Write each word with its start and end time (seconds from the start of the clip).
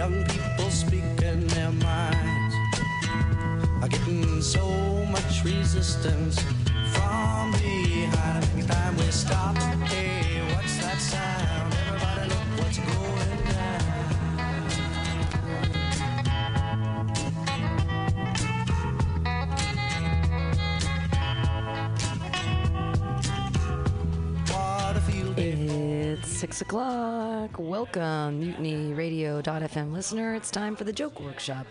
Young 0.00 0.24
people 0.24 0.70
speaking 0.70 1.46
their 1.48 1.70
minds 1.72 2.54
are 3.82 3.88
getting 3.88 4.40
so 4.40 4.66
much 5.10 5.44
resistance 5.44 6.40
from 6.94 7.52
behind. 7.52 8.42
Every 8.42 8.62
time 8.62 8.96
we 8.96 9.02
stop, 9.10 9.58
hey, 9.58 10.40
what's 10.54 10.78
that 10.78 10.98
sound? 10.98 11.39
Six 26.50 26.62
o'clock. 26.62 27.60
Welcome, 27.60 28.40
MutinyRadio.fm 28.40 29.92
listener. 29.92 30.34
It's 30.34 30.50
time 30.50 30.74
for 30.74 30.82
the 30.82 30.92
joke 30.92 31.20
workshop 31.20 31.64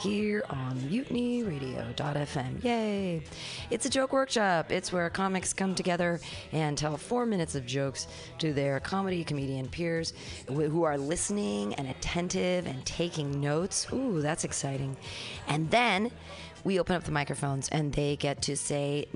here 0.00 0.44
on 0.48 0.78
MutinyRadio.fm. 0.82 2.62
Yay! 2.62 3.24
It's 3.70 3.86
a 3.86 3.90
joke 3.90 4.12
workshop. 4.12 4.70
It's 4.70 4.92
where 4.92 5.10
comics 5.10 5.52
come 5.52 5.74
together 5.74 6.20
and 6.52 6.78
tell 6.78 6.96
four 6.96 7.26
minutes 7.26 7.56
of 7.56 7.66
jokes 7.66 8.06
to 8.38 8.52
their 8.52 8.78
comedy 8.78 9.24
comedian 9.24 9.66
peers 9.68 10.12
who 10.46 10.84
are 10.84 10.96
listening 10.96 11.74
and 11.74 11.88
attentive 11.88 12.68
and 12.68 12.86
taking 12.86 13.40
notes. 13.40 13.88
Ooh, 13.92 14.20
that's 14.20 14.44
exciting. 14.44 14.96
And 15.48 15.68
then 15.72 16.12
we 16.64 16.78
open 16.78 16.96
up 16.96 17.04
the 17.04 17.10
microphones 17.10 17.68
and 17.70 17.92
they 17.92 18.16
get 18.16 18.42
to 18.42 18.56
say 18.56 19.06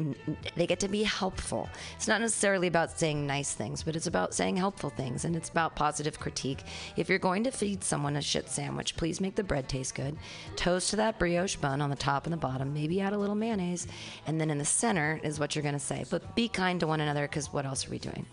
they 0.57 0.67
get 0.67 0.81
to 0.81 0.89
be 0.89 1.03
helpful. 1.03 1.69
It's 1.97 2.09
not 2.09 2.21
necessarily 2.21 2.69
about 2.69 2.99
saying 2.99 3.27
nice 3.27 3.53
things 3.53 3.83
but 3.83 3.97
it's 3.97 4.07
about 4.07 4.35
saying 4.35 4.57
helpful 4.57 4.91
things 4.91 5.25
and 5.25 5.37
it's 5.37 5.49
about 5.49 5.77
positive 5.77 6.19
critique. 6.19 6.63
If 6.97 7.09
you're 7.09 7.19
going 7.19 7.45
to 7.45 7.51
feed 7.51 7.85
someone 7.85 8.17
a 8.17 8.23
shit 8.23 8.49
sandwich 8.49 8.97
please 8.97 9.21
make 9.21 9.35
the 9.35 9.45
bread 9.45 9.69
taste 9.69 9.95
good. 9.95 10.17
Toast 10.57 10.91
to 10.91 10.97
that 10.97 11.19
brioche 11.19 11.57
bun 11.57 11.81
on 11.81 11.91
the 11.91 11.97
top 11.97 12.27
and 12.27 12.33
the 12.33 12.39
bottom. 12.39 12.73
Maybe 12.73 13.01
add 13.01 13.13
a 13.13 13.19
little 13.19 13.35
mayonnaise. 13.35 13.87
And 14.27 14.41
then 14.41 14.51
in 14.51 14.59
the 14.59 14.65
center 14.65 15.21
is 15.23 15.39
what 15.39 15.55
you're 15.55 15.63
going 15.63 15.75
to 15.75 15.81
say. 15.81 16.05
But 16.09 16.35
be 16.35 16.49
kind 16.49 16.81
to 16.81 16.87
one 16.87 17.01
another 17.01 17.23
because 17.23 17.53
what 17.53 17.67
else 17.67 17.87
are 17.87 17.91
we 17.91 17.99
doing? 17.99 18.27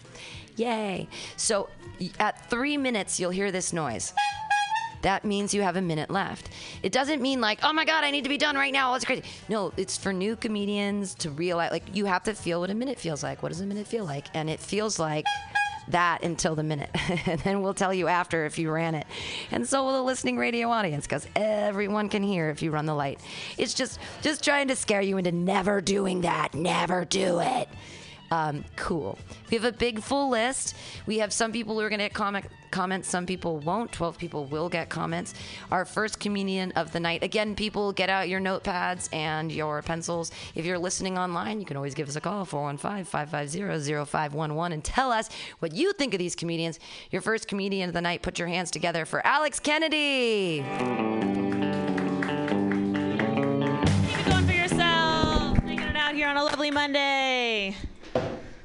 Yay. 0.56 1.08
So 1.38 1.70
at 2.20 2.50
three 2.50 2.78
minutes 2.78 3.20
you'll 3.20 3.32
hear 3.32 3.52
this 3.52 3.74
noise 3.74 4.14
that 5.02 5.26
means 5.26 5.54
you 5.54 5.62
have 5.62 5.76
a 5.76 5.82
minute 5.82 6.10
left. 6.10 6.50
It 6.84 6.92
doesn't 6.92 7.22
mean 7.22 7.42
like, 7.42 7.60
oh 7.64 7.74
my 7.74 7.86
God, 7.86 8.04
I 8.04 8.12
need 8.12 8.24
to 8.24 8.30
be 8.30 8.38
done 8.38 8.56
right 8.56 8.74
now. 8.74 8.94
It's 8.96 9.06
crazy. 9.06 9.24
No, 9.50 9.74
it's 9.78 9.98
for 9.98 10.14
new 10.14 10.36
comedians 10.36 11.16
to 11.16 11.32
realize, 11.32 11.72
like, 11.72 11.96
you 11.96 12.06
have 12.06 12.24
to 12.24 12.34
feel 12.34 12.62
what 12.62 12.70
a 12.70 12.76
minute 12.76 13.00
feels 13.00 13.24
like. 13.24 13.44
What 13.44 13.50
does 13.50 13.62
a 13.62 13.66
minute 13.66 13.88
feel 13.88 14.06
like? 14.06 14.28
And 14.34 14.50
it 14.50 14.60
feels 14.60 15.00
like 15.00 15.26
that 15.88 16.24
until 16.24 16.56
the 16.56 16.64
minute. 16.64 16.90
and 17.26 17.40
then 17.42 17.62
we'll 17.62 17.74
tell 17.74 17.94
you 17.94 18.08
after 18.08 18.46
if 18.46 18.58
you 18.58 18.72
ran 18.72 18.96
it. 18.96 19.08
And 19.52 19.68
so 19.68 19.84
will 19.84 19.94
the 19.94 20.02
listening 20.02 20.38
radio 20.38 20.70
audience 20.70 21.06
because 21.06 21.28
everyone 21.36 22.10
can 22.10 22.24
hear 22.24 22.50
if 22.50 22.62
you 22.62 22.72
run 22.72 22.86
the 22.86 22.96
light. 22.96 23.20
It's 23.58 23.74
just, 23.74 24.00
just 24.22 24.44
trying 24.44 24.68
to 24.70 24.76
scare 24.76 25.02
you 25.02 25.18
into 25.18 25.32
never 25.32 25.82
doing 25.82 26.22
that. 26.22 26.54
Never 26.54 27.06
do 27.06 27.40
it. 27.40 27.68
Um, 28.32 28.64
cool. 28.78 29.20
We 29.50 29.58
have 29.58 29.66
a 29.66 29.74
big 29.74 30.02
full 30.02 30.30
list. 30.30 30.76
We 31.06 31.20
have 31.20 31.34
some 31.34 31.52
people 31.52 31.76
who 31.76 31.82
are 31.82 31.90
going 31.90 32.00
to 32.00 32.06
get 32.06 32.14
comment, 32.14 32.46
comments, 32.72 33.10
some 33.10 33.26
people 33.26 33.60
won't. 33.60 33.92
12 33.92 34.18
people 34.18 34.46
will 34.46 34.70
get 34.70 34.88
comments. 34.90 35.34
Our 35.70 35.84
first 35.84 36.22
comedian 36.22 36.72
of 36.72 36.94
the 36.94 37.00
night. 37.02 37.24
Again, 37.24 37.56
people, 37.56 37.92
get 37.92 38.10
out 38.10 38.30
your 38.30 38.40
notepads 38.40 39.14
and 39.14 39.52
your 39.52 39.82
pencils. 39.82 40.32
If 40.56 40.66
you're 40.66 40.80
listening 40.80 41.18
online, 41.18 41.60
you 41.60 41.66
can 41.66 41.76
always 41.76 41.94
give 41.94 42.08
us 42.08 42.16
a 42.16 42.22
call 42.22 42.46
415 42.46 43.04
550 43.04 44.06
0511 44.06 44.72
and 44.72 44.84
tell 44.84 45.12
us 45.12 45.30
what 45.60 45.74
you 45.74 45.92
think 45.94 46.14
of 46.14 46.20
these 46.20 46.36
comedians. 46.36 46.80
Your 47.12 47.22
first 47.22 47.50
comedian 47.50 47.90
of 47.90 47.94
the 47.94 48.02
night, 48.02 48.22
put 48.22 48.40
your 48.40 48.48
hands 48.48 48.72
together 48.72 49.04
for 49.04 49.26
Alex 49.28 49.60
Kennedy. 49.60 50.64
Keep 54.08 54.20
it 54.20 54.26
going 54.26 54.46
for 54.46 54.54
yourself. 54.54 55.58
Hanging 55.58 55.82
it 55.82 55.98
out 55.98 56.16
here 56.16 56.30
on 56.30 56.38
a 56.38 56.44
lovely 56.46 56.72
Monday. 56.72 57.76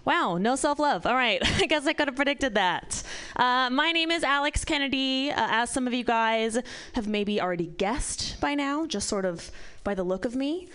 Wow, 0.06 0.38
no 0.38 0.54
self 0.54 0.78
love. 0.78 1.04
All 1.04 1.16
right, 1.16 1.42
I 1.60 1.66
guess 1.66 1.84
I 1.84 1.92
could 1.92 2.06
have 2.06 2.14
predicted 2.14 2.54
that. 2.54 3.02
Uh, 3.34 3.68
my 3.70 3.90
name 3.90 4.12
is 4.12 4.22
Alex 4.22 4.64
Kennedy. 4.64 5.32
Uh, 5.32 5.48
as 5.50 5.68
some 5.70 5.88
of 5.88 5.92
you 5.92 6.04
guys 6.04 6.56
have 6.92 7.08
maybe 7.08 7.40
already 7.40 7.66
guessed 7.66 8.40
by 8.40 8.54
now, 8.54 8.86
just 8.86 9.08
sort 9.08 9.24
of 9.24 9.50
by 9.82 9.94
the 9.94 10.04
look 10.04 10.24
of 10.24 10.36
me, 10.36 10.68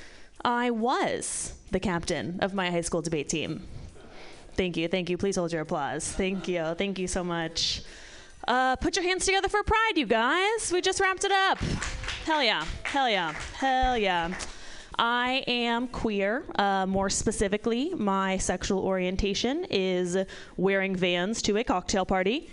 I 0.43 0.69
was 0.69 1.53
the 1.71 1.79
captain 1.79 2.39
of 2.41 2.53
my 2.53 2.69
high 2.69 2.81
school 2.81 3.01
debate 3.01 3.29
team. 3.29 3.65
Thank 4.55 4.75
you, 4.75 4.89
thank 4.89 5.09
you. 5.09 5.17
Please 5.17 5.37
hold 5.37 5.53
your 5.53 5.61
applause. 5.61 6.11
Thank 6.11 6.49
you, 6.49 6.75
thank 6.77 6.99
you 6.99 7.07
so 7.07 7.23
much. 7.23 7.83
Uh, 8.45 8.75
put 8.75 8.97
your 8.97 9.05
hands 9.05 9.25
together 9.25 9.47
for 9.47 9.63
Pride, 9.63 9.93
you 9.95 10.07
guys. 10.07 10.73
We 10.73 10.81
just 10.81 10.99
wrapped 10.99 11.23
it 11.23 11.31
up. 11.31 11.57
Hell 12.25 12.43
yeah, 12.43 12.65
hell 12.83 13.09
yeah, 13.09 13.31
hell 13.53 13.97
yeah. 13.97 14.33
I 15.01 15.43
am 15.47 15.87
queer. 15.87 16.45
Uh, 16.59 16.85
more 16.85 17.09
specifically, 17.09 17.91
my 17.95 18.37
sexual 18.37 18.83
orientation 18.83 19.65
is 19.71 20.15
wearing 20.57 20.95
vans 20.95 21.41
to 21.41 21.57
a 21.57 21.63
cocktail 21.63 22.05
party. 22.05 22.51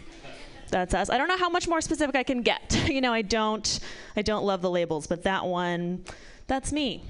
That's 0.71 0.95
us. 0.95 1.11
I 1.11 1.19
don't 1.19 1.29
know 1.29 1.37
how 1.37 1.51
much 1.51 1.69
more 1.69 1.83
specific 1.83 2.17
I 2.17 2.23
can 2.23 2.41
get. 2.41 2.85
you 2.89 3.03
know, 3.03 3.13
I 3.13 3.21
don't 3.21 3.79
I 4.17 4.23
don't 4.23 4.47
love 4.47 4.63
the 4.63 4.71
labels, 4.71 5.07
but 5.07 5.25
that 5.25 5.45
one 5.45 6.07
that's 6.47 6.73
me. 6.73 7.05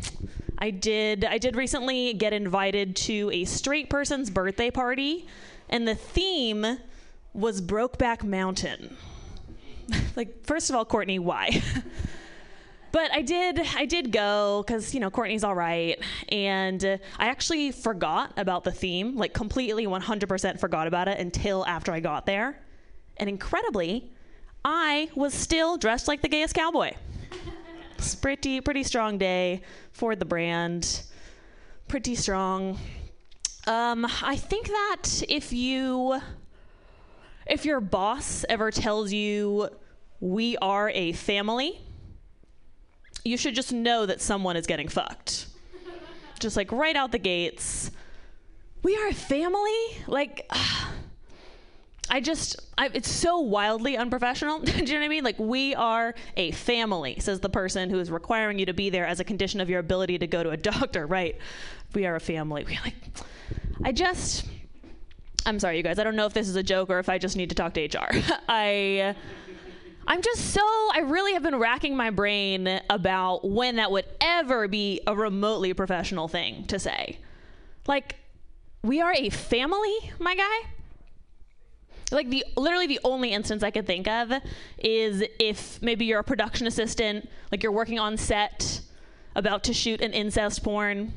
I 0.59 0.71
did 0.71 1.25
I 1.25 1.39
did 1.39 1.55
recently 1.55 2.15
get 2.15 2.33
invited 2.33 2.97
to 2.97 3.31
a 3.33 3.45
straight 3.45 3.89
person's 3.89 4.31
birthday 4.31 4.73
party 4.73 5.29
and 5.69 5.87
the 5.87 5.95
theme 5.95 6.79
was 7.33 7.63
Brokeback 7.63 8.25
Mountain. 8.25 8.97
like 10.17 10.45
first 10.45 10.69
of 10.69 10.75
all, 10.75 10.85
Courtney, 10.85 11.21
why? 11.21 11.63
but 12.99 13.15
I 13.15 13.23
did 13.23 13.61
I 13.77 13.85
did 13.85 14.11
go 14.11 14.65
cuz 14.67 14.93
you 14.93 14.99
know 14.99 15.09
Courtney's 15.09 15.45
all 15.45 15.55
right 15.55 16.03
and 16.31 16.85
uh, 16.85 16.97
I 17.17 17.29
actually 17.29 17.71
forgot 17.71 18.33
about 18.37 18.65
the 18.65 18.73
theme, 18.73 19.15
like 19.15 19.33
completely 19.33 19.87
100% 19.87 20.59
forgot 20.59 20.89
about 20.89 21.07
it 21.07 21.21
until 21.21 21.65
after 21.65 21.93
I 21.93 22.01
got 22.01 22.27
there. 22.27 22.59
And 23.19 23.29
incredibly, 23.29 24.11
I 24.65 25.11
was 25.15 25.33
still 25.33 25.77
dressed 25.77 26.09
like 26.09 26.23
the 26.23 26.29
gayest 26.29 26.55
cowboy. 26.55 26.91
It's 27.99 28.17
pretty 28.17 28.61
pretty 28.61 28.83
strong 28.83 29.17
day 29.17 29.63
for 29.93 30.17
the 30.17 30.25
brand. 30.25 31.03
Pretty 31.87 32.17
strong. 32.17 32.79
Um, 33.69 34.07
I 34.35 34.35
think 34.35 34.67
that 34.67 35.23
if 35.29 35.53
you 35.53 36.21
if 37.47 37.65
your 37.65 37.81
boss 37.81 38.45
ever 38.49 38.73
tells 38.73 39.13
you 39.13 39.69
we 40.19 40.57
are 40.57 40.91
a 40.91 41.13
family, 41.13 41.81
you 43.29 43.37
should 43.37 43.55
just 43.55 43.73
know 43.73 44.07
that 44.07 44.21
someone 44.21 44.57
is 44.57 44.67
getting 44.67 44.89
fucked. 44.89 45.47
Just 46.41 46.57
like 46.57 46.73
right 46.73 46.97
out 46.97 47.13
the 47.13 47.19
gates. 47.19 47.91
We 48.83 48.97
are 48.97 49.09
a 49.09 49.15
family? 49.15 50.05
Like 50.07 50.51
I 52.11 52.21
just, 52.21 52.57
I, 52.79 52.91
it's 52.95 53.11
so 53.11 53.39
wildly 53.41 53.97
unprofessional. 53.97 54.61
Do 54.65 54.73
you 54.73 54.85
know 54.87 55.01
what 55.01 55.05
I 55.05 55.09
mean? 55.09 55.25
Like, 55.25 55.39
we 55.39 55.75
are 55.75 56.15
a 56.37 56.53
family, 56.53 57.19
says 57.21 57.41
the 57.41 57.51
person 57.51 57.91
who 57.91 57.99
is 57.99 58.11
requiring 58.11 58.59
you 58.59 58.67
to 58.67 58.73
be 58.73 58.89
there 58.89 59.07
as 59.07 59.21
a 59.21 59.25
condition 59.25 59.61
of 59.61 59.69
your 59.69 59.81
ability 59.81 60.19
to 60.19 60.27
go 60.27 60.43
to 60.43 60.51
a 60.51 60.57
doctor, 60.57 61.07
right? 61.07 61.37
We 61.95 62.07
are 62.07 62.17
a 62.17 62.21
family. 62.21 62.65
We 62.65 62.79
like, 62.83 62.95
I 63.85 63.93
just, 63.93 64.47
I'm 65.45 65.59
sorry, 65.61 65.77
you 65.77 65.83
guys. 65.83 65.99
I 65.99 66.05
don't 66.05 66.17
know 66.17 66.27
if 66.27 66.33
this 66.33 66.49
is 66.49 66.57
a 66.57 66.63
joke 66.63 66.89
or 66.89 66.99
if 66.99 67.09
I 67.09 67.19
just 67.19 67.37
need 67.37 67.51
to 67.51 67.55
talk 67.55 67.75
to 67.75 67.85
HR. 67.85 68.09
I, 68.49 69.15
I'm 70.09 70.23
just 70.23 70.53
so, 70.53 70.63
I 70.95 71.01
really 71.05 71.35
have 71.35 71.43
been 71.43 71.57
racking 71.57 71.97
my 71.97 72.11
brain 72.11 72.81
about 72.91 73.49
when 73.49 73.77
that 73.77 73.93
would 73.93 74.07
ever 74.21 74.67
be 74.67 75.01
a 75.07 75.15
remotely 75.15 75.73
professional 75.75 76.27
thing 76.27 76.65
to 76.69 76.79
say. 76.79 77.19
Like, 77.87 78.17
we 78.83 79.01
are 79.01 79.13
a 79.13 79.29
family, 79.31 80.13
my 80.19 80.35
guy 80.35 80.71
like 82.11 82.31
the 82.31 82.45
literally 82.57 82.87
the 82.87 83.01
only 83.05 83.33
instance 83.33 83.63
I 83.63 83.71
could 83.71 83.87
think 83.87 84.09
of 84.09 84.33
is 84.79 85.23
if 85.39 85.81
maybe 85.83 86.05
you're 86.05 86.21
a 86.21 86.25
production 86.25 86.67
assistant, 86.67 87.29
like 87.53 87.63
you're 87.63 87.73
working 87.73 87.99
on 87.99 88.17
set, 88.17 88.81
about 89.35 89.65
to 89.65 89.75
shoot 89.75 90.01
an 90.01 90.13
incest 90.13 90.65
porn. 90.65 91.13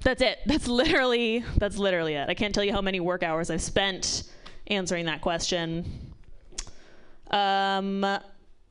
That's 0.00 0.22
it. 0.22 0.38
That's 0.46 0.68
literally 0.68 1.44
that's 1.56 1.78
literally 1.78 2.14
it. 2.14 2.28
I 2.28 2.34
can't 2.34 2.54
tell 2.54 2.64
you 2.64 2.72
how 2.72 2.82
many 2.82 3.00
work 3.00 3.22
hours 3.22 3.50
I've 3.50 3.62
spent 3.62 4.24
answering 4.68 5.06
that 5.06 5.20
question. 5.20 6.14
Um, 7.30 8.06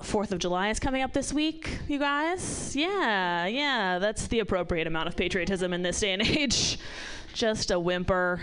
Fourth 0.01 0.33
of 0.33 0.39
July 0.39 0.69
is 0.69 0.79
coming 0.79 1.01
up 1.01 1.13
this 1.13 1.31
week, 1.31 1.79
you 1.87 1.99
guys. 1.99 2.75
Yeah, 2.75 3.45
yeah, 3.45 3.97
that's 3.97 4.27
the 4.27 4.39
appropriate 4.39 4.87
amount 4.87 5.07
of 5.07 5.15
patriotism 5.15 5.71
in 5.71 5.83
this 5.83 5.99
day 5.99 6.11
and 6.11 6.21
age. 6.21 6.77
Just 7.33 7.71
a 7.71 7.79
whimper. 7.79 8.41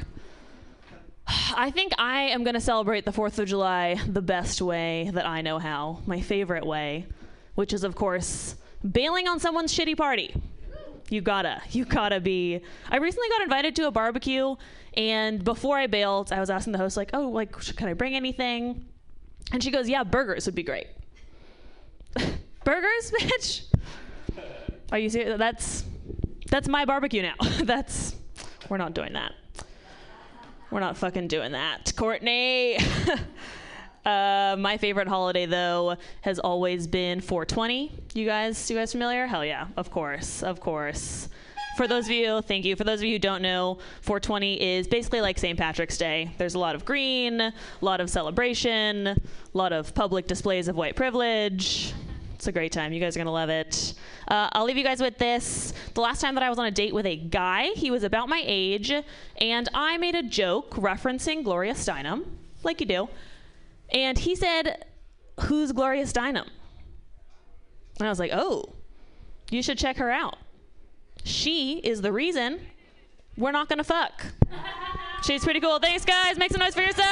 I 1.55 1.70
think 1.70 1.93
I 1.99 2.23
am 2.23 2.43
going 2.43 2.55
to 2.55 2.61
celebrate 2.61 3.05
the 3.05 3.12
4th 3.12 3.38
of 3.38 3.49
July 3.49 3.99
the 4.09 4.23
best 4.23 4.62
way 4.62 5.11
that 5.12 5.26
I 5.26 5.43
know 5.43 5.59
how, 5.59 6.00
my 6.06 6.20
favorite 6.20 6.67
way, 6.67 7.06
which 7.55 7.73
is, 7.73 7.85
of 7.85 7.94
course, 7.94 8.56
bailing 8.91 9.29
on 9.29 9.38
someone's 9.38 9.76
shitty 9.76 9.97
party. 9.97 10.35
You 11.11 11.20
gotta, 11.20 11.61
you 11.70 11.85
gotta 11.85 12.20
be. 12.20 12.62
I 12.91 12.97
recently 12.97 13.29
got 13.29 13.43
invited 13.43 13.76
to 13.76 13.87
a 13.87 13.91
barbecue, 13.91 14.56
and 14.94 15.44
before 15.44 15.76
I 15.76 15.87
bailed, 15.87 16.32
I 16.32 16.41
was 16.41 16.49
asking 16.49 16.73
the 16.73 16.79
host, 16.79 16.97
like, 16.97 17.11
oh, 17.12 17.29
like, 17.29 17.53
can 17.76 17.88
I 17.88 17.93
bring 17.93 18.15
anything? 18.15 18.87
And 19.52 19.62
she 19.62 19.70
goes, 19.70 19.88
yeah, 19.88 20.02
burgers 20.02 20.46
would 20.46 20.54
be 20.54 20.62
great. 20.62 20.87
Burgers, 22.64 23.12
bitch. 23.12 23.62
Are 24.90 24.99
you 24.99 25.08
serious? 25.08 25.38
That's 25.38 25.84
that's 26.50 26.69
my 26.69 26.84
barbecue 26.84 27.22
now. 27.22 27.34
that's 27.64 28.14
we're 28.69 28.76
not 28.76 28.94
doing 28.94 29.14
that. 29.14 29.32
We're 30.70 30.81
not 30.81 30.96
fucking 30.96 31.28
doing 31.28 31.52
that. 31.52 31.93
Courtney. 31.96 32.78
uh, 34.06 34.56
my 34.58 34.76
favorite 34.78 35.08
holiday 35.08 35.46
though 35.46 35.96
has 36.22 36.38
always 36.38 36.87
been 36.87 37.20
420. 37.20 37.93
You 38.14 38.26
guys, 38.26 38.70
you 38.70 38.76
guys 38.76 38.93
familiar? 38.93 39.26
Hell 39.26 39.44
yeah, 39.44 39.66
of 39.76 39.90
course, 39.90 40.43
of 40.43 40.60
course. 40.60 41.28
For 41.76 41.88
those 41.88 42.04
of 42.04 42.10
you, 42.10 42.42
thank 42.42 42.66
you. 42.66 42.76
For 42.76 42.84
those 42.84 43.00
of 43.00 43.04
you 43.04 43.14
who 43.14 43.19
don't 43.19 43.40
know, 43.40 43.78
420 44.02 44.60
is 44.60 44.86
basically 44.86 45.22
like 45.22 45.38
St. 45.38 45.58
Patrick's 45.58 45.96
Day. 45.96 46.34
There's 46.36 46.54
a 46.54 46.58
lot 46.58 46.74
of 46.74 46.84
green, 46.84 47.40
a 47.40 47.52
lot 47.80 48.00
of 48.00 48.10
celebration, 48.10 49.06
a 49.06 49.16
lot 49.54 49.72
of 49.72 49.94
public 49.94 50.26
displays 50.26 50.69
of 50.69 50.76
white 50.76 50.96
privilege. 50.96 51.94
It's 52.34 52.46
a 52.46 52.52
great 52.52 52.72
time. 52.72 52.92
You 52.92 53.00
guys 53.00 53.16
are 53.16 53.20
going 53.20 53.26
to 53.26 53.32
love 53.32 53.48
it. 53.48 53.94
Uh, 54.28 54.50
I'll 54.52 54.64
leave 54.64 54.76
you 54.76 54.84
guys 54.84 55.00
with 55.00 55.16
this. 55.16 55.72
The 55.94 56.00
last 56.02 56.20
time 56.20 56.34
that 56.34 56.42
I 56.42 56.50
was 56.50 56.58
on 56.58 56.66
a 56.66 56.70
date 56.70 56.92
with 56.92 57.06
a 57.06 57.16
guy, 57.16 57.69
he 57.74 57.90
was 57.90 58.02
about 58.02 58.28
my 58.28 58.42
age, 58.44 58.92
and 59.40 59.69
I 59.72 59.96
made 59.96 60.14
a 60.14 60.22
joke 60.22 60.74
referencing 60.74 61.42
Gloria 61.42 61.72
Steinem, 61.72 62.24
like 62.64 62.80
you 62.80 62.86
do. 62.86 63.08
And 63.90 64.19
he 64.19 64.34
said, 64.34 64.84
Who's 65.42 65.72
Gloria 65.72 66.04
Steinem? 66.04 66.48
And 67.98 68.06
I 68.06 68.08
was 68.08 68.19
like, 68.19 68.32
Oh, 68.34 68.74
you 69.50 69.62
should 69.62 69.78
check 69.78 69.96
her 69.96 70.10
out. 70.10 70.36
She 71.24 71.78
is 71.78 72.00
the 72.02 72.12
reason 72.12 72.60
we're 73.36 73.52
not 73.52 73.69
gonna 73.69 73.84
fuck. 73.84 74.24
She's 75.24 75.44
pretty 75.44 75.60
cool. 75.60 75.78
Thanks, 75.78 76.04
guys. 76.04 76.36
Make 76.36 76.50
some 76.50 76.60
noise 76.60 76.74
for 76.74 76.82
yourself. 76.82 77.08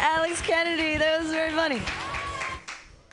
Alex 0.00 0.40
Kennedy, 0.42 0.96
that 0.96 1.20
was 1.20 1.30
very 1.30 1.50
funny. 1.52 1.82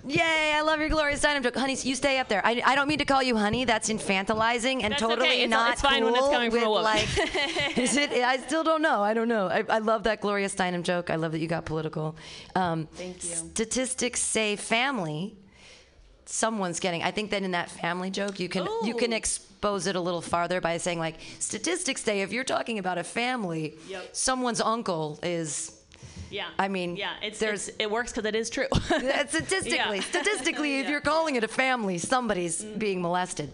Yay, 0.08 0.54
I 0.56 0.62
love 0.62 0.80
your 0.80 0.90
Gloria 0.90 1.16
Steinem 1.16 1.44
joke. 1.44 1.56
Honey, 1.56 1.78
you 1.84 1.94
stay 1.96 2.18
up 2.18 2.28
there. 2.28 2.44
I, 2.44 2.60
I 2.66 2.74
don't 2.76 2.88
mean 2.88 2.98
to 2.98 3.06
call 3.06 3.22
you 3.22 3.38
honey. 3.38 3.66
That's 3.66 3.88
infantilizing 3.90 4.82
and 4.82 4.94
That's 4.94 5.02
totally 5.02 5.28
okay. 5.28 5.36
It's- 5.44 5.50
not 5.50 5.74
it's 5.74 5.82
fine 5.82 6.04
when 6.04 6.14
it's 6.16 6.22
cool 6.24 6.32
coming 6.32 6.50
from 6.50 6.64
a 6.64 6.70
woman. 6.70 6.84
Like, 6.86 7.08
is 7.78 7.96
it? 7.98 8.12
I 8.12 8.38
still 8.38 8.64
don't 8.64 8.82
know. 8.82 9.02
I 9.04 9.14
don't 9.14 9.28
know. 9.28 9.48
I, 9.48 9.64
I 9.70 9.78
love 9.78 10.04
that 10.04 10.20
Gloria 10.22 10.48
Steinem 10.48 10.82
joke. 10.82 11.12
I 11.12 11.18
love 11.18 11.34
that 11.34 11.40
you 11.40 11.48
got 11.48 11.66
political. 11.66 12.16
Um, 12.56 12.88
Thank 12.94 13.24
you. 13.24 13.30
Statistics 13.36 14.22
say 14.22 14.56
family. 14.56 15.36
Someone's 16.32 16.80
getting. 16.80 17.04
I 17.04 17.12
think 17.12 17.32
that 17.32 17.44
in 17.44 17.52
that 17.52 17.70
family 17.70 18.10
joke, 18.10 18.40
you 18.40 18.48
can 18.48 18.66
you 18.84 18.96
can 18.96 19.12
expose 19.12 19.86
it 19.86 19.98
a 19.98 20.00
little 20.00 20.22
farther 20.22 20.62
by 20.62 20.78
saying 20.78 20.98
like 20.98 21.18
statistics 21.40 22.02
say 22.04 22.22
if 22.22 22.32
you're 22.32 22.46
talking 22.46 22.80
about 22.80 22.98
a 22.98 23.04
family, 23.04 23.78
Yep. 23.90 24.16
someone's 24.16 24.62
uncle 24.62 25.20
is 25.24 25.74
Yeah. 26.30 26.48
I 26.58 26.70
mean, 26.70 26.96
yeah, 26.96 27.16
it's, 27.22 27.40
there's- 27.40 27.68
it's 27.68 27.78
it 27.80 27.92
works 27.92 28.14
because 28.14 28.26
it 28.26 28.36
is 28.36 28.50
true. 28.50 28.68
Statistically, 29.28 29.98
Yeah. 29.98 30.04
statistically, 30.14 30.80
if 30.80 30.86
Yeah. 30.86 30.92
you're 30.92 31.02
calling 31.02 31.36
it 31.36 31.44
a 31.44 31.50
family, 31.50 31.98
somebody's 31.98 32.64
being 32.64 33.02
molested. 33.02 33.50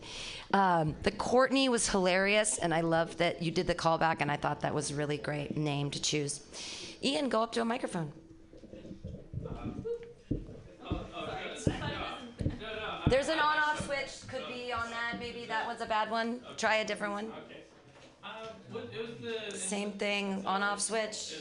Um, 0.54 0.96
the 1.02 1.12
Courtney 1.12 1.70
was 1.70 1.90
hilarious, 1.90 2.60
and 2.60 2.74
I 2.76 2.82
love 2.82 3.18
that 3.18 3.42
you 3.42 3.50
did 3.52 3.66
the 3.66 3.76
callback, 3.76 4.18
and 4.22 4.30
I 4.32 4.38
thought 4.38 4.62
that 4.62 4.74
was 4.74 4.92
a 4.92 4.96
really 4.96 5.18
great 5.18 5.58
name 5.58 5.90
to 5.92 6.00
choose. 6.02 6.42
Ian, 7.04 7.28
go 7.30 7.42
up 7.42 7.52
to 7.54 7.62
a 7.62 7.66
microphone. 7.66 8.14
There's 13.10 13.30
an 13.30 13.40
on-off 13.40 13.86
switch. 13.86 14.28
Could 14.28 14.48
be 14.48 14.72
on 14.72 14.90
that. 14.90 15.20
Maybe 15.20 15.46
that 15.48 15.66
one's 15.66 15.82
a 15.82 15.86
bad 15.86 16.12
one. 16.12 16.42
Try 16.58 16.78
a 16.78 16.86
different 16.86 17.14
one. 17.14 17.32
Okay. 17.46 17.64
Same 19.56 19.92
thing. 19.92 20.44
On-off 20.46 20.82
switch. 20.82 21.36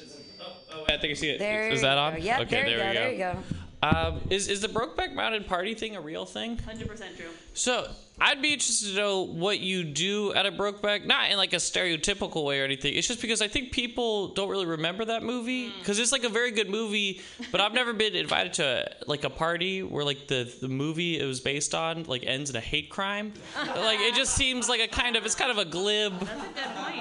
Oh, 0.73 0.85
I 0.89 0.97
think 0.97 1.11
I 1.11 1.15
see 1.15 1.31
it. 1.31 1.39
There. 1.39 1.69
Is 1.69 1.81
that 1.83 1.95
you 1.95 2.01
on? 2.01 2.13
go. 2.15 2.19
Yep. 2.19 2.41
Okay, 2.43 2.51
there, 2.51 2.69
you 2.69 2.77
we 2.77 2.83
go. 2.83 2.93
There 2.93 3.13
you 3.13 3.19
go. 3.19 3.43
Um, 3.83 4.21
is 4.31 4.49
is 4.49 4.61
the 4.61 4.69
Brokeback 4.69 5.15
Mountain 5.15 5.45
party 5.45 5.75
thing 5.75 5.97
a 5.97 6.01
real 6.01 6.25
thing? 6.25 6.57
100% 6.57 7.17
true. 7.17 7.27
So 7.55 7.91
I'd 8.19 8.41
be 8.41 8.55
interested 8.55 8.91
to 8.91 8.97
know 8.97 9.23
what 9.27 9.61
you 9.61 9.85
do 9.85 10.33
at 10.33 10.47
a 10.47 10.53
Brokeback, 10.53 11.05
not 11.05 11.31
in 11.31 11.37
like 11.37 11.53
a 11.53 11.57
stereotypical 11.57 12.45
way 12.45 12.61
or 12.61 12.65
anything. 12.65 12.95
It's 12.95 13.07
just 13.07 13.21
because 13.21 13.43
I 13.43 13.49
think 13.49 13.73
people 13.73 14.29
don't 14.29 14.49
really 14.49 14.65
remember 14.65 15.05
that 15.05 15.23
movie 15.23 15.71
because 15.79 15.99
it's 15.99 16.13
like 16.13 16.25
a 16.25 16.31
very 16.31 16.51
good 16.51 16.71
movie, 16.71 17.21
but 17.53 17.61
I've 17.61 17.75
never 17.75 17.93
been 17.93 18.17
invited 18.17 18.55
to 18.55 18.91
like 19.07 19.25
a 19.25 19.31
party 19.31 19.83
where 19.83 20.03
like 20.05 20.29
the 20.29 20.51
the 20.61 20.69
movie 20.69 21.21
it 21.21 21.27
was 21.27 21.41
based 21.41 21.75
on 21.75 22.05
like 22.05 22.25
ends 22.25 22.49
in 22.49 22.57
a 22.57 22.61
hate 22.61 22.89
crime. 22.89 23.35
like 23.77 24.01
it 24.01 24.15
just 24.15 24.35
seems 24.35 24.67
like 24.67 24.81
a 24.81 24.89
kind 24.89 25.17
of 25.17 25.27
it's 25.27 25.35
kind 25.35 25.51
of 25.51 25.59
a 25.59 25.67
glib. 25.67 26.15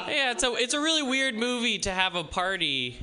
Yeah, 0.08 0.32
it's 0.32 0.44
a 0.44 0.54
it's 0.56 0.74
a 0.74 0.80
really 0.82 1.04
weird 1.04 1.36
movie 1.36 1.80
to 1.80 1.92
have 1.92 2.16
a 2.16 2.26
party 2.26 3.00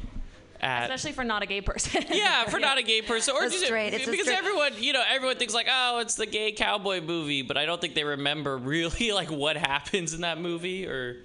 at. 0.62 0.84
Especially 0.84 1.12
for 1.12 1.24
not 1.24 1.42
a 1.42 1.46
gay 1.46 1.60
person. 1.60 2.04
Yeah, 2.12 2.44
for 2.44 2.60
not 2.60 2.78
a 2.78 2.82
gay 2.82 3.02
person, 3.02 3.34
or 3.34 3.48
just 3.48 3.64
straight, 3.64 3.94
it's 3.94 4.08
because 4.08 4.28
everyone, 4.28 4.72
you 4.78 4.92
know, 4.92 5.02
everyone 5.08 5.36
thinks 5.36 5.54
like, 5.54 5.66
oh, 5.70 5.98
it's 5.98 6.14
the 6.14 6.26
gay 6.26 6.52
cowboy 6.52 7.00
movie, 7.00 7.42
but 7.42 7.56
I 7.56 7.64
don't 7.66 7.80
think 7.80 7.94
they 7.94 8.04
remember 8.04 8.56
really 8.56 9.12
like 9.20 9.30
what 9.30 9.56
happens 9.56 10.14
in 10.14 10.22
that 10.22 10.40
movie, 10.40 10.86
or. 10.86 11.16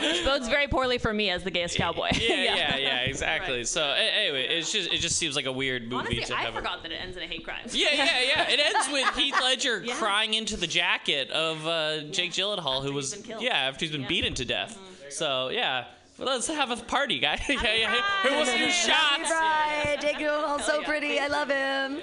Which 0.00 0.24
bodes 0.24 0.48
very 0.48 0.66
poorly 0.66 0.98
for 0.98 1.12
me 1.12 1.30
as 1.30 1.44
the 1.44 1.50
gayest 1.50 1.76
cowboy. 1.76 2.08
yeah, 2.20 2.54
yeah, 2.54 2.76
yeah, 2.76 3.00
exactly. 3.02 3.58
Right. 3.58 3.68
So 3.68 3.82
a- 3.82 3.96
anyway, 3.96 4.46
it's 4.48 4.72
just 4.72 4.92
it 4.92 4.98
just 4.98 5.16
seems 5.16 5.36
like 5.36 5.46
a 5.46 5.52
weird 5.52 5.82
movie 5.84 5.94
Honestly, 6.16 6.24
to 6.24 6.34
I 6.36 6.42
have. 6.42 6.54
a- 6.54 6.58
forgot 6.58 6.82
that 6.82 6.92
it 6.92 6.96
ends 6.96 7.16
in 7.16 7.22
a 7.22 7.26
hate 7.26 7.44
crime. 7.44 7.60
Yeah, 7.70 7.88
yeah, 7.92 8.20
yeah. 8.20 8.48
It 8.50 8.60
ends 8.74 8.88
with 8.92 9.08
Heath 9.16 9.36
Ledger 9.40 9.82
Yeah. 9.84 9.94
crying 9.94 10.34
into 10.34 10.56
the 10.56 10.66
jacket 10.66 11.30
of 11.30 11.66
uh, 11.66 12.00
Jake 12.10 12.32
Gyllenhaal, 12.32 12.82
who 12.82 12.92
was 12.92 13.14
been 13.14 13.22
killed. 13.24 13.42
yeah 13.42 13.56
after 13.56 13.84
he's 13.84 13.92
been 13.92 14.02
Yeah. 14.02 14.08
beaten 14.08 14.34
to 14.34 14.44
death. 14.44 14.78
So 15.10 15.48
yeah, 15.50 15.84
well, 16.18 16.28
let's 16.28 16.48
have 16.48 16.70
a 16.70 16.76
party, 16.76 17.18
guys. 17.18 17.40
yeah, 17.48 17.74
yeah. 17.74 18.02
Who 18.22 18.34
wants 18.34 18.52
to 18.52 18.58
do 18.58 18.64
Happy 18.66 19.24
shots? 19.24 19.30
Right, 19.30 19.96
Jake 20.00 20.16
Gyllenhaal's 20.16 20.64
so 20.64 20.80
yeah. 20.80 20.86
pretty. 20.86 21.18
I 21.20 21.28
love 21.28 21.48
him. 21.48 22.00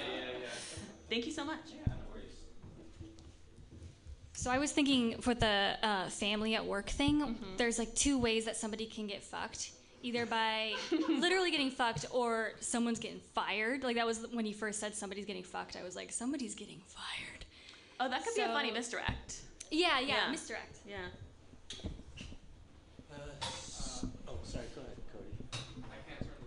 Thank 1.08 1.26
you 1.26 1.32
so 1.32 1.44
much. 1.44 1.58
So 4.40 4.50
I 4.50 4.56
was 4.56 4.72
thinking 4.72 5.20
for 5.20 5.34
the 5.34 5.76
uh, 5.82 6.08
family 6.08 6.54
at 6.54 6.64
work 6.64 6.88
thing, 6.88 7.20
Mm-hmm. 7.20 7.56
there's 7.58 7.78
like 7.78 7.94
two 7.94 8.18
ways 8.18 8.46
that 8.46 8.56
somebody 8.56 8.86
can 8.86 9.06
get 9.06 9.22
fucked. 9.22 9.72
Either 10.02 10.24
by 10.24 10.72
literally 11.10 11.50
getting 11.50 11.70
fucked 11.70 12.06
or 12.10 12.52
someone's 12.60 12.98
getting 12.98 13.20
fired. 13.34 13.84
Like 13.84 13.96
that 13.96 14.06
was 14.06 14.26
when 14.32 14.46
you 14.46 14.54
first 14.54 14.80
said 14.80 14.94
somebody's 14.94 15.26
getting 15.26 15.42
fucked. 15.42 15.76
I 15.76 15.82
was 15.82 15.94
like, 15.94 16.10
somebody's 16.10 16.54
getting 16.54 16.80
fired. 16.86 17.44
Oh, 18.00 18.08
that 18.08 18.24
could 18.24 18.34
be 18.34 18.40
a 18.40 18.46
funny 18.46 18.70
misdirect. 18.70 19.42
Yeah, 19.70 20.00
yeah, 20.00 20.06
Yeah. 20.24 20.30
misdirect. 20.30 20.78
Yeah. 20.88 20.96
Oh, 24.26 24.38
sorry. 24.42 24.64
Go 24.74 24.80
ahead, 24.80 24.96
Cody. 25.12 26.40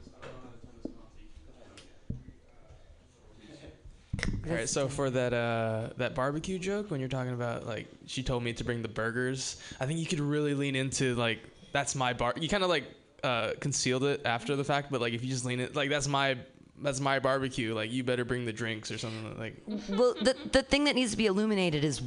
All 4.48 4.56
right, 4.56 4.68
so 4.68 4.88
for 4.88 5.10
that 5.10 5.34
uh, 5.34 5.90
that 5.98 6.16
barbecue 6.16 6.60
joke, 6.60 6.92
when 6.92 7.00
you're 7.00 7.10
talking 7.10 7.34
about 7.34 7.66
like 7.66 7.88
she 8.06 8.24
told 8.24 8.44
me 8.44 8.54
to 8.54 8.64
bring 8.64 8.82
the 8.82 8.88
burgers, 8.90 9.62
I 9.80 9.86
think 9.86 10.00
you 10.00 10.06
could 10.06 10.20
really 10.20 10.54
lean 10.54 10.76
into 10.76 11.16
like 11.16 11.40
that's 11.72 11.96
my 11.96 12.14
bar. 12.14 12.34
You 12.36 12.50
kind 12.50 12.64
of 12.64 12.70
like 12.70 12.86
uh, 13.24 13.52
concealed 13.60 14.04
it 14.04 14.22
after 14.26 14.56
the 14.56 14.64
fact, 14.64 14.92
but 14.92 15.02
like 15.02 15.14
if 15.14 15.24
you 15.24 15.30
just 15.30 15.46
lean 15.46 15.60
it 15.60 15.76
like 15.76 15.90
that's 15.90 16.08
my 16.08 16.38
that's 16.82 17.00
my 17.00 17.20
barbecue. 17.20 17.74
Like 17.74 17.92
you 17.92 18.04
better 18.04 18.26
bring 18.26 18.46
the 18.46 18.54
drinks 18.54 18.92
or 18.92 18.98
something 18.98 19.38
like. 19.40 19.56
Well, 19.90 20.16
the 20.22 20.36
the 20.52 20.64
thing 20.64 20.84
that 20.86 20.96
needs 20.96 21.12
to 21.12 21.18
be 21.18 21.28
illuminated 21.28 21.84
is 21.84 22.02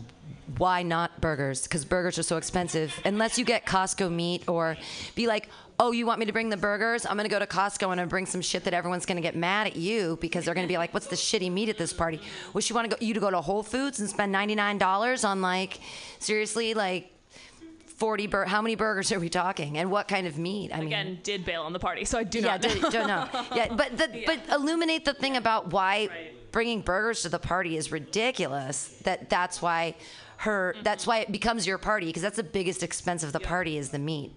why 0.59 0.83
not 0.83 1.21
burgers? 1.21 1.65
Because 1.65 1.85
burgers 1.85 2.19
are 2.19 2.23
so 2.23 2.37
expensive. 2.37 2.95
Unless 3.05 3.39
you 3.39 3.45
get 3.45 3.67
Costco 3.67 4.13
meat 4.13 4.45
or 4.49 4.77
be 5.15 5.27
like, 5.27 5.49
oh, 5.79 5.93
you 5.93 6.07
want 6.07 6.19
me 6.21 6.27
to 6.27 6.33
bring 6.33 6.49
the 6.49 6.57
burgers? 6.57 7.05
I'm 7.05 7.17
gonna 7.17 7.29
go 7.29 7.39
to 7.39 7.47
Costco 7.47 7.93
and 7.93 8.01
I'm 8.01 8.09
bring 8.09 8.27
some 8.27 8.41
shit 8.41 8.65
that 8.65 8.75
everyone's 8.75 9.05
gonna 9.07 9.21
get 9.21 9.37
mad 9.37 9.67
at 9.67 9.77
you 9.77 10.19
because 10.21 10.45
they're 10.45 10.55
gonna 10.55 10.67
be 10.67 10.79
like, 10.79 10.95
what's 10.95 11.07
the 11.07 11.17
shitty 11.17 11.51
meat 11.53 11.69
at 11.69 11.77
this 11.79 11.93
party? 11.93 12.21
Well, 12.53 12.61
she 12.63 12.73
want 12.73 12.91
to 12.91 12.97
go 12.97 13.05
you 13.05 13.13
to 13.15 13.21
go 13.21 13.31
to 13.31 13.41
Whole 13.41 13.63
Foods 13.63 14.01
and 14.01 14.09
spend 14.09 14.33
ninety 14.33 14.55
nine 14.55 14.79
dollars 14.79 15.25
on 15.25 15.41
like 15.43 15.81
seriously 16.19 16.75
like. 16.75 17.13
40 17.97 18.27
bur- 18.27 18.45
how 18.45 18.61
many 18.61 18.75
burgers 18.75 19.11
are 19.11 19.19
we 19.19 19.31
talking 19.31 19.79
and 19.79 19.91
what 19.91 20.07
kind 20.07 20.27
of 20.27 20.37
meat 20.37 20.71
i 20.71 20.77
mean 20.81 20.89
Again, 20.89 21.19
did 21.23 21.47
bail 21.47 21.63
on 21.63 21.73
the 21.73 21.79
party, 21.79 22.05
so 22.05 22.19
I 22.19 22.25
do 22.25 22.41
yeah, 22.41 22.59
not 22.59 22.63
know. 22.63 22.75
do, 22.75 22.81
don't 22.91 23.07
know. 23.07 23.27
Yeah, 23.55 23.69
but 23.75 23.97
the, 23.97 24.23
but 24.27 24.39
illuminate 24.53 25.07
the 25.07 25.15
thing 25.15 25.39
about 25.39 25.73
why 25.73 26.09
Right. 26.11 26.53
bringing 26.53 26.83
burgers 26.83 27.23
to 27.23 27.31
the 27.31 27.39
party 27.39 27.75
is 27.79 27.91
ridiculous. 27.91 28.89
That 29.05 29.31
that's 29.31 29.63
why 29.63 29.95
her 30.39 30.75
Mm-hmm. 30.75 30.83
that's 30.83 31.07
why 31.07 31.21
it 31.21 31.33
becomes 31.33 31.67
your 31.67 31.79
party 31.79 32.05
because 32.05 32.21
that's 32.21 32.37
the 32.37 32.43
biggest 32.43 32.83
expense 32.83 33.23
of 33.23 33.33
the 33.33 33.41
party 33.41 33.79
is 33.79 33.89
the 33.89 33.99
meat. 33.99 34.31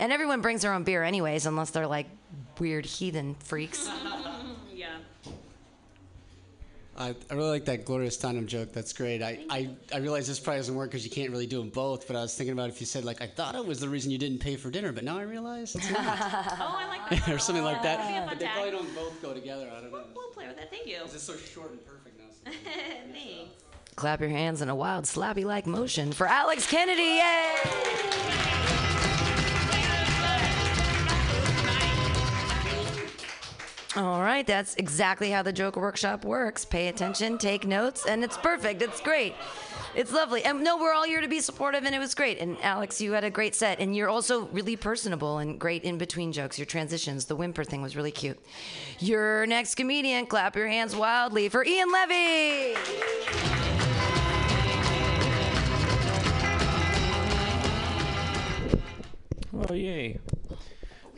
And 0.00 0.12
everyone 0.12 0.40
brings 0.40 0.62
their 0.62 0.72
own 0.72 0.82
beer 0.82 1.04
anyways, 1.04 1.46
unless 1.46 1.70
they're 1.70 1.86
like 1.86 2.06
weird 2.58 2.84
heathen 2.86 3.36
freaks. 3.44 3.88
yeah. 4.74 4.88
I, 6.96 7.14
I 7.30 7.34
really 7.34 7.50
like 7.50 7.64
that 7.66 7.84
Gloria 7.84 8.10
Steinem 8.10 8.46
joke. 8.46 8.72
That's 8.72 8.92
great. 8.92 9.22
I, 9.22 9.38
I, 9.48 9.70
I 9.92 9.98
realize 9.98 10.26
this 10.26 10.40
probably 10.40 10.58
doesn't 10.58 10.74
work 10.74 10.90
because 10.90 11.04
you 11.04 11.10
can't 11.10 11.30
really 11.30 11.46
do 11.46 11.58
them 11.58 11.68
both. 11.70 12.06
But 12.06 12.16
I 12.16 12.22
was 12.22 12.34
thinking 12.34 12.52
about 12.52 12.68
if 12.70 12.80
you 12.80 12.86
said 12.86 13.04
like 13.04 13.20
I 13.22 13.26
thought 13.26 13.54
it 13.54 13.64
was 13.64 13.78
the 13.80 13.88
reason 13.88 14.10
you 14.10 14.18
didn't 14.18 14.38
pay 14.40 14.56
for 14.56 14.70
dinner, 14.70 14.90
but 14.92 15.04
now 15.04 15.18
I 15.18 15.22
realize 15.22 15.74
it's 15.74 15.90
not, 15.90 16.00
Oh, 16.60 16.76
I 16.78 16.86
like 16.88 17.08
that. 17.24 17.28
or 17.34 17.38
something 17.38 17.64
like 17.64 17.82
that. 17.82 17.98
That'd 17.98 18.08
be 18.12 18.16
a 18.16 18.20
fun 18.20 18.28
But 18.30 18.38
they 18.38 18.44
tag. 18.46 18.54
probably 18.54 18.70
don't 18.72 18.94
both 18.94 19.22
go 19.22 19.32
together. 19.34 19.70
I 19.70 19.80
don't 19.82 19.92
know. 19.92 20.02
We'll 20.14 20.28
play 20.28 20.46
with 20.46 20.56
that. 20.56 20.70
Thank 20.70 20.86
you. 20.86 20.98
It's 21.04 21.12
just 21.12 21.26
so 21.26 21.36
short 21.36 21.70
and 21.72 21.84
perfect 21.86 22.18
now. 22.18 22.24
so- 22.52 22.56
Thanks. 23.12 23.50
Clap 23.96 24.20
your 24.20 24.30
hands 24.30 24.62
in 24.62 24.68
a 24.70 24.74
wild 24.74 25.04
slappy 25.04 25.44
like 25.44 25.66
motion 25.66 26.10
for 26.12 26.26
Alex 26.26 26.66
Kennedy. 26.66 27.02
Yay! 27.02 28.96
All 33.96 34.20
right, 34.20 34.46
that's 34.46 34.76
exactly 34.76 35.30
how 35.30 35.42
the 35.42 35.52
Joke 35.52 35.74
Workshop 35.74 36.24
works. 36.24 36.64
Pay 36.64 36.86
attention, 36.86 37.38
take 37.38 37.66
notes, 37.66 38.06
and 38.06 38.22
it's 38.22 38.36
perfect. 38.36 38.82
It's 38.82 39.00
great. 39.00 39.34
It's 39.96 40.12
lovely. 40.12 40.44
And 40.44 40.62
no, 40.62 40.76
we're 40.76 40.92
all 40.92 41.02
here 41.02 41.20
to 41.20 41.26
be 41.26 41.40
supportive, 41.40 41.84
and 41.84 41.92
it 41.92 41.98
was 41.98 42.14
great. 42.14 42.38
And 42.38 42.56
Alex, 42.62 43.00
you 43.00 43.10
had 43.12 43.24
a 43.24 43.30
great 43.30 43.56
set, 43.56 43.80
and 43.80 43.96
you're 43.96 44.08
also 44.08 44.46
really 44.46 44.76
personable 44.76 45.38
and 45.38 45.58
great 45.58 45.82
in 45.82 45.98
between 45.98 46.30
jokes. 46.30 46.56
Your 46.56 46.66
transitions, 46.66 47.24
the 47.24 47.34
whimper 47.34 47.64
thing 47.64 47.82
was 47.82 47.96
really 47.96 48.12
cute. 48.12 48.38
Your 49.00 49.44
next 49.46 49.74
comedian, 49.74 50.26
clap 50.26 50.54
your 50.54 50.68
hands 50.68 50.94
wildly 50.94 51.48
for 51.48 51.64
Ian 51.64 51.90
Levy. 51.90 52.76
Oh 59.68 59.74
yay! 59.74 60.20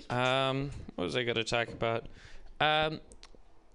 Um, 0.08 0.70
what 0.94 1.04
was 1.04 1.16
I 1.16 1.24
going 1.24 1.36
to 1.36 1.44
talk 1.44 1.68
about? 1.68 2.06
Um, 2.62 3.00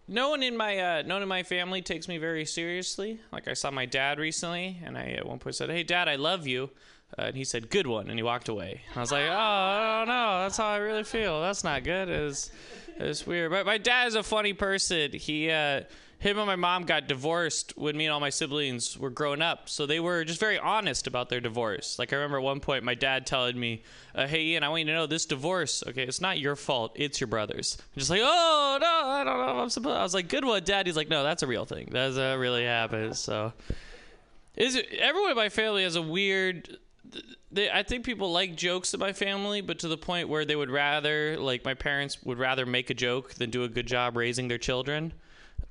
no 0.08 0.30
one 0.30 0.42
in 0.42 0.56
my 0.56 0.78
uh, 0.80 1.04
no 1.06 1.16
one 1.16 1.24
in 1.24 1.28
my 1.28 1.44
family 1.44 1.82
takes 1.82 2.08
me 2.08 2.18
very 2.18 2.46
seriously. 2.46 3.20
Like 3.32 3.48
I 3.48 3.54
saw 3.54 3.72
my 3.72 3.86
dad 3.86 4.20
recently, 4.20 4.80
and 4.84 4.98
I 4.98 5.08
at 5.12 5.26
one 5.26 5.40
point 5.40 5.56
said, 5.56 5.70
"Hey, 5.70 5.84
Dad, 5.84 6.08
I 6.08 6.16
love 6.16 6.48
you," 6.48 6.70
uh, 7.18 7.24
and 7.24 7.36
he 7.36 7.44
said, 7.44 7.70
"Good 7.70 7.88
one," 7.88 8.10
and 8.10 8.18
he 8.18 8.24
walked 8.24 8.48
away. 8.48 8.82
And 8.90 8.98
I 8.98 9.02
was 9.02 9.12
like, 9.12 9.26
"Oh, 9.26 9.34
I 9.34 9.98
don't 10.00 10.08
know. 10.08 10.44
That's 10.44 10.58
how 10.58 10.68
I 10.68 10.78
really 10.78 11.04
feel. 11.04 11.42
That's 11.42 11.64
not 11.64 11.84
good. 11.84 12.08
It's 12.08 12.52
it's 12.98 13.28
weird." 13.28 13.52
But 13.52 13.66
my 13.66 13.78
dad 13.78 14.08
is 14.08 14.16
a 14.16 14.24
funny 14.24 14.54
person. 14.54 15.12
He 15.12 15.52
uh, 15.52 15.82
him 16.20 16.38
and 16.40 16.48
my 16.48 16.56
mom 16.56 16.84
got 16.84 17.08
divorced 17.08 17.74
when 17.78 17.96
me 17.96 18.06
and 18.06 18.14
all 18.14 18.20
my 18.20 18.32
siblings 18.32 18.98
were 18.98 19.12
growing 19.12 19.42
up. 19.42 19.70
So 19.70 19.86
they 19.86 20.00
were 20.00 20.24
just 20.24 20.40
very 20.40 20.58
honest 20.58 21.06
about 21.06 21.30
their 21.30 21.40
divorce. 21.40 22.00
Like 22.00 22.12
I 22.12 22.16
remember 22.16 22.38
at 22.38 22.44
one 22.44 22.60
point 22.60 22.84
my 22.84 22.96
dad 22.96 23.28
telling 23.28 23.60
me, 23.60 23.84
uh, 24.16 24.26
"Hey 24.26 24.46
Ian, 24.46 24.64
I 24.64 24.70
want 24.70 24.82
you 24.82 24.86
to 24.88 24.94
know 24.94 25.06
this 25.06 25.26
divorce. 25.26 25.84
Okay, 25.88 26.04
it's 26.04 26.22
not 26.22 26.40
your 26.40 26.56
fault. 26.56 26.94
It's 26.96 27.22
your 27.22 27.28
brother's." 27.28 27.78
I'm 27.80 28.00
just 28.00 28.10
like, 28.10 28.22
"Oh 28.24 28.78
no, 28.82 29.10
I 29.10 29.24
don't 29.24 29.38
know. 29.38 29.60
I'm 29.62 29.70
supposed." 29.70 29.98
I 29.98 30.04
was 30.04 30.16
like, 30.16 30.28
"Good 30.28 30.44
one, 30.44 30.64
Dad." 30.64 30.88
He's 30.88 30.96
like, 30.96 31.10
"No, 31.10 31.24
that's 31.24 31.44
a 31.44 31.48
real 31.48 31.66
thing. 31.66 31.90
That's 31.92 32.18
uh, 32.18 32.36
really 32.40 32.66
happens." 32.66 33.20
So, 33.20 33.54
is 34.56 34.76
it, 34.76 34.92
everyone 34.94 35.32
in 35.32 35.38
my 35.38 35.50
family 35.50 35.84
has 35.84 35.96
a 35.96 36.02
weird. 36.02 36.78
They, 37.52 37.70
I 37.70 37.84
think 37.84 38.04
people 38.04 38.32
like 38.32 38.56
jokes 38.56 38.94
in 38.94 39.00
my 39.00 39.14
family, 39.14 39.62
but 39.62 39.80
to 39.80 39.88
the 39.88 39.98
point 39.98 40.28
where 40.30 40.46
they 40.46 40.56
would 40.56 40.70
rather, 40.70 41.38
like 41.38 41.64
my 41.64 41.76
parents 41.76 42.22
would 42.24 42.40
rather 42.40 42.66
make 42.66 42.90
a 42.90 42.94
joke 42.94 43.36
than 43.36 43.50
do 43.52 43.64
a 43.64 43.70
good 43.70 43.88
job 43.88 44.18
raising 44.18 44.48
their 44.48 44.58
children. 44.58 45.14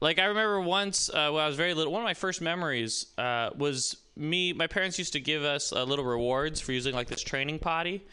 Like 0.00 0.18
I 0.18 0.26
remember 0.26 0.60
once 0.60 1.08
uh, 1.08 1.30
when 1.30 1.42
I 1.42 1.46
was 1.46 1.56
very 1.56 1.74
little, 1.74 1.92
one 1.92 2.02
of 2.02 2.06
my 2.06 2.14
first 2.14 2.40
memories 2.40 3.06
uh, 3.16 3.50
was 3.56 3.96
me. 4.16 4.52
My 4.52 4.66
parents 4.66 4.98
used 4.98 5.14
to 5.14 5.20
give 5.20 5.42
us 5.42 5.72
uh, 5.72 5.84
little 5.84 6.04
rewards 6.04 6.60
for 6.60 6.72
using 6.72 6.94
like 6.94 7.08
this 7.08 7.22
training 7.22 7.58
potty. 7.58 8.04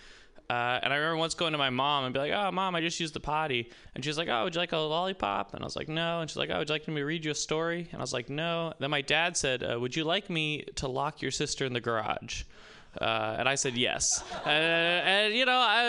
Uh, 0.50 0.80
and 0.84 0.94
I 0.94 0.98
remember 0.98 1.18
once 1.18 1.34
going 1.34 1.54
to 1.54 1.58
my 1.58 1.70
mom 1.70 2.06
and 2.06 2.14
be 2.14 2.20
like, 2.20 2.32
"Oh, 2.32 2.52
mom, 2.52 2.76
I 2.76 2.82
just 2.82 3.00
used 3.00 3.14
the 3.14 3.20
potty," 3.20 3.72
and 3.96 4.04
she's 4.04 4.18
like, 4.18 4.28
"Oh, 4.28 4.44
would 4.44 4.56
you 4.56 4.60
like 4.60 4.72
a 4.72 4.78
lollipop?" 4.78 5.54
And 5.54 5.64
I 5.64 5.66
was 5.66 5.76
like, 5.76 5.90
"No." 5.90 6.20
And 6.20 6.30
she's 6.30 6.38
like, 6.38 6.50
"Oh, 6.52 6.60
would 6.60 6.70
you 6.70 6.74
like 6.74 6.88
me 6.88 6.96
to 6.96 7.06
read 7.06 7.26
you 7.26 7.32
a 7.32 7.36
story?" 7.36 7.88
And 7.92 8.00
I 8.00 8.04
was 8.04 8.14
like, 8.14 8.30
"No." 8.30 8.74
Then 8.80 8.92
my 8.92 9.02
dad 9.02 9.36
said, 9.36 9.64
uh, 9.64 9.80
"Would 9.80 9.96
you 9.96 10.04
like 10.04 10.30
me 10.30 10.66
to 10.76 10.88
lock 10.88 11.22
your 11.22 11.32
sister 11.32 11.66
in 11.66 11.74
the 11.74 11.82
garage?" 11.82 12.44
Uh, 13.02 13.36
and 13.40 13.50
I 13.50 13.56
said 13.56 13.76
yes, 13.76 14.24
uh, 14.46 14.50
and 14.50 15.34
you 15.34 15.46
know, 15.46 15.58
I, 15.58 15.84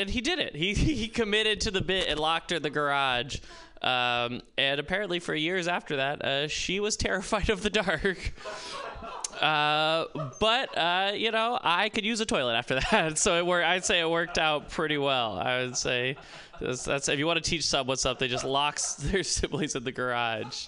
and 0.00 0.10
he 0.10 0.20
did 0.20 0.38
it. 0.38 0.54
He 0.54 0.74
he 0.94 1.08
committed 1.08 1.62
to 1.62 1.70
the 1.70 1.80
bit 1.80 2.08
and 2.08 2.20
locked 2.20 2.50
her 2.50 2.56
in 2.56 2.62
the 2.62 2.70
garage. 2.70 3.38
Um, 3.82 4.42
and 4.56 4.78
apparently, 4.78 5.18
for 5.18 5.34
years 5.34 5.66
after 5.66 5.96
that, 5.96 6.24
uh, 6.24 6.48
she 6.48 6.80
was 6.80 6.96
terrified 7.08 7.50
of 7.50 7.62
the 7.62 7.70
dark. 7.70 8.32
Uh, 9.40 10.06
but 10.38 10.76
uh, 10.78 11.12
you 11.14 11.32
know, 11.32 11.58
I 11.60 11.88
could 11.88 12.04
use 12.04 12.20
a 12.20 12.26
toilet 12.26 12.54
after 12.54 12.78
that, 12.90 13.18
so 13.18 13.36
it 13.38 13.46
worked. 13.46 13.66
I'd 13.66 13.84
say 13.84 14.00
it 14.00 14.08
worked 14.08 14.38
out 14.38 14.70
pretty 14.70 14.98
well. 14.98 15.38
I 15.38 15.64
would 15.64 15.76
say 15.76 16.16
that's, 16.60 16.84
that's 16.84 17.08
if 17.08 17.18
you 17.18 17.26
want 17.26 17.42
to 17.42 17.50
teach 17.50 17.66
someone 17.66 17.96
something, 17.96 18.28
just 18.28 18.44
locks 18.44 18.94
their 19.00 19.22
siblings 19.22 19.74
in 19.74 19.84
the 19.84 19.92
garage. 19.92 20.66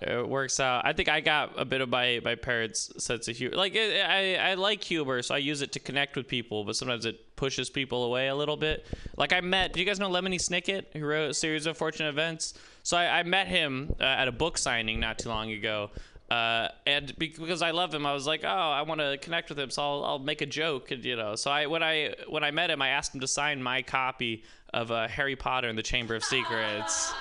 It 0.00 0.28
works 0.28 0.60
out. 0.60 0.84
I 0.84 0.92
think 0.92 1.08
I 1.08 1.20
got 1.20 1.52
a 1.56 1.64
bit 1.64 1.80
of 1.80 1.88
my, 1.88 2.20
my 2.22 2.34
parents' 2.34 2.92
sense 3.02 3.28
of 3.28 3.36
humor. 3.36 3.56
Like 3.56 3.74
it, 3.74 4.04
I 4.04 4.50
I 4.50 4.54
like 4.54 4.82
humor, 4.82 5.20
so 5.22 5.34
I 5.34 5.38
use 5.38 5.62
it 5.62 5.72
to 5.72 5.80
connect 5.80 6.16
with 6.16 6.26
people. 6.26 6.64
But 6.64 6.76
sometimes 6.76 7.04
it 7.06 7.20
pushes 7.36 7.70
people 7.70 8.04
away 8.04 8.28
a 8.28 8.34
little 8.34 8.56
bit. 8.56 8.86
Like 9.16 9.32
I 9.32 9.40
met. 9.40 9.72
Do 9.72 9.80
you 9.80 9.86
guys 9.86 10.00
know 10.00 10.10
Lemony 10.10 10.40
Snicket, 10.40 10.86
who 10.92 11.04
wrote 11.04 11.30
a 11.30 11.34
series 11.34 11.66
of 11.66 11.76
Fortunate 11.76 12.08
Events? 12.08 12.54
So 12.82 12.96
I, 12.96 13.20
I 13.20 13.22
met 13.22 13.46
him 13.48 13.94
uh, 14.00 14.04
at 14.04 14.28
a 14.28 14.32
book 14.32 14.58
signing 14.58 15.00
not 15.00 15.18
too 15.18 15.28
long 15.28 15.50
ago. 15.52 15.90
Uh, 16.30 16.68
and 16.86 17.16
because 17.18 17.62
I 17.62 17.70
love 17.70 17.94
him, 17.94 18.04
I 18.04 18.12
was 18.12 18.26
like, 18.26 18.42
oh, 18.42 18.48
I 18.48 18.82
want 18.82 19.00
to 19.00 19.16
connect 19.18 19.48
with 19.48 19.58
him, 19.60 19.70
so 19.70 19.82
I'll, 19.82 20.04
I'll 20.04 20.18
make 20.18 20.40
a 20.40 20.46
joke, 20.46 20.90
and, 20.90 21.04
you 21.04 21.14
know. 21.14 21.36
So 21.36 21.52
I 21.52 21.66
when 21.66 21.84
I 21.84 22.14
when 22.28 22.42
I 22.42 22.50
met 22.50 22.68
him, 22.68 22.82
I 22.82 22.88
asked 22.88 23.14
him 23.14 23.20
to 23.20 23.28
sign 23.28 23.62
my 23.62 23.80
copy 23.82 24.42
of 24.74 24.90
uh, 24.90 25.06
Harry 25.06 25.36
Potter 25.36 25.68
and 25.68 25.78
the 25.78 25.84
Chamber 25.84 26.16
of 26.16 26.24
Secrets. 26.24 27.14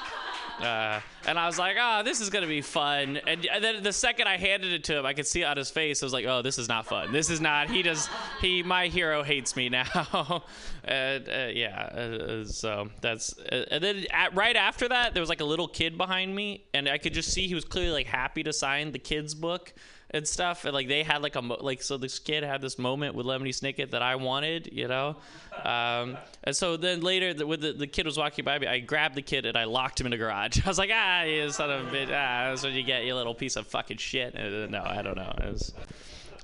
Uh, 0.59 0.99
and 1.27 1.37
I 1.37 1.47
was 1.47 1.59
like, 1.59 1.75
oh, 1.79 2.01
this 2.03 2.21
is 2.21 2.29
gonna 2.29 2.47
be 2.47 2.61
fun. 2.61 3.17
And, 3.27 3.47
then 3.59 3.83
the 3.83 3.93
second 3.93 4.27
I 4.27 4.37
handed 4.37 4.71
it 4.71 4.83
to 4.85 4.99
him, 4.99 5.05
I 5.05 5.13
could 5.13 5.27
see 5.27 5.43
on 5.43 5.57
his 5.57 5.69
face. 5.69 6.01
I 6.01 6.05
was 6.05 6.13
like, 6.13 6.25
oh, 6.25 6.41
this 6.41 6.57
is 6.57 6.67
not 6.67 6.85
fun. 6.85 7.11
This 7.11 7.29
is 7.29 7.41
not. 7.41 7.69
He 7.69 7.81
does. 7.81 8.09
He, 8.41 8.63
my 8.63 8.87
hero, 8.87 9.23
hates 9.23 9.55
me 9.55 9.69
now. 9.69 10.43
and 10.83 11.27
uh, 11.27 11.47
yeah, 11.53 11.83
uh, 11.83 12.45
so 12.45 12.89
that's. 13.01 13.37
Uh, 13.39 13.65
and 13.71 13.83
then 13.83 14.05
at, 14.11 14.35
right 14.35 14.55
after 14.55 14.87
that, 14.89 15.13
there 15.13 15.21
was 15.21 15.29
like 15.29 15.41
a 15.41 15.45
little 15.45 15.67
kid 15.67 15.97
behind 15.97 16.35
me, 16.35 16.65
and 16.73 16.87
I 16.87 16.97
could 16.97 17.13
just 17.13 17.31
see 17.31 17.47
he 17.47 17.55
was 17.55 17.65
clearly 17.65 17.91
like 17.91 18.07
happy 18.07 18.43
to 18.43 18.53
sign 18.53 18.91
the 18.91 18.99
kid's 18.99 19.33
book 19.33 19.73
and 20.15 20.25
stuff. 20.25 20.63
And 20.63 20.73
like 20.73 20.87
they 20.87 21.03
had 21.03 21.21
like 21.21 21.35
a 21.35 21.41
mo- 21.41 21.57
like 21.59 21.81
so 21.81 21.97
this 21.97 22.19
kid 22.19 22.43
had 22.43 22.61
this 22.61 22.79
moment 22.79 23.15
with 23.15 23.25
Lemony 23.25 23.49
Snicket 23.49 23.91
that 23.91 24.01
I 24.01 24.15
wanted, 24.15 24.69
you 24.71 24.87
know. 24.87 25.17
Um, 25.63 26.17
and 26.43 26.55
so 26.55 26.77
then 26.77 27.01
later, 27.01 27.33
the, 27.33 27.45
when 27.45 27.59
the, 27.59 27.73
the 27.73 27.87
kid 27.87 28.05
was 28.05 28.17
walking 28.17 28.45
by 28.45 28.57
me, 28.57 28.65
I 28.65 28.79
grabbed 28.79 29.15
the 29.15 29.21
kid 29.21 29.45
and 29.45 29.57
I 29.57 29.65
locked 29.65 29.99
him 29.99 30.07
in 30.07 30.11
the 30.11 30.17
garage. 30.17 30.59
I 30.65 30.69
was 30.69 30.77
like, 30.77 30.89
ah, 30.93 31.23
you 31.23 31.49
son 31.51 31.69
of 31.69 31.87
a 31.87 31.91
bitch, 31.91 32.07
ah, 32.07 32.49
that's 32.49 32.63
what 32.63 32.71
you 32.71 32.83
get, 32.83 33.03
you 33.03 33.13
little 33.13 33.35
piece 33.35 33.57
of 33.57 33.67
fucking 33.67 33.97
shit. 33.97 34.33
And, 34.35 34.73
uh, 34.73 34.79
no, 34.79 34.83
I 34.85 35.01
don't 35.01 35.17
know. 35.17 35.33
It 35.37 35.51
was, 35.51 35.73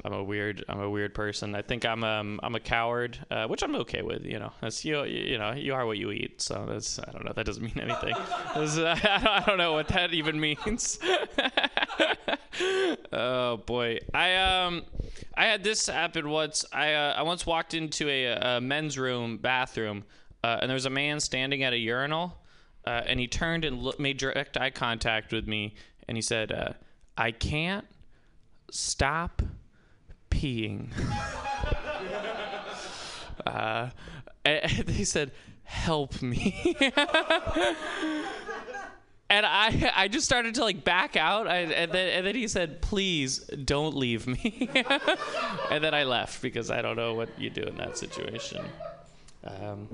I'm 0.04 0.14
a 0.14 0.24
weird, 0.24 0.64
I'm 0.68 0.80
a 0.80 0.90
weird 0.90 1.14
person. 1.14 1.56
I 1.56 1.62
think 1.62 1.86
I'm, 1.86 2.04
um, 2.04 2.40
I'm 2.44 2.56
a 2.56 2.60
coward, 2.60 3.20
uh, 3.30 3.48
which 3.48 3.64
I'm 3.64 3.76
okay 3.78 4.02
with. 4.02 4.26
You 4.26 4.40
know, 4.40 4.52
that's 4.62 4.84
you, 4.86 5.04
you 5.04 5.38
know, 5.38 5.54
you 5.54 5.74
are 5.74 5.86
what 5.86 5.98
you 5.98 6.12
eat. 6.12 6.42
So 6.42 6.66
that's, 6.68 7.00
I 7.00 7.12
don't 7.12 7.26
know. 7.26 7.34
That 7.36 7.46
doesn't 7.46 7.64
mean 7.64 7.80
anything. 7.80 8.16
I 8.56 9.44
don't 9.46 9.58
know 9.58 9.74
what 9.74 9.88
that 9.90 10.14
even 10.14 10.40
means. 10.40 11.00
oh 13.12 13.58
boy, 13.58 14.00
I 14.14 14.36
um, 14.36 14.84
I 15.36 15.46
had 15.46 15.64
this 15.64 15.88
happen 15.88 16.30
once. 16.30 16.66
I 16.72 16.94
uh, 16.94 17.16
I 17.18 17.24
once 17.24 17.46
walked 17.46 17.74
into 17.74 18.10
a, 18.10 18.58
a 18.58 18.62
men's 18.62 18.98
room 18.98 19.38
bathroom, 19.38 20.04
uh, 20.44 20.60
and 20.62 20.70
there 20.70 20.76
was 20.76 20.86
a 20.86 20.92
man 20.92 21.20
standing 21.20 21.64
at 21.64 21.74
a 21.74 21.78
urinal, 21.78 22.38
uh, 22.86 23.02
and 23.06 23.20
he 23.20 23.28
turned 23.28 23.66
and 23.66 23.82
look, 23.82 24.00
made 24.00 24.18
direct 24.18 24.58
eye 24.58 24.70
contact 24.70 25.32
with 25.32 25.48
me, 25.48 25.76
and 26.08 26.18
he 26.18 26.22
said, 26.22 26.52
uh, 26.52 26.74
"I 27.18 27.32
can't 27.32 27.86
stop 28.72 29.42
peeing." 30.42 30.90
uh, 33.46 33.90
he 34.88 35.06
said, 35.06 35.32
"Help 35.64 36.22
me." 36.22 36.76
and 39.32 39.46
I 39.46 39.92
I 39.96 40.08
just 40.10 40.26
started 40.26 40.56
to 40.56 40.62
like 40.62 40.84
back 40.84 41.16
out, 41.16 41.48
I, 41.48 41.60
and 41.60 41.92
then 41.92 42.10
and 42.10 42.28
then 42.28 42.36
he 42.36 42.48
said, 42.48 42.82
"Please 42.82 43.40
don't 43.40 43.96
leave 43.96 44.28
me," 44.28 44.70
and 45.72 45.84
then 45.84 45.94
I 45.94 46.04
left 46.04 46.42
because 46.42 46.70
I 46.70 46.82
don't 46.82 46.98
know 46.98 47.14
what 47.14 47.30
you 47.40 47.50
do 47.50 47.62
in 47.62 47.78
that 47.78 47.98
situation. 47.98 48.66
Um, 49.44 49.88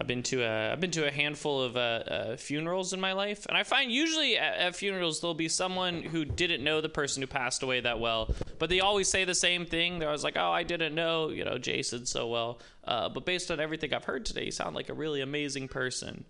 I've 0.00 0.06
been 0.06 0.22
to 0.24 0.42
a 0.42 0.72
I've 0.72 0.80
been 0.80 0.92
to 0.92 1.08
a 1.08 1.10
handful 1.10 1.60
of 1.60 1.76
uh, 1.76 1.80
uh, 1.80 2.36
funerals 2.36 2.92
in 2.92 3.00
my 3.00 3.12
life, 3.12 3.46
and 3.46 3.58
I 3.58 3.64
find 3.64 3.90
usually 3.90 4.38
at, 4.38 4.56
at 4.56 4.76
funerals 4.76 5.20
there'll 5.20 5.34
be 5.34 5.48
someone 5.48 6.02
who 6.02 6.24
didn't 6.24 6.62
know 6.62 6.80
the 6.80 6.88
person 6.88 7.20
who 7.20 7.26
passed 7.26 7.64
away 7.64 7.80
that 7.80 7.98
well, 7.98 8.32
but 8.60 8.70
they 8.70 8.78
always 8.78 9.08
say 9.08 9.24
the 9.24 9.34
same 9.34 9.66
thing. 9.66 9.98
They're 9.98 10.08
always 10.08 10.22
like, 10.22 10.36
"Oh, 10.36 10.52
I 10.52 10.62
didn't 10.62 10.94
know 10.94 11.30
you 11.30 11.44
know 11.44 11.58
Jason 11.58 12.06
so 12.06 12.28
well," 12.28 12.60
uh, 12.84 13.08
but 13.08 13.26
based 13.26 13.50
on 13.50 13.58
everything 13.58 13.92
I've 13.92 14.04
heard 14.04 14.24
today, 14.24 14.44
you 14.44 14.50
sound 14.52 14.76
like 14.76 14.88
a 14.88 14.94
really 14.94 15.20
amazing 15.20 15.66
person. 15.66 16.24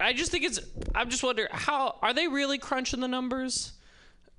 I 0.00 0.14
just 0.14 0.30
think 0.30 0.44
it's. 0.44 0.60
I'm 0.94 1.10
just 1.10 1.22
wondering 1.22 1.48
how 1.52 1.98
are 2.00 2.14
they 2.14 2.28
really 2.28 2.58
crunching 2.58 3.00
the 3.00 3.08
numbers? 3.08 3.72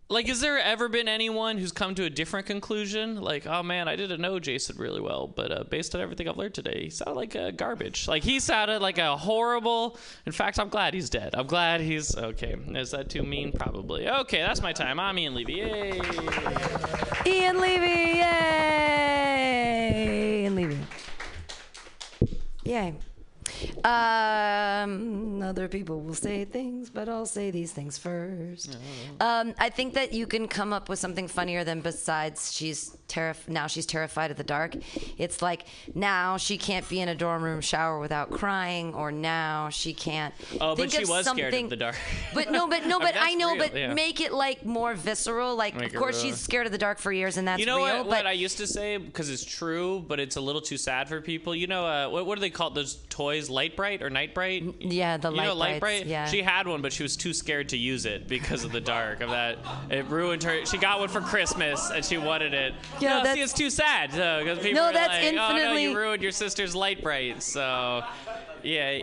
Like, 0.10 0.28
has 0.28 0.40
there 0.40 0.58
ever 0.58 0.88
been 0.88 1.10
anyone 1.10 1.58
who's 1.58 1.74
come 1.74 1.94
to 1.96 2.06
a 2.06 2.10
different 2.10 2.46
conclusion? 2.48 3.20
Like, 3.20 3.46
oh 3.46 3.62
man, 3.62 3.90
I 3.90 3.98
didn't 3.98 4.22
know 4.22 4.40
Jason 4.40 4.78
really 4.78 5.02
well, 5.02 5.28
but 5.28 5.52
uh, 5.52 5.66
based 5.66 5.94
on 5.96 6.02
everything 6.02 6.30
I've 6.30 6.38
learned 6.38 6.54
today, 6.54 6.84
he 6.84 6.90
sounded 6.90 7.16
like 7.16 7.36
uh, 7.36 7.52
garbage. 7.52 8.08
Like, 8.08 8.24
he 8.24 8.40
sounded 8.40 8.82
like 8.82 9.00
a 9.00 9.18
horrible. 9.18 9.98
In 10.26 10.32
fact, 10.32 10.60
I'm 10.60 10.70
glad 10.70 10.94
he's 10.94 11.10
dead. 11.10 11.36
I'm 11.36 11.46
glad 11.46 11.82
he's 11.82 12.16
okay. 12.16 12.56
Is 12.70 12.92
that 12.92 13.10
too 13.10 13.24
mean? 13.24 13.52
Probably. 13.52 14.08
Okay, 14.08 14.40
that's 14.40 14.62
my 14.62 14.72
time. 14.72 14.98
I'm 14.98 15.20
Ian 15.20 15.36
Levy. 15.36 15.56
Yay! 15.56 16.00
Ian 17.26 17.60
Levy, 17.60 18.20
yay! 18.20 19.34
Ian 20.44 20.56
Levy. 20.56 20.78
Yay. 22.64 22.94
Um, 23.84 25.42
other 25.42 25.68
people 25.68 26.02
will 26.02 26.14
say 26.14 26.46
things, 26.46 26.90
but 26.90 27.10
I'll 27.10 27.26
say 27.26 27.52
these 27.52 27.72
things 27.72 27.98
first. 27.98 28.78
Um, 29.20 29.54
I 29.58 29.70
think 29.70 29.94
that 29.94 30.14
you 30.14 30.28
can 30.28 30.48
come 30.48 30.74
up 30.74 30.90
with 30.90 31.00
something 31.00 31.28
funnier 31.28 31.64
than 31.64 31.82
besides 31.82 32.54
she's 32.54 32.96
terrif- 33.08 33.48
now 33.48 33.68
she's 33.68 33.86
terrified 33.86 34.32
of 34.32 34.38
the 34.38 34.44
dark. 34.44 34.76
It's 35.18 35.42
like 35.42 35.66
now 35.96 36.38
she 36.38 36.58
can't 36.58 36.88
be 36.90 37.00
in 37.02 37.10
a 37.10 37.16
dorm 37.16 37.44
room 37.44 37.62
shower 37.62 38.00
without 38.00 38.32
crying, 38.32 38.94
or 38.94 39.12
now 39.12 39.70
she 39.70 39.94
can't. 39.94 40.34
Oh, 40.62 40.76
but 40.76 40.78
think 40.78 40.92
she 40.92 41.04
of 41.04 41.10
was 41.10 41.26
scared 41.28 41.54
of 41.54 41.70
the 41.70 41.76
dark. 41.76 41.96
But 42.34 42.52
no, 42.52 42.68
but 42.68 42.86
no, 42.86 42.98
I 43.00 43.00
mean, 43.00 43.08
but 43.08 43.16
I, 43.16 43.20
that's 43.26 43.38
know, 43.38 43.54
real, 43.54 43.58
but 43.58 43.76
yeah. 43.76 43.94
make 43.94 44.20
it 44.22 44.34
like 44.34 44.66
more 44.66 44.94
visceral. 44.94 45.56
Like, 45.56 45.76
Make 45.76 45.94
of 45.94 46.00
course, 46.00 46.22
real. 46.24 46.34
she's 46.34 46.40
scared 46.42 46.66
of 46.66 46.72
the 46.72 46.78
dark 46.78 47.00
for 47.00 47.12
years, 47.12 47.38
and 47.38 47.48
that's 47.48 47.60
You 47.60 47.66
know 47.66 47.78
real. 47.78 47.98
what, 48.00 48.04
but 48.04 48.18
what 48.18 48.28
I 48.28 48.34
used 48.34 48.58
to 48.58 48.68
say 48.68 48.98
because 48.98 49.30
it's 49.30 49.46
true, 49.46 50.04
but 50.08 50.20
it's 50.20 50.36
a 50.36 50.42
little 50.42 50.62
too 50.62 50.78
sad 50.78 51.08
for 51.08 51.22
people. 51.22 51.56
You 51.56 51.68
know, 51.68 51.86
uh, 51.86 52.10
what, 52.10 52.26
what 52.26 52.36
do 52.36 52.42
they 52.42 52.50
call 52.50 52.70
those 52.70 52.96
toys? 53.10 53.37
Lite-Brite 53.50 54.02
or 54.02 54.10
night 54.10 54.34
bright? 54.34 54.64
yeah, 54.80 55.18
the 55.18 55.30
you 55.30 55.38
light 55.38 55.46
know, 55.46 55.54
Lite-Brite. 55.54 56.06
Yeah. 56.06 56.26
She 56.26 56.42
had 56.42 56.68
one, 56.68 56.82
but 56.82 56.92
she 56.92 57.04
was 57.04 57.16
too 57.16 57.34
scared 57.34 57.70
to 57.70 57.78
use 57.78 58.06
it 58.06 58.28
because 58.28 58.64
of 58.64 58.72
the 58.72 58.82
dark. 58.82 59.22
Of 59.22 59.30
that, 59.30 59.58
it 59.90 60.06
ruined 60.08 60.44
her. 60.44 60.66
She 60.66 60.78
got 60.78 61.00
one 61.00 61.10
for 61.10 61.22
Christmas 61.22 61.90
and 61.92 62.04
she 62.04 62.18
wanted 62.18 62.54
it. 62.54 62.74
Yeah, 63.00 63.22
no, 63.22 63.34
see, 63.34 63.42
it's 63.42 63.54
too 63.54 63.70
sad 63.70 64.12
because 64.12 64.60
people 64.60 64.82
No, 64.82 64.92
that's 64.92 65.10
like, 65.24 65.34
"Oh 65.34 65.36
no, 65.36 65.56
infinitely- 65.56 65.84
you 65.84 65.98
ruined 65.98 66.22
your 66.24 66.32
sister's 66.32 66.76
Lite-Brite." 66.76 67.42
So, 67.44 68.04
yeah. 68.64 69.00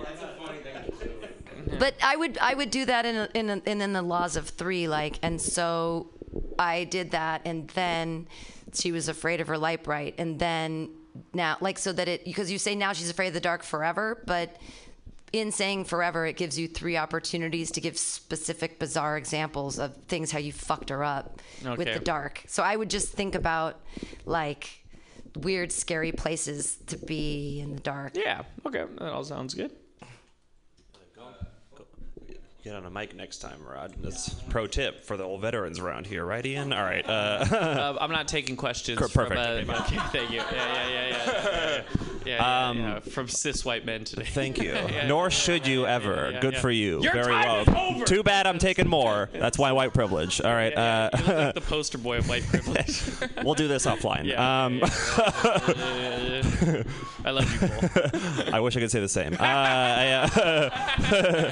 but 1.79 1.95
I 2.03 2.17
would 2.17 2.39
I 2.39 2.55
would 2.55 2.71
do 2.71 2.85
that 2.87 3.07
in 3.07 3.29
in 3.35 3.63
in 3.65 3.81
in 3.81 3.93
the 3.93 4.03
laws 4.03 4.37
of 4.37 4.49
three 4.49 4.87
like 4.89 5.19
and 5.23 5.41
so 5.41 6.11
I 6.59 6.85
did 6.85 7.13
that 7.13 7.43
and 7.45 7.69
then 7.69 8.29
she 8.73 8.93
was 8.93 9.09
afraid 9.09 9.41
of 9.41 9.49
her 9.49 9.57
Lite-Brite 9.59 10.15
and 10.19 10.39
then 10.39 10.91
now 11.33 11.57
like 11.61 11.79
so 11.79 11.93
that 11.93 12.09
it 12.09 12.25
because 12.25 12.51
you 12.51 12.59
say 12.59 12.75
now 12.75 12.93
she's 12.93 13.11
afraid 13.11 13.29
of 13.29 13.35
the 13.35 13.41
dark 13.41 13.63
forever 13.63 14.23
but 14.27 14.57
in 15.33 15.51
saying 15.51 15.85
forever 15.85 16.27
it 16.27 16.37
gives 16.37 16.59
you 16.59 16.69
three 16.69 16.97
opportunities 16.97 17.71
to 17.73 17.81
give 17.81 17.99
specific 17.99 18.79
bizarre 18.79 19.17
examples 19.17 19.79
of 19.79 19.95
things 20.09 20.31
how 20.31 20.39
you 20.39 20.53
fucked 20.53 20.91
her 20.91 21.03
up 21.05 21.41
with 21.77 21.89
the 21.95 22.05
dark 22.05 22.43
so 22.47 22.63
I 22.63 22.77
would 22.77 22.91
just 22.91 23.13
think 23.13 23.35
about 23.35 23.81
like 24.27 24.85
weird 25.37 25.73
scary 25.73 26.13
places 26.13 26.77
to 26.87 26.97
be 26.97 27.61
in 27.61 27.75
the 27.75 27.81
dark 27.81 28.13
Yeah. 28.17 28.43
Okay. 28.67 28.85
That 28.99 29.13
all 29.13 29.25
sounds 29.25 29.55
good. 29.55 29.73
Get 32.65 32.75
on 32.75 32.87
a 32.87 32.91
mic 32.91 33.15
next 33.15 33.39
time, 33.41 33.59
Rod. 33.63 33.93
That's 34.01 34.31
pro 34.49 34.67
tip 34.67 35.05
for 35.05 35.19
the 35.19 35.23
old 35.23 35.43
veterans 35.43 35.79
around 35.79 36.07
here, 36.07 36.25
right, 36.25 36.45
Ian? 36.47 36.73
All 36.73 36.83
right. 36.83 37.07
Uh, 37.07 37.45
Uh, 37.53 37.99
I'm 38.01 38.11
not 38.11 38.27
taking 38.27 38.57
questions. 38.57 38.99
Per- 38.99 39.07
From, 39.09 39.27
perfect. 39.29 39.69
uh, 39.69 39.83
okay, 39.83 39.99
thank 40.11 40.31
you. 40.31 40.39
Yeah, 40.39 40.49
yeah, 40.51 40.89
yeah, 40.89 41.09
yeah. 41.09 41.83
yeah, 42.25 42.37
yeah, 42.39 42.69
Um, 42.69 42.79
yeah, 42.79 42.99
From 43.01 43.29
cis 43.29 43.67
white 43.67 43.85
men 43.85 44.05
today. 44.05 44.25
thank 44.25 44.57
you. 44.57 44.75
Nor 45.07 45.31
should 45.31 45.67
you 45.67 45.87
ever. 45.87 46.39
Good 46.41 46.57
for 46.57 46.71
you. 46.71 47.03
Your 47.03 47.13
Very 47.13 47.35
time 47.35 47.45
well. 47.45 47.61
is 47.61 47.69
over. 47.97 48.05
Too 48.07 48.23
bad 48.23 48.47
I'm 48.47 48.59
taking 48.59 48.89
more. 48.89 49.29
That's 49.35 49.59
why 49.59 49.71
white 49.73 49.93
privilege. 49.93 50.41
All 50.41 50.51
right. 50.55 50.73
Yeah, 50.73 51.11
yeah, 51.13 51.19
you 51.21 51.27
look 51.27 51.37
uh, 51.37 51.45
like 51.45 51.55
the 51.57 51.61
poster 51.61 51.99
boy 51.99 52.17
of 52.17 52.29
white 52.31 52.47
privilege. 52.47 53.03
we'll 53.45 53.53
do 53.55 53.69
this 53.69 53.85
offline. 53.85 54.35
Um. 54.39 54.81
I 57.27 57.31
love 57.31 57.53
you, 57.53 57.69
Cole. 57.69 58.55
I 58.55 58.61
wish 58.61 58.75
I 58.75 58.81
could 58.81 58.91
say 58.91 59.01
the 59.01 59.09
same. 59.09 59.35
Uh, 59.35 59.37
I, 59.41 60.13
uh, 61.13 61.51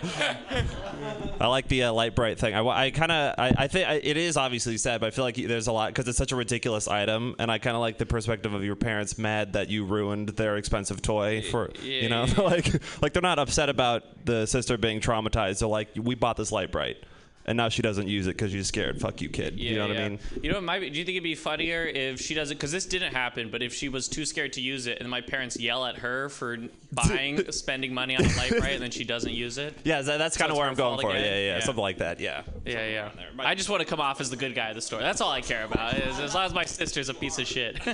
I 1.41 1.47
like 1.49 1.69
the 1.69 1.85
uh, 1.85 1.93
Lite-Brite 1.93 2.39
thing. 2.39 2.55
I, 2.55 2.67
I 2.67 2.91
kind 2.91 3.11
of, 3.11 3.35
I, 3.39 3.53
I 3.57 3.69
think 3.69 3.89
I, 3.89 3.95
it 3.95 4.17
is 4.17 4.37
obviously 4.37 4.77
sad, 4.77 5.01
but 5.01 5.09
I 5.09 5.11
feel 5.11 5.25
like 5.25 5.37
there's 5.37 5.67
a 5.67 5.73
lot 5.73 5.89
because 5.89 6.07
it's 6.07 6.19
such 6.19 6.33
a 6.33 6.37
ridiculous 6.37 6.87
item, 6.89 7.35
and 7.39 7.51
I 7.51 7.59
kind 7.59 7.75
of 7.75 7.81
like 7.81 7.99
the 7.99 8.07
perspective 8.07 8.55
of 8.55 8.65
your 8.65 8.77
parents 8.77 9.19
mad 9.19 9.55
that 9.55 9.69
you 9.69 9.85
ruined 9.85 10.31
their 10.31 10.57
expensive 10.57 11.03
toy 11.03 11.43
for, 11.43 11.71
you 11.83 12.09
know, 12.09 12.25
yeah. 12.25 12.41
like, 12.43 13.03
like 13.03 13.13
they're 13.13 13.23
not 13.23 13.39
upset 13.39 13.69
about 13.69 14.25
the 14.25 14.47
sister 14.47 14.79
being 14.79 15.01
traumatized. 15.01 15.61
They're 15.61 15.69
like, 15.69 15.89
we 15.97 16.15
bought 16.15 16.37
this 16.37 16.53
Lite-Brite, 16.53 16.99
and 17.45 17.57
now 17.57 17.69
she 17.69 17.83
doesn't 17.83 18.09
use 18.09 18.27
it 18.27 18.37
because 18.37 18.53
she's 18.53 18.69
scared. 18.69 19.01
Fuck 19.01 19.21
you, 19.21 19.29
kid. 19.29 19.59
you 19.59 19.77
know 19.77 19.89
what 19.89 19.97
yeah. 19.97 20.05
I 20.05 20.09
mean? 20.11 20.19
You 20.43 20.51
know, 20.51 20.57
what 20.57 20.65
might 20.65 20.81
be, 20.81 20.91
do 20.91 20.99
you 20.99 21.05
think 21.05 21.17
it'd 21.17 21.25
be 21.25 21.35
funnier 21.35 21.85
if 21.85 22.21
she 22.21 22.35
doesn't? 22.35 22.57
Because 22.57 22.73
this 22.73 22.87
didn't 22.87 23.13
happen, 23.13 23.51
but 23.51 23.63
if 23.63 23.75
she 23.75 23.89
was 23.89 24.09
too 24.09 24.25
scared 24.25 24.53
to 24.55 24.61
use 24.61 24.87
it, 24.87 24.99
and 25.01 25.11
my 25.11 25.21
parents 25.21 25.59
yell 25.59 25.85
at 25.85 25.97
her 25.99 26.29
for 26.29 26.57
buying, 26.93 27.51
spending 27.53 27.93
money 27.93 28.17
on 28.17 28.25
a 28.25 28.29
Lite-Brite, 28.37 28.75
and 28.75 28.83
then 28.83 28.91
she 28.91 29.05
doesn't 29.05 29.33
use 29.33 29.59
it. 29.59 29.77
Yeah, 29.85 30.03
that, 30.03 30.19
that's 30.19 30.37
So 30.37 30.41
kind 30.41 30.53
of 30.53 30.59
where 30.59 30.67
I'm 30.67 30.75
going 30.75 31.01
for. 31.01 31.11
again? 31.11 31.23
Yeah, 31.25 31.31
yeah, 31.31 31.37
yeah, 31.39 31.57
Yeah. 31.59 31.65
something 31.65 31.83
like 31.83 31.99
that. 31.99 32.21
Yeah. 32.21 32.43
Yeah, 32.65 32.87
yeah. 32.89 33.11
there. 33.17 33.47
I 33.47 33.55
just 33.55 33.69
want 33.69 33.81
to 33.81 33.87
come 33.87 34.01
off 34.01 34.21
as 34.21 34.31
the 34.31 34.37
good 34.37 34.55
guy 34.55 34.69
of 34.69 34.75
the 34.77 34.83
story. 34.83 35.03
That's 35.03 35.21
all 35.21 35.31
I 35.31 35.41
care 35.41 35.65
about. 35.65 35.95
Is 35.95 36.21
as 36.21 36.35
long 36.35 36.45
as 36.45 36.55
my 36.55 36.65
sister's 36.65 37.09
a 37.09 37.15
piece 37.15 37.39
of 37.39 37.47
shit. 37.47 37.83
the 37.85 37.93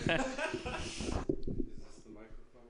microphone? 2.15 2.69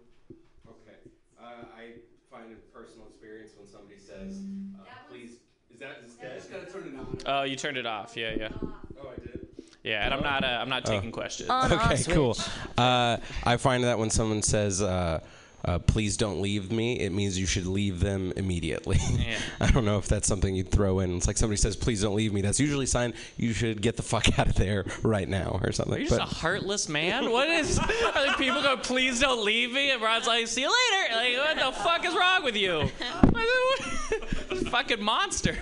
Okay. 0.68 0.98
Uh, 1.40 1.64
I 1.76 1.92
find 2.30 2.50
in 2.50 2.58
personal 2.72 3.06
experience 3.08 3.52
when 3.58 3.66
somebody 3.66 3.98
says, 3.98 4.40
uh, 4.78 4.84
please, 5.10 5.32
is 5.72 5.80
that 5.80 6.02
is 6.04 6.14
this 6.14 6.46
dead? 6.46 6.60
gotta 6.60 6.72
turn 6.72 6.82
it 6.94 6.97
on. 6.97 6.97
Oh, 7.26 7.42
you 7.42 7.56
turned 7.56 7.76
it 7.76 7.86
off. 7.86 8.16
Yeah, 8.16 8.34
yeah. 8.36 8.48
Oh, 8.62 9.08
I 9.10 9.20
did. 9.20 9.46
Yeah, 9.82 10.04
and 10.04 10.14
I'm 10.14 10.22
not. 10.22 10.44
Uh, 10.44 10.58
I'm 10.60 10.68
not 10.68 10.84
taking 10.84 11.12
questions. 11.12 11.48
On 11.50 11.72
off 11.72 11.92
Okay, 11.92 12.12
cool. 12.12 12.36
Uh, 12.76 13.18
I 13.44 13.56
find 13.56 13.84
that 13.84 13.98
when 13.98 14.10
someone 14.10 14.42
says, 14.42 14.82
uh, 14.82 15.20
uh, 15.64 15.78
please 15.78 16.16
don't 16.16 16.40
leave 16.40 16.70
me, 16.70 17.00
it 17.00 17.10
means 17.10 17.38
you 17.38 17.46
should 17.46 17.66
leave 17.66 18.00
them 18.00 18.32
immediately. 18.36 18.98
Yeah. 19.18 19.38
I 19.60 19.70
don't 19.70 19.84
know 19.84 19.98
if 19.98 20.06
that's 20.06 20.28
something 20.28 20.54
you'd 20.54 20.70
throw 20.70 21.00
in. 21.00 21.16
It's 21.16 21.26
like 21.26 21.36
somebody 21.36 21.56
says, 21.56 21.74
please 21.76 22.00
don't 22.00 22.14
leave 22.14 22.32
me. 22.32 22.42
That's 22.42 22.60
usually 22.60 22.84
a 22.84 22.88
sign 22.88 23.12
you 23.36 23.52
should 23.52 23.82
get 23.82 23.96
the 23.96 24.02
fuck 24.02 24.38
out 24.38 24.48
of 24.48 24.54
there 24.54 24.84
right 25.02 25.28
now 25.28 25.60
or 25.62 25.72
something. 25.72 25.94
You're 25.94 26.02
you 26.04 26.08
just 26.08 26.20
But- 26.20 26.30
a 26.30 26.34
heartless 26.34 26.88
man? 26.88 27.30
What 27.30 27.48
is? 27.48 27.78
Are 27.78 27.86
like 28.26 28.38
people 28.38 28.62
go, 28.62 28.76
please 28.76 29.20
don't 29.20 29.44
leave 29.44 29.72
me, 29.72 29.90
and 29.90 30.00
Rod's 30.00 30.26
like, 30.26 30.46
see 30.46 30.62
you 30.62 30.72
later. 30.72 31.14
Like, 31.16 31.58
what 31.58 31.74
the 31.74 31.82
fuck 31.82 32.06
is 32.06 32.14
wrong 32.14 32.44
with 32.44 32.56
you? 32.56 32.88
fucking 34.70 35.02
monster. 35.02 35.56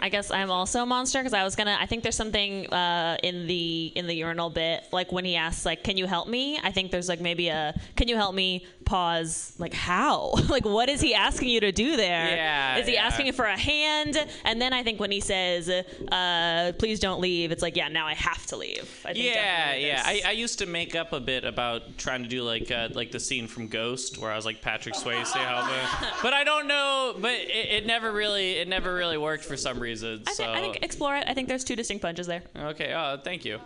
I 0.00 0.08
guess 0.08 0.30
I'm 0.30 0.50
also 0.50 0.82
a 0.82 0.86
monster 0.86 1.18
because 1.18 1.32
I 1.32 1.44
was 1.44 1.56
gonna. 1.56 1.76
I 1.78 1.86
think 1.86 2.02
there's 2.02 2.16
something 2.16 2.72
uh, 2.72 3.16
in 3.22 3.46
the 3.46 3.92
in 3.94 4.06
the 4.06 4.14
urinal 4.14 4.50
bit, 4.50 4.84
like 4.92 5.12
when 5.12 5.24
he 5.24 5.36
asks, 5.36 5.64
like, 5.64 5.82
"Can 5.84 5.96
you 5.96 6.06
help 6.06 6.28
me?" 6.28 6.58
I 6.62 6.70
think 6.72 6.90
there's 6.90 7.08
like 7.08 7.20
maybe 7.20 7.48
a 7.48 7.74
"Can 7.96 8.08
you 8.08 8.16
help 8.16 8.34
me?" 8.34 8.66
Pause. 8.86 9.52
Like 9.58 9.74
how? 9.74 10.32
like 10.48 10.64
what 10.64 10.88
is 10.88 11.00
he 11.00 11.14
asking 11.14 11.48
you 11.48 11.60
to 11.60 11.72
do 11.72 11.96
there? 11.96 12.28
Yeah, 12.28 12.78
Is 12.78 12.86
he 12.86 12.94
yeah. 12.94 13.06
asking 13.06 13.26
you 13.26 13.32
for 13.32 13.44
a 13.44 13.58
hand? 13.58 14.16
And 14.44 14.62
then 14.62 14.72
I 14.72 14.82
think 14.82 15.00
when 15.00 15.10
he 15.10 15.20
says, 15.20 15.68
uh, 15.68 16.72
"Please 16.78 17.00
don't 17.00 17.20
leave," 17.20 17.50
it's 17.52 17.62
like, 17.62 17.76
yeah, 17.76 17.88
now 17.88 18.06
I 18.06 18.14
have 18.14 18.46
to 18.46 18.56
leave. 18.56 18.88
I 19.04 19.12
think 19.12 19.24
Yeah, 19.24 19.74
yeah. 19.74 20.02
I, 20.04 20.22
I 20.26 20.30
used 20.30 20.60
to 20.60 20.66
make 20.66 20.94
up 20.94 21.12
a 21.12 21.20
bit 21.20 21.44
about 21.44 21.98
trying 21.98 22.22
to 22.22 22.28
do 22.28 22.42
like 22.42 22.70
uh, 22.70 22.88
like 22.92 23.10
the 23.10 23.20
scene 23.20 23.48
from 23.48 23.66
Ghost 23.66 24.18
where 24.18 24.30
I 24.30 24.36
was 24.36 24.46
like 24.46 24.62
Patrick 24.62 24.94
Swayze 24.94 25.34
but 26.22 26.32
I 26.32 26.44
don't 26.44 26.68
know. 26.68 27.16
But 27.20 27.32
it, 27.32 27.70
it 27.70 27.86
never 27.86 28.12
really 28.12 28.52
it 28.52 28.68
never 28.68 28.94
really 28.94 29.18
worked 29.18 29.44
for 29.44 29.56
some 29.56 29.80
reason. 29.80 30.22
I, 30.26 30.32
So 30.32 30.44
think, 30.44 30.56
I 30.56 30.60
think 30.60 30.78
explore 30.82 31.16
it. 31.16 31.24
I 31.26 31.34
think 31.34 31.48
there's 31.48 31.64
two 31.64 31.76
distinct 31.76 32.02
punches 32.02 32.26
there. 32.26 32.42
okay. 32.56 32.94
Oh, 32.94 33.18
thank 33.22 33.44
you. 33.44 33.60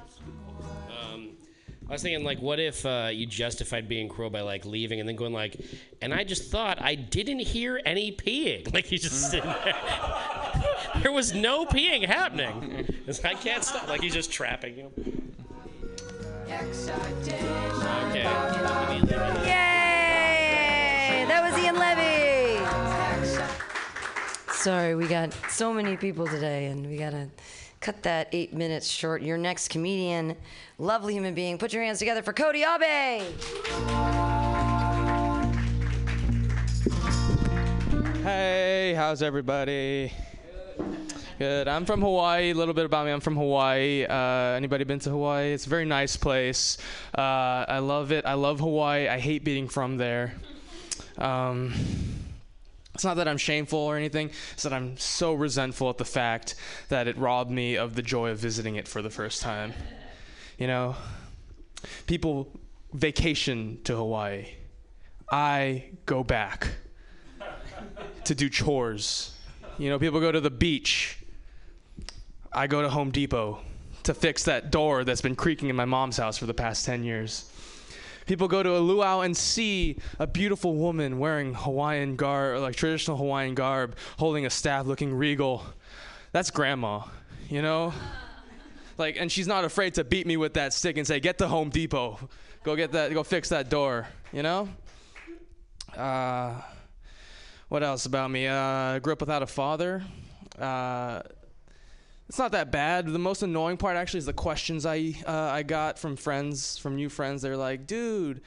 I 1.91 1.95
was 1.95 2.03
thinking, 2.03 2.25
like, 2.25 2.41
what 2.41 2.61
if 2.61 2.87
uh, 2.87 3.11
you 3.13 3.27
justified 3.27 3.89
being 3.89 4.09
cruel 4.09 4.31
by 4.31 4.43
like 4.43 4.65
leaving 4.65 5.01
and 5.01 5.09
then 5.09 5.17
going 5.17 5.33
like, 5.33 5.61
and 6.01 6.15
I 6.15 6.23
just 6.23 6.49
thought 6.49 6.81
I 6.81 6.95
didn't 6.95 7.41
hear 7.41 7.81
any 7.85 8.13
peeing. 8.13 8.73
Like 8.81 8.93
you 8.93 8.99
just 8.99 9.29
sitting 9.33 9.53
there. 9.65 9.75
there 11.03 11.11
was 11.11 11.35
no 11.35 11.67
peeing 11.67 12.07
happening. 12.07 12.87
I 13.25 13.35
can't 13.35 13.65
stop. 13.65 13.89
Like 13.89 14.03
he's 14.03 14.15
just 14.15 14.31
trapping 14.31 14.77
you. 14.77 14.93
Okay. 16.47 18.23
Yay! 19.43 21.25
That 21.27 21.43
was 21.43 21.59
Ian 21.59 21.77
Levy. 21.77 22.61
Sorry, 24.53 24.95
we 24.95 25.09
got 25.09 25.35
so 25.49 25.75
many 25.75 25.97
people 25.97 26.29
today, 26.29 26.67
and 26.67 26.87
we 26.87 26.97
gotta 26.97 27.29
cut 27.81 28.03
that 28.03 28.29
eight 28.33 28.53
minutes 28.53 28.87
short. 28.89 29.23
Your 29.23 29.39
next 29.39 29.69
comedian, 29.69 30.37
lovely 30.79 31.15
human 31.15 31.33
being. 31.35 31.57
Put 31.57 31.73
your 31.73 31.83
hands 31.83 31.99
together 31.99 32.23
for 32.23 32.35
Cody 32.35 32.63
Abe. 32.63 33.23
Hey, 38.23 38.93
how's 38.95 39.23
everybody? 39.23 40.13
Good. 41.39 41.69
I'm 41.69 41.87
from 41.87 42.03
Hawaii. 42.03 42.51
A 42.51 42.55
little 42.55 42.75
bit 42.75 42.85
about 42.85 43.07
me. 43.07 43.13
I'm 43.13 43.21
from 43.21 43.35
Hawaii. 43.35 44.05
Uh, 44.05 44.57
anybody 44.57 44.85
been 44.85 44.99
to 44.99 45.11
Hawaii? 45.11 45.55
It's 45.55 45.65
a 45.65 45.71
very 45.71 45.87
nice 45.87 46.19
place. 46.19 46.77
Uh, 47.17 47.65
I 47.67 47.79
love 47.79 48.13
it. 48.13 48.27
I 48.27 48.35
love 48.35 48.61
Hawaii. 48.61 49.09
I 49.09 49.19
hate 49.19 49.43
being 49.43 49.69
from 49.69 49.97
there. 49.97 50.35
Um, 51.17 51.73
it's 53.01 53.05
not 53.07 53.17
that 53.17 53.27
I'm 53.27 53.39
shameful 53.39 53.79
or 53.79 53.97
anything. 53.97 54.31
It's 54.53 54.65
that 54.65 54.75
I'm 54.75 54.99
so 54.99 55.33
resentful 55.33 55.89
at 55.89 55.97
the 55.97 56.05
fact 56.05 56.55
that 56.91 57.09
it 57.09 57.17
robbed 57.17 57.51
me 57.51 57.77
of 57.77 57.95
the 57.95 58.03
joy 58.03 58.29
of 58.29 58.39
visiting 58.39 58.77
it 58.77 58.87
for 58.87 59.01
the 59.01 59.09
first 59.09 59.41
time. 59.41 59.73
You 60.59 60.67
know, 60.67 60.97
people 62.07 62.53
vacation 62.93 63.79
to 63.85 63.97
Hawaii. 63.97 64.49
I 65.33 65.93
go 66.05 66.23
back 66.23 66.69
to 68.25 68.35
do 68.35 68.51
chores. 68.51 69.35
You 69.79 69.89
know, 69.89 69.99
people 69.99 70.21
go 70.21 70.31
to 70.31 70.41
the 70.43 70.51
beach. 70.51 71.21
I 72.53 72.67
go 72.67 72.83
to 72.83 72.91
Home 72.91 73.11
Depot 73.11 73.61
to 74.03 74.13
fix 74.13 74.45
that 74.45 74.71
door 74.71 75.05
that's 75.05 75.23
been 75.23 75.37
creaking 75.37 75.71
in 75.71 75.77
my 75.77 75.87
mom's 75.87 76.19
house 76.19 76.37
for 76.37 76.45
the 76.45 76.53
past 76.53 76.85
10 76.85 77.03
years. 77.03 77.51
People 78.31 78.47
go 78.47 78.63
to 78.63 78.77
a 78.77 78.79
luau 78.79 79.23
and 79.23 79.37
see 79.37 79.97
a 80.21 80.27
beautiful 80.27 80.77
woman 80.77 81.19
wearing 81.19 81.53
Hawaiian 81.53 82.15
garb, 82.15 82.61
like 82.61 82.77
traditional 82.77 83.17
Hawaiian 83.17 83.57
garb, 83.57 83.97
holding 84.19 84.47
a 84.47 84.51
staff, 84.51 84.87
looking 84.87 85.13
regal. 85.13 85.65
That's 86.31 86.49
grandma, 86.53 87.03
you 87.49 87.61
know. 87.61 87.93
Like, 88.99 89.17
and 89.19 89.33
she's 89.33 89.47
not 89.47 89.65
afraid 89.65 89.95
to 89.95 90.05
beat 90.05 90.27
me 90.27 90.37
with 90.37 90.53
that 90.55 90.75
stick 90.75 90.99
and 90.99 91.07
say, 91.07 91.21
"Get 91.21 91.39
to 91.39 91.49
Home 91.49 91.71
Depot, 91.71 92.19
go 92.65 92.77
get 92.77 92.93
that, 92.93 93.15
go 93.15 93.23
fix 93.23 93.49
that 93.49 93.71
door," 93.71 94.07
you 94.31 94.43
know. 94.43 94.69
Uh, 95.97 96.61
what 97.71 97.83
else 97.83 98.05
about 98.05 98.31
me? 98.31 98.47
Uh, 98.47 98.99
grew 98.99 99.15
up 99.15 99.21
without 99.21 99.43
a 99.43 99.47
father. 99.47 100.03
Uh, 100.59 101.23
it's 102.31 102.39
not 102.39 102.53
that 102.53 102.71
bad. 102.71 103.09
The 103.09 103.19
most 103.19 103.43
annoying 103.43 103.77
part 103.77 103.97
actually 103.97 104.19
is 104.19 104.27
the 104.27 104.33
questions 104.33 104.87
I 104.87 105.17
uh, 105.27 105.33
I 105.33 105.65
got 105.65 105.99
from 105.99 106.15
friends, 106.15 106.79
from 106.79 106.95
new 106.95 107.09
friends. 107.09 107.43
They're 107.43 107.57
like, 107.57 107.89
"Dude, 107.89 108.41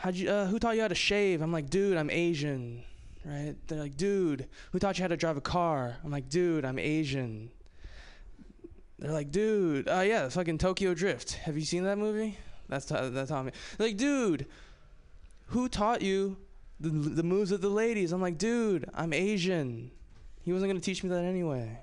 how'd 0.00 0.14
you? 0.14 0.30
Uh, 0.30 0.46
who 0.46 0.58
taught 0.58 0.74
you 0.74 0.80
how 0.80 0.88
to 0.88 0.94
shave?" 0.94 1.42
I'm 1.42 1.52
like, 1.52 1.68
"Dude, 1.68 1.98
I'm 1.98 2.08
Asian." 2.08 2.82
Right? 3.26 3.56
They're 3.66 3.78
like, 3.78 3.98
"Dude, 3.98 4.48
who 4.72 4.78
taught 4.78 4.96
you 4.96 5.02
how 5.02 5.08
to 5.08 5.18
drive 5.18 5.36
a 5.36 5.42
car?" 5.42 5.98
I'm 6.02 6.10
like, 6.10 6.30
"Dude, 6.30 6.64
I'm 6.64 6.78
Asian." 6.78 7.50
They're 8.98 9.12
like, 9.12 9.30
"Dude, 9.30 9.86
uh, 9.86 10.00
yeah, 10.00 10.26
fucking 10.30 10.56
Tokyo 10.56 10.94
Drift. 10.94 11.34
Have 11.34 11.58
you 11.58 11.66
seen 11.66 11.84
that 11.84 11.98
movie?" 11.98 12.38
That's 12.70 12.88
how, 12.88 13.10
that's 13.10 13.30
how. 13.30 13.42
They're 13.42 13.88
like, 13.88 13.98
"Dude, 13.98 14.46
who 15.48 15.68
taught 15.68 16.00
you 16.00 16.38
the 16.80 16.88
the 16.88 17.22
moves 17.22 17.52
of 17.52 17.60
the 17.60 17.68
ladies?" 17.68 18.12
I'm 18.12 18.22
like, 18.22 18.38
"Dude, 18.38 18.88
I'm 18.94 19.12
Asian." 19.12 19.90
He 20.40 20.54
wasn't 20.54 20.70
gonna 20.70 20.80
teach 20.80 21.04
me 21.04 21.10
that 21.10 21.24
anyway. 21.24 21.80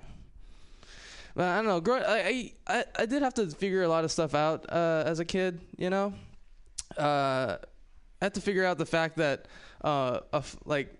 But 1.36 1.50
I 1.50 1.58
don't 1.58 1.66
know. 1.66 1.82
Grow, 1.82 1.98
I, 1.98 2.54
I 2.66 2.86
I 2.98 3.06
did 3.06 3.22
have 3.22 3.34
to 3.36 3.48
figure 3.48 3.84
a 3.84 3.90
lot 3.90 4.06
of 4.06 4.12
stuff 4.12 4.34
out 4.34 4.66
uh, 4.72 5.04
as 5.06 5.20
a 5.20 5.26
kid. 5.26 5.60
You 5.78 5.90
know, 5.90 6.14
uh, 6.98 7.58
I 8.22 8.26
had 8.26 8.34
to 8.36 8.42
figure 8.42 8.66
out 8.66 8.78
the 8.78 8.86
fact 8.86 9.18
that 9.18 9.48
uh, 9.84 10.22
like 10.64 10.96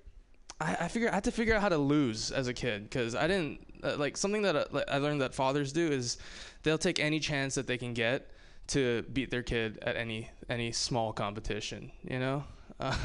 I, 0.60 0.76
I 0.82 0.88
figure 0.90 1.10
I 1.10 1.16
had 1.16 1.24
to 1.24 1.32
figure 1.32 1.56
out 1.56 1.62
how 1.62 1.70
to 1.70 1.78
lose 1.78 2.32
as 2.32 2.48
a 2.48 2.54
kid 2.54 2.84
because 2.84 3.16
I 3.16 3.28
didn't 3.28 3.66
uh, 3.84 3.96
like 3.98 4.18
something 4.18 4.42
that 4.42 4.56
uh, 4.56 4.84
I 4.90 4.98
learned 4.98 5.22
that 5.22 5.34
fathers 5.34 5.72
do 5.72 5.88
is 5.88 6.18
they'll 6.64 6.78
take 6.78 7.00
any 7.00 7.20
chance 7.20 7.56
that 7.56 7.68
they 7.68 7.78
can 7.78 7.94
get 7.94 8.30
to 8.68 9.04
beat 9.14 9.32
their 9.32 9.44
kid 9.44 9.80
at 9.84 9.96
any 9.96 10.30
any 10.50 10.72
small 10.72 11.14
competition. 11.14 11.92
You 12.04 12.20
know, 12.20 12.44
uh, 12.80 12.96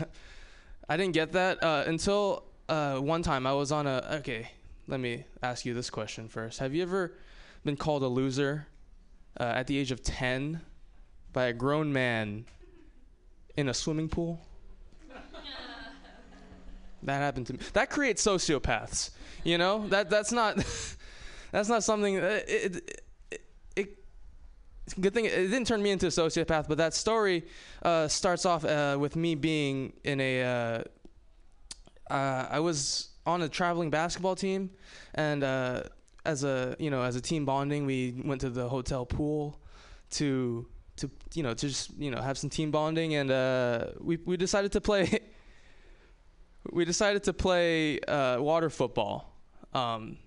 I 0.89 0.97
didn't 0.97 1.15
get 1.15 1.33
that 1.33 1.63
uh, 1.63 1.85
until 1.87 2.45
uh, 2.69 2.97
one 2.99 3.23
time 3.23 3.47
I 3.47 3.53
was 3.53 3.71
on 3.71 3.87
a 3.87 4.17
okay. 4.21 4.51
Let 4.91 4.99
me 4.99 5.25
ask 5.41 5.65
you 5.65 5.73
this 5.73 5.89
question 5.89 6.27
first. 6.27 6.59
Have 6.59 6.75
you 6.75 6.83
ever 6.83 7.13
been 7.65 7.77
called 7.77 8.03
a 8.03 8.09
loser 8.09 8.67
uh, 9.39 9.45
at 9.45 9.69
the 9.69 9.79
age 9.79 9.93
of 9.93 10.03
10 10.03 10.63
by 11.33 11.45
a 11.45 11.53
grown 11.53 11.93
man 11.93 12.45
in 13.57 13.69
a 13.69 13.75
swimming 13.75 14.09
pool? 14.09 14.41
that 17.05 17.19
happened 17.19 17.47
to 17.47 17.53
me. 17.53 17.61
That 17.73 17.89
creates 17.89 18.27
sociopaths. 18.27 19.11
You 19.45 19.59
know? 19.59 19.87
That 19.87 20.11
that's 20.11 20.33
not 20.33 20.57
that's 21.53 21.69
not 21.69 21.85
something 21.85 22.19
uh, 22.19 22.41
it, 22.49 22.77
it, 22.77 23.03
it, 23.31 23.43
it 23.77 23.99
good 25.01 25.15
thing 25.15 25.27
it 25.27 25.31
didn't 25.31 25.69
turn 25.69 25.85
me 25.85 25.91
into 25.93 26.07
a 26.07 26.11
sociopath, 26.11 26.67
but 26.67 26.79
that 26.79 26.95
story 26.95 27.45
uh, 27.85 28.09
starts 28.09 28.45
off 28.45 28.65
uh, 28.65 28.97
with 28.99 29.15
me 29.15 29.37
being 29.37 29.93
in 30.03 30.21
a. 30.21 30.43
Uh, 30.43 30.83
uh, 32.13 32.49
I 32.51 32.59
was 32.59 33.10
on 33.27 33.43
a 33.43 33.49
traveling 33.49 33.91
basketball 33.91 34.35
team, 34.35 34.71
and 35.15 35.45
uh, 35.45 35.83
as 36.25 36.45
a 36.45 36.77
you 36.79 36.91
know 36.91 37.03
as 37.03 37.17
a 37.17 37.21
team 37.21 37.45
bonding, 37.45 37.87
we 37.87 38.21
went 38.25 38.41
to 38.41 38.51
the 38.51 38.69
hotel 38.69 39.05
pool 39.07 39.61
to 40.11 40.67
to 40.97 41.11
you 41.35 41.43
know 41.43 41.55
to 41.55 41.69
just 41.69 41.97
you 41.99 42.11
know 42.11 42.21
have 42.21 42.39
some 42.39 42.51
team 42.51 42.71
bonding, 42.71 43.15
and 43.15 43.31
uh, 43.31 43.87
we 44.01 44.19
we 44.25 44.37
decided 44.37 44.73
to 44.73 44.81
play. 44.81 45.21
we 46.73 46.85
decided 46.85 47.23
to 47.25 47.33
play 47.33 47.99
uh, 48.01 48.37
water 48.41 48.71
football, 48.71 49.35
um, 49.75 50.19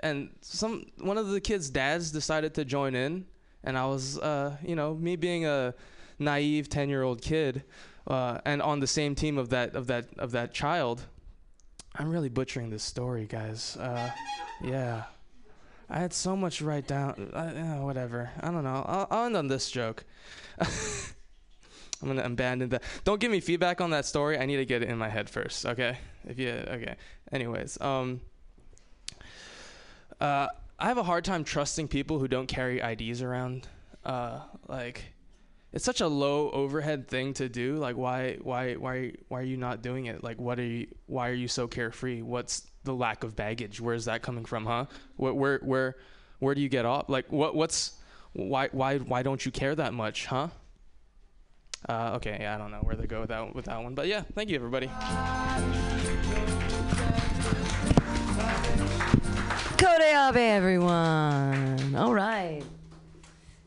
and 0.00 0.30
some 0.40 0.86
one 0.98 1.18
of 1.18 1.28
the 1.28 1.40
kids' 1.40 1.70
dads 1.70 2.10
decided 2.10 2.54
to 2.54 2.64
join 2.64 2.94
in, 2.94 3.26
and 3.64 3.76
I 3.76 3.86
was 3.86 4.18
uh, 4.18 4.56
you 4.64 4.76
know 4.76 4.94
me 4.94 5.16
being 5.16 5.46
a 5.46 5.74
naive 6.18 6.68
ten 6.68 6.88
year 6.88 7.02
old 7.02 7.22
kid, 7.22 7.64
uh, 8.06 8.38
and 8.44 8.62
on 8.62 8.80
the 8.80 8.86
same 8.86 9.14
team 9.14 9.38
of 9.38 9.50
that 9.50 9.74
of 9.74 9.86
that 9.88 10.06
of 10.18 10.32
that 10.32 10.54
child. 10.54 11.06
I'm 12.00 12.08
really 12.08 12.30
butchering 12.30 12.70
this 12.70 12.82
story, 12.82 13.26
guys. 13.26 13.76
Uh, 13.76 14.10
yeah. 14.64 15.02
I 15.90 15.98
had 15.98 16.14
so 16.14 16.34
much 16.34 16.62
write 16.62 16.86
down. 16.86 17.30
Uh, 17.34 17.80
whatever. 17.82 18.30
I 18.40 18.50
don't 18.50 18.64
know. 18.64 18.82
I'll, 18.86 19.06
I'll 19.10 19.26
end 19.26 19.36
on 19.36 19.48
this 19.48 19.70
joke. 19.70 20.06
I'm 20.60 22.08
gonna 22.08 22.22
abandon 22.22 22.70
that. 22.70 22.84
Don't 23.04 23.20
give 23.20 23.30
me 23.30 23.38
feedback 23.40 23.82
on 23.82 23.90
that 23.90 24.06
story. 24.06 24.38
I 24.38 24.46
need 24.46 24.56
to 24.56 24.64
get 24.64 24.82
it 24.82 24.88
in 24.88 24.96
my 24.96 25.10
head 25.10 25.28
first. 25.28 25.66
Okay. 25.66 25.98
If 26.26 26.38
you 26.38 26.48
okay. 26.48 26.96
Anyways, 27.32 27.78
um, 27.82 28.22
uh, 30.22 30.46
I 30.78 30.88
have 30.88 30.96
a 30.96 31.02
hard 31.02 31.26
time 31.26 31.44
trusting 31.44 31.88
people 31.88 32.18
who 32.18 32.28
don't 32.28 32.46
carry 32.46 32.80
IDs 32.80 33.20
around. 33.20 33.68
Uh, 34.06 34.40
like, 34.68 35.12
it's 35.72 35.84
such 35.84 36.00
a 36.00 36.08
low 36.08 36.50
overhead 36.50 37.08
thing 37.08 37.34
to 37.34 37.48
do. 37.48 37.76
Like, 37.76 37.96
why, 37.96 38.38
why, 38.42 38.74
why, 38.74 39.12
why 39.28 39.40
are 39.40 39.44
you 39.44 39.56
not 39.56 39.82
doing 39.82 40.06
it? 40.06 40.24
Like, 40.24 40.40
what 40.40 40.58
are 40.58 40.64
you? 40.64 40.88
Why 41.06 41.28
are 41.28 41.34
you 41.34 41.48
so 41.48 41.68
carefree? 41.68 42.22
What's 42.22 42.66
the 42.84 42.94
lack 42.94 43.24
of 43.24 43.36
baggage? 43.36 43.80
Where's 43.80 44.06
that 44.06 44.22
coming 44.22 44.44
from, 44.44 44.66
huh? 44.66 44.86
Where, 45.16 45.34
where, 45.34 45.58
where, 45.58 45.96
where 46.38 46.54
do 46.54 46.60
you 46.60 46.68
get 46.68 46.86
off? 46.86 47.08
Like, 47.08 47.30
what, 47.30 47.54
what's, 47.54 47.92
why, 48.32 48.68
why, 48.72 48.98
why 48.98 49.22
don't 49.22 49.44
you 49.44 49.52
care 49.52 49.74
that 49.74 49.94
much, 49.94 50.26
huh? 50.26 50.48
Uh, 51.88 52.12
okay, 52.16 52.38
yeah, 52.40 52.54
I 52.54 52.58
don't 52.58 52.70
know 52.70 52.78
where 52.78 52.94
to 52.94 53.06
go 53.06 53.20
with 53.20 53.30
that 53.30 53.54
with 53.54 53.64
that 53.64 53.82
one, 53.82 53.94
but 53.94 54.06
yeah, 54.06 54.22
thank 54.34 54.50
you, 54.50 54.56
everybody. 54.56 54.86
Cody 59.78 60.04
Abe, 60.04 60.36
everyone. 60.36 61.94
All 61.96 62.12
right. 62.12 62.62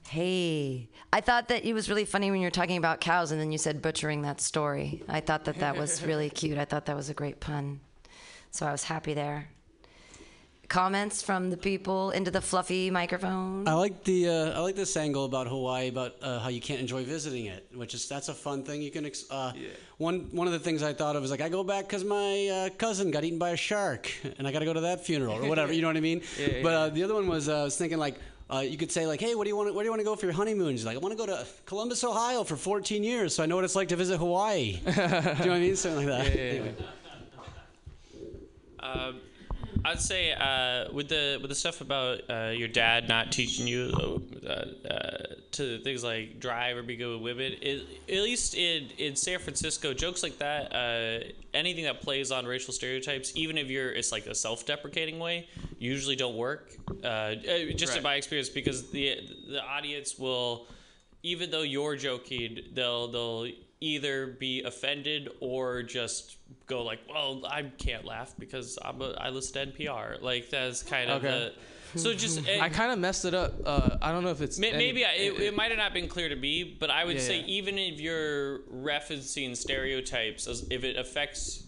Hey, 0.07 0.89
I 1.13 1.21
thought 1.21 1.47
that 1.49 1.63
it 1.63 1.73
was 1.73 1.89
really 1.89 2.05
funny 2.05 2.31
when 2.31 2.41
you 2.41 2.47
were 2.47 2.57
talking 2.61 2.77
about 2.77 2.99
cows 2.99 3.31
and 3.31 3.39
then 3.39 3.51
you 3.51 3.59
said 3.59 3.83
butchering 3.83 4.23
that 4.23 4.41
story. 4.41 5.03
I 5.07 5.19
thought 5.19 5.45
that 5.45 5.59
that 5.59 5.77
was 5.77 6.01
really 6.01 6.29
cute. 6.41 6.57
I 6.57 6.65
thought 6.65 6.85
that 6.87 6.95
was 6.95 7.09
a 7.09 7.13
great 7.13 7.39
pun. 7.39 7.81
So 8.49 8.65
I 8.65 8.71
was 8.71 8.83
happy 8.83 9.13
there. 9.13 9.47
Comments 10.69 11.21
from 11.21 11.51
the 11.51 11.57
people 11.57 12.09
into 12.11 12.31
the 12.31 12.41
fluffy 12.41 12.89
microphone. 12.89 13.67
I 13.67 13.73
like 13.73 14.03
the 14.05 14.27
uh, 14.27 14.57
I 14.57 14.59
like 14.61 14.75
this 14.75 14.97
angle 14.97 15.25
about 15.25 15.45
Hawaii 15.47 15.89
about 15.89 16.13
uh, 16.19 16.39
how 16.39 16.49
you 16.49 16.61
can't 16.61 16.79
enjoy 16.79 17.03
visiting 17.03 17.45
it, 17.45 17.67
which 17.75 17.93
is 17.93 18.07
that's 18.07 18.29
a 18.29 18.33
fun 18.33 18.63
thing 18.63 18.81
you 18.81 18.89
can. 18.89 19.05
Ex- 19.05 19.25
uh, 19.29 19.51
One 19.97 20.29
one 20.31 20.47
of 20.47 20.53
the 20.53 20.59
things 20.59 20.81
I 20.81 20.93
thought 20.93 21.15
of 21.15 21.21
was 21.21 21.29
like 21.29 21.41
I 21.41 21.49
go 21.49 21.63
back 21.63 21.85
because 21.87 22.03
my 22.03 22.47
uh, 22.47 22.69
cousin 22.75 23.11
got 23.11 23.23
eaten 23.23 23.37
by 23.37 23.51
a 23.51 23.57
shark, 23.57 24.09
and 24.39 24.47
I 24.47 24.51
got 24.51 24.59
to 24.59 24.65
go 24.65 24.73
to 24.73 24.81
that 24.81 25.05
funeral 25.05 25.35
or 25.35 25.47
whatever. 25.47 25.73
You 25.73 25.81
know 25.83 25.89
what 25.89 25.97
I 25.97 25.99
mean? 25.99 26.21
Yeah, 26.39 26.47
yeah, 26.47 26.63
but 26.63 26.73
uh, 26.73 26.89
the 26.89 27.03
other 27.03 27.13
one 27.13 27.27
was 27.27 27.49
uh, 27.49 27.61
I 27.61 27.63
was 27.65 27.77
thinking 27.77 27.99
like. 27.99 28.15
Uh, 28.51 28.59
you 28.59 28.77
could 28.77 28.91
say 28.91 29.07
like, 29.07 29.19
"Hey, 29.21 29.35
what 29.35 29.45
do 29.45 29.49
you 29.49 29.55
want? 29.55 29.73
Where 29.73 29.83
do 29.83 29.87
you 29.87 29.91
want 29.91 30.01
to 30.01 30.05
go 30.05 30.15
for 30.15 30.25
your 30.25 30.33
honeymoon?" 30.33 30.75
She's 30.75 30.85
like, 30.85 30.95
"I 30.95 30.99
want 30.99 31.17
to 31.17 31.17
go 31.17 31.25
to 31.25 31.45
Columbus, 31.65 32.03
Ohio, 32.03 32.43
for 32.43 32.55
14 32.57 33.03
years, 33.03 33.33
so 33.35 33.41
I 33.43 33.45
know 33.45 33.55
what 33.55 33.63
it's 33.63 33.75
like 33.75 33.87
to 33.89 33.95
visit 33.95 34.17
Hawaii." 34.17 34.73
do 34.83 34.89
you 34.91 34.95
know 34.95 35.01
what 35.01 35.39
I 35.39 35.59
mean? 35.59 35.75
Something 35.75 36.07
like 36.07 36.25
that. 36.25 36.35
Yeah, 36.35 36.43
yeah, 36.43 36.53
yeah. 36.53 36.59
Anyway. 36.59 36.75
Um, 38.79 39.21
I'd 39.85 39.99
say 39.99 40.31
uh, 40.31 40.91
with 40.93 41.09
the 41.09 41.39
with 41.41 41.49
the 41.49 41.55
stuff 41.55 41.81
about 41.81 42.21
uh, 42.29 42.53
your 42.55 42.67
dad 42.67 43.09
not 43.09 43.31
teaching 43.31 43.67
you 43.67 44.23
uh, 44.45 44.49
uh, 44.87 45.17
to 45.51 45.79
things 45.79 46.03
like 46.03 46.39
drive 46.39 46.77
or 46.77 46.83
be 46.83 46.95
good 46.95 47.13
with 47.13 47.21
women. 47.21 47.53
It, 47.61 47.85
at 48.09 48.23
least 48.23 48.55
in 48.55 48.89
in 48.97 49.15
San 49.15 49.39
Francisco, 49.39 49.93
jokes 49.93 50.23
like 50.23 50.37
that, 50.37 50.73
uh, 50.73 51.27
anything 51.53 51.83
that 51.83 52.01
plays 52.01 52.31
on 52.31 52.45
racial 52.45 52.73
stereotypes, 52.73 53.33
even 53.35 53.57
if 53.57 53.67
you're 53.67 53.91
it's 53.91 54.11
like 54.11 54.25
a 54.25 54.35
self 54.35 54.65
deprecating 54.65 55.19
way, 55.19 55.47
usually 55.79 56.15
don't 56.15 56.35
work. 56.35 56.71
Uh, 57.03 57.35
just 57.75 57.97
in 57.97 58.03
my 58.03 58.15
experience, 58.15 58.49
because 58.49 58.89
the 58.91 59.19
the 59.49 59.61
audience 59.61 60.17
will, 60.17 60.67
even 61.23 61.51
though 61.51 61.63
you're 61.63 61.97
joking, 61.97 62.59
they'll 62.73 63.07
they'll 63.09 63.47
either 63.83 64.27
be 64.27 64.63
offended 64.63 65.29
or 65.41 65.83
just 65.83 66.37
go 66.67 66.83
like, 66.83 66.99
"Well, 67.09 67.41
I 67.45 67.63
can't 67.77 68.05
laugh 68.05 68.33
because 68.39 68.79
I'm 68.81 69.01
a, 69.01 69.11
I 69.19 69.29
listen 69.29 69.71
to 69.73 69.77
NPR." 69.77 70.21
Like 70.21 70.49
that's 70.49 70.81
kind 70.83 71.09
of 71.09 71.23
Okay. 71.23 71.51
the. 71.93 71.99
So 71.99 72.13
just 72.13 72.47
I 72.61 72.69
kind 72.69 72.91
of 72.91 72.97
messed 72.99 73.25
it 73.25 73.33
up. 73.33 73.53
Uh, 73.65 73.97
I 74.01 74.11
don't 74.11 74.23
know 74.23 74.31
if 74.31 74.41
it's 74.41 74.57
May- 74.57 74.69
any- 74.71 74.77
Maybe 74.85 75.05
I, 75.05 75.11
it, 75.11 75.39
it 75.39 75.55
might 75.55 75.69
have 75.69 75.77
not 75.77 75.93
been 75.93 76.07
clear 76.07 76.29
to 76.29 76.35
me, 76.35 76.63
but 76.79 76.89
I 76.89 77.03
would 77.05 77.15
Yeah, 77.17 77.21
say 77.21 77.39
yeah. 77.41 77.45
even 77.59 77.77
if 77.77 77.99
you're 77.99 78.59
referencing 78.73 79.55
stereotypes, 79.55 80.47
if 80.71 80.83
it 80.83 80.95
affects, 80.97 81.63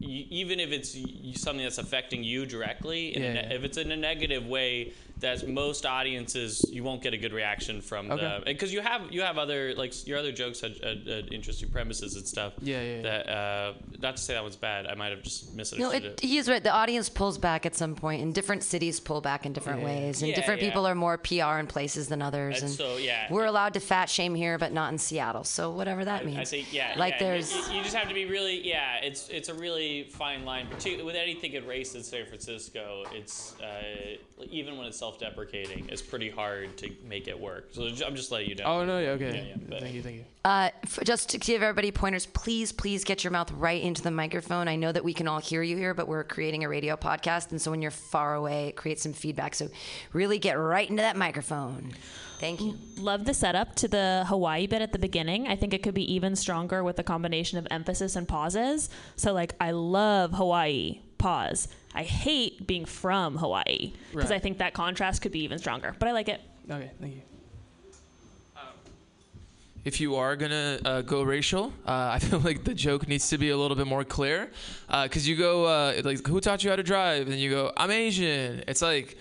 even 0.00 0.58
if 0.60 0.72
it's 0.72 0.96
something 1.40 1.62
that's 1.64 1.78
affecting 1.78 2.24
you 2.24 2.46
directly, 2.46 3.14
in 3.14 3.22
Yeah, 3.22 3.32
ne- 3.34 3.46
yeah. 3.48 3.54
if 3.54 3.64
it's 3.64 3.76
in 3.76 3.92
a 3.92 3.96
negative 3.96 4.46
way, 4.46 4.92
that 5.20 5.48
most 5.48 5.86
audiences 5.86 6.64
you 6.70 6.82
won't 6.82 7.02
get 7.02 7.14
a 7.14 7.16
good 7.16 7.32
reaction 7.32 7.80
from 7.80 8.10
Okay. 8.10 8.42
because 8.44 8.72
you 8.72 8.80
have 8.80 9.10
you 9.12 9.22
have 9.22 9.38
other 9.38 9.74
like 9.74 10.06
your 10.06 10.18
other 10.18 10.32
jokes 10.32 10.60
had, 10.60 10.76
had, 10.82 11.06
had 11.06 11.32
interesting 11.32 11.68
premises 11.70 12.16
and 12.16 12.26
stuff. 12.26 12.52
Yeah, 12.60 12.80
yeah, 12.82 12.96
yeah. 12.96 13.02
That 13.02 13.28
uh, 13.28 13.72
not 14.00 14.16
to 14.16 14.22
say 14.22 14.34
that 14.34 14.42
one's 14.42 14.56
bad. 14.56 14.86
I 14.86 14.94
might 14.94 15.10
have 15.10 15.22
just 15.22 15.54
No, 15.78 15.90
it, 15.90 16.04
it. 16.04 16.20
he 16.20 16.36
is 16.38 16.48
right. 16.48 16.62
The 16.62 16.72
audience 16.72 17.08
pulls 17.08 17.38
back 17.38 17.64
at 17.64 17.74
some 17.74 17.94
point, 17.94 18.22
and 18.22 18.34
different 18.34 18.62
cities 18.64 19.00
pull 19.00 19.20
back 19.20 19.46
in 19.46 19.52
different 19.52 19.80
Yeah. 19.80 19.86
ways, 19.86 20.20
and 20.20 20.28
Yeah, 20.30 20.34
different 20.36 20.60
yeah. 20.60 20.68
people 20.68 20.86
are 20.86 20.94
more 20.94 21.16
PR 21.16 21.58
in 21.58 21.66
places 21.68 22.08
than 22.08 22.20
others. 22.20 22.56
And 22.56 22.64
And 22.64 22.72
so, 22.72 22.96
yeah. 22.96 23.26
we're 23.30 23.44
allowed 23.46 23.74
to 23.74 23.80
fat 23.80 24.10
shame 24.10 24.34
here, 24.34 24.58
but 24.58 24.72
not 24.72 24.92
in 24.92 24.98
Seattle. 24.98 25.44
So 25.44 25.70
whatever 25.70 26.04
that 26.04 26.26
means. 26.26 26.38
I 26.38 26.44
think 26.44 26.72
yeah, 26.72 26.94
Like 26.96 27.14
yeah, 27.14 27.18
there's. 27.20 27.54
you, 27.70 27.76
you 27.76 27.82
just 27.82 27.94
have 27.94 28.08
to 28.08 28.14
be 28.14 28.24
really 28.26 28.66
yeah. 28.66 28.96
It's 29.02 29.28
it's 29.28 29.48
a 29.48 29.54
really 29.54 30.04
fine 30.10 30.44
line, 30.44 30.66
particularly 30.66 31.04
with 31.04 31.16
anything 31.16 31.52
in 31.52 31.66
race 31.66 31.94
in 31.94 32.02
San 32.02 32.26
Francisco. 32.26 33.04
It's 33.12 33.54
uh, 33.60 34.16
even 34.50 34.76
when 34.76 34.86
it's 34.86 34.98
self-deprecating, 35.18 35.88
it's 35.90 36.02
pretty 36.02 36.30
hard 36.30 36.76
to 36.78 36.90
make 37.08 37.28
it 37.28 37.38
work. 37.38 37.68
So 37.72 37.82
I'm 38.06 38.16
just 38.16 38.30
letting 38.30 38.48
you 38.50 38.56
know. 38.56 38.64
Oh 38.64 38.84
no, 38.84 38.98
yeah, 38.98 39.10
okay. 39.10 39.36
Yeah, 39.36 39.42
yeah, 39.42 39.54
but- 39.68 39.80
thank 39.80 39.94
you, 39.94 40.02
thank 40.02 40.16
you. 40.16 40.24
Uh, 40.44 40.68
f- 40.82 40.98
just 41.04 41.30
to 41.30 41.38
give 41.38 41.62
everybody 41.62 41.90
pointers, 41.90 42.26
please, 42.26 42.70
please 42.70 43.02
get 43.02 43.24
your 43.24 43.30
mouth 43.30 43.50
right 43.52 43.82
into 43.82 44.02
the 44.02 44.10
microphone. 44.10 44.68
I 44.68 44.76
know 44.76 44.92
that 44.92 45.02
we 45.02 45.14
can 45.14 45.26
all 45.26 45.40
hear 45.40 45.62
you 45.62 45.74
here, 45.76 45.94
but 45.94 46.06
we're 46.06 46.22
creating 46.24 46.64
a 46.64 46.68
radio 46.68 46.96
podcast, 46.96 47.50
and 47.50 47.60
so 47.60 47.70
when 47.70 47.80
you're 47.80 47.90
far 47.90 48.34
away, 48.34 48.68
it 48.68 48.76
creates 48.76 49.02
some 49.02 49.14
feedback. 49.14 49.54
So 49.54 49.68
really 50.12 50.38
get 50.38 50.54
right 50.58 50.88
into 50.88 51.00
that 51.02 51.16
microphone. 51.16 51.92
Thank 52.40 52.60
you. 52.60 52.76
Love 52.98 53.24
the 53.24 53.32
setup 53.32 53.74
to 53.76 53.88
the 53.88 54.24
Hawaii 54.28 54.66
bit 54.66 54.82
at 54.82 54.92
the 54.92 54.98
beginning. 54.98 55.46
I 55.48 55.56
think 55.56 55.72
it 55.72 55.82
could 55.82 55.94
be 55.94 56.12
even 56.12 56.36
stronger 56.36 56.84
with 56.84 56.98
a 56.98 57.02
combination 57.04 57.56
of 57.58 57.66
emphasis 57.70 58.14
and 58.16 58.28
pauses. 58.28 58.90
So, 59.16 59.32
like, 59.32 59.54
I 59.60 59.70
love 59.70 60.32
Hawaii, 60.32 61.00
pause. 61.16 61.68
I 61.94 62.02
hate 62.02 62.66
being 62.66 62.84
from 62.84 63.36
Hawaii 63.36 63.92
because 64.12 64.30
Right. 64.30 64.36
I 64.36 64.38
think 64.40 64.58
that 64.58 64.74
contrast 64.74 65.22
could 65.22 65.32
be 65.32 65.40
even 65.44 65.58
stronger. 65.58 65.94
But 65.98 66.08
I 66.08 66.12
like 66.12 66.28
it. 66.28 66.40
Okay, 66.70 66.90
thank 67.00 67.14
you. 67.14 67.22
if 69.84 70.00
you 70.00 70.16
are 70.16 70.34
gonna 70.34 70.78
uh, 70.84 71.02
go 71.02 71.22
racial, 71.22 71.66
uh, 71.86 72.10
I 72.14 72.18
feel 72.18 72.38
like 72.40 72.64
the 72.64 72.72
joke 72.74 73.06
needs 73.06 73.28
to 73.28 73.38
be 73.38 73.50
a 73.50 73.56
little 73.56 73.76
bit 73.76 73.86
more 73.86 74.02
clear. 74.04 74.50
Because 74.90 75.28
you 75.28 75.36
go 75.36 75.64
uh, 75.66 76.00
like, 76.04 76.26
"Who 76.26 76.40
taught 76.40 76.64
you 76.64 76.70
how 76.70 76.76
to 76.76 76.82
drive?" 76.82 77.28
and 77.28 77.36
you 77.38 77.50
go, 77.50 77.70
"I'm 77.76 77.90
Asian." 77.90 78.64
It's 78.66 78.80
like, 78.80 79.18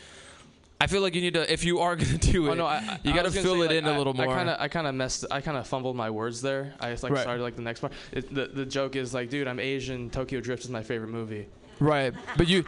I 0.79 0.87
feel 0.87 1.01
like 1.01 1.15
you 1.15 1.21
need 1.21 1.33
to. 1.33 1.51
If 1.51 1.65
you 1.65 1.79
are 1.79 1.95
gonna 2.01 2.17
do 2.17 2.47
it, 2.47 2.51
Oh 2.51 2.53
no, 2.53 2.65
I, 2.65 2.75
I, 2.77 2.99
you 3.03 3.11
I 3.11 3.15
got 3.15 3.23
to 3.25 3.31
fill 3.31 3.55
say, 3.55 3.59
it 3.59 3.67
like, 3.67 3.71
in 3.71 3.85
a 3.85 3.91
I- 3.91 3.97
little 3.97 4.13
more. 4.13 4.29
I 4.29 4.35
kind 4.37 4.49
of, 4.49 4.61
I 4.61 4.67
kind 4.69 4.87
of 4.87 4.95
messed, 4.95 5.25
I 5.29 5.41
kind 5.41 5.57
of 5.57 5.67
fumbled 5.67 5.97
my 5.97 6.09
words 6.09 6.41
there. 6.41 6.73
I 6.79 6.91
just 6.91 7.03
like 7.03 7.11
Right. 7.11 7.21
started 7.21 7.43
like 7.43 7.57
the 7.57 7.61
next 7.61 7.81
part. 7.81 7.91
It, 8.13 8.33
the 8.33 8.45
the 8.47 8.65
joke 8.65 8.95
is 8.95 9.13
like, 9.13 9.29
dude, 9.29 9.47
I'm 9.49 9.59
Asian. 9.59 10.09
Tokyo 10.09 10.39
Drift 10.39 10.63
is 10.63 10.69
my 10.69 10.81
favorite 10.81 11.09
movie. 11.09 11.45
Right, 11.79 12.13
but 12.37 12.47
you, 12.47 12.63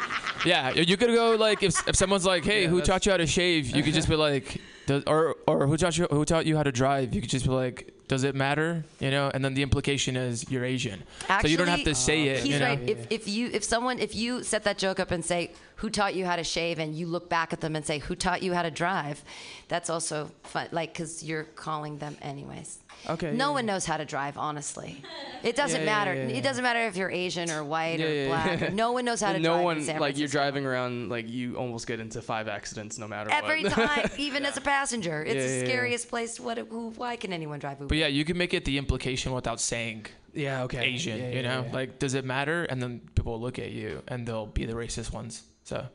yeah, 0.46 0.72
you 0.72 0.98
could 0.98 1.10
go 1.10 1.36
like 1.36 1.63
if 1.63 1.88
if 1.88 1.96
someone's 1.96 2.26
like, 2.26 2.44
"Hey, 2.44 2.63
Yeah, 2.63 2.70
who 2.70 2.82
taught 2.82 3.06
you 3.06 3.12
how 3.12 3.18
to 3.18 3.28
shave?" 3.28 3.76
You 3.76 3.84
could 3.84 3.94
just 3.94 4.10
be 4.10 4.15
like, 4.15 4.60
Does, 4.88 5.04
or 5.06 5.36
or 5.48 5.68
who 5.68 5.78
taught 5.78 5.98
you 5.98 6.08
who 6.10 6.26
taught 6.26 6.46
you 6.46 6.58
how 6.58 6.63
to 6.63 6.72
drive? 6.72 7.13
You 7.13 7.22
could 7.22 7.30
just 7.30 7.46
be 7.46 7.52
like, 7.52 7.94
"Does 8.08 8.24
it 8.24 8.36
matter?" 8.36 8.84
You 9.00 9.12
know, 9.12 9.32
and 9.34 9.44
then 9.44 9.54
the 9.54 9.62
implication 9.62 10.15
is 10.18 10.50
you're 10.50 10.65
Asian, 10.65 11.04
so 11.41 11.48
you 11.48 11.58
don't 11.58 11.68
have 11.68 11.84
to 11.84 11.96
say 11.96 12.28
it. 12.28 12.44
He's 12.44 12.54
you 12.54 12.60
know? 12.60 12.65
right. 12.65 12.89
If, 12.89 13.08
if 13.10 13.28
you 13.28 13.50
if 13.54 13.63
someone 13.63 14.00
if 14.00 14.15
you 14.15 14.44
set 14.44 14.63
that 14.63 14.78
joke 14.78 15.00
up 15.00 15.12
and 15.12 15.24
say 15.24 15.52
who 15.78 15.89
taught 15.89 16.15
you 16.15 16.26
how 16.26 16.36
to 16.36 16.44
shave 16.44 16.80
and 16.80 16.96
you 16.96 17.08
look 17.08 17.30
back 17.30 17.54
at 17.54 17.62
them 17.62 17.76
and 17.76 17.86
say 17.86 18.00
who 18.00 18.15
taught 18.15 18.41
you 18.41 18.54
how 18.54 18.63
to 18.63 18.72
drive, 18.72 19.24
that's 19.68 19.89
also 19.89 20.32
fun. 20.44 20.68
Like 20.72 20.94
because 20.94 21.24
you're 21.24 21.44
calling 21.44 21.98
them 22.00 22.18
anyways. 22.22 22.80
Okay, 23.10 23.32
No 23.34 23.50
yeah, 23.50 23.54
one 23.54 23.66
knows 23.66 23.86
how 23.86 23.98
to 23.98 24.06
drive. 24.06 24.38
Honestly, 24.38 25.04
it 25.44 25.56
doesn't 25.62 25.82
Yeah, 25.82 25.86
yeah, 25.86 25.92
matter. 25.94 26.14
yeah, 26.16 26.28
yeah. 26.28 26.36
It 26.38 26.42
doesn't 26.42 26.64
matter 26.64 26.82
if 26.88 26.96
you're 26.96 27.12
Asian 27.12 27.52
or 27.52 27.64
white 27.64 28.00
Yeah, 28.00 28.06
or 28.08 28.14
yeah, 28.14 28.28
black. 28.28 28.62
yeah. 28.62 28.70
No 28.74 28.92
one 28.94 29.06
knows 29.06 29.22
how 29.22 29.30
to 29.30 29.36
And 29.36 29.44
drive. 29.44 29.56
no 29.56 29.60
in 29.60 29.66
one 29.66 29.82
San 29.84 30.00
like 30.00 30.18
you're 30.18 30.28
driving 30.28 30.66
around 30.66 31.10
like 31.10 31.30
you 31.30 31.56
almost 31.56 31.86
get 31.88 32.00
into 32.00 32.22
five 32.22 32.48
accidents 32.48 32.98
no 32.98 33.08
matter 33.08 33.30
Every 33.32 33.64
what. 33.64 33.78
Every 33.78 33.86
time, 33.88 34.10
even 34.18 34.46
as 34.46 34.58
a 34.58 34.62
passenger, 34.62 35.24
it's 35.24 35.36
Yeah, 35.36 35.42
the 35.42 35.48
yeah, 35.50 35.60
yeah. 35.60 35.66
scariest 35.66 36.10
place. 36.10 36.40
What? 36.40 36.58
Who? 36.58 36.90
Why 36.98 37.16
can 37.16 37.32
anyone 37.34 37.60
drive 37.60 37.78
Uber? 37.80 37.90
But 37.90 37.98
yeah, 37.98 38.08
you 38.08 38.26
can 38.26 38.38
make 38.38 38.54
it 38.54 38.66
the 38.66 38.78
implication 38.78 39.34
without 39.34 39.60
saying 39.62 40.08
yeah, 40.34 40.64
okay. 40.64 40.84
Asian. 40.86 41.18
Yeah, 41.20 41.30
you 41.30 41.44
know, 41.44 41.64
yeah. 41.68 41.74
like 41.74 42.00
does 42.00 42.14
it 42.16 42.26
matter? 42.26 42.64
And 42.66 42.82
then 42.82 43.02
people 43.16 43.34
will 43.34 43.42
look 43.42 43.60
at 43.60 43.72
you 43.72 44.02
and 44.08 44.28
they'll 44.28 44.48
be 44.48 44.66
the 44.66 44.74
racist 44.74 45.14
ones. 45.14 45.44
So, 45.64 45.86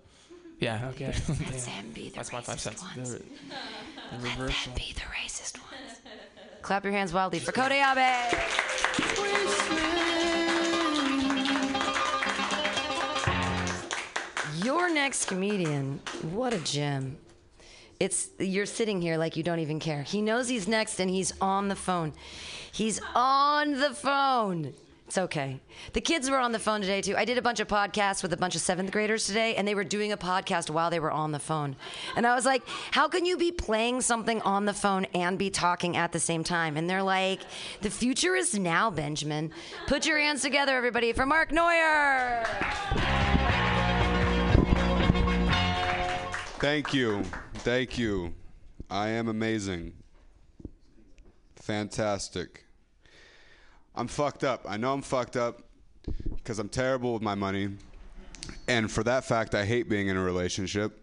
yeah. 0.60 0.88
Okay. 0.90 1.06
Let 1.06 1.26
them 1.26 1.90
be 1.92 2.08
the 2.08 2.16
That's 2.16 2.32
my 2.32 2.40
five 2.40 2.56
racist 2.56 2.60
cents. 2.60 2.82
ones. 2.96 3.12
The 3.14 3.22
Let 4.12 4.22
reversal. 4.38 4.72
them 4.72 4.74
be 4.76 4.92
the 4.94 5.00
racist 5.00 5.58
ones. 5.58 5.69
Clap 6.62 6.84
your 6.84 6.92
hands 6.92 7.12
wildly 7.12 7.38
for 7.38 7.52
Cody 7.52 7.76
Abe. 7.76 8.38
Your 14.62 14.92
next 14.92 15.24
comedian, 15.26 16.00
what 16.32 16.52
a 16.52 16.58
gem. 16.58 17.16
It's 17.98 18.28
you're 18.38 18.66
sitting 18.66 19.00
here 19.00 19.16
like 19.16 19.36
you 19.36 19.42
don't 19.42 19.58
even 19.58 19.78
care. 19.78 20.02
He 20.02 20.22
knows 20.22 20.48
he's 20.48 20.68
next 20.68 21.00
and 21.00 21.10
he's 21.10 21.32
on 21.40 21.68
the 21.68 21.76
phone. 21.76 22.12
He's 22.72 23.00
on 23.14 23.72
the 23.72 23.90
phone. 23.90 24.74
It's 25.10 25.18
okay. 25.18 25.60
The 25.92 26.00
kids 26.00 26.30
were 26.30 26.38
on 26.38 26.52
the 26.52 26.60
phone 26.60 26.82
today 26.82 27.02
too. 27.02 27.16
I 27.16 27.24
did 27.24 27.36
a 27.36 27.42
bunch 27.42 27.58
of 27.58 27.66
podcasts 27.66 28.22
with 28.22 28.32
a 28.32 28.36
bunch 28.36 28.54
of 28.54 28.60
seventh 28.60 28.92
graders 28.92 29.26
today, 29.26 29.56
and 29.56 29.66
they 29.66 29.74
were 29.74 29.82
doing 29.82 30.12
a 30.12 30.16
podcast 30.16 30.70
while 30.70 30.88
they 30.88 31.00
were 31.00 31.10
on 31.10 31.32
the 31.32 31.40
phone. 31.40 31.74
And 32.14 32.24
I 32.24 32.36
was 32.36 32.46
like, 32.46 32.62
"How 32.92 33.08
can 33.08 33.26
you 33.26 33.36
be 33.36 33.50
playing 33.50 34.02
something 34.02 34.40
on 34.42 34.66
the 34.66 34.72
phone 34.72 35.06
and 35.06 35.36
be 35.36 35.50
talking 35.50 35.96
at 35.96 36.12
the 36.12 36.20
same 36.20 36.44
time?" 36.44 36.76
And 36.76 36.88
they're 36.88 37.02
like, 37.02 37.40
"The 37.80 37.90
future 37.90 38.36
is 38.36 38.56
now, 38.56 38.88
Benjamin. 38.88 39.50
Put 39.88 40.06
your 40.06 40.16
hands 40.16 40.42
together, 40.42 40.76
everybody, 40.76 41.12
for 41.12 41.26
Mark 41.26 41.50
Neuer." 41.50 42.44
Thank 46.60 46.94
you. 46.94 47.24
Thank 47.54 47.98
you. 47.98 48.32
I 48.88 49.08
am 49.08 49.26
amazing. 49.26 49.94
Fantastic. 51.56 52.66
I'm 53.94 54.08
fucked 54.08 54.44
up. 54.44 54.64
I 54.68 54.76
know 54.76 54.92
I'm 54.92 55.02
fucked 55.02 55.36
up 55.36 55.62
because 56.36 56.58
I'm 56.58 56.68
terrible 56.68 57.12
with 57.12 57.22
my 57.22 57.34
money. 57.34 57.70
And 58.68 58.90
for 58.90 59.02
that 59.04 59.24
fact, 59.24 59.54
I 59.54 59.64
hate 59.64 59.88
being 59.88 60.08
in 60.08 60.16
a 60.16 60.22
relationship. 60.22 60.98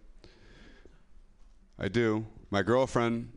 I 1.78 1.88
do. 1.88 2.26
My 2.50 2.64
girlfriend 2.64 3.32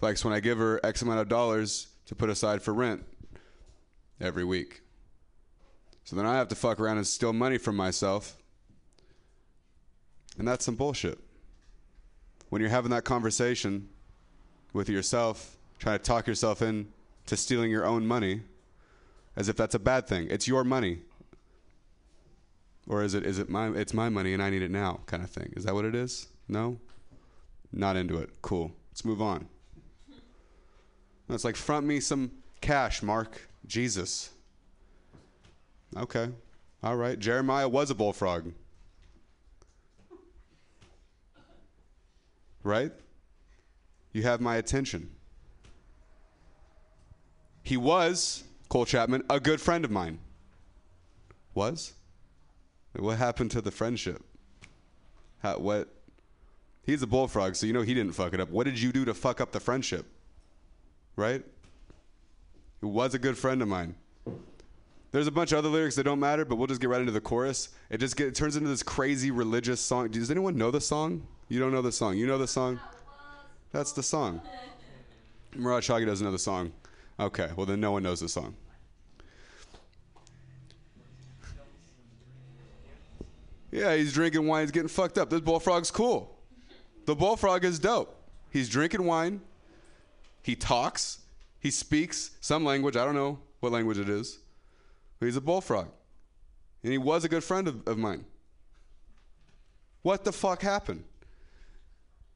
likes 0.00 0.24
when 0.24 0.34
I 0.34 0.40
give 0.40 0.58
her 0.58 0.80
X 0.82 1.02
amount 1.02 1.20
of 1.20 1.28
dollars 1.28 1.88
to 2.06 2.14
put 2.14 2.30
aside 2.30 2.62
for 2.62 2.74
rent 2.74 3.04
every 4.20 4.44
week. 4.44 4.82
So 6.04 6.16
then 6.16 6.26
I 6.26 6.36
have 6.36 6.48
to 6.48 6.54
fuck 6.54 6.80
around 6.80 6.96
and 6.96 7.06
steal 7.06 7.32
money 7.32 7.58
from 7.58 7.76
myself. 7.76 8.36
And 10.38 10.48
that's 10.48 10.64
some 10.64 10.74
bullshit 10.74 11.18
when 12.50 12.60
you're 12.60 12.70
having 12.70 12.90
that 12.90 13.04
conversation 13.04 13.88
with 14.72 14.88
yourself, 14.88 15.56
trying 15.78 15.98
to 15.98 16.04
talk 16.04 16.26
yourself 16.26 16.62
in 16.62 16.88
to 17.26 17.36
stealing 17.36 17.70
your 17.70 17.86
own 17.86 18.06
money, 18.06 18.42
as 19.36 19.48
if 19.48 19.56
that's 19.56 19.74
a 19.74 19.78
bad 19.78 20.06
thing. 20.06 20.28
It's 20.30 20.48
your 20.48 20.64
money. 20.64 21.00
Or 22.88 23.02
is 23.02 23.14
it 23.14 23.24
is 23.24 23.38
it 23.38 23.48
my 23.48 23.68
it's 23.68 23.94
my 23.94 24.08
money 24.08 24.34
and 24.34 24.42
I 24.42 24.50
need 24.50 24.62
it 24.62 24.70
now 24.70 25.00
kind 25.06 25.22
of 25.22 25.30
thing. 25.30 25.52
Is 25.56 25.64
that 25.64 25.74
what 25.74 25.84
it 25.84 25.94
is? 25.94 26.28
No? 26.48 26.78
Not 27.72 27.96
into 27.96 28.18
it. 28.18 28.42
Cool. 28.42 28.72
Let's 28.90 29.04
move 29.04 29.22
on. 29.22 29.46
No, 31.28 31.34
It's 31.34 31.44
like 31.44 31.56
front 31.56 31.86
me 31.86 32.00
some 32.00 32.32
cash, 32.60 33.02
Mark. 33.02 33.48
Jesus. 33.66 34.30
Okay. 35.96 36.28
All 36.82 36.96
right. 36.96 37.18
Jeremiah 37.18 37.68
was 37.68 37.90
a 37.90 37.94
bullfrog. 37.94 38.52
right? 42.62 42.92
You 44.12 44.22
have 44.22 44.40
my 44.40 44.56
attention. 44.56 45.10
He 47.62 47.76
was, 47.76 48.44
Cole 48.70 48.86
Chapman, 48.86 49.24
a 49.28 49.40
good 49.40 49.60
friend 49.60 49.84
of 49.84 49.90
mine. 49.90 50.20
Was? 51.54 51.92
What 52.96 53.18
happened 53.18 53.50
to 53.50 53.60
the 53.60 53.72
friendship? 53.72 54.22
How, 55.42 55.58
what? 55.58 55.88
He's 56.84 57.02
a 57.02 57.06
bullfrog, 57.06 57.56
so 57.56 57.66
you 57.66 57.72
know 57.72 57.82
he 57.82 57.94
didn't 57.94 58.12
fuck 58.12 58.32
it 58.32 58.40
up. 58.40 58.48
What 58.48 58.64
did 58.64 58.80
you 58.80 58.92
do 58.92 59.04
to 59.04 59.12
fuck 59.12 59.40
up 59.40 59.50
the 59.50 59.58
friendship? 59.58 60.06
Right? 61.16 61.44
He 62.80 62.86
was 62.86 63.12
a 63.14 63.18
good 63.18 63.36
friend 63.36 63.60
of 63.60 63.66
mine. 63.66 63.96
There's 65.10 65.26
a 65.26 65.32
bunch 65.32 65.50
of 65.50 65.58
other 65.58 65.68
lyrics 65.68 65.96
that 65.96 66.04
don't 66.04 66.20
matter, 66.20 66.44
but 66.44 66.54
we'll 66.54 66.68
just 66.68 66.80
get 66.80 66.90
right 66.90 67.00
into 67.00 67.12
the 67.12 67.20
chorus. 67.20 67.70
It 67.90 67.98
just 67.98 68.16
get, 68.16 68.28
it 68.28 68.36
turns 68.36 68.54
into 68.54 68.68
this 68.68 68.84
crazy 68.84 69.32
religious 69.32 69.80
song. 69.80 70.08
Does 70.10 70.30
anyone 70.30 70.56
know 70.56 70.70
the 70.70 70.80
song? 70.80 71.26
You 71.48 71.58
don't 71.58 71.72
know 71.72 71.82
the 71.82 71.90
song. 71.90 72.16
You 72.16 72.28
know 72.28 72.38
the 72.38 72.46
song? 72.46 72.78
That's 73.72 73.90
the 73.90 74.02
song. 74.04 74.40
Shaggy 75.80 76.04
doesn't 76.04 76.24
know 76.24 76.30
the 76.30 76.38
song. 76.38 76.70
Okay, 77.20 77.50
well 77.54 77.66
then 77.66 77.80
no 77.80 77.92
one 77.92 78.02
knows 78.02 78.20
the 78.20 78.28
song. 78.28 78.56
Yeah, 83.70 83.94
he's 83.94 84.12
drinking 84.12 84.46
wine. 84.46 84.64
He's 84.64 84.70
getting 84.70 84.88
fucked 84.88 85.18
up. 85.18 85.30
This 85.30 85.40
bullfrog's 85.40 85.90
cool. 85.90 86.36
The 87.04 87.14
bullfrog 87.14 87.64
is 87.64 87.78
dope. 87.78 88.16
He's 88.50 88.68
drinking 88.68 89.04
wine. 89.04 89.42
He 90.42 90.56
talks. 90.56 91.20
He 91.60 91.70
speaks 91.70 92.32
some 92.40 92.64
language. 92.64 92.96
I 92.96 93.04
don't 93.04 93.14
know 93.14 93.38
what 93.60 93.70
language 93.70 93.98
it 93.98 94.08
is. 94.08 94.38
But 95.18 95.26
he's 95.26 95.36
a 95.36 95.40
bullfrog. 95.40 95.88
And 96.82 96.90
he 96.90 96.98
was 96.98 97.24
a 97.24 97.28
good 97.28 97.44
friend 97.44 97.68
of, 97.68 97.86
of 97.86 97.98
mine. 97.98 98.24
What 100.02 100.24
the 100.24 100.32
fuck 100.32 100.62
happened? 100.62 101.04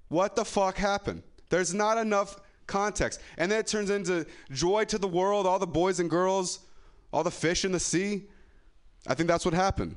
What 0.09 0.37
the 0.37 0.45
fuck 0.45 0.77
happened? 0.77 1.23
There's 1.49 1.73
not 1.73 1.99
enough 1.99 2.39
context. 2.67 3.21
And 3.37 3.51
then 3.51 3.61
it 3.61 3.67
turns 3.67 3.91
into 3.91 4.27
joy 4.51 4.85
to 4.87 4.99
the 4.99 5.09
world, 5.09 5.47
all 5.47 5.59
the 5.59 5.67
boys 5.67 6.01
and 6.01 6.09
girls, 6.09 6.61
all 7.13 7.23
the 7.23 7.31
fish 7.31 7.65
in 7.65 7.73
the 7.73 7.81
sea. 7.81 8.25
I 9.07 9.15
think 9.15 9.29
that's 9.29 9.45
what 9.45 9.55
happened. 9.55 9.97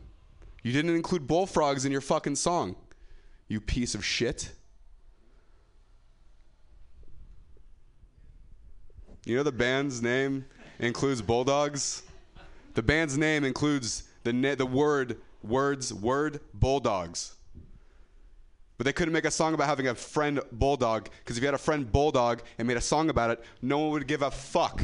You 0.63 0.73
didn't 0.73 0.95
include 0.95 1.27
bullfrogs 1.27 1.85
in 1.85 1.91
your 1.91 2.01
fucking 2.01 2.35
song, 2.35 2.75
you 3.47 3.61
piece 3.61 3.95
of 3.95 4.03
shit. 4.03 4.51
You 9.25 9.37
know 9.37 9.43
the 9.43 9.51
band's 9.51 10.01
name 10.01 10.45
includes 10.79 11.21
bulldogs? 11.21 12.03
The 12.73 12.83
band's 12.83 13.17
name 13.17 13.43
includes 13.43 14.03
the, 14.23 14.31
the 14.55 14.65
word, 14.65 15.17
words, 15.41 15.93
word, 15.93 16.41
bulldogs. 16.53 17.36
But 18.77 18.85
they 18.85 18.93
couldn't 18.93 19.13
make 19.13 19.25
a 19.25 19.31
song 19.31 19.53
about 19.53 19.67
having 19.67 19.87
a 19.87 19.95
friend 19.95 20.39
bulldog 20.51 21.09
because 21.19 21.37
if 21.37 21.41
you 21.41 21.47
had 21.47 21.55
a 21.55 21.59
friend 21.59 21.91
bulldog 21.91 22.43
and 22.59 22.67
made 22.67 22.77
a 22.77 22.81
song 22.81 23.09
about 23.09 23.31
it, 23.31 23.43
no 23.61 23.79
one 23.79 23.91
would 23.91 24.07
give 24.07 24.21
a 24.21 24.29
fuck. 24.29 24.81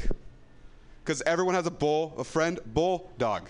Because 1.04 1.22
everyone 1.26 1.54
has 1.54 1.68
a 1.68 1.72
bull, 1.72 2.14
a 2.18 2.24
friend 2.24 2.60
bulldog. 2.66 3.50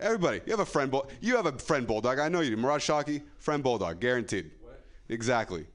Everybody, 0.00 0.40
you 0.46 0.52
have 0.52 0.60
a 0.60 0.66
friend 0.66 0.90
bull. 0.90 1.08
You 1.20 1.36
have 1.36 1.46
a 1.46 1.52
friend 1.52 1.86
bulldog. 1.86 2.18
I 2.18 2.28
know 2.28 2.40
you 2.40 2.50
do. 2.50 2.56
Murad 2.56 2.80
Shaki, 2.80 3.22
friend 3.38 3.62
bulldog, 3.62 4.00
guaranteed. 4.00 4.50
Exactly. 5.08 5.66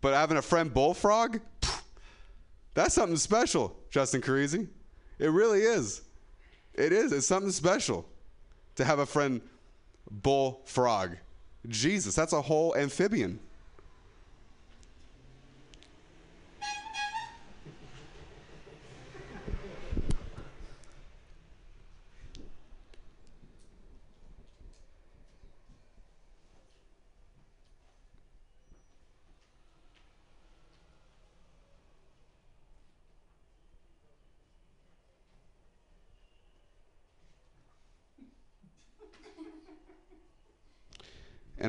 But 0.00 0.14
having 0.14 0.36
a 0.36 0.42
friend 0.42 0.72
bullfrog, 0.72 1.38
pff, 1.60 1.82
that's 2.74 2.94
something 2.94 3.16
special, 3.16 3.76
Justin 3.90 4.20
Carisi. 4.20 4.66
It 5.18 5.30
really 5.30 5.62
is. 5.62 6.02
It 6.74 6.92
is. 6.92 7.12
It's 7.12 7.26
something 7.26 7.52
special 7.52 8.08
to 8.76 8.84
have 8.84 8.98
a 8.98 9.06
friend 9.06 9.40
bullfrog. 10.10 11.16
Jesus, 11.68 12.14
that's 12.14 12.32
a 12.32 12.42
whole 12.42 12.74
amphibian. 12.76 13.38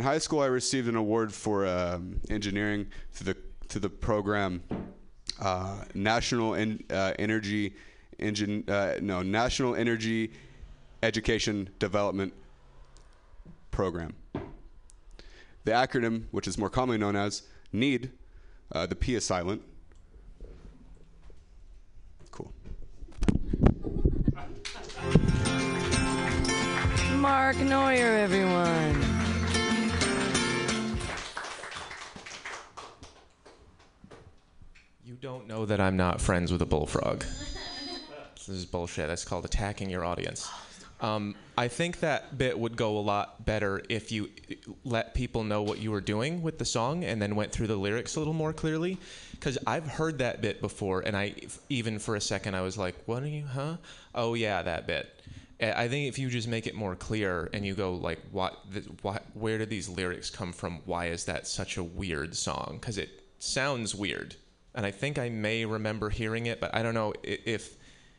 High 0.04 0.20
school, 0.20 0.42
I 0.42 0.46
received 0.48 0.88
an 0.88 0.96
award 0.96 1.34
for 1.34 1.66
um, 1.66 2.20
engineering 2.30 2.88
through 3.12 3.34
the 3.34 3.40
to 3.70 3.80
the 3.80 3.90
program 3.90 4.62
uh, 5.42 5.84
National 5.96 6.54
en- 6.54 6.84
uh, 6.92 7.14
Energy 7.18 7.74
Engine 8.20 8.64
uh, 8.68 8.96
no 9.02 9.24
National 9.24 9.76
Energy 9.76 10.32
Education 11.02 11.70
Development 11.80 12.34
Program. 13.72 14.14
The 15.66 15.72
acronym, 15.72 16.26
which 16.32 16.48
is 16.48 16.58
more 16.58 16.70
commonly 16.70 16.98
known 16.98 17.16
as 17.16 17.44
NEED, 17.72 18.12
uh, 18.72 18.86
the 18.86 18.96
P 18.96 19.16
is 19.16 19.26
silent. 19.26 19.62
Cool. 22.32 22.54
Mark 27.16 27.58
Neuer, 27.58 28.18
everyone. 28.18 29.03
Don't 35.24 35.48
know 35.48 35.66
that 35.66 35.80
I'm 35.80 35.96
not 35.96 36.20
friends 36.20 36.52
with 36.52 36.62
a 36.62 36.66
bullfrog. 36.66 37.24
this 38.36 38.50
is 38.50 38.66
bullshit. 38.66 39.08
That's 39.08 39.24
called 39.24 39.46
attacking 39.46 39.90
your 39.90 40.04
audience. 40.04 40.52
Um, 41.00 41.36
I 41.58 41.70
think 41.70 42.02
that 42.02 42.38
bit 42.38 42.60
would 42.60 42.76
go 42.76 42.98
a 42.98 43.00
lot 43.00 43.46
better 43.46 43.82
if 43.88 44.12
you 44.12 44.30
let 44.84 45.14
people 45.14 45.46
know 45.46 45.62
what 45.62 45.80
you 45.80 45.92
were 45.92 46.02
doing 46.02 46.42
with 46.42 46.58
the 46.58 46.66
song 46.66 47.06
and 47.06 47.22
then 47.22 47.38
went 47.38 47.54
through 47.54 47.68
the 47.68 47.78
lyrics 47.78 48.18
a 48.18 48.20
little 48.20 48.34
more 48.34 48.52
clearly. 48.52 48.98
Because 49.32 49.58
I've 49.66 49.88
heard 49.88 50.18
that 50.18 50.42
bit 50.42 50.60
before, 50.60 51.00
and 51.00 51.16
I 51.16 51.36
even 51.70 52.00
for 52.00 52.18
a 52.18 52.22
second 52.22 52.56
I 52.56 52.62
was 52.62 52.78
like, 52.78 52.96
"What 53.06 53.24
are 53.24 53.28
you? 53.28 53.46
Huh? 53.46 53.78
Oh 54.14 54.34
yeah, 54.34 54.62
that 54.62 54.88
bit." 54.88 55.22
I 55.62 55.88
think 55.88 56.10
if 56.10 56.20
you 56.20 56.30
just 56.30 56.50
make 56.50 56.68
it 56.68 56.76
more 56.76 56.98
clear 56.98 57.50
and 57.54 57.66
you 57.66 57.76
go 57.76 57.94
like, 57.94 58.20
"What? 58.32 58.58
th- 58.74 58.88
what 59.02 59.24
where 59.34 59.58
did 59.58 59.70
these 59.70 59.88
lyrics 59.88 60.30
come 60.30 60.52
from? 60.52 60.82
Why 60.84 61.06
is 61.08 61.24
that 61.26 61.48
such 61.48 61.78
a 61.78 61.84
weird 61.84 62.36
song?" 62.36 62.78
Because 62.82 62.98
it 62.98 63.10
sounds 63.40 63.94
weird, 63.96 64.36
and 64.76 64.86
I 64.86 64.92
think 64.92 65.20
I 65.20 65.30
may 65.30 65.66
remember 65.66 66.10
hearing 66.10 66.48
it, 66.48 66.60
but 66.60 66.74
I 66.74 66.84
don't 66.84 66.94
know 66.94 67.14
if 67.24 67.78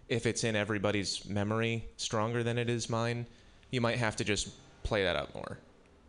if 0.09 0.27
it's 0.27 0.45
in 0.45 0.55
everybody's 0.55 1.25
memory 1.27 1.88
stronger 1.97 2.43
than 2.43 2.59
it 2.59 2.69
is 2.69 2.90
mine. 2.90 3.27
You 3.71 3.81
might 3.81 3.99
have 3.99 4.17
to 4.17 4.25
just 4.25 4.51
play 4.83 5.03
that 5.03 5.17
up 5.17 5.35
more, 5.35 5.59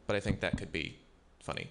but 0.05 0.15
I 0.15 0.19
think 0.19 0.41
that 0.41 0.57
could 0.57 0.71
be 0.71 0.97
funny. 1.39 1.69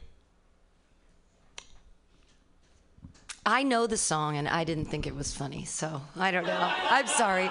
I 3.47 3.63
know 3.63 3.87
the 3.87 3.99
song 3.99 4.39
and 4.39 4.49
I 4.49 4.65
didn't 4.65 4.87
think 4.87 5.07
it 5.07 5.15
was 5.15 5.35
funny, 5.35 5.67
so 5.67 6.01
I 6.17 6.31
don't 6.31 6.47
know. 6.47 6.73
I'm 6.91 7.07
sorry. 7.07 7.51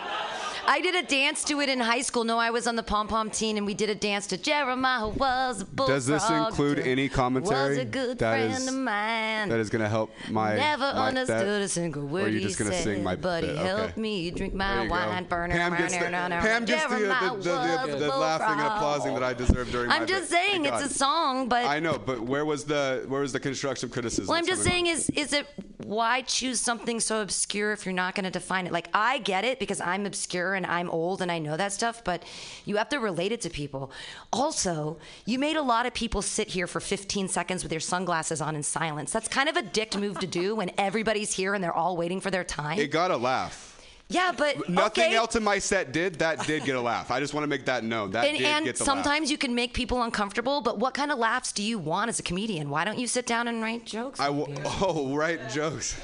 I 0.65 0.79
did 0.81 0.95
a 0.95 1.03
dance 1.03 1.43
to 1.45 1.59
it 1.59 1.67
in 1.69 1.79
high 1.79 2.01
school. 2.01 2.23
No, 2.23 2.37
I 2.39 2.49
was 2.49 2.67
on 2.67 2.75
the 2.75 2.83
pom 2.83 3.07
pom 3.07 3.29
team 3.29 3.57
and 3.57 3.65
we 3.65 3.73
did 3.73 3.89
a 3.89 3.95
dance 3.95 4.27
to 4.27 4.37
Jeremiah 4.37 5.01
who 5.01 5.09
was 5.09 5.61
a 5.61 5.65
bullfrog. 5.65 5.95
Does 5.97 6.05
this 6.07 6.29
include 6.29 6.79
any 6.79 7.09
commentary 7.09 7.69
Was 7.71 7.77
a 7.79 7.85
good 7.85 8.17
that 8.19 8.31
friend 8.31 8.53
is- 8.53 8.67
of 8.67 8.73
mine. 8.73 9.49
That 9.49 9.59
is 9.59 9.69
going 9.69 9.81
to 9.81 9.89
help 9.89 10.11
my. 10.29 10.55
Never 10.55 10.83
my, 10.93 11.07
understood 11.09 11.39
that- 11.47 11.61
a 11.61 11.67
single 11.67 12.03
Or 12.03 12.05
word 12.07 12.23
are 12.25 12.29
you 12.29 12.39
just 12.39 12.57
gonna 12.57 12.73
sing 12.73 13.03
my 13.03 13.15
but 13.15 13.43
he 13.43 13.49
bit? 13.49 13.57
helped 13.57 13.83
Okay. 13.93 14.01
me 14.01 14.31
drink 14.31 14.53
my 14.53 14.83
you 14.83 14.87
go. 14.89 14.95
wine. 14.95 15.25
Burner, 15.25 15.53
Pam 15.55 15.75
gets 15.77 15.93
the, 15.93 15.99
burner, 15.99 16.41
Pam 16.41 16.65
gets 16.65 16.83
the, 16.85 16.89
the, 16.95 17.87
the, 17.91 17.97
the, 17.97 18.07
laughing 18.07 18.59
and 18.59 18.67
applauding 18.67 19.13
that 19.15 19.23
I 19.23 19.33
deserve 19.33 19.69
during 19.71 19.89
my 19.89 19.97
I'm 19.97 20.07
just 20.07 20.29
bit. 20.31 20.37
saying 20.39 20.65
it's 20.65 20.81
a 20.83 20.89
song, 20.89 21.49
but 21.49 21.65
I 21.65 21.79
know, 21.79 21.97
but 21.97 22.21
where 22.21 22.45
was 22.45 22.63
the 22.65 23.03
where 23.07 23.21
was 23.21 23.33
the 23.33 23.39
constructive 23.39 23.91
criticism? 23.91 24.27
Well, 24.27 24.37
I'm 24.37 24.45
just 24.45 24.63
saying, 24.63 24.87
is 24.87 25.09
is 25.11 25.33
it 25.33 25.45
why 25.83 26.21
choose 26.21 26.59
something 26.61 26.99
so 26.99 27.21
obscure 27.21 27.73
if 27.73 27.85
you're 27.85 27.93
not 27.93 28.15
going 28.15 28.23
to 28.25 28.31
define 28.31 28.65
it? 28.67 28.71
Like 28.73 28.87
I 28.93 29.19
get 29.19 29.43
it 29.45 29.59
because 29.59 29.81
I'm 29.81 30.05
obscure 30.05 30.52
and 30.55 30.65
I'm 30.65 30.89
old 30.89 31.21
and 31.21 31.31
I 31.31 31.39
know 31.39 31.57
that 31.57 31.73
stuff, 31.73 32.03
but 32.03 32.23
you 32.65 32.77
have 32.77 32.89
to 32.89 32.97
relate 32.97 33.31
it 33.31 33.41
to 33.41 33.49
people. 33.49 33.91
Also, 34.31 34.97
you 35.25 35.39
made 35.39 35.55
a 35.55 35.61
lot 35.61 35.85
of 35.85 35.93
people 35.93 36.21
sit 36.21 36.49
here 36.49 36.67
for 36.67 36.79
15 36.79 37.27
seconds 37.27 37.63
with 37.63 37.69
their 37.69 37.79
sunglasses 37.79 38.41
on 38.41 38.55
in 38.55 38.63
silence. 38.63 39.11
That's 39.11 39.27
kind 39.27 39.49
of 39.49 39.57
a 39.57 39.61
dick 39.61 39.95
move 39.95 40.19
to 40.19 40.27
do 40.27 40.55
when 40.55 40.71
everybody's 40.77 41.33
here 41.33 41.53
and 41.53 41.63
they're 41.63 41.73
all 41.73 41.97
waiting 41.97 42.21
for 42.21 42.31
their 42.31 42.43
time. 42.43 42.79
It 42.79 42.91
got 42.91 43.11
a 43.11 43.17
laugh. 43.17 43.72
Yeah, 44.09 44.31
but 44.37 44.69
Nothing 44.69 45.05
okay. 45.05 45.15
else 45.15 45.35
in 45.35 45.43
my 45.43 45.57
set 45.57 45.91
did. 45.91 46.15
That 46.19 46.45
did 46.45 46.65
get 46.65 46.75
a 46.75 46.81
laugh. 46.81 47.09
I 47.09 47.19
just 47.19 47.33
want 47.33 47.43
to 47.45 47.47
make 47.47 47.65
that 47.65 47.83
known. 47.83 48.11
That 48.11 48.25
and, 48.25 48.37
did 48.37 48.45
and 48.45 48.65
get 48.65 48.75
the 48.75 48.83
laugh. 48.83 48.85
sometimes 48.85 49.31
you 49.31 49.37
can 49.39 49.55
make 49.55 49.73
people 49.73 50.03
uncomfortable, 50.03 50.61
but 50.61 50.77
what 50.77 50.93
kind 50.93 51.11
of 51.11 51.17
laughs 51.17 51.51
do 51.51 51.63
you 51.63 51.79
want 51.79 52.09
as 52.09 52.19
a 52.19 52.23
comedian? 52.23 52.69
Why 52.69 52.85
don't 52.85 52.99
you 52.99 53.07
sit 53.07 53.25
down 53.25 53.47
and 53.47 53.61
write 53.61 53.85
jokes? 53.85 54.19
I 54.19 54.27
w- 54.27 54.45
oh, 54.81 55.15
write 55.15 55.49
jokes. 55.49 55.99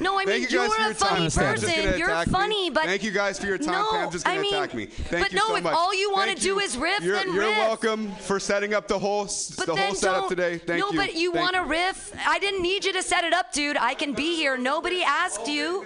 No, 0.00 0.18
I 0.18 0.24
mean, 0.24 0.42
you 0.42 0.48
you're 0.48 0.64
a 0.64 0.66
your 0.68 0.94
funny 0.94 1.28
time. 1.30 1.54
Person. 1.54 1.98
You're 1.98 2.08
attack 2.08 2.26
me. 2.26 2.32
funny, 2.32 2.70
but- 2.70 2.84
thank 2.84 3.04
you 3.04 3.12
guys 3.12 3.38
for 3.38 3.46
your 3.46 3.58
time. 3.58 3.72
No, 3.72 3.88
Pam's 3.92 4.12
just 4.12 4.24
gonna 4.24 4.38
I 4.38 4.42
mean, 4.42 4.54
attack 4.54 4.74
me. 4.74 4.86
Thank 4.86 5.24
but 5.26 5.32
you 5.32 5.38
no, 5.38 5.46
so 5.48 5.56
if 5.56 5.62
much. 5.64 5.74
all 5.74 5.94
you 5.94 6.10
wanna 6.10 6.28
Thank 6.32 6.40
do 6.40 6.58
is 6.58 6.76
riff, 6.76 7.00
you're, 7.04 7.14
then 7.16 7.32
you're 7.32 7.44
riff. 7.44 7.58
welcome 7.58 8.10
for 8.16 8.40
setting 8.40 8.74
up 8.74 8.88
the 8.88 8.98
whole 8.98 9.24
s- 9.26 9.54
But 9.56 9.66
the 9.66 9.76
whole 9.76 9.94
setup 9.94 10.28
today. 10.28 10.58
Thank 10.58 10.80
no, 10.80 10.90
you. 10.90 10.96
but 10.98 11.14
you 11.14 11.30
want 11.32 11.54
to 11.54 11.62
riff. 11.62 12.12
I 12.26 12.38
didn't 12.40 12.62
need 12.62 12.84
you 12.84 12.92
to 12.94 13.02
set 13.02 13.22
it 13.24 13.32
up, 13.32 13.52
dude. 13.52 13.76
I 13.76 13.94
can 13.94 14.14
be 14.14 14.34
here. 14.36 14.56
Nobody 14.56 15.02
asked 15.04 15.46
you. 15.46 15.84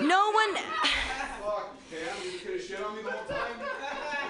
No 0.00 0.30
one. 0.30 0.49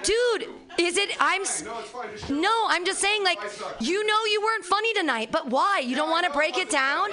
Dude, 0.02 0.48
is 0.78 0.96
it? 0.96 1.10
I'm. 1.20 1.42
No, 2.40 2.66
I'm 2.68 2.86
just 2.86 3.00
saying, 3.00 3.22
like, 3.22 3.38
you 3.80 4.06
know 4.06 4.24
you 4.30 4.40
weren't 4.40 4.64
funny 4.64 4.94
tonight, 4.94 5.30
but 5.30 5.48
why? 5.48 5.82
You 5.84 5.94
don't 5.94 6.10
want 6.10 6.26
to 6.26 6.32
break 6.32 6.56
it 6.56 6.70
down? 6.70 7.10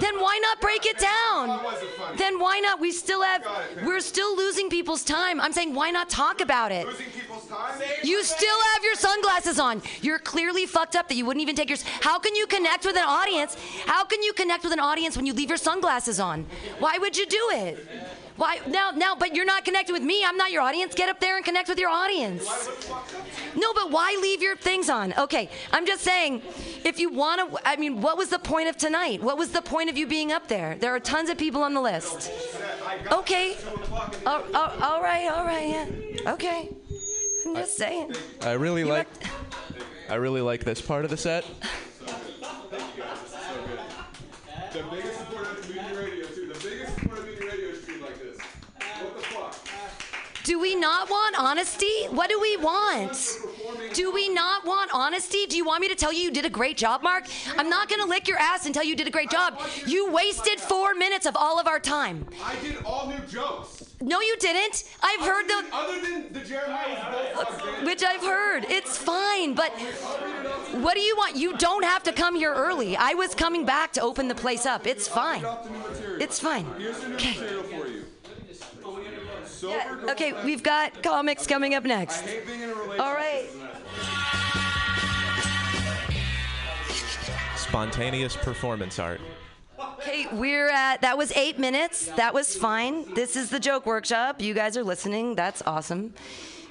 Then 0.00 0.20
why 0.20 0.38
not 0.40 0.60
break 0.60 0.86
it 0.86 0.98
down? 0.98 1.60
Then 2.16 2.38
why 2.38 2.60
not? 2.60 2.78
We 2.80 2.92
still 2.92 3.22
have. 3.22 3.44
We're 3.84 4.00
still 4.00 4.36
losing 4.36 4.70
people's 4.70 5.02
time. 5.02 5.40
I'm 5.40 5.52
saying, 5.52 5.74
why 5.74 5.90
not 5.90 6.08
talk 6.08 6.40
about 6.40 6.70
it? 6.70 6.86
You 8.04 8.22
still 8.22 8.62
have 8.74 8.84
your 8.84 8.94
sunglasses 8.94 9.58
on. 9.58 9.82
You're 10.00 10.20
clearly 10.20 10.66
fucked 10.66 10.94
up 10.94 11.08
that 11.08 11.16
you 11.16 11.26
wouldn't 11.26 11.42
even 11.42 11.56
take 11.56 11.70
your. 11.70 11.78
How 12.00 12.18
can 12.18 12.36
you 12.36 12.46
connect 12.46 12.84
with 12.84 12.96
an 12.96 13.04
audience? 13.04 13.56
How 13.86 14.04
can 14.04 14.22
you 14.22 14.32
connect 14.32 14.62
with 14.62 14.72
an 14.72 14.80
audience 14.80 15.16
when 15.16 15.26
you 15.26 15.32
leave 15.32 15.48
your 15.48 15.58
sunglasses 15.58 16.20
on? 16.20 16.46
Why 16.78 16.98
would 16.98 17.16
you 17.16 17.26
do 17.26 17.50
it? 17.52 17.88
Why 18.38 18.60
now? 18.68 18.92
Now, 18.92 19.16
but 19.16 19.34
you're 19.34 19.44
not 19.44 19.64
connected 19.64 19.92
with 19.92 20.02
me. 20.02 20.24
I'm 20.24 20.36
not 20.36 20.52
your 20.52 20.62
audience. 20.62 20.94
Get 20.94 21.08
up 21.08 21.18
there 21.18 21.36
and 21.36 21.44
connect 21.44 21.68
with 21.68 21.78
your 21.78 21.90
audience. 21.90 22.46
No, 23.56 23.74
but 23.74 23.90
why 23.90 24.16
leave 24.22 24.40
your 24.40 24.56
things 24.56 24.88
on? 24.88 25.12
Okay, 25.18 25.50
I'm 25.72 25.84
just 25.84 26.02
saying, 26.02 26.42
if 26.84 27.00
you 27.00 27.12
want 27.12 27.50
to, 27.50 27.68
I 27.68 27.74
mean, 27.76 28.00
what 28.00 28.16
was 28.16 28.28
the 28.28 28.38
point 28.38 28.68
of 28.68 28.76
tonight? 28.76 29.20
What 29.20 29.38
was 29.38 29.50
the 29.50 29.60
point 29.60 29.90
of 29.90 29.98
you 29.98 30.06
being 30.06 30.30
up 30.30 30.46
there? 30.46 30.76
There 30.76 30.94
are 30.94 31.00
tons 31.00 31.30
of 31.30 31.36
people 31.36 31.64
on 31.64 31.74
the 31.74 31.80
list. 31.80 32.30
Okay. 33.10 33.56
Oh, 34.24 34.44
oh, 34.54 34.78
all 34.82 35.02
right, 35.02 35.28
all 35.28 35.44
right, 35.44 35.68
yeah. 35.68 36.32
Okay. 36.32 36.68
I'm 37.44 37.56
just 37.56 37.76
saying. 37.76 38.14
I 38.42 38.52
really 38.52 38.84
like. 38.84 39.08
I 40.08 40.14
really 40.14 40.42
like 40.42 40.62
this 40.62 40.80
part 40.80 41.04
of 41.04 41.10
the 41.10 41.16
set. 41.16 41.44
Not 50.98 51.10
want 51.10 51.38
honesty? 51.38 52.06
What 52.10 52.30
do 52.30 52.40
we 52.40 52.56
want? 52.56 53.38
Do 53.92 54.12
we 54.12 54.28
not 54.28 54.64
want 54.64 54.90
honesty? 54.94 55.46
Do 55.46 55.56
you 55.56 55.64
want 55.64 55.80
me 55.80 55.88
to 55.88 55.94
tell 55.94 56.12
you 56.12 56.20
you 56.20 56.30
did 56.30 56.44
a 56.44 56.50
great 56.50 56.76
job, 56.76 57.02
Mark? 57.02 57.24
I'm 57.56 57.68
not 57.68 57.88
going 57.88 58.00
to 58.00 58.06
lick 58.06 58.28
your 58.28 58.38
ass 58.38 58.66
and 58.66 58.74
tell 58.74 58.84
you 58.84 58.96
did 58.96 59.06
a 59.06 59.10
great 59.10 59.30
job. 59.30 59.60
You 59.86 60.10
wasted 60.10 60.60
four 60.60 60.94
minutes 60.94 61.26
of 61.26 61.36
all 61.36 61.58
of 61.58 61.66
our 61.66 61.80
time. 61.80 62.26
I 62.44 62.56
did 62.56 62.76
all 62.84 63.08
new 63.08 63.18
jokes. 63.26 63.84
No, 64.00 64.20
you 64.20 64.36
didn't. 64.38 64.84
I've 65.02 65.20
heard 65.20 65.48
the. 65.48 65.64
Other 65.72 66.00
than 66.00 66.32
the 66.32 66.40
Jeremiah 66.40 67.84
Which 67.84 68.02
I've 68.04 68.22
heard. 68.22 68.64
It's 68.68 68.96
fine, 68.96 69.54
but 69.54 69.72
what 70.82 70.94
do 70.94 71.00
you 71.00 71.16
want? 71.16 71.36
You 71.36 71.56
don't 71.56 71.84
have 71.84 72.04
to 72.04 72.12
come 72.12 72.36
here 72.36 72.54
early. 72.54 72.96
I 72.96 73.14
was 73.14 73.34
coming 73.34 73.64
back 73.66 73.92
to 73.94 74.00
open 74.00 74.28
the 74.28 74.34
place 74.34 74.66
up. 74.66 74.86
It's 74.86 75.08
fine. 75.08 75.44
It's 76.20 76.38
fine. 76.38 76.66
Okay. 77.14 77.36
Okay, 79.64 80.32
we've 80.44 80.62
got 80.62 81.02
comics 81.02 81.46
coming 81.46 81.74
up 81.74 81.84
next. 81.84 82.24
All 82.98 83.14
right. 83.14 83.46
Spontaneous 87.56 88.36
performance 88.36 88.98
art. 88.98 89.20
Okay, 89.98 90.26
we're 90.32 90.70
at, 90.70 91.00
that 91.02 91.18
was 91.18 91.32
eight 91.32 91.58
minutes. 91.58 92.06
That 92.16 92.32
was 92.34 92.56
fine. 92.56 93.14
This 93.14 93.36
is 93.36 93.50
the 93.50 93.60
joke 93.60 93.86
workshop. 93.86 94.40
You 94.40 94.54
guys 94.54 94.76
are 94.76 94.84
listening. 94.84 95.34
That's 95.34 95.62
awesome. 95.66 96.14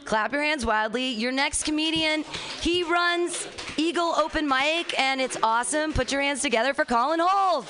Clap 0.06 0.32
your 0.32 0.42
hands 0.42 0.66
wildly. 0.66 1.10
Your 1.10 1.34
next 1.34 1.64
comedian, 1.64 2.24
he 2.62 2.84
runs 2.84 3.48
Eagle 3.76 4.14
Open 4.18 4.48
Mic, 4.48 4.98
and 4.98 5.20
it's 5.20 5.38
awesome. 5.44 5.92
Put 5.92 6.12
your 6.12 6.22
hands 6.22 6.42
together 6.42 6.74
for 6.74 6.86
Colin 6.86 7.20
Holt. 7.22 7.68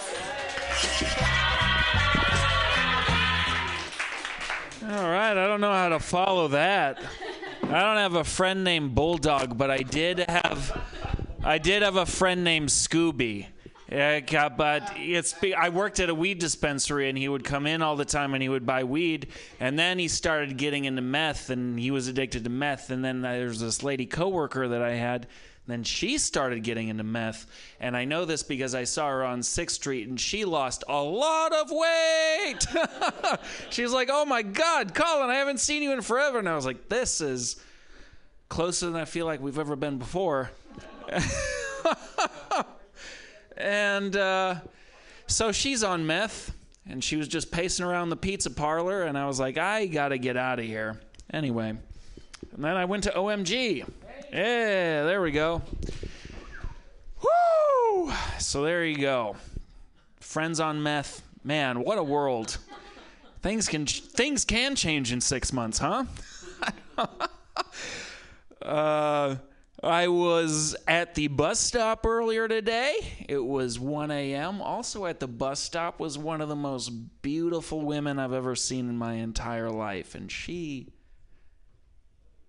All 4.89 5.09
right, 5.09 5.31
I 5.31 5.47
don't 5.47 5.59
know 5.59 5.73
how 5.73 5.89
to 5.89 5.99
follow 5.99 6.47
that. 6.47 7.03
I 7.61 7.81
don't 7.81 7.97
have 7.97 8.15
a 8.15 8.23
friend 8.23 8.63
named 8.63 8.95
Bulldog, 8.95 9.57
but 9.57 9.69
I 9.69 9.79
did 9.79 10.19
have 10.19 10.81
I 11.43 11.57
did 11.57 11.81
have 11.81 11.97
a 11.97 12.05
friend 12.05 12.45
named 12.45 12.69
Scooby. 12.69 13.47
Yeah, 13.91 14.47
but 14.47 14.89
it's 14.95 15.35
I 15.57 15.67
worked 15.69 15.99
at 15.99 16.09
a 16.09 16.15
weed 16.15 16.39
dispensary 16.39 17.09
and 17.09 17.17
he 17.17 17.27
would 17.27 17.43
come 17.43 17.67
in 17.67 17.81
all 17.81 17.97
the 17.97 18.05
time 18.05 18.33
and 18.33 18.41
he 18.41 18.47
would 18.47 18.65
buy 18.65 18.85
weed 18.85 19.27
and 19.59 19.77
then 19.77 19.99
he 19.99 20.07
started 20.07 20.55
getting 20.55 20.85
into 20.85 21.01
meth 21.01 21.49
and 21.49 21.77
he 21.77 21.91
was 21.91 22.07
addicted 22.07 22.45
to 22.45 22.49
meth 22.49 22.89
and 22.89 23.03
then 23.03 23.19
there's 23.19 23.59
this 23.59 23.83
lady 23.83 24.05
coworker 24.05 24.69
that 24.69 24.81
I 24.81 24.93
had 24.93 25.27
then 25.67 25.83
she 25.83 26.17
started 26.17 26.63
getting 26.63 26.87
into 26.87 27.03
meth 27.03 27.45
and 27.79 27.95
I 27.95 28.05
know 28.05 28.25
this 28.25 28.43
because 28.43 28.73
I 28.73 28.85
saw 28.85 29.09
her 29.09 29.23
on 29.23 29.41
6th 29.41 29.71
Street 29.71 30.07
and 30.07 30.19
she 30.19 30.45
lost 30.45 30.83
a 30.87 31.01
lot 31.01 31.53
of 31.53 31.69
weight. 31.69 32.65
she 33.69 33.83
was 33.83 33.93
like, 33.93 34.09
"Oh 34.11 34.25
my 34.25 34.41
god, 34.41 34.93
Colin, 34.95 35.29
I 35.29 35.35
haven't 35.35 35.59
seen 35.59 35.83
you 35.83 35.93
in 35.93 36.01
forever." 36.01 36.39
And 36.39 36.49
I 36.49 36.55
was 36.55 36.65
like, 36.65 36.89
"This 36.89 37.21
is 37.21 37.57
closer 38.49 38.87
than 38.87 38.95
I 38.95 39.05
feel 39.05 39.25
like 39.25 39.41
we've 39.41 39.59
ever 39.59 39.75
been 39.75 39.97
before." 39.97 40.49
and 43.57 44.15
uh, 44.15 44.55
so 45.27 45.51
she's 45.51 45.83
on 45.83 46.05
meth, 46.05 46.53
and 46.87 47.03
she 47.03 47.15
was 47.15 47.27
just 47.27 47.51
pacing 47.51 47.85
around 47.85 48.09
the 48.09 48.15
pizza 48.17 48.49
parlor, 48.49 49.03
and 49.03 49.17
I 49.17 49.27
was 49.27 49.39
like, 49.39 49.57
I 49.57 49.87
gotta 49.87 50.17
get 50.17 50.37
out 50.37 50.59
of 50.59 50.65
here. 50.65 50.99
Anyway, 51.31 51.69
and 51.69 52.63
then 52.63 52.77
I 52.77 52.85
went 52.85 53.03
to 53.03 53.11
OMG. 53.11 53.85
Yeah, 54.31 55.03
there 55.03 55.21
we 55.21 55.31
go. 55.31 55.61
Woo! 57.21 58.11
So 58.39 58.63
there 58.63 58.85
you 58.85 58.97
go. 58.97 59.37
Friends 60.19 60.59
on 60.59 60.83
meth. 60.83 61.21
Man, 61.43 61.81
what 61.81 61.97
a 61.97 62.03
world. 62.03 62.57
Things 63.41 63.69
can 63.69 63.85
things 63.85 64.43
can 64.43 64.75
change 64.75 65.13
in 65.13 65.21
six 65.21 65.53
months, 65.53 65.77
huh? 65.77 66.03
uh, 68.61 69.35
I 69.81 70.07
was 70.07 70.75
at 70.87 71.15
the 71.15 71.27
bus 71.27 71.59
stop 71.59 72.05
earlier 72.05 72.47
today. 72.47 72.95
It 73.29 73.43
was 73.43 73.79
1 73.79 74.11
a.m. 74.11 74.61
Also 74.61 75.05
at 75.05 75.19
the 75.19 75.27
bus 75.27 75.59
stop 75.59 75.99
was 75.99 76.17
one 76.17 76.41
of 76.41 76.49
the 76.49 76.55
most 76.55 76.89
beautiful 77.21 77.81
women 77.81 78.19
I've 78.19 78.33
ever 78.33 78.55
seen 78.55 78.89
in 78.89 78.97
my 78.97 79.13
entire 79.13 79.69
life. 79.69 80.15
And 80.15 80.31
she, 80.31 80.87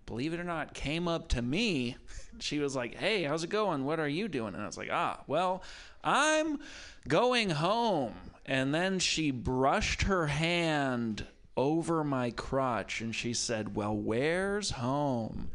believe 0.08 0.32
it 0.32 0.40
or 0.40 0.44
not, 0.44 0.72
came 0.72 1.06
up 1.06 1.28
to 1.28 1.42
me. 1.42 1.96
She 2.40 2.58
was 2.58 2.74
like, 2.74 2.94
Hey, 2.94 3.24
how's 3.24 3.44
it 3.44 3.50
going? 3.50 3.84
What 3.84 4.00
are 4.00 4.08
you 4.08 4.26
doing? 4.26 4.54
And 4.54 4.62
I 4.62 4.66
was 4.66 4.78
like, 4.78 4.88
Ah, 4.90 5.20
well, 5.26 5.62
I'm 6.02 6.60
going 7.06 7.50
home. 7.50 8.14
And 8.46 8.74
then 8.74 8.98
she 8.98 9.30
brushed 9.30 10.02
her 10.02 10.28
hand 10.28 11.26
over 11.56 12.02
my 12.02 12.30
crotch 12.30 13.02
and 13.02 13.14
she 13.14 13.34
said, 13.34 13.76
Well, 13.76 13.94
where's 13.94 14.70
home? 14.70 15.50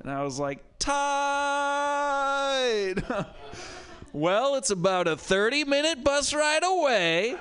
And 0.00 0.10
I 0.10 0.24
was 0.24 0.38
like, 0.38 0.64
Tied. 0.78 1.04
well, 4.14 4.54
it's 4.54 4.70
about 4.70 5.08
a 5.08 5.16
30 5.16 5.64
minute 5.64 6.02
bus 6.02 6.32
ride 6.32 6.64
away. 6.64 7.36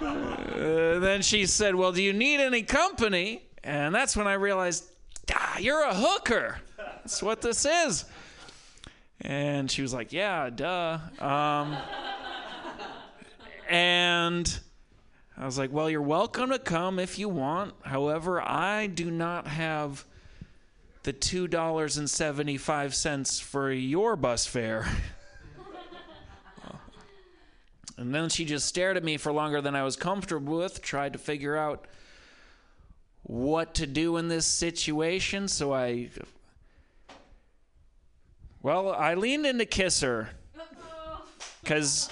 Uh, 0.00 1.00
then 1.00 1.20
she 1.22 1.46
said, 1.46 1.74
Well, 1.74 1.90
do 1.90 2.00
you 2.00 2.12
need 2.12 2.38
any 2.38 2.62
company? 2.62 3.42
And 3.64 3.92
that's 3.94 4.16
when 4.16 4.26
I 4.28 4.34
realized, 4.34 4.84
ah, 5.32 5.58
You're 5.58 5.82
a 5.82 5.94
hooker. 5.94 6.58
That's 6.76 7.22
what 7.22 7.40
this 7.40 7.64
is. 7.64 8.04
And 9.20 9.70
she 9.70 9.82
was 9.82 9.94
like, 9.94 10.12
Yeah, 10.12 10.50
duh. 10.50 10.98
Um, 11.18 11.76
and 13.68 14.58
I 15.36 15.46
was 15.46 15.58
like, 15.58 15.72
Well, 15.72 15.88
you're 15.88 16.02
welcome 16.02 16.50
to 16.50 16.58
come 16.58 16.98
if 16.98 17.18
you 17.18 17.28
want. 17.28 17.74
However, 17.82 18.40
I 18.40 18.86
do 18.86 19.10
not 19.10 19.46
have 19.46 20.04
the 21.04 21.12
$2.75 21.12 23.42
for 23.42 23.70
your 23.70 24.16
bus 24.16 24.46
fare. 24.46 24.88
and 27.98 28.14
then 28.14 28.30
she 28.30 28.44
just 28.44 28.66
stared 28.66 28.96
at 28.96 29.04
me 29.04 29.16
for 29.16 29.32
longer 29.32 29.60
than 29.60 29.76
I 29.76 29.82
was 29.82 29.96
comfortable 29.96 30.58
with, 30.58 30.82
tried 30.82 31.12
to 31.12 31.18
figure 31.18 31.56
out 31.56 31.86
what 33.24 33.74
to 33.74 33.86
do 33.86 34.16
in 34.16 34.28
this 34.28 34.46
situation. 34.46 35.48
So 35.48 35.74
I. 35.74 36.10
Well, 38.62 38.92
I 38.92 39.14
leaned 39.14 39.44
in 39.44 39.58
to 39.58 39.66
kiss 39.66 40.00
her. 40.00 40.30
Because. 41.62 42.10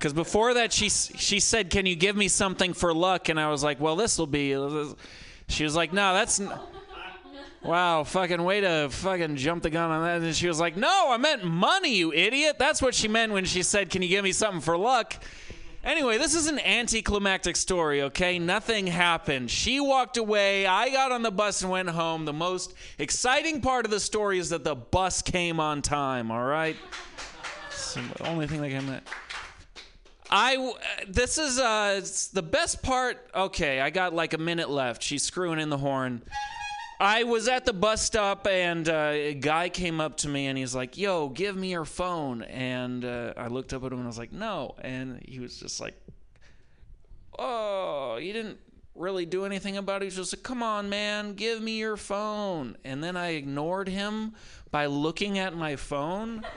Because 0.00 0.14
before 0.14 0.54
that, 0.54 0.72
she 0.72 0.88
she 0.88 1.40
said, 1.40 1.68
"Can 1.68 1.84
you 1.84 1.94
give 1.94 2.16
me 2.16 2.28
something 2.28 2.72
for 2.72 2.94
luck?" 2.94 3.28
And 3.28 3.38
I 3.38 3.50
was 3.50 3.62
like, 3.62 3.78
"Well, 3.78 3.96
this 3.96 4.18
will 4.18 4.26
be." 4.26 4.56
She 5.48 5.62
was 5.62 5.76
like, 5.76 5.92
"No, 5.92 6.14
that's." 6.14 6.40
N- 6.40 6.50
wow, 7.62 8.04
fucking 8.04 8.42
way 8.42 8.62
to 8.62 8.88
fucking 8.90 9.36
jump 9.36 9.62
the 9.62 9.68
gun 9.68 9.90
on 9.90 10.02
that. 10.02 10.26
And 10.26 10.34
she 10.34 10.48
was 10.48 10.58
like, 10.58 10.74
"No, 10.74 11.08
I 11.10 11.18
meant 11.18 11.44
money, 11.44 11.96
you 11.96 12.14
idiot." 12.14 12.56
That's 12.58 12.80
what 12.80 12.94
she 12.94 13.08
meant 13.08 13.32
when 13.32 13.44
she 13.44 13.62
said, 13.62 13.90
"Can 13.90 14.00
you 14.00 14.08
give 14.08 14.24
me 14.24 14.32
something 14.32 14.62
for 14.62 14.78
luck?" 14.78 15.22
Anyway, 15.82 16.18
this 16.18 16.34
is 16.34 16.46
an 16.46 16.58
anticlimactic 16.58 17.56
story, 17.56 18.02
okay? 18.02 18.38
Nothing 18.38 18.86
happened. 18.86 19.50
She 19.50 19.80
walked 19.80 20.18
away. 20.18 20.66
I 20.66 20.90
got 20.90 21.10
on 21.10 21.22
the 21.22 21.30
bus 21.30 21.62
and 21.62 21.70
went 21.70 21.88
home. 21.88 22.26
The 22.26 22.34
most 22.34 22.74
exciting 22.98 23.62
part 23.62 23.86
of 23.86 23.90
the 23.90 24.00
story 24.00 24.38
is 24.38 24.50
that 24.50 24.62
the 24.62 24.74
bus 24.74 25.22
came 25.22 25.58
on 25.58 25.80
time, 25.80 26.30
all 26.30 26.44
right? 26.44 26.76
The 27.94 28.28
only 28.28 28.46
thing 28.46 28.60
that 28.60 28.70
came. 28.70 29.00
I. 30.30 30.72
this 31.08 31.38
is 31.38 31.58
uh 31.58 32.00
the 32.34 32.42
best 32.42 32.82
part. 32.82 33.28
Okay, 33.34 33.80
I 33.80 33.90
got 33.90 34.14
like 34.14 34.32
a 34.32 34.38
minute 34.38 34.70
left. 34.70 35.02
She's 35.02 35.22
screwing 35.22 35.58
in 35.58 35.70
the 35.70 35.78
horn. 35.78 36.22
I 37.00 37.24
was 37.24 37.48
at 37.48 37.64
the 37.64 37.72
bus 37.72 38.02
stop 38.02 38.46
and 38.46 38.86
uh, 38.86 39.12
a 39.14 39.32
guy 39.32 39.70
came 39.70 40.02
up 40.02 40.18
to 40.18 40.28
me 40.28 40.48
and 40.48 40.58
he's 40.58 40.74
like, 40.74 40.98
"Yo, 40.98 41.30
give 41.30 41.56
me 41.56 41.70
your 41.70 41.86
phone." 41.86 42.42
And 42.42 43.06
uh, 43.06 43.32
I 43.38 43.46
looked 43.46 43.72
up 43.72 43.82
at 43.84 43.90
him 43.90 43.98
and 43.98 44.06
I 44.06 44.06
was 44.06 44.18
like, 44.18 44.32
"No." 44.32 44.74
And 44.82 45.18
he 45.26 45.40
was 45.40 45.58
just 45.58 45.80
like, 45.80 45.94
"Oh, 47.38 48.18
you 48.20 48.34
didn't 48.34 48.58
really 48.94 49.24
do 49.24 49.46
anything 49.46 49.78
about 49.78 50.02
it." 50.02 50.04
He 50.04 50.06
was 50.08 50.16
just 50.16 50.36
like, 50.36 50.42
"Come 50.42 50.62
on, 50.62 50.90
man, 50.90 51.32
give 51.32 51.62
me 51.62 51.78
your 51.78 51.96
phone." 51.96 52.76
And 52.84 53.02
then 53.02 53.16
I 53.16 53.30
ignored 53.30 53.88
him 53.88 54.34
by 54.70 54.84
looking 54.84 55.38
at 55.38 55.56
my 55.56 55.76
phone. 55.76 56.44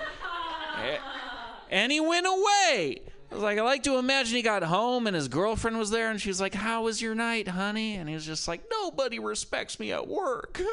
And 1.70 1.91
he 1.91 2.00
went 2.00 2.28
away. 2.28 3.02
I 3.34 3.36
was 3.36 3.41
like, 3.41 3.57
I 3.57 3.63
like 3.63 3.81
to 3.84 3.97
imagine 3.97 4.36
he 4.36 4.43
got 4.43 4.61
home 4.61 5.07
and 5.07 5.15
his 5.15 5.27
girlfriend 5.27 5.79
was 5.79 5.89
there 5.89 6.11
and 6.11 6.21
she 6.21 6.29
was 6.29 6.39
like, 6.39 6.53
How 6.53 6.84
was 6.84 7.01
your 7.01 7.15
night, 7.15 7.47
honey? 7.47 7.95
And 7.95 8.07
he 8.07 8.13
was 8.13 8.27
just 8.27 8.47
like, 8.47 8.61
Nobody 8.69 9.17
respects 9.17 9.79
me 9.79 9.91
at 9.91 10.07
work. 10.07 10.61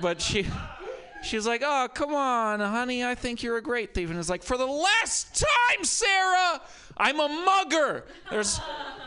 But 0.00 0.22
she 0.22 0.46
she's 1.22 1.46
like, 1.48 1.62
Oh, 1.64 1.88
come 1.92 2.14
on, 2.14 2.60
honey, 2.60 3.04
I 3.04 3.16
think 3.16 3.42
you're 3.42 3.56
a 3.56 3.62
great 3.62 3.92
thief. 3.92 4.08
And 4.08 4.18
it's 4.20 4.30
like, 4.30 4.44
For 4.44 4.56
the 4.56 4.66
last 4.66 5.34
time, 5.34 5.84
Sarah, 5.84 6.60
I'm 6.96 7.18
a 7.18 7.28
mugger. 7.28 8.04
There's 8.30 8.60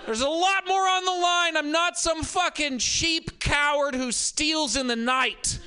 there's 0.06 0.22
a 0.22 0.28
lot 0.28 0.68
more 0.68 0.88
on 0.90 1.06
the 1.06 1.12
line. 1.12 1.56
I'm 1.56 1.72
not 1.72 1.98
some 1.98 2.22
fucking 2.22 2.80
cheap 2.80 3.40
coward 3.40 3.96
who 3.96 4.12
steals 4.12 4.76
in 4.76 4.88
the 4.88 4.96
night. 4.98 5.60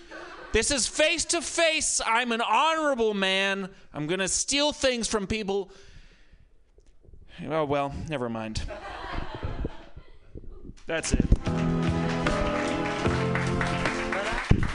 This 0.52 0.70
is 0.70 0.86
face 0.86 1.24
to 1.26 1.40
face. 1.40 2.00
I'm 2.04 2.30
an 2.30 2.42
honorable 2.42 3.14
man. 3.14 3.70
I'm 3.94 4.06
going 4.06 4.20
to 4.20 4.28
steal 4.28 4.72
things 4.72 5.08
from 5.08 5.26
people. 5.26 5.70
Oh, 7.48 7.64
well, 7.64 7.94
never 8.08 8.28
mind. 8.28 8.62
That's 10.86 11.12
it. 11.14 11.24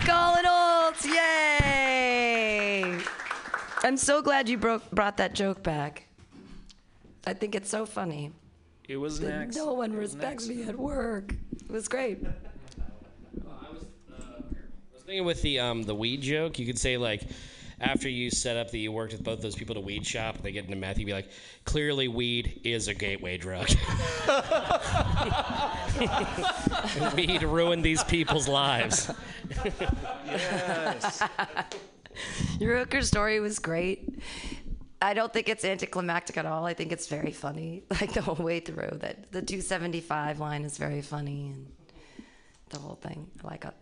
Colin 0.05 0.45
Olds, 0.47 1.05
yay! 1.05 2.97
I'm 3.84 3.97
so 3.97 4.21
glad 4.23 4.49
you 4.49 4.57
broke, 4.57 4.89
brought 4.89 5.17
that 5.17 5.34
joke 5.36 5.61
back. 5.61 6.07
I 7.28 7.34
think 7.34 7.53
it's 7.53 7.69
so 7.69 7.86
funny. 7.86 8.32
It 8.88 8.97
was 8.97 9.19
next. 9.19 9.57
No 9.57 9.73
one 9.73 9.93
respects 9.93 10.47
me 10.47 10.63
at 10.63 10.75
work. 10.75 11.36
It 11.51 11.69
was 11.69 11.88
great. 11.88 12.19
I 15.08 15.10
was 15.10 15.14
thinking 15.14 15.26
with 15.26 15.41
the 15.41 15.60
um, 15.62 15.84
the 15.84 15.95
weed 15.95 16.22
joke, 16.22 16.60
you 16.60 16.66
could 16.66 16.78
say 16.78 16.97
like, 16.97 17.24
after 17.80 18.10
you 18.10 18.30
set 18.30 18.58
up 18.58 18.72
that 18.72 18.78
you 18.78 18.91
worked 18.91 19.14
with 19.14 19.24
both 19.24 19.41
those 19.41 19.55
people 19.55 19.74
at 19.74 19.78
a 19.78 19.86
weed 19.86 20.05
shop, 20.05 20.36
and 20.36 20.43
they 20.43 20.51
get 20.51 20.66
into 20.66 20.76
meth, 20.76 20.97
you'd 20.97 21.05
be 21.05 21.14
like, 21.14 21.30
clearly 21.64 22.10
weed 22.10 22.60
is 22.66 22.89
a 22.89 22.93
gateway 22.93 23.38
drug. 23.38 23.70
weed 27.16 27.41
ruined 27.41 27.86
these 27.86 28.03
people's 28.03 28.49
lives. 28.49 29.10
Yes. 30.26 31.24
Your 32.60 32.80
hooker 32.80 33.01
story 33.01 33.39
was 33.39 33.60
great. 33.60 34.22
I 35.01 35.14
don't 35.14 35.32
think 35.32 35.47
it's 35.47 35.64
anticlimactic 35.64 36.36
at 36.36 36.45
all. 36.45 36.66
I 36.66 36.74
think 36.74 36.91
it's 36.91 37.08
very 37.08 37.32
funny, 37.32 37.84
like 38.01 38.12
the 38.12 38.22
whole 38.22 38.43
way 38.43 38.60
through. 38.60 38.97
That 38.99 39.32
the 39.32 39.41
275 39.41 40.41
line 40.41 40.66
is 40.66 40.78
very 40.78 41.01
funny, 41.01 41.53
and 41.53 41.72
the 42.72 42.80
whole 42.80 42.95
thing. 42.95 43.28
I 43.41 43.47
like 43.47 43.64
it. 43.64 43.74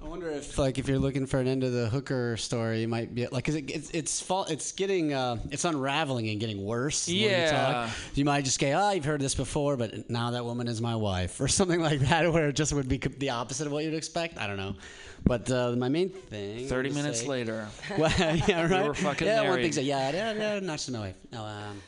I 0.00 0.06
wonder 0.06 0.30
if, 0.30 0.56
like, 0.58 0.78
if 0.78 0.86
you're 0.86 0.98
looking 1.00 1.26
for 1.26 1.40
an 1.40 1.48
end 1.48 1.64
of 1.64 1.72
the 1.72 1.88
hooker 1.88 2.36
story, 2.36 2.82
you 2.82 2.88
might 2.88 3.12
be 3.14 3.26
like, 3.26 3.44
cause 3.44 3.56
it, 3.56 3.68
it's 3.68 3.90
it's 3.90 4.20
fall, 4.20 4.44
it's 4.44 4.70
getting, 4.70 5.12
uh, 5.12 5.38
it's 5.50 5.64
unraveling 5.64 6.28
and 6.28 6.38
getting 6.38 6.64
worse. 6.64 7.08
more 7.08 7.16
You, 7.16 7.28
Yeah. 7.28 7.50
talk. 7.86 7.90
you 8.14 8.24
might 8.24 8.44
just 8.44 8.60
go, 8.60 8.68
oh, 8.70 8.90
you've 8.92 9.04
heard 9.04 9.20
this 9.20 9.34
before, 9.34 9.76
but 9.76 10.08
now 10.08 10.30
that 10.30 10.44
woman 10.44 10.68
is 10.68 10.80
my 10.80 10.94
wife, 10.94 11.40
or 11.40 11.48
something 11.58 11.80
like 11.80 11.98
that, 12.00 12.32
where 12.32 12.48
it 12.48 12.54
just 12.54 12.72
would 12.72 12.88
be 12.88 12.98
the 12.98 13.30
opposite 13.30 13.66
of 13.66 13.72
what 13.72 13.82
you'd 13.84 13.94
expect. 13.94 14.38
I 14.38 14.46
don't 14.46 14.56
know. 14.56 14.76
But 15.24 15.50
uh, 15.50 15.72
my 15.72 15.88
main 15.88 16.10
thing. 16.10 16.68
30 16.68 16.90
minutes 16.90 17.20
say- 17.22 17.26
later. 17.26 17.66
Well, 17.98 18.12
yeah, 18.46 18.66
We 18.68 18.72
right. 18.74 18.86
were 18.86 18.94
fucking 18.94 19.26
yeah, 19.26 19.40
one 19.40 19.50
married. 19.50 19.62
thing. 19.64 19.72
So, 19.72 19.80
yeah, 19.80 20.10
yeah, 20.12 20.32
yeah, 20.32 20.60
nice 20.60 20.86
to 20.86 20.92
know. 20.92 21.00
wife. 21.00 21.16
No, 21.32 21.42
um, 21.44 21.82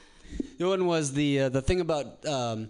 the 0.58 0.66
one 0.66 0.84
was 0.86 1.12
the 1.12 1.42
uh, 1.42 1.48
the 1.48 1.62
thing 1.62 1.80
about 1.80 2.26
um, 2.26 2.68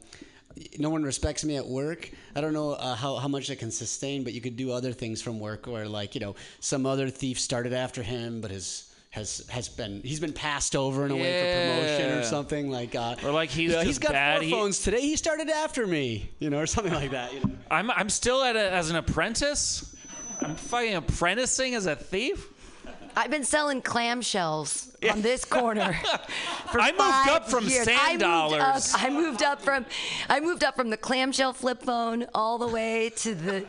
no 0.79 0.91
one 0.91 1.03
respects 1.03 1.45
me 1.45 1.57
at 1.57 1.67
work. 1.67 2.11
I 2.37 2.41
don't 2.41 2.53
know 2.53 2.73
uh, 2.73 2.95
how 2.95 3.17
how 3.17 3.29
much 3.29 3.51
it 3.51 3.57
can 3.57 3.71
sustain, 3.71 4.25
but 4.25 4.33
you 4.33 4.41
could 4.41 4.57
do 4.57 4.73
other 4.73 4.93
things 4.93 5.21
from 5.23 5.41
work, 5.41 5.69
or 5.69 5.87
like 5.87 6.15
you 6.15 6.21
know, 6.21 6.35
some 6.61 6.87
other 6.87 7.11
thief 7.11 7.39
started 7.39 7.73
after 7.73 8.03
him, 8.03 8.41
but 8.41 8.51
his 8.51 8.87
has 9.11 9.45
has 9.49 9.69
been 9.69 10.01
he's 10.05 10.21
been 10.21 10.33
passed 10.33 10.77
over 10.77 11.05
in 11.05 11.11
a 11.11 11.17
way 11.17 11.33
for 11.43 11.83
promotion 11.83 12.19
or 12.19 12.23
something 12.23 12.71
like 12.71 12.95
uh, 12.95 13.17
Or 13.25 13.33
like 13.33 13.51
he's 13.51 13.71
yeah, 13.71 13.79
just 13.79 13.87
he's 13.87 13.99
got 13.99 14.13
bad. 14.13 14.37
four 14.39 14.45
He- 14.45 14.51
phones 14.53 14.81
today. 14.83 15.01
He 15.01 15.17
started 15.17 15.49
after 15.51 15.87
me, 15.87 16.31
you 16.39 16.49
know, 16.51 16.61
or 16.61 16.67
something 16.67 16.93
like 16.95 17.11
that. 17.11 17.33
You 17.35 17.41
know. 17.41 17.51
I'm 17.71 17.91
I'm 17.91 18.09
still 18.09 18.43
at 18.45 18.55
a, 18.57 18.71
as 18.73 18.89
an 18.91 18.97
apprentice. 18.97 19.97
I'm 20.41 20.55
fucking 20.57 20.95
apprenticing 20.95 21.75
as 21.75 21.87
a 21.87 21.97
thief. 21.97 22.47
I've 23.17 23.31
been 23.31 23.45
selling 23.45 23.83
clamshells 23.83 24.89
on 25.11 25.23
this 25.23 25.45
corner. 25.45 25.93
For 26.73 26.81
I 26.81 26.93
moved 26.93 27.29
up 27.31 27.49
from 27.51 27.65
years. 27.67 27.85
sand 27.85 27.99
I 28.01 28.11
moved 28.13 28.21
dollars. 28.21 28.95
Up, 28.95 29.03
I 29.03 29.11
moved 29.11 29.43
up 29.43 29.61
from, 29.63 29.87
I 30.29 30.41
moved 30.41 30.63
up 30.65 30.77
from 30.77 30.91
the 30.91 30.97
clamshell 30.97 31.53
flip 31.53 31.83
phone 31.83 32.27
all 32.35 32.59
the 32.59 32.69
way 32.69 33.11
to 33.17 33.35
the, 33.35 33.65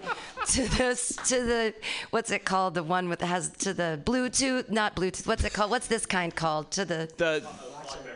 to 0.49 0.67
this, 0.77 1.15
to 1.27 1.43
the, 1.43 1.73
what's 2.11 2.29
it 2.31 2.45
called? 2.45 2.75
The 2.75 2.83
one 2.83 3.09
with 3.09 3.21
has 3.21 3.49
to 3.59 3.73
the 3.73 3.99
Bluetooth, 4.05 4.69
not 4.69 4.95
Bluetooth. 4.95 5.25
What's 5.25 5.43
it 5.43 5.53
called? 5.53 5.71
What's 5.71 5.87
this 5.87 6.05
kind 6.05 6.33
called? 6.35 6.69
To 6.71 6.85
the 6.85 7.09
the 7.17 7.43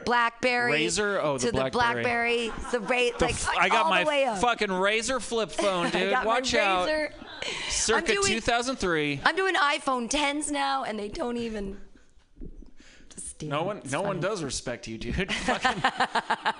BlackBerry. 0.06 0.86
Razr? 0.86 1.20
Oh, 1.22 1.38
the 1.38 1.48
to 1.48 1.52
the 1.52 1.70
BlackBerry. 1.72 2.52
BlackBerry. 2.52 2.52
The 2.72 2.80
ra- 2.80 3.18
The 3.18 3.26
like 3.26 3.34
f- 3.34 3.50
I 3.58 3.70
got 3.70 3.90
my 3.90 4.04
the 4.04 4.08
way 4.10 4.26
up. 4.26 4.38
fucking 4.38 4.70
Razr 4.70 5.20
flip 5.22 5.52
phone, 5.52 5.90
dude. 5.92 6.12
Watch 6.24 6.54
out. 6.54 6.88
Razr. 6.88 7.10
Circa 7.70 7.98
I'm 8.12 8.22
doing- 8.22 8.34
2003. 8.34 9.22
I'm 9.26 9.36
doing 9.36 9.56
iPhone 9.56 10.10
10s 10.10 10.52
now, 10.52 10.84
and 10.84 10.98
they 10.98 11.08
don't 11.10 11.38
even. 11.38 11.78
No 13.42 13.64
one, 13.64 13.82
no 13.92 14.02
one 14.02 14.20
does 14.22 14.44
respect 14.44 14.88
you, 14.88 14.98
dude. 14.98 15.32
Fucking- 15.34 15.84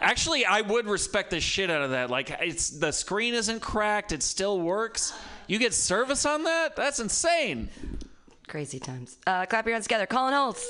Actually, 0.02 0.46
I 0.46 0.62
would 0.62 0.88
respect 0.88 1.32
the 1.32 1.40
shit 1.40 1.70
out 1.70 1.82
of 1.82 1.92
that. 1.92 2.10
Like, 2.10 2.30
it's 2.42 2.70
the 2.70 2.92
screen 2.92 3.34
isn't 3.34 3.62
cracked; 3.62 4.12
it 4.12 4.22
still 4.24 4.60
works. 4.60 5.14
You 5.48 5.58
get 5.58 5.74
service 5.74 6.26
on 6.26 6.44
that? 6.44 6.76
That's 6.76 7.00
insane. 7.00 7.70
Crazy 8.48 8.80
times. 8.80 9.18
Uh, 9.26 9.46
clap 9.46 9.66
your 9.66 9.74
hands 9.74 9.86
together. 9.86 10.06
Colin 10.06 10.34
Holtz. 10.34 10.70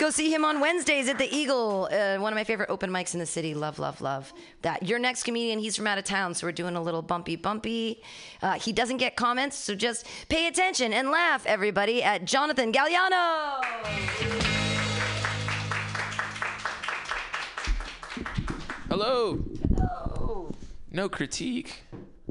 Go 0.00 0.08
see 0.08 0.32
him 0.32 0.46
on 0.46 0.60
Wednesdays 0.60 1.10
at 1.10 1.18
the 1.18 1.28
Eagle, 1.30 1.86
uh, 1.92 2.16
one 2.16 2.32
of 2.32 2.34
my 2.34 2.42
favorite 2.42 2.70
open 2.70 2.88
mics 2.88 3.12
in 3.12 3.20
the 3.20 3.26
city. 3.26 3.52
Love, 3.52 3.78
love, 3.78 4.00
love 4.00 4.32
that. 4.62 4.82
Your 4.82 4.98
next 4.98 5.24
comedian, 5.24 5.58
he's 5.58 5.76
from 5.76 5.86
out 5.86 5.98
of 5.98 6.04
town, 6.04 6.32
so 6.32 6.46
we're 6.46 6.52
doing 6.52 6.74
a 6.74 6.80
little 6.80 7.02
bumpy, 7.02 7.36
bumpy. 7.36 8.02
Uh, 8.40 8.54
he 8.54 8.72
doesn't 8.72 8.96
get 8.96 9.14
comments, 9.14 9.58
so 9.58 9.74
just 9.74 10.06
pay 10.30 10.46
attention 10.46 10.94
and 10.94 11.10
laugh, 11.10 11.44
everybody, 11.44 12.02
at 12.02 12.24
Jonathan 12.24 12.72
Galliano. 12.72 13.62
Hello. 18.88 19.44
No 20.90 21.10
critique. 21.10 21.82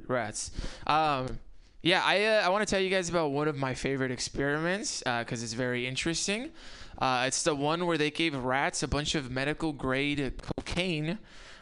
Rats. 0.07 0.49
Um, 0.87 1.37
yeah, 1.83 2.01
I, 2.03 2.25
uh, 2.25 2.41
I 2.47 2.49
want 2.49 2.67
to 2.67 2.69
tell 2.69 2.81
you 2.81 2.89
guys 2.89 3.09
about 3.09 3.29
one 3.29 3.47
of 3.47 3.57
my 3.57 3.75
favorite 3.75 4.09
experiments 4.09 5.03
because 5.03 5.43
it's 5.43 5.53
very 5.53 5.85
interesting. 5.85 6.49
Uh, 6.99 7.23
it's 7.27 7.43
the 7.43 7.55
one 7.55 7.85
where 7.85 7.97
they 7.97 8.11
gave 8.11 8.35
rats 8.35 8.83
a 8.83 8.87
bunch 8.87 9.15
of 9.15 9.31
medical 9.31 9.71
grade 9.71 10.33
cocaine 10.41 11.17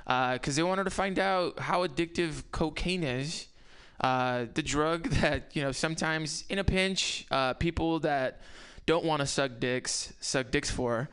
because 0.05 0.55
they 0.55 0.63
wanted 0.63 0.83
to 0.83 0.89
find 0.89 1.19
out 1.19 1.59
how 1.59 1.85
addictive 1.85 2.43
cocaine 2.51 3.03
is. 3.03 3.47
Uh, 4.01 4.45
the 4.53 4.63
drug 4.63 5.09
that 5.21 5.55
you 5.55 5.61
know 5.61 5.71
sometimes 5.71 6.43
in 6.49 6.59
a 6.59 6.63
pinch, 6.63 7.25
uh, 7.31 7.53
people 7.53 7.99
that 7.99 8.41
don't 8.85 9.05
want 9.05 9.19
to 9.19 9.25
suck 9.25 9.59
dicks 9.59 10.13
suck 10.19 10.51
dicks 10.51 10.71
for, 10.71 11.09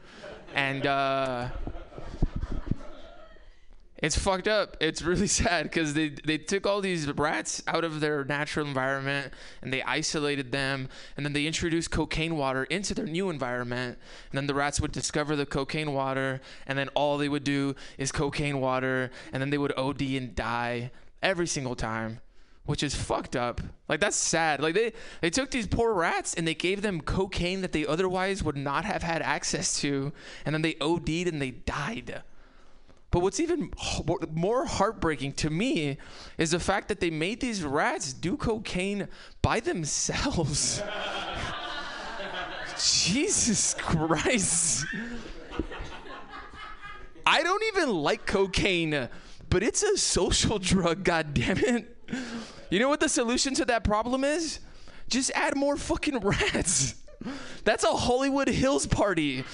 and. 0.55 0.87
It's 4.05 4.19
fucked 4.19 4.49
up. 4.49 4.77
It's 4.81 5.01
really 5.01 5.27
sad 5.43 5.63
because 5.63 5.95
they 5.95 6.11
they 6.11 6.37
took 6.37 6.67
all 6.67 6.83
these 6.83 7.11
rats 7.11 7.63
out 7.67 7.85
of 7.85 8.01
their 8.01 8.23
natural 8.23 8.67
environment 8.67 9.33
and 9.63 9.73
they 9.73 9.83
isolated 9.83 10.53
them, 10.53 10.91
and 11.17 11.25
then 11.25 11.33
they 11.33 11.47
introduced 11.47 11.91
cocaine 11.91 12.37
water 12.37 12.65
into 12.65 12.93
their 12.93 13.07
new 13.07 13.31
environment. 13.31 13.99
And 14.31 14.37
then 14.37 14.47
the 14.47 14.53
rats 14.53 14.79
would 14.79 14.93
discover 14.93 15.37
the 15.37 15.47
cocaine 15.47 15.95
water, 15.95 16.43
and 16.67 16.79
then 16.79 16.89
all 16.89 17.17
they 17.17 17.31
would 17.31 17.45
do 17.45 17.77
is 17.97 18.13
cocaine 18.13 18.61
water, 18.61 19.11
and 19.33 19.41
then 19.41 19.49
they 19.49 19.57
would 19.57 19.73
OD 19.75 20.03
and 20.03 20.35
die 20.35 20.91
every 21.23 21.47
single 21.47 21.75
time. 21.75 22.21
Which 22.67 22.83
is 22.83 22.95
fucked 22.95 23.37
up. 23.37 23.63
Like 23.89 24.01
that's 24.01 24.17
sad. 24.17 24.61
Like 24.61 24.75
they 24.75 24.93
they 25.23 25.31
took 25.31 25.51
these 25.51 25.67
poor 25.67 25.95
rats 25.95 26.35
and 26.35 26.47
they 26.47 26.55
gave 26.55 26.83
them 26.83 27.01
cocaine 27.01 27.63
that 27.63 27.73
they 27.73 27.87
otherwise 27.87 28.43
would 28.43 28.57
not 28.57 28.85
have 28.85 29.03
had 29.03 29.23
access 29.23 29.81
to, 29.81 30.13
and 30.45 30.55
then 30.55 30.61
they 30.61 30.77
OD'd 30.79 31.27
and 31.27 31.41
they 31.41 31.53
died. 31.53 32.23
But 33.15 33.23
what's 33.23 33.39
even 33.39 33.71
more 34.33 34.67
heartbreaking 34.67 35.35
to 35.35 35.49
me 35.49 35.99
is 36.37 36.51
the 36.51 36.59
fact 36.59 36.89
that 36.89 36.99
they 36.99 37.11
made 37.11 37.39
these 37.39 37.63
rats 37.63 38.13
do 38.13 38.37
cocaine 38.37 39.07
by 39.41 39.61
themselves. 39.61 40.83
Jesus 42.77 43.75
Christ. 43.75 44.85
I 47.25 47.45
don't 47.45 47.63
even 47.69 47.91
like 47.91 48.27
cocaine, 48.27 49.09
but 49.49 49.63
it's 49.63 49.85
a 49.85 49.97
social 49.97 50.59
drug, 50.73 51.05
God 51.05 51.35
damn 51.35 51.59
it. 51.59 51.97
You 52.69 52.81
know 52.81 52.89
what 52.89 52.99
the 52.99 53.09
solution 53.09 53.55
to 53.55 53.65
that 53.67 53.85
problem 53.85 54.25
is? 54.25 54.59
Just 55.09 55.31
add 55.37 55.57
more 55.57 55.77
fucking 55.77 56.19
rats. 56.19 56.97
That's 57.63 57.85
a 57.85 57.93
Hollywood 57.93 58.49
Hills 58.49 58.89
party. 58.89 59.45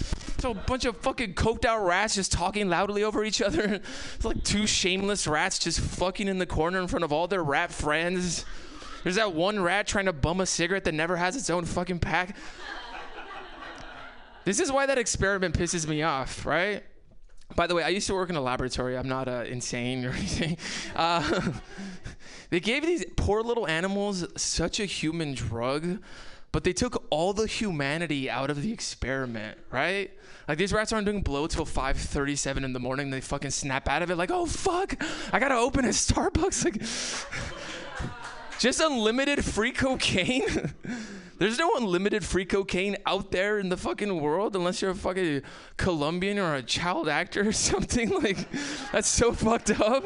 So 0.41 0.53
a 0.53 0.55
bunch 0.55 0.87
of 0.87 0.97
fucking 0.97 1.35
coked 1.35 1.67
out 1.67 1.85
rats 1.85 2.15
just 2.15 2.33
talking 2.33 2.71
loudly 2.71 3.05
over 3.05 3.23
each 3.25 3.43
other. 3.43 3.81
It's 4.15 4.25
like 4.25 4.43
two 4.43 4.67
shameless 4.67 5.27
rats 5.27 5.59
just 5.59 5.81
fucking 5.81 6.29
in 6.29 6.39
the 6.39 6.47
corner 6.47 6.81
in 6.81 6.89
front 6.89 7.05
of 7.05 7.13
all 7.13 7.27
their 7.27 7.45
rat 7.45 7.71
friends. 7.71 8.47
There's 9.03 9.17
that 9.17 9.35
one 9.35 9.61
rat 9.61 9.87
trying 9.87 10.07
to 10.07 10.13
bum 10.15 10.41
a 10.41 10.47
cigarette 10.47 10.85
that 10.85 10.95
never 10.95 11.17
has 11.17 11.37
its 11.37 11.51
own 11.51 11.67
fucking 11.67 11.99
pack. 11.99 12.37
This 14.45 14.61
is 14.61 14.73
why 14.73 14.87
that 14.87 14.97
experiment 14.97 15.55
pisses 15.59 15.87
me 15.87 16.03
off, 16.03 16.47
right? 16.47 16.85
By 17.55 17.67
the 17.67 17.75
way, 17.75 17.83
I 17.83 17.89
used 17.89 18.07
to 18.07 18.15
work 18.15 18.31
in 18.31 18.37
a 18.37 18.41
laboratory. 18.41 18.97
I'm 18.97 19.09
not 19.09 19.29
uh, 19.29 19.45
insane 19.47 20.05
or 20.05 20.11
anything. 20.15 20.57
Uh, 20.97 21.53
they 22.51 22.61
gave 22.61 22.87
these 22.87 23.05
poor 23.17 23.43
little 23.43 23.67
animals 23.67 24.27
such 24.41 24.81
a 24.81 24.87
human 24.87 25.35
drug, 25.35 25.99
but 26.53 26.65
they 26.65 26.73
took 26.73 27.05
all 27.11 27.33
the 27.33 27.47
humanity 27.47 28.29
out 28.29 28.51
of 28.51 28.63
the 28.63 28.73
experiment, 28.73 29.59
right? 29.71 30.11
Like 30.49 30.59
these 30.59 30.73
rats 30.73 30.93
aren't 30.93 31.07
doing 31.07 31.23
blow 31.23 31.47
till 31.47 31.65
5:37 31.65 32.65
in 32.65 32.73
the 32.73 32.81
morning. 32.81 33.11
They 33.11 33.21
fucking 33.21 33.51
snap 33.51 33.89
out 33.89 34.03
of 34.03 34.11
it 34.11 34.17
like, 34.17 34.31
"Oh 34.33 34.47
fuck, 34.47 34.97
I 35.33 35.39
gotta 35.39 35.57
open 35.57 35.85
a 35.85 35.89
Starbucks." 35.89 36.65
Like, 36.71 36.83
just 38.59 38.81
unlimited 38.81 39.45
free 39.45 39.73
cocaine. 39.73 40.75
There's 41.39 41.59
no 41.59 41.75
unlimited 41.77 42.23
free 42.23 42.45
cocaine 42.45 42.99
out 43.07 43.31
there 43.31 43.59
in 43.59 43.71
the 43.71 43.77
fucking 43.79 44.21
world 44.21 44.55
unless 44.55 44.83
you're 44.83 44.91
a 44.91 44.95
fucking 44.95 45.41
Colombian 45.79 46.39
or 46.39 46.55
a 46.57 46.63
child 46.63 47.09
actor 47.09 47.49
or 47.49 47.53
something. 47.53 48.11
Like, 48.11 48.47
that's 48.93 49.09
so 49.09 49.33
fucked 49.33 49.71
up, 49.81 50.05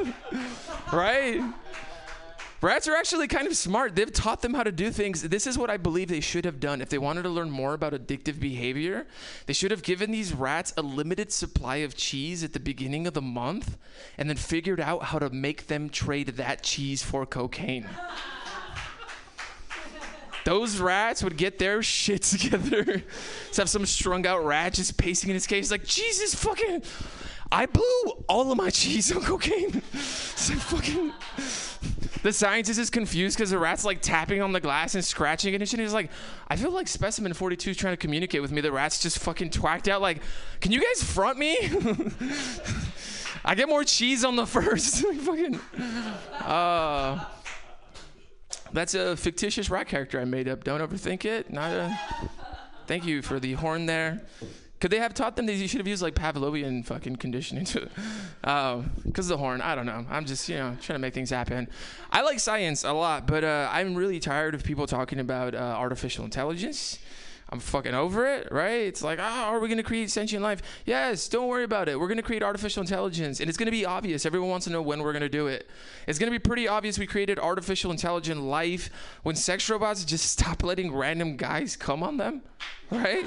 right? 0.93 1.43
Rats 2.65 2.89
are 2.89 2.97
actually 2.97 3.29
kind 3.29 3.47
of 3.47 3.55
smart. 3.59 3.95
They've 3.95 4.11
taught 4.11 4.41
them 4.41 4.55
how 4.55 4.63
to 4.63 4.73
do 4.73 4.91
things. 4.91 5.21
This 5.21 5.47
is 5.47 5.59
what 5.59 5.69
I 5.69 5.77
believe 5.77 6.09
they 6.09 6.21
should 6.23 6.47
have 6.47 6.61
done. 6.61 6.81
If 6.81 6.89
they 6.89 6.97
wanted 6.97 7.25
to 7.25 7.29
learn 7.29 7.51
more 7.51 7.75
about 7.75 7.93
addictive 7.93 8.41
behavior, 8.41 9.07
they 9.45 9.53
should 9.53 9.71
have 9.71 9.83
given 9.83 10.11
these 10.11 10.33
rats 10.33 10.73
a 10.79 10.81
limited 10.81 11.31
supply 11.31 11.77
of 11.77 11.95
cheese 11.95 12.43
at 12.43 12.55
the 12.55 12.61
beginning 12.61 13.07
of 13.07 13.13
the 13.13 13.21
month 13.21 13.77
and 14.17 14.31
then 14.31 14.39
figured 14.39 14.81
out 14.81 15.03
how 15.03 15.19
to 15.19 15.29
make 15.29 15.67
them 15.67 15.91
trade 15.91 16.29
that 16.29 16.63
cheese 16.63 17.03
for 17.03 17.27
cocaine. 17.27 17.87
Those 20.47 20.79
rats 20.79 21.23
would 21.23 21.37
get 21.37 21.59
their 21.59 21.83
shit 21.83 22.23
together. 22.23 22.85
Just 23.49 23.59
have 23.59 23.69
some 23.69 23.85
strung 23.85 24.27
out 24.27 24.43
rat 24.43 24.73
just 24.73 24.97
pacing 24.97 25.29
in 25.29 25.35
his 25.35 25.47
cage, 25.47 25.71
like, 25.71 25.85
Jesus 25.85 26.35
fucking. 26.35 26.83
I 27.53 27.67
blew 27.67 28.25
all 28.27 28.51
of 28.51 28.57
my 28.57 28.71
cheese 28.71 29.15
on 29.15 29.21
cocaine. 29.21 29.83
Like 30.47 30.59
fucking. 30.59 31.13
The 32.25 32.33
scientist 32.33 32.81
is 32.81 32.89
confused 32.89 33.37
because 33.37 33.51
the 33.51 33.59
rat's 33.59 33.85
like 33.85 34.01
tapping 34.01 34.41
on 34.41 34.53
the 34.53 34.59
glass 34.59 34.95
and 34.95 35.05
scratching 35.05 35.53
it 35.53 35.61
and 35.61 35.69
shit. 35.69 35.79
He's 35.79 35.93
like, 35.93 36.11
I 36.49 36.57
feel 36.57 36.71
like 36.71 36.89
specimen 36.89 37.35
42 37.35 37.73
is 37.73 37.77
trying 37.77 37.93
to 37.93 37.99
communicate 37.99 38.41
with 38.41 38.51
me. 38.51 38.63
The 38.63 38.73
rat's 38.73 38.99
just 38.99 39.19
fucking 39.19 39.51
twacked 39.51 39.89
out, 39.89 40.01
like, 40.01 40.23
can 40.63 40.73
you 40.73 40.81
guys 40.81 41.03
front 41.03 41.37
me? 41.37 41.55
I 43.45 43.55
get 43.55 43.69
more 43.69 43.85
cheese 43.85 44.25
on 44.25 44.37
the 44.37 44.47
first. 44.47 45.05
Fucking. 45.19 45.61
Uh, 46.41 47.23
that's 48.73 48.95
a 48.95 49.19
fictitious 49.19 49.69
rat 49.69 49.87
character 49.87 50.19
I 50.19 50.25
made 50.25 50.49
up. 50.49 50.65
Don't 50.65 50.81
overthink 50.81 51.27
it. 51.27 51.53
Not 51.53 51.73
a. 51.73 52.01
Thank 52.87 53.05
you 53.05 53.21
for 53.21 53.39
the 53.39 53.53
horn 53.53 53.85
there. 53.85 54.23
Could 54.85 54.91
they 54.91 54.99
have 54.99 55.15
taught 55.15 55.35
them 55.37 55.47
that 55.47 55.55
you 55.55 55.67
should 55.67 55.81
have 55.81 55.89
used 55.89 56.03
like 56.03 56.15
Pavlovian 56.15 56.85
fucking 56.85 57.17
conditioning 57.17 57.65
to, 57.65 57.89
because 59.03 59.29
the 59.29 59.39
horn? 59.39 59.63
I 59.63 59.75
don't 59.75 59.87
know. 59.87 60.05
I'm 60.11 60.27
just 60.27 60.47
you 60.47 60.57
know 60.57 60.77
trying 60.79 60.97
to 60.97 60.99
make 60.99 61.15
things 61.15 61.31
happen. 61.31 61.69
I 62.13 62.21
like 62.21 62.39
science 62.39 62.85
a 62.85 62.93
lot, 62.93 63.27
but 63.27 63.45
uh, 63.45 63.71
I'm 63.73 63.95
really 63.95 64.21
tired 64.21 64.55
of 64.55 64.63
people 64.63 64.87
talking 64.87 65.21
about 65.21 65.55
uh, 65.55 65.59
artificial 65.59 66.27
intelligence. 66.27 66.99
I'm 67.49 67.61
fucking 67.61 67.95
over 67.95 68.27
it, 68.27 68.53
right? 68.53 68.83
It's 68.83 69.03
like, 69.03 69.19
ah, 69.23 69.47
are 69.47 69.59
we 69.59 69.71
gonna 69.71 69.83
create 69.83 70.11
sentient 70.11 70.43
life? 70.43 70.61
Yes, 70.85 71.31
don't 71.31 71.49
worry 71.49 71.65
about 71.65 71.89
it. 71.89 71.99
We're 71.99 72.09
gonna 72.09 72.21
create 72.21 72.43
artificial 72.43 72.83
intelligence, 72.83 73.41
and 73.41 73.49
it's 73.49 73.57
gonna 73.57 73.71
be 73.71 73.87
obvious. 73.87 74.27
Everyone 74.27 74.51
wants 74.51 74.67
to 74.67 74.71
know 74.71 74.83
when 74.83 75.03
we're 75.03 75.15
gonna 75.15 75.31
do 75.31 75.47
it. 75.47 75.67
It's 76.07 76.19
gonna 76.19 76.31
be 76.31 76.39
pretty 76.39 76.69
obvious 76.69 76.99
we 76.99 77.07
created 77.07 77.39
artificial 77.39 77.91
intelligent 77.91 78.43
life 78.43 78.91
when 79.23 79.35
sex 79.35 79.71
robots 79.71 80.05
just 80.05 80.27
stop 80.31 80.63
letting 80.63 80.95
random 80.95 81.39
guys 81.39 81.75
come 81.75 82.03
on 82.03 82.19
them, 82.19 82.43
right? 82.91 83.25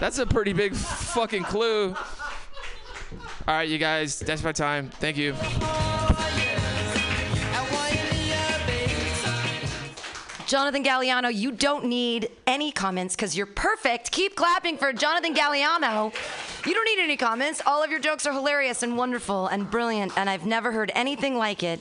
That's 0.00 0.18
a 0.18 0.24
pretty 0.24 0.54
big 0.54 0.74
fucking 0.74 1.44
clue. 1.44 1.94
All 3.46 3.54
right, 3.54 3.68
you 3.68 3.76
guys, 3.76 4.18
that's 4.18 4.42
my 4.42 4.52
time. 4.52 4.88
Thank 4.88 5.18
you. 5.18 5.34
Jonathan 10.46 10.82
Galliano, 10.82 11.32
you 11.32 11.52
don't 11.52 11.84
need 11.84 12.30
any 12.46 12.72
comments 12.72 13.14
because 13.14 13.36
you're 13.36 13.46
perfect. 13.46 14.10
Keep 14.10 14.34
clapping 14.36 14.78
for 14.78 14.92
Jonathan 14.92 15.34
Galliano. 15.34 16.12
You 16.66 16.74
don't 16.74 16.84
need 16.86 17.02
any 17.02 17.16
comments. 17.16 17.62
All 17.66 17.84
of 17.84 17.90
your 17.90 18.00
jokes 18.00 18.26
are 18.26 18.32
hilarious 18.32 18.82
and 18.82 18.96
wonderful 18.96 19.46
and 19.46 19.70
brilliant, 19.70 20.16
and 20.16 20.28
I've 20.28 20.46
never 20.46 20.72
heard 20.72 20.90
anything 20.94 21.36
like 21.36 21.62
it. 21.62 21.78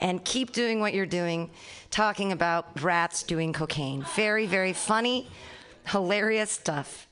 And 0.00 0.24
keep 0.24 0.52
doing 0.52 0.78
what 0.78 0.94
you're 0.94 1.06
doing, 1.06 1.50
talking 1.90 2.32
about 2.32 2.82
rats 2.82 3.22
doing 3.22 3.52
cocaine. 3.52 4.04
Very, 4.14 4.46
very 4.46 4.72
funny, 4.72 5.28
hilarious 5.86 6.50
stuff. 6.50 7.08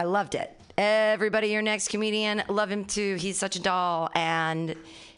I 0.00 0.04
loved 0.04 0.34
it. 0.34 0.50
Everybody, 0.78 1.48
your 1.48 1.60
next 1.60 1.88
comedian, 1.88 2.42
love 2.48 2.70
him 2.70 2.86
too. 2.86 3.16
He's 3.16 3.36
such 3.36 3.56
a 3.56 3.60
doll, 3.60 4.08
and 4.14 4.74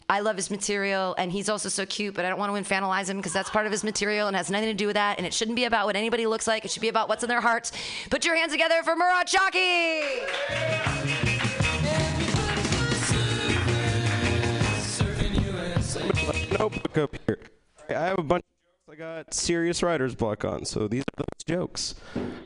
I 0.09 0.19
love 0.19 0.35
his 0.35 0.51
material, 0.51 1.15
and 1.17 1.31
he's 1.31 1.47
also 1.47 1.69
so 1.69 1.85
cute. 1.85 2.13
But 2.13 2.25
I 2.25 2.29
don't 2.29 2.37
want 2.37 2.53
to 2.53 2.61
infantilize 2.61 3.07
him 3.07 3.15
because 3.15 3.31
that's 3.31 3.49
part 3.49 3.65
of 3.65 3.71
his 3.71 3.85
material 3.85 4.27
and 4.27 4.35
has 4.35 4.51
nothing 4.51 4.67
to 4.67 4.73
do 4.73 4.87
with 4.87 4.95
that. 4.95 5.19
And 5.19 5.25
it 5.25 5.33
shouldn't 5.33 5.55
be 5.55 5.63
about 5.63 5.85
what 5.85 5.95
anybody 5.95 6.27
looks 6.27 6.47
like. 6.47 6.65
It 6.65 6.71
should 6.71 6.81
be 6.81 6.89
about 6.89 7.07
what's 7.07 7.23
in 7.23 7.29
their 7.29 7.39
hearts. 7.39 7.71
Put 8.09 8.25
your 8.25 8.35
hands 8.35 8.51
together 8.51 8.83
for 8.83 8.93
Murad 8.93 9.27
Shaki. 9.27 10.01
notebook 16.59 16.97
up 16.97 17.15
here. 17.25 17.39
I 17.89 17.93
have 17.93 18.19
a 18.19 18.23
bunch 18.23 18.43
I 18.93 18.95
got 18.95 19.33
serious 19.33 19.81
writer's 19.81 20.13
block 20.13 20.45
on, 20.45 20.65
so 20.65 20.87
these 20.87 21.01
are 21.01 21.23
those 21.23 21.43
jokes. 21.47 21.95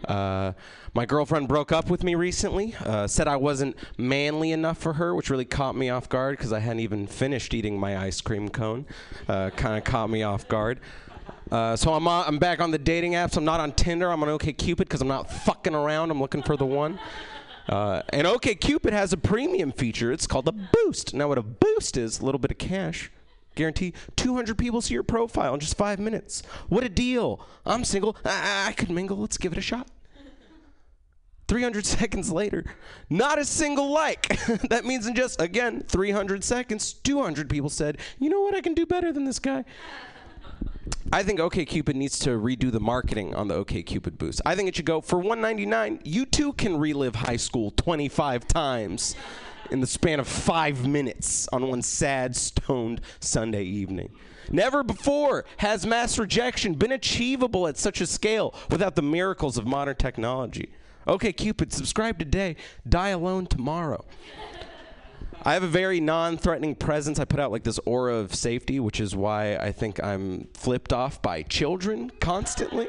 Uh, 0.08 0.54
my 0.94 1.06
girlfriend 1.06 1.50
broke 1.50 1.74
up 1.74 1.90
with 1.90 2.06
me 2.06 2.16
recently, 2.16 2.74
uh, 2.86 3.06
said 3.06 3.28
I 3.28 3.36
wasn't 3.36 3.76
manly 3.98 4.54
enough 4.54 4.78
for 4.78 4.94
her, 4.94 5.14
which 5.14 5.30
really 5.30 5.44
caught 5.44 5.76
me 5.76 5.90
off 5.90 6.08
guard 6.08 6.38
because 6.38 6.54
I 6.54 6.60
hadn't 6.60 6.80
even 6.80 7.06
finished 7.06 7.54
eating 7.54 7.78
my 7.78 7.98
ice 7.98 8.22
cream 8.22 8.48
cone. 8.48 8.86
Uh, 9.28 9.50
kind 9.58 9.78
of 9.78 9.84
caught 9.84 10.10
me 10.10 10.24
off 10.24 10.48
guard. 10.48 10.80
Uh, 11.52 11.76
so 11.76 11.94
I'm, 11.94 12.08
on, 12.08 12.26
I'm 12.26 12.40
back 12.40 12.62
on 12.62 12.72
the 12.72 12.78
dating 12.78 13.12
apps. 13.12 13.36
I'm 13.36 13.44
not 13.44 13.60
on 13.60 13.74
Tinder. 13.74 14.10
I'm 14.10 14.24
on 14.24 14.30
OkCupid 14.30 14.78
because 14.78 15.02
I'm 15.02 15.10
not 15.10 15.30
fucking 15.30 15.76
around. 15.76 16.12
I'm 16.12 16.22
looking 16.22 16.44
for 16.44 16.56
the 16.56 16.66
one. 16.66 16.98
Uh, 17.68 18.04
and 18.14 18.26
OkCupid 18.26 18.94
has 18.94 19.12
a 19.12 19.18
premium 19.18 19.74
feature. 19.74 20.14
It's 20.14 20.28
called 20.28 20.48
a 20.48 20.54
boost. 20.54 21.14
Now, 21.14 21.28
what 21.28 21.40
a 21.40 21.44
boost 21.44 21.98
is, 21.98 22.22
a 22.22 22.26
little 22.26 22.40
bit 22.40 22.52
of 22.52 22.58
cash. 22.58 23.12
Guarantee 23.58 23.94
200 24.16 24.58
people 24.58 24.82
see 24.82 24.94
your 24.94 25.04
profile 25.04 25.56
in 25.56 25.60
just 25.60 25.76
five 25.76 26.00
minutes. 26.00 26.44
What 26.70 26.84
a 26.84 26.90
deal. 26.90 27.42
I'm 27.66 27.84
single. 27.84 28.16
I, 28.24 28.68
I 28.70 28.72
could 28.74 28.92
mingle. 28.92 29.18
Let's 29.18 29.38
give 29.38 29.52
it 29.52 29.58
a 29.58 29.62
shot. 29.62 29.88
300 31.48 31.86
seconds 31.98 32.32
later, 32.32 32.66
not 33.10 33.40
a 33.40 33.46
single 33.46 33.92
like. 33.92 34.40
that 34.70 34.86
means 34.86 35.08
in 35.08 35.16
just, 35.16 35.42
again, 35.42 35.84
300 35.88 36.44
seconds, 36.44 36.94
200 36.94 37.50
people 37.50 37.70
said, 37.70 37.98
you 38.20 38.30
know 38.30 38.42
what, 38.42 38.54
I 38.54 38.62
can 38.62 38.74
do 38.74 38.86
better 38.86 39.12
than 39.12 39.26
this 39.26 39.40
guy. 39.40 39.66
I 41.12 41.24
think 41.24 41.40
OkCupid 41.40 41.96
needs 41.96 42.20
to 42.20 42.32
redo 42.32 42.72
the 42.72 42.82
marketing 42.82 43.34
on 43.34 43.48
the 43.48 43.64
OkCupid 43.64 44.18
boost. 44.18 44.42
I 44.46 44.56
think 44.56 44.68
it 44.68 44.76
should 44.76 44.86
go 44.86 45.00
for 45.02 45.18
199. 45.18 46.02
You 46.04 46.26
too 46.26 46.54
can 46.54 46.78
relive 46.78 47.16
high 47.16 47.38
school 47.38 47.72
25 47.72 48.48
times 48.48 49.16
in 49.72 49.82
the 49.82 49.88
span 49.88 50.20
of 50.20 50.28
five 50.28 50.88
minutes 50.88 51.48
on 51.52 51.68
one 51.68 51.82
sad, 51.82 52.36
stoned 52.36 53.02
Sunday 53.20 53.64
evening. 53.64 54.12
Never 54.50 54.84
before 54.84 55.46
has 55.58 55.86
mass 55.86 56.18
rejection 56.18 56.74
been 56.74 56.92
achievable 56.92 57.68
at 57.68 57.78
such 57.78 58.02
a 58.02 58.08
scale 58.08 58.54
without 58.70 58.96
the 58.96 59.02
miracles 59.02 59.58
of 59.58 59.68
modern 59.68 59.96
technology. 59.96 60.70
Okay, 61.08 61.32
Cupid, 61.34 61.72
subscribe 61.72 62.20
today, 62.20 62.56
die 62.88 63.10
alone 63.10 63.48
tomorrow. 63.48 64.06
I 65.44 65.54
have 65.54 65.64
a 65.64 65.68
very 65.68 66.00
non-threatening 66.00 66.76
presence. 66.76 67.20
I 67.20 67.26
put 67.26 67.40
out 67.40 67.52
like 67.52 67.64
this 67.64 67.80
aura 67.86 68.16
of 68.16 68.36
safety, 68.36 68.80
which 68.80 69.00
is 69.00 69.16
why 69.16 69.56
I 69.56 69.72
think 69.72 70.04
I'm 70.04 70.48
flipped 70.54 70.92
off 70.92 71.22
by 71.22 71.44
children 71.44 72.12
constantly. 72.20 72.88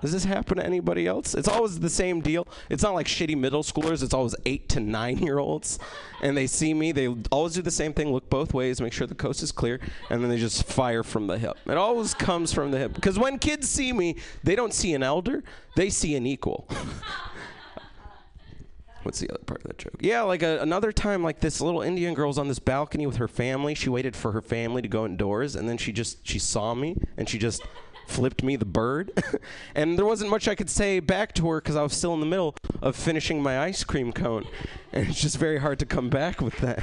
Does 0.00 0.12
this 0.12 0.24
happen 0.24 0.58
to 0.58 0.64
anybody 0.64 1.06
else? 1.06 1.34
It's 1.34 1.48
always 1.48 1.80
the 1.80 1.88
same 1.88 2.20
deal. 2.20 2.46
It's 2.68 2.82
not 2.82 2.94
like 2.94 3.06
shitty 3.06 3.36
middle 3.36 3.62
schoolers. 3.62 4.02
It's 4.02 4.12
always 4.12 4.34
eight 4.44 4.68
to 4.70 4.80
nine 4.80 5.18
year 5.18 5.38
olds, 5.38 5.78
and 6.22 6.36
they 6.36 6.46
see 6.46 6.74
me. 6.74 6.92
They 6.92 7.08
always 7.30 7.54
do 7.54 7.62
the 7.62 7.70
same 7.70 7.94
thing: 7.94 8.12
look 8.12 8.28
both 8.28 8.52
ways, 8.52 8.80
make 8.80 8.92
sure 8.92 9.06
the 9.06 9.14
coast 9.14 9.42
is 9.42 9.52
clear, 9.52 9.80
and 10.10 10.22
then 10.22 10.28
they 10.28 10.38
just 10.38 10.64
fire 10.64 11.02
from 11.02 11.26
the 11.26 11.38
hip. 11.38 11.56
It 11.66 11.76
always 11.78 12.12
comes 12.12 12.52
from 12.52 12.70
the 12.70 12.78
hip 12.78 12.92
because 12.94 13.18
when 13.18 13.38
kids 13.38 13.68
see 13.68 13.92
me, 13.92 14.16
they 14.44 14.54
don't 14.54 14.74
see 14.74 14.92
an 14.94 15.02
elder; 15.02 15.42
they 15.76 15.88
see 15.88 16.14
an 16.14 16.26
equal. 16.26 16.68
What's 19.02 19.20
the 19.20 19.30
other 19.30 19.44
part 19.46 19.60
of 19.60 19.68
that 19.68 19.78
joke? 19.78 19.94
Yeah, 20.00 20.22
like 20.22 20.42
a, 20.42 20.58
another 20.58 20.90
time, 20.90 21.22
like 21.22 21.38
this 21.38 21.60
little 21.60 21.80
Indian 21.80 22.12
girl's 22.12 22.38
on 22.38 22.48
this 22.48 22.58
balcony 22.58 23.06
with 23.06 23.18
her 23.18 23.28
family. 23.28 23.72
She 23.72 23.88
waited 23.88 24.16
for 24.16 24.32
her 24.32 24.42
family 24.42 24.82
to 24.82 24.88
go 24.88 25.06
indoors, 25.06 25.54
and 25.54 25.68
then 25.68 25.78
she 25.78 25.92
just 25.92 26.26
she 26.26 26.40
saw 26.40 26.74
me, 26.74 26.96
and 27.16 27.28
she 27.28 27.38
just 27.38 27.62
flipped 28.06 28.42
me 28.42 28.56
the 28.56 28.64
bird. 28.64 29.12
and 29.74 29.98
there 29.98 30.06
wasn't 30.06 30.30
much 30.30 30.48
I 30.48 30.54
could 30.54 30.70
say 30.70 31.00
back 31.00 31.32
to 31.34 31.48
her 31.48 31.60
because 31.60 31.76
I 31.76 31.82
was 31.82 31.92
still 31.92 32.14
in 32.14 32.20
the 32.20 32.26
middle 32.26 32.54
of 32.82 32.96
finishing 32.96 33.42
my 33.42 33.60
ice 33.60 33.84
cream 33.84 34.12
cone, 34.12 34.46
and 34.92 35.08
it's 35.08 35.20
just 35.20 35.38
very 35.38 35.58
hard 35.58 35.78
to 35.80 35.86
come 35.86 36.08
back 36.08 36.40
with 36.40 36.56
that. 36.58 36.82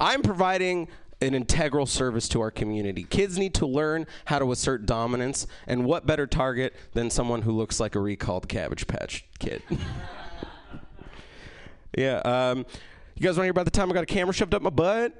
I'm 0.00 0.22
providing 0.22 0.88
an 1.20 1.34
integral 1.34 1.86
service 1.86 2.28
to 2.28 2.40
our 2.40 2.52
community. 2.52 3.02
Kids 3.02 3.38
need 3.38 3.52
to 3.54 3.66
learn 3.66 4.06
how 4.26 4.38
to 4.38 4.52
assert 4.52 4.86
dominance, 4.86 5.46
and 5.66 5.84
what 5.84 6.06
better 6.06 6.26
target 6.26 6.74
than 6.92 7.10
someone 7.10 7.42
who 7.42 7.50
looks 7.50 7.80
like 7.80 7.96
a 7.96 8.00
recalled 8.00 8.48
Cabbage 8.48 8.86
Patch 8.86 9.24
kid? 9.40 9.62
Yeah. 11.96 12.18
Um, 12.18 12.58
you 13.16 13.22
guys 13.22 13.36
want 13.36 13.38
to 13.38 13.42
hear 13.44 13.50
about 13.50 13.64
the 13.64 13.72
time 13.72 13.90
I 13.90 13.94
got 13.94 14.04
a 14.04 14.06
camera 14.06 14.32
shoved 14.32 14.54
up 14.54 14.62
my 14.62 14.70
butt? 14.70 15.12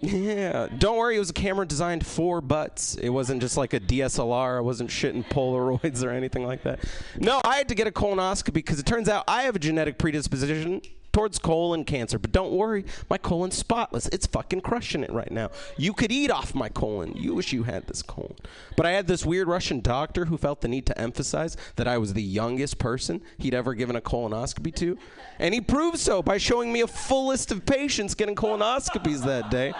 Yeah. 0.00 0.68
Don't 0.78 0.98
worry, 0.98 1.16
it 1.16 1.20
was 1.20 1.30
a 1.30 1.34
camera 1.34 1.66
designed 1.66 2.04
for 2.04 2.40
butts. 2.40 2.96
It 2.96 3.10
wasn't 3.10 3.40
just 3.40 3.56
like 3.56 3.72
a 3.72 3.80
DSLR. 3.80 4.58
I 4.58 4.60
wasn't 4.60 4.90
shitting 4.90 5.24
Polaroids 5.28 6.02
or 6.04 6.10
anything 6.10 6.44
like 6.46 6.62
that. 6.64 6.80
No, 7.18 7.40
I 7.44 7.56
had 7.56 7.68
to 7.68 7.74
get 7.74 7.86
a 7.86 7.92
colonoscopy 7.92 8.52
because 8.52 8.80
it 8.80 8.86
turns 8.86 9.08
out 9.08 9.24
I 9.28 9.42
have 9.42 9.56
a 9.56 9.60
genetic 9.60 9.98
predisposition 9.98 10.82
towards 11.16 11.38
colon 11.38 11.82
cancer. 11.82 12.18
But 12.18 12.30
don't 12.30 12.52
worry, 12.52 12.84
my 13.08 13.16
colon's 13.16 13.54
spotless. 13.54 14.06
It's 14.08 14.26
fucking 14.26 14.60
crushing 14.60 15.02
it 15.02 15.10
right 15.10 15.30
now. 15.30 15.50
You 15.78 15.94
could 15.94 16.12
eat 16.12 16.30
off 16.30 16.54
my 16.54 16.68
colon. 16.68 17.14
You 17.16 17.34
wish 17.34 17.54
you 17.54 17.62
had 17.62 17.86
this 17.86 18.02
colon. 18.02 18.34
But 18.76 18.84
I 18.84 18.90
had 18.90 19.06
this 19.06 19.24
weird 19.24 19.48
Russian 19.48 19.80
doctor 19.80 20.26
who 20.26 20.36
felt 20.36 20.60
the 20.60 20.68
need 20.68 20.84
to 20.84 21.00
emphasize 21.00 21.56
that 21.76 21.88
I 21.88 21.96
was 21.96 22.12
the 22.12 22.22
youngest 22.22 22.76
person 22.76 23.22
he'd 23.38 23.54
ever 23.54 23.72
given 23.72 23.96
a 23.96 24.00
colonoscopy 24.02 24.74
to. 24.74 24.98
And 25.38 25.54
he 25.54 25.62
proved 25.62 25.98
so 25.98 26.22
by 26.22 26.36
showing 26.36 26.70
me 26.70 26.82
a 26.82 26.86
full 26.86 27.28
list 27.28 27.50
of 27.50 27.64
patients 27.64 28.14
getting 28.14 28.34
colonoscopies 28.34 29.24
that 29.24 29.50
day. 29.50 29.72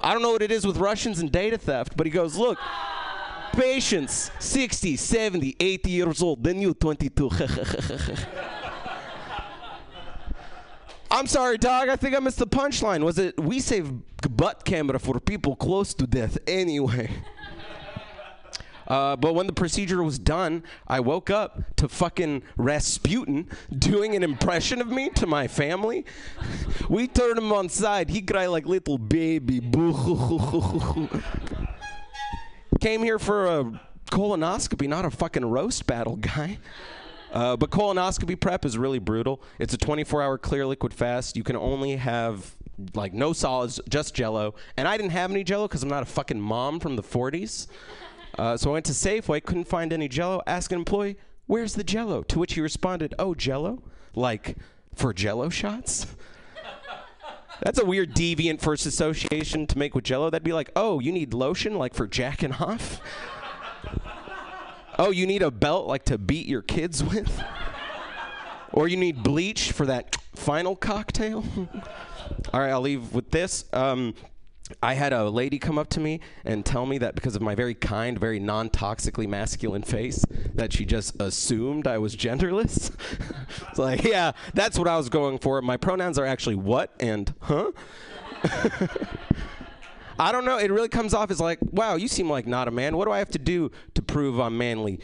I 0.00 0.12
don't 0.12 0.22
know 0.22 0.32
what 0.32 0.42
it 0.42 0.50
is 0.50 0.66
with 0.66 0.78
Russians 0.78 1.20
and 1.20 1.30
data 1.30 1.58
theft, 1.58 1.96
but 1.96 2.08
he 2.08 2.10
goes, 2.10 2.36
look, 2.36 2.58
patients 3.52 4.32
60, 4.40 4.96
70, 4.96 5.54
80 5.60 5.90
years 5.90 6.20
old, 6.20 6.42
then 6.42 6.60
you 6.60 6.74
22. 6.74 7.30
I'm 11.12 11.26
sorry, 11.26 11.58
dog. 11.58 11.90
I 11.90 11.96
think 11.96 12.16
I 12.16 12.20
missed 12.20 12.38
the 12.38 12.46
punchline. 12.46 13.04
Was 13.04 13.18
it 13.18 13.38
we 13.38 13.60
save 13.60 13.92
butt 14.30 14.64
camera 14.64 14.98
for 14.98 15.20
people 15.20 15.54
close 15.54 15.92
to 15.94 16.06
death 16.06 16.38
anyway? 16.46 17.10
Uh, 18.84 19.14
but 19.16 19.34
when 19.34 19.46
the 19.46 19.52
procedure 19.52 20.02
was 20.02 20.18
done, 20.18 20.64
I 20.88 20.98
woke 21.00 21.30
up 21.30 21.76
to 21.76 21.88
fucking 21.88 22.42
Rasputin 22.56 23.48
doing 23.78 24.16
an 24.16 24.24
impression 24.24 24.80
of 24.82 24.88
me 24.88 25.08
to 25.10 25.26
my 25.26 25.46
family. 25.48 26.04
We 26.90 27.06
turned 27.06 27.38
him 27.38 27.52
on 27.52 27.68
side. 27.68 28.10
He 28.10 28.20
cried 28.20 28.48
like 28.48 28.66
little 28.66 28.98
baby. 28.98 29.60
Came 32.80 33.02
here 33.02 33.20
for 33.20 33.46
a 33.46 33.80
colonoscopy, 34.10 34.88
not 34.88 35.04
a 35.06 35.10
fucking 35.10 35.44
roast 35.44 35.86
battle, 35.86 36.16
guy. 36.16 36.58
Uh, 37.32 37.56
but 37.56 37.70
colonoscopy 37.70 38.38
prep 38.38 38.64
is 38.64 38.76
really 38.76 38.98
brutal. 38.98 39.42
It's 39.58 39.72
a 39.72 39.78
24-hour 39.78 40.38
clear 40.38 40.66
liquid 40.66 40.92
fast. 40.92 41.36
You 41.36 41.42
can 41.42 41.56
only 41.56 41.96
have 41.96 42.56
like 42.94 43.12
no 43.12 43.32
solids, 43.32 43.80
just 43.88 44.14
Jello. 44.14 44.54
And 44.76 44.86
I 44.86 44.96
didn't 44.96 45.12
have 45.12 45.30
any 45.30 45.44
Jello 45.44 45.66
because 45.66 45.82
I'm 45.82 45.88
not 45.88 46.02
a 46.02 46.06
fucking 46.06 46.40
mom 46.40 46.78
from 46.78 46.96
the 46.96 47.02
40s. 47.02 47.68
Uh, 48.38 48.56
so 48.56 48.70
I 48.70 48.72
went 48.74 48.86
to 48.86 48.92
Safeway, 48.92 49.42
couldn't 49.42 49.64
find 49.68 49.92
any 49.92 50.08
Jello. 50.08 50.42
Asked 50.46 50.72
an 50.72 50.78
employee, 50.78 51.18
"Where's 51.46 51.74
the 51.74 51.84
Jello?" 51.84 52.22
To 52.24 52.38
which 52.38 52.54
he 52.54 52.60
responded, 52.60 53.14
"Oh, 53.18 53.34
Jello, 53.34 53.82
like 54.14 54.56
for 54.94 55.12
Jello 55.12 55.50
shots." 55.50 56.06
That's 57.62 57.78
a 57.78 57.84
weird 57.84 58.14
deviant 58.14 58.60
first 58.60 58.86
association 58.86 59.66
to 59.66 59.78
make 59.78 59.94
with 59.94 60.04
Jello. 60.04 60.30
That'd 60.30 60.44
be 60.44 60.54
like, 60.54 60.70
"Oh, 60.74 60.98
you 60.98 61.12
need 61.12 61.34
lotion, 61.34 61.76
like 61.76 61.92
for 61.92 62.06
jacking 62.06 62.52
off." 62.52 63.00
Oh, 64.98 65.10
you 65.10 65.26
need 65.26 65.42
a 65.42 65.50
belt 65.50 65.86
like 65.86 66.04
to 66.06 66.18
beat 66.18 66.46
your 66.46 66.62
kids 66.62 67.02
with? 67.02 67.42
or 68.72 68.88
you 68.88 68.96
need 68.96 69.22
bleach 69.22 69.72
for 69.72 69.86
that 69.86 70.16
final 70.34 70.76
cocktail? 70.76 71.44
All 72.52 72.60
right, 72.60 72.70
I'll 72.70 72.80
leave 72.80 73.12
with 73.12 73.30
this. 73.30 73.64
Um, 73.72 74.14
I 74.82 74.94
had 74.94 75.12
a 75.12 75.28
lady 75.28 75.58
come 75.58 75.78
up 75.78 75.88
to 75.90 76.00
me 76.00 76.20
and 76.44 76.64
tell 76.64 76.86
me 76.86 76.98
that 76.98 77.14
because 77.14 77.36
of 77.36 77.42
my 77.42 77.54
very 77.54 77.74
kind, 77.74 78.18
very 78.18 78.38
non 78.38 78.70
toxically 78.70 79.28
masculine 79.28 79.82
face, 79.82 80.24
that 80.54 80.72
she 80.72 80.84
just 80.84 81.20
assumed 81.20 81.86
I 81.86 81.98
was 81.98 82.16
genderless. 82.16 82.94
it's 83.68 83.78
like, 83.78 84.04
yeah, 84.04 84.32
that's 84.54 84.78
what 84.78 84.88
I 84.88 84.96
was 84.96 85.08
going 85.08 85.38
for. 85.38 85.60
My 85.60 85.76
pronouns 85.76 86.18
are 86.18 86.24
actually 86.24 86.54
what 86.56 86.92
and 87.00 87.34
huh? 87.40 87.72
I 90.18 90.32
don't 90.32 90.44
know. 90.44 90.58
It 90.58 90.70
really 90.70 90.88
comes 90.88 91.14
off 91.14 91.30
as 91.30 91.40
like, 91.40 91.58
wow, 91.62 91.96
you 91.96 92.08
seem 92.08 92.28
like 92.28 92.46
not 92.46 92.68
a 92.68 92.70
man. 92.70 92.96
What 92.96 93.06
do 93.06 93.12
I 93.12 93.18
have 93.18 93.30
to 93.30 93.38
do 93.38 93.70
to 93.94 94.02
prove 94.02 94.38
I'm 94.40 94.56
manly? 94.56 95.00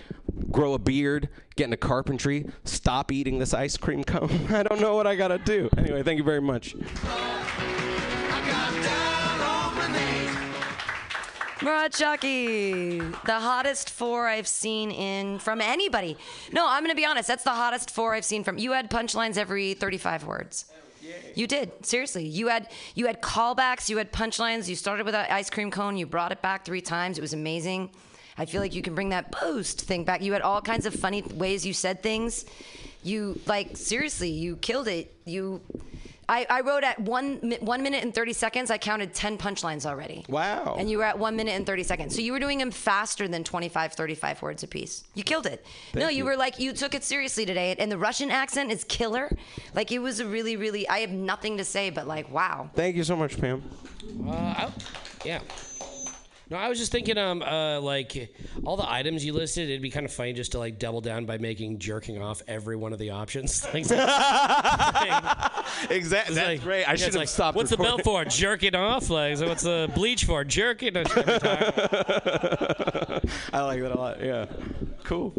Grow 0.51 0.75
a 0.75 0.79
beard, 0.79 1.29
get 1.57 1.65
into 1.65 1.77
carpentry, 1.77 2.47
stop 2.65 3.13
eating 3.13 3.39
this 3.39 3.55
ice 3.55 3.77
cream 3.77 4.05
cone. 4.05 4.47
I 4.51 4.63
don't 4.63 4.81
know 4.81 4.95
what 4.95 5.07
I 5.07 5.17
gotta 5.17 5.39
do. 5.39 5.69
Anyway, 5.77 6.03
thank 6.03 6.19
you 6.19 6.25
very 6.25 6.41
much. 6.41 6.75
Murat 11.61 11.93
the 11.93 13.13
hottest 13.27 13.91
four 13.91 14.29
I've 14.29 14.47
seen 14.47 14.93
in 14.93 15.41
from 15.41 15.61
anybody. 15.61 16.17
No, 16.53 16.69
I'm 16.69 16.85
gonna 16.85 16.95
be 16.95 17.05
honest. 17.05 17.27
That's 17.27 17.43
the 17.43 17.51
hottest 17.51 17.91
four 17.91 18.15
I've 18.15 18.25
seen 18.25 18.45
from. 18.45 18.59
You 18.59 18.73
had 18.73 18.91
punchlines 18.91 19.37
every 19.37 19.75
35 19.75 20.25
words. 20.25 20.67
You 21.35 21.47
did 21.47 21.85
seriously. 21.85 22.25
You 22.25 22.49
had 22.49 22.69
you 22.95 23.07
had 23.07 23.23
callbacks. 23.23 23.89
You 23.89 23.99
had 23.99 24.13
punchlines. 24.13 24.69
You 24.69 24.77
started 24.77 25.07
with 25.07 25.15
an 25.15 25.27
ice 25.31 25.51
cream 25.51 25.71
cone. 25.71 25.97
You 25.97 26.07
brought 26.07 26.33
it 26.33 26.43
back 26.43 26.65
three 26.65 26.81
times. 26.81 27.19
It 27.19 27.21
was 27.21 27.33
amazing. 27.33 27.91
I 28.37 28.45
feel 28.45 28.61
like 28.61 28.75
you 28.75 28.83
can 28.83 28.95
bring 28.95 29.09
that 29.09 29.35
boost 29.41 29.83
thing 29.83 30.05
back. 30.05 30.23
You 30.23 30.33
had 30.33 30.43
all 30.43 30.61
kinds 30.61 30.87
of 30.87 30.95
funny 30.95 31.23
ways 31.23 31.67
you 31.67 31.73
said 31.73 32.03
things. 32.03 32.45
You 33.03 33.41
like 33.47 33.77
seriously. 33.77 34.31
You 34.31 34.57
killed 34.57 34.89
it. 34.89 35.15
You. 35.25 35.61
I, 36.29 36.47
I 36.51 36.61
wrote 36.61 36.85
at 36.85 36.99
one 37.01 37.55
one 37.61 37.83
minute 37.83 38.03
and 38.03 38.15
thirty 38.15 38.33
seconds. 38.33 38.71
I 38.71 38.79
counted 38.79 39.15
ten 39.15 39.39
punchlines 39.39 39.87
already. 39.87 40.25
Wow. 40.29 40.77
And 40.79 40.91
you 40.91 40.99
were 40.99 41.05
at 41.05 41.19
one 41.19 41.37
minute 41.37 41.53
and 41.53 41.67
30 41.67 41.83
seconds. 41.83 42.15
So 42.15 42.21
you 42.21 42.33
were 42.33 42.39
doing 42.39 42.59
them 42.59 42.71
faster 42.71 43.29
than 43.29 43.45
25, 43.45 43.93
35 43.93 44.43
words 44.43 44.63
a 44.63 44.67
piece. 44.67 45.05
You 45.15 45.23
killed 45.23 45.47
it. 45.47 45.65
no, 45.95 46.09
you, 46.09 46.19
you. 46.19 46.25
were 46.25 46.37
like, 46.37 46.59
you 46.59 46.73
took 46.73 46.95
it 46.95 47.05
seriously 47.05 47.45
today. 47.45 47.75
And 47.79 47.91
the 47.91 47.99
Russian 47.99 48.31
accent 48.31 48.71
is 48.71 48.85
killer. 48.85 49.31
Like, 49.75 49.93
it 49.93 49.99
was 49.99 50.21
a 50.21 50.27
really, 50.27 50.57
really, 50.57 50.89
I 50.89 51.01
have 51.01 51.11
nothing 51.11 51.59
to 51.59 51.65
say, 51.65 51.91
but 51.91 52.07
like, 52.07 52.31
wow. 52.31 52.71
Thank 52.75 52.97
you 52.97 53.05
so 53.05 53.17
much, 53.17 53.41
Pam. 53.41 53.63
Uh, 54.27 54.71
yeah. 55.25 55.41
No, 56.51 56.57
I 56.57 56.69
was 56.69 56.79
just 56.79 56.91
thinking, 56.91 57.19
um, 57.19 57.43
uh, 57.43 57.79
like 57.81 58.35
all 58.65 58.79
the 58.79 58.91
items 58.91 59.23
you 59.23 59.35
listed, 59.35 59.69
it'd 59.69 59.83
be 59.83 59.91
kind 59.91 60.07
of 60.07 60.13
funny 60.13 60.33
just 60.33 60.53
to 60.53 60.59
like 60.59 60.79
double 60.79 61.03
down 61.03 61.27
by 61.27 61.37
making 61.37 61.79
jerking 61.79 62.23
off 62.23 62.43
every 62.49 62.75
one 62.75 62.95
of 62.95 62.99
the 62.99 63.11
options. 63.11 63.67
exactly. 63.75 64.07
That's 65.89 66.35
That's 66.35 66.63
great. 66.63 66.85
I 66.85 66.97
should 66.97 67.15
have 67.15 67.29
stopped. 67.29 67.55
What's 67.55 67.69
the 67.71 67.77
belt 67.77 67.99
recording. 67.99 68.31
for? 68.31 68.37
Jerking 68.37 68.75
off. 68.75 69.11
Like, 69.11 69.37
so 69.37 69.47
what's 69.47 69.63
the 69.63 69.91
bleach 69.95 70.25
for? 70.25 70.43
Jerking. 70.43 70.97
I 70.97 71.03
like 73.53 73.83
that 73.83 73.93
a 73.93 73.99
lot. 73.99 74.25
Yeah. 74.25 74.47
Cool. 75.05 75.35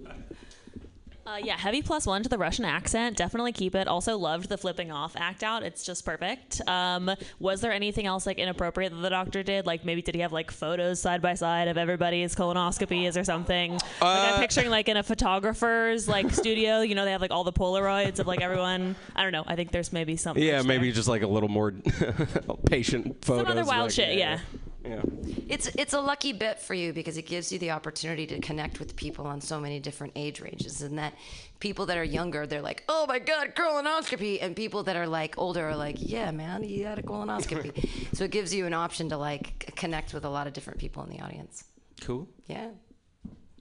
Uh, 1.30 1.38
yeah, 1.44 1.56
heavy 1.56 1.84
plus 1.84 2.08
one 2.08 2.24
to 2.24 2.30
the 2.30 2.38
Russian 2.40 2.66
accent. 2.66 3.16
Definitely 3.16 3.52
keep 3.52 3.76
it. 3.76 3.88
Also 3.88 4.18
loved 4.18 4.50
the 4.50 4.58
flipping 4.58 4.92
off 4.92 5.16
act 5.16 5.44
out. 5.44 5.62
It's 5.62 5.84
just 5.86 6.04
perfect. 6.04 6.60
Um, 6.68 7.12
was 7.40 7.62
there 7.62 7.72
anything 7.72 8.08
else 8.08 8.26
like 8.26 8.40
inappropriate 8.40 8.92
that 8.92 8.98
the 9.00 9.10
doctor 9.12 9.44
did? 9.44 9.68
Like 9.68 9.86
maybe 9.86 10.02
did 10.02 10.16
he 10.16 10.22
have 10.22 10.34
like 10.34 10.50
photos 10.50 11.00
side 11.00 11.22
by 11.22 11.36
side 11.36 11.68
of 11.68 11.78
everybody's 11.78 12.36
colonoscopies 12.36 13.16
or 13.16 13.24
something? 13.24 13.74
like 13.74 13.84
I'm 14.02 14.34
Uh, 14.36 14.40
picturing 14.40 14.72
like 14.72 14.90
in 14.90 14.98
a 14.98 15.04
photographer's 15.04 16.08
like 16.08 16.32
studio. 16.32 16.82
You 16.82 16.96
know 16.96 17.06
they 17.06 17.12
have 17.12 17.22
like 17.22 17.32
all 17.32 17.44
the 17.44 17.54
Polaroids 17.54 18.18
of 18.18 18.26
like 18.26 18.42
everyone. 18.42 18.96
I 19.16 19.22
don't 19.22 19.32
know. 19.32 19.44
I 19.46 19.56
think 19.56 19.72
there's 19.72 19.94
maybe 19.94 20.16
something. 20.18 20.44
Yeah, 20.44 20.64
maybe 20.64 20.92
just 20.92 21.08
like 21.08 21.22
a 21.22 21.28
little 21.28 21.50
more 21.50 21.72
patient 22.66 23.24
photos. 23.24 23.44
Some 23.44 23.52
other 23.52 23.66
wild 23.66 23.84
like, 23.84 23.92
shit. 23.92 24.18
Yeah. 24.18 24.40
Yeah. 24.40 24.40
It's 24.84 25.68
it's 25.76 25.94
a 25.94 26.00
lucky 26.02 26.32
bit 26.34 26.60
for 26.60 26.74
you 26.74 26.94
because 26.94 27.18
it 27.18 27.26
gives 27.26 27.52
you 27.52 27.60
the 27.60 27.72
opportunity 27.72 28.26
to 28.28 28.40
connect 28.40 28.80
with 28.80 28.96
people 28.96 29.28
on 29.28 29.42
so 29.42 29.60
many 29.60 29.80
different 29.80 30.14
age 30.16 30.40
ranges, 30.42 30.82
and 30.82 30.98
that 30.98 31.14
people 31.60 31.86
that 31.88 31.98
are 31.98 32.04
younger, 32.04 32.48
they're 32.48 32.62
like, 32.62 32.84
"Oh 32.88 33.06
my 33.08 33.20
god, 33.20 33.56
colonoscopy," 33.56 34.40
and 34.42 34.56
people 34.56 34.84
that 34.84 34.96
are 34.96 35.08
like 35.08 35.38
older 35.38 35.68
are 35.70 35.76
like, 35.76 35.98
"Yeah, 36.00 36.32
man, 36.32 36.64
you 36.64 36.86
had 36.86 36.98
a 36.98 37.04
colonoscopy." 37.04 37.90
so 38.16 38.24
it 38.24 38.32
gives 38.32 38.54
you 38.54 38.66
an 38.66 38.74
option 38.74 39.10
to 39.10 39.18
like 39.18 39.74
connect 39.76 40.14
with 40.14 40.24
a 40.26 40.30
lot 40.30 40.48
of 40.48 40.54
different 40.54 40.80
people 40.80 41.04
in 41.04 41.10
the 41.10 41.22
audience. 41.22 41.66
Cool. 42.02 42.28
Yeah. 42.48 42.70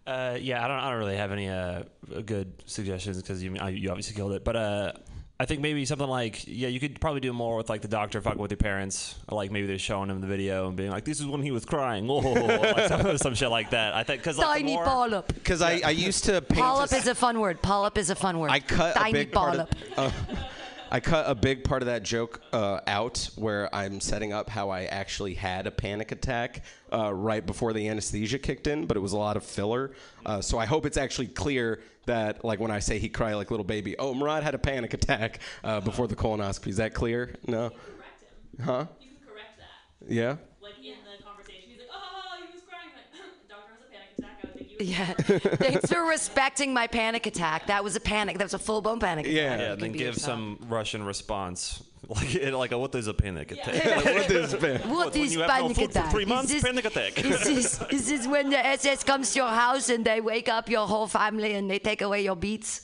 Uh, 0.07 0.39
yeah, 0.41 0.65
I 0.65 0.69
don't, 0.69 0.79
I 0.79 0.91
don't 0.91 1.01
really 1.01 1.17
have 1.17 1.33
any 1.33 1.49
uh, 1.51 1.83
good 2.25 2.63
suggestions 2.65 3.21
because 3.21 3.43
you, 3.43 3.55
I- 3.61 3.69
you 3.71 3.91
obviously 3.91 4.15
killed 4.17 4.33
it. 4.33 4.43
But 4.43 4.57
uh, 4.57 4.93
I 5.41 5.45
think 5.45 5.61
maybe 5.61 5.85
something 5.85 6.09
like, 6.09 6.43
yeah, 6.49 6.67
you 6.67 6.81
could 6.81 7.01
probably 7.01 7.21
do 7.21 7.33
more 7.33 7.57
with 7.57 7.69
like 7.71 7.81
the 7.81 7.87
doctor 7.89 8.21
fucking 8.21 8.41
with 8.43 8.51
your 8.51 8.57
parents, 8.57 9.15
or 9.29 9.37
like 9.37 9.53
maybe 9.53 9.69
they're 9.69 9.79
showing 9.79 10.11
him 10.11 10.21
the 10.21 10.27
video 10.27 10.67
and 10.67 10.77
being 10.77 10.91
like, 10.91 11.05
"This 11.05 11.21
is 11.21 11.27
when 11.27 11.43
he 11.43 11.53
was 11.53 11.65
crying," 11.65 12.11
oh, 12.11 12.19
like 12.19 12.89
some, 12.89 13.19
some 13.19 13.35
shit 13.37 13.49
like 13.49 13.71
that. 13.71 13.95
I 13.95 14.03
think 14.03 14.21
because 14.21 14.37
like, 14.37 14.49
the 14.49 14.53
Tiny 14.63 14.75
more- 14.75 14.85
polyp. 14.85 15.29
Because 15.29 15.63
I, 15.63 15.81
I 15.85 15.91
used 15.91 16.25
to 16.25 16.43
paint. 16.43 16.61
Polyp 16.61 16.91
a- 16.91 16.97
is 16.97 17.07
a 17.07 17.15
fun 17.15 17.39
word. 17.39 17.63
Polyp 17.63 17.99
is 17.99 18.11
a 18.11 18.17
fun 18.17 18.41
word. 18.41 18.51
I 18.51 18.59
cut 18.59 18.97
Tiny 18.97 19.11
a 19.11 19.13
big 19.13 19.33
part 19.33 19.59
of, 19.61 19.69
uh, 19.97 20.11
I 20.91 21.01
cut 21.01 21.29
a 21.29 21.35
big 21.35 21.65
part 21.65 21.83
of 21.83 21.87
that 21.87 22.03
joke 22.03 22.41
uh, 22.53 22.81
out 22.87 23.29
where 23.37 23.75
I'm 23.75 24.01
setting 24.01 24.33
up 24.33 24.49
how 24.49 24.71
I 24.71 24.85
actually 24.85 25.35
had 25.35 25.67
a 25.67 25.71
panic 25.71 26.13
attack 26.13 26.65
uh, 26.91 27.13
right 27.13 27.45
before 27.45 27.75
the 27.75 27.89
anesthesia 27.89 28.39
kicked 28.39 28.67
in, 28.67 28.87
but 28.87 28.97
it 28.97 29.01
was 29.01 29.13
a 29.13 29.19
lot 29.19 29.37
of 29.37 29.45
filler. 29.45 29.93
Uh, 30.25 30.41
so 30.41 30.59
I 30.59 30.65
hope 30.65 30.87
it's 30.87 30.97
actually 30.97 31.27
clear 31.29 31.81
that, 32.07 32.43
like, 32.43 32.59
when 32.59 32.71
I 32.71 32.79
say 32.79 32.99
he 32.99 33.11
cried 33.11 33.35
like 33.35 33.51
little 33.51 33.65
baby, 33.65 33.99
oh, 33.99 34.15
Murad 34.15 34.43
had 34.43 34.55
a 34.55 34.59
panic 34.59 34.95
attack 34.95 35.41
uh, 35.63 35.81
before 35.81 36.07
the 36.07 36.17
colonoscopy. 36.17 36.69
Is 36.69 36.77
that 36.79 36.95
clear? 36.95 37.35
No. 37.47 37.69
Correct 37.69 38.23
him. 38.59 38.65
Huh? 38.65 38.87
You 39.01 39.09
can 39.09 39.27
correct 39.27 39.59
that. 39.59 40.11
Yeah. 40.11 40.37
Like 40.63 40.79
in 40.79 40.95
the 41.05 41.23
conversation, 41.23 41.69
he's 41.69 41.79
like, 41.81 41.89
"Oh, 41.93 42.37
he 42.47 42.53
was 42.55 42.63
crying." 42.65 42.89
Like, 42.97 43.13
doctor 43.49 43.73
has 43.73 43.83
a 43.83 43.91
panic 43.93 44.17
attack. 44.17 44.39
I 44.43 44.47
would 44.47 44.57
think 44.57 44.68
you. 44.68 44.68
Yeah. 44.81 45.13
Thanks 45.15 45.91
for 45.91 46.05
respecting 46.07 46.73
my 46.73 46.87
panic 46.87 47.27
attack. 47.27 47.67
That 47.67 47.83
was 47.85 47.97
a 47.97 48.01
panic. 48.01 48.39
That 48.39 48.45
was 48.45 48.55
a 48.55 48.59
full 48.59 48.81
blown 48.81 49.01
panic 49.01 49.27
attack. 49.27 49.37
Yeah, 49.37 49.55
You 49.57 49.63
yeah 49.63 49.69
can 49.71 49.81
then 49.81 49.93
give 49.93 50.17
some 50.17 50.59
Russian 50.69 51.03
response, 51.05 51.83
like 52.09 52.53
like 52.53 52.73
a, 52.73 52.79
what 52.79 52.95
is 52.95 53.07
a 53.09 53.15
panic 53.15 53.53
attack? 53.53 53.75
what 54.05 54.31
is 54.31 54.55
panic? 54.61 54.85
What 54.85 55.13
when 55.15 55.23
is 55.25 55.35
you 55.35 55.41
have 55.41 55.49
no 55.49 55.55
panic 55.63 55.77
food 55.77 55.85
for 55.93 55.99
attack? 55.99 56.11
three 56.13 56.23
Is 56.23 56.29
months, 56.29 56.53
this- 56.53 56.63
panic 56.63 56.85
attack. 56.85 57.19
Is 57.25 57.45
this, 57.45 57.83
is 57.91 58.09
this 58.09 58.27
when 58.27 58.51
the 58.51 58.65
SS 58.65 59.05
comes 59.05 59.33
to 59.33 59.41
your 59.41 59.49
house 59.49 59.89
and 59.89 60.05
they 60.05 60.21
wake 60.21 60.49
up 60.49 60.69
your 60.69 60.87
whole 60.87 61.07
family 61.09 61.55
and 61.55 61.71
they 61.71 61.79
take 61.79 62.01
away 62.03 62.23
your 62.23 62.37
beats? 62.37 62.83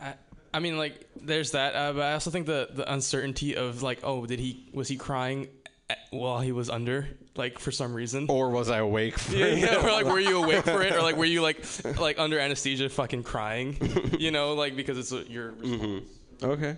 I, 0.00 0.14
I 0.52 0.58
mean, 0.60 0.78
like, 0.78 1.06
there's 1.20 1.50
that, 1.52 1.74
uh, 1.74 1.92
but 1.92 2.02
I 2.02 2.12
also 2.14 2.30
think 2.30 2.46
the 2.46 2.68
the 2.72 2.90
uncertainty 2.92 3.56
of 3.56 3.82
like, 3.82 4.00
oh, 4.02 4.26
did 4.26 4.38
he 4.38 4.68
was 4.72 4.88
he 4.88 4.96
crying 4.96 5.48
at, 5.65 5.65
while 6.10 6.40
he 6.40 6.52
was 6.52 6.68
under, 6.70 7.08
like, 7.36 7.58
for 7.58 7.70
some 7.70 7.94
reason, 7.94 8.26
or 8.28 8.50
was 8.50 8.70
I 8.70 8.78
awake? 8.78 9.18
For 9.18 9.36
yeah, 9.36 9.46
yeah, 9.46 9.84
or 9.84 9.90
like, 9.92 10.06
were 10.06 10.20
you 10.20 10.42
awake 10.42 10.64
for 10.64 10.82
it, 10.82 10.92
or 10.92 11.02
like, 11.02 11.16
were 11.16 11.24
you 11.24 11.42
like, 11.42 11.64
like 11.98 12.18
under 12.18 12.38
anesthesia, 12.38 12.88
fucking 12.88 13.22
crying, 13.22 13.76
you 14.18 14.30
know, 14.30 14.54
like 14.54 14.76
because 14.76 14.98
it's 14.98 15.12
a, 15.12 15.30
your. 15.30 15.52
Mm-hmm. 15.52 16.44
Okay. 16.44 16.76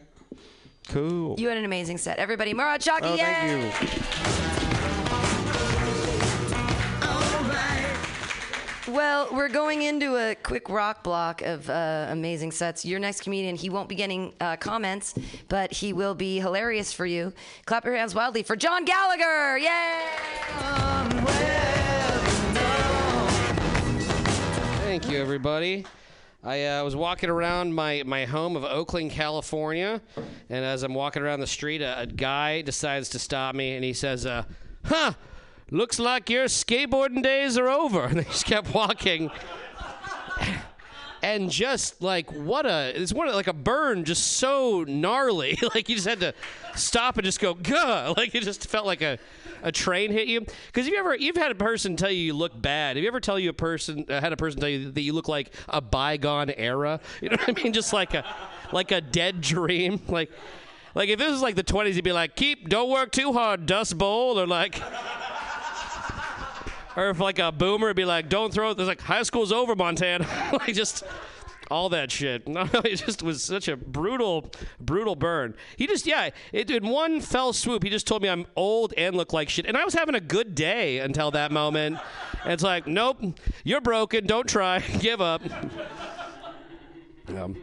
Cool. 0.88 1.38
You 1.38 1.48
had 1.48 1.58
an 1.58 1.64
amazing 1.66 1.98
set. 1.98 2.18
Everybody, 2.18 2.54
Murat 2.54 2.80
Chaki, 2.80 3.00
Oh, 3.02 3.14
yay! 3.14 4.54
Well, 8.88 9.28
we're 9.32 9.50
going 9.50 9.82
into 9.82 10.16
a 10.16 10.34
quick 10.34 10.70
rock 10.70 11.02
block 11.02 11.42
of 11.42 11.68
uh, 11.68 12.06
amazing 12.08 12.52
sets. 12.52 12.86
Your 12.86 12.98
next 12.98 13.20
comedian, 13.20 13.54
he 13.54 13.68
won't 13.68 13.86
be 13.86 13.94
getting 13.94 14.32
uh, 14.40 14.56
comments, 14.56 15.12
but 15.48 15.70
he 15.70 15.92
will 15.92 16.14
be 16.14 16.40
hilarious 16.40 16.90
for 16.90 17.04
you. 17.04 17.34
Clap 17.66 17.84
your 17.84 17.94
hands 17.94 18.14
wildly 18.14 18.42
for 18.42 18.56
John 18.56 18.86
Gallagher! 18.86 19.58
Yay! 19.58 20.06
Thank 24.84 25.10
you, 25.10 25.20
everybody. 25.20 25.84
I 26.42 26.64
uh, 26.64 26.84
was 26.84 26.96
walking 26.96 27.28
around 27.28 27.74
my, 27.74 28.02
my 28.06 28.24
home 28.24 28.56
of 28.56 28.64
Oakland, 28.64 29.10
California, 29.10 30.00
and 30.48 30.64
as 30.64 30.82
I'm 30.82 30.94
walking 30.94 31.20
around 31.20 31.40
the 31.40 31.46
street, 31.46 31.82
a, 31.82 32.00
a 32.00 32.06
guy 32.06 32.62
decides 32.62 33.10
to 33.10 33.18
stop 33.18 33.54
me, 33.54 33.74
and 33.74 33.84
he 33.84 33.92
says, 33.92 34.24
uh, 34.24 34.44
"Huh, 34.86 35.12
looks 35.70 35.98
like 35.98 36.30
your 36.30 36.46
skateboarding 36.46 37.22
days 37.22 37.58
are 37.58 37.68
over." 37.68 38.04
And 38.08 38.18
they 38.18 38.24
just 38.24 38.46
kept 38.46 38.74
walking, 38.74 39.30
and 41.22 41.50
just 41.50 42.00
like 42.02 42.30
what 42.32 42.66
a 42.66 42.92
it's 43.00 43.12
one 43.12 43.32
like 43.32 43.46
a 43.46 43.52
burn, 43.52 44.04
just 44.04 44.38
so 44.38 44.84
gnarly. 44.84 45.58
like 45.74 45.88
you 45.88 45.96
just 45.96 46.08
had 46.08 46.20
to 46.20 46.34
stop 46.74 47.16
and 47.16 47.24
just 47.24 47.40
go, 47.40 47.54
"Gah!" 47.54 48.14
Like 48.16 48.34
it 48.34 48.42
just 48.42 48.68
felt 48.68 48.86
like 48.86 49.02
a 49.02 49.18
a 49.62 49.72
train 49.72 50.12
hit 50.12 50.28
you. 50.28 50.46
Because 50.66 50.86
you 50.86 50.96
ever 50.96 51.14
you've 51.16 51.36
had 51.36 51.50
a 51.50 51.54
person 51.54 51.96
tell 51.96 52.10
you 52.10 52.22
you 52.22 52.34
look 52.34 52.60
bad. 52.60 52.96
Have 52.96 53.02
you 53.02 53.08
ever 53.08 53.20
tell 53.20 53.38
you 53.38 53.50
a 53.50 53.54
person 53.54 54.04
uh, 54.08 54.20
had 54.20 54.32
a 54.32 54.36
person 54.36 54.60
tell 54.60 54.68
you 54.68 54.90
that 54.90 55.00
you 55.00 55.12
look 55.12 55.28
like 55.28 55.52
a 55.68 55.80
bygone 55.80 56.50
era? 56.50 57.00
You 57.20 57.30
know 57.30 57.36
what 57.36 57.58
I 57.58 57.62
mean? 57.62 57.72
Just 57.72 57.92
like 57.92 58.14
a 58.14 58.24
like 58.72 58.92
a 58.92 59.00
dead 59.00 59.40
dream. 59.40 60.00
Like 60.08 60.30
like 60.94 61.08
if 61.08 61.18
this 61.18 61.30
was 61.30 61.42
like 61.42 61.54
the 61.54 61.64
20s, 61.64 61.94
you'd 61.94 62.04
be 62.04 62.12
like, 62.12 62.34
"Keep, 62.34 62.68
don't 62.68 62.90
work 62.90 63.12
too 63.12 63.32
hard, 63.32 63.66
Dust 63.66 63.98
Bowl," 63.98 64.38
or 64.38 64.46
like. 64.46 64.80
Or 66.98 67.10
if 67.10 67.20
like 67.20 67.38
a 67.38 67.52
boomer 67.52 67.86
would 67.86 67.96
be 67.96 68.04
like, 68.04 68.28
"Don't 68.28 68.52
throw." 68.52 68.74
There's 68.74 68.88
like 68.88 69.00
high 69.00 69.22
school's 69.22 69.52
over, 69.52 69.76
Montana. 69.76 70.26
like 70.52 70.74
just 70.74 71.04
all 71.70 71.88
that 71.90 72.10
shit. 72.10 72.46
No, 72.58 72.68
it 72.84 72.96
just 72.96 73.22
was 73.22 73.44
such 73.44 73.68
a 73.68 73.76
brutal, 73.76 74.50
brutal 74.80 75.14
burn. 75.14 75.54
He 75.76 75.86
just, 75.86 76.06
yeah, 76.06 76.30
it, 76.52 76.70
in 76.70 76.88
one 76.88 77.20
fell 77.20 77.52
swoop, 77.52 77.84
he 77.84 77.90
just 77.90 78.06
told 78.06 78.22
me 78.22 78.28
I'm 78.28 78.46
old 78.56 78.94
and 78.96 79.14
look 79.14 79.32
like 79.32 79.48
shit. 79.48 79.66
And 79.66 79.76
I 79.76 79.84
was 79.84 79.94
having 79.94 80.16
a 80.16 80.20
good 80.20 80.56
day 80.56 80.98
until 80.98 81.30
that 81.32 81.52
moment. 81.52 81.98
And 82.42 82.52
it's 82.52 82.64
like, 82.64 82.88
nope, 82.88 83.22
you're 83.62 83.80
broken. 83.80 84.26
Don't 84.26 84.48
try. 84.48 84.80
Give 84.98 85.20
up. 85.20 85.42
Um, 87.28 87.56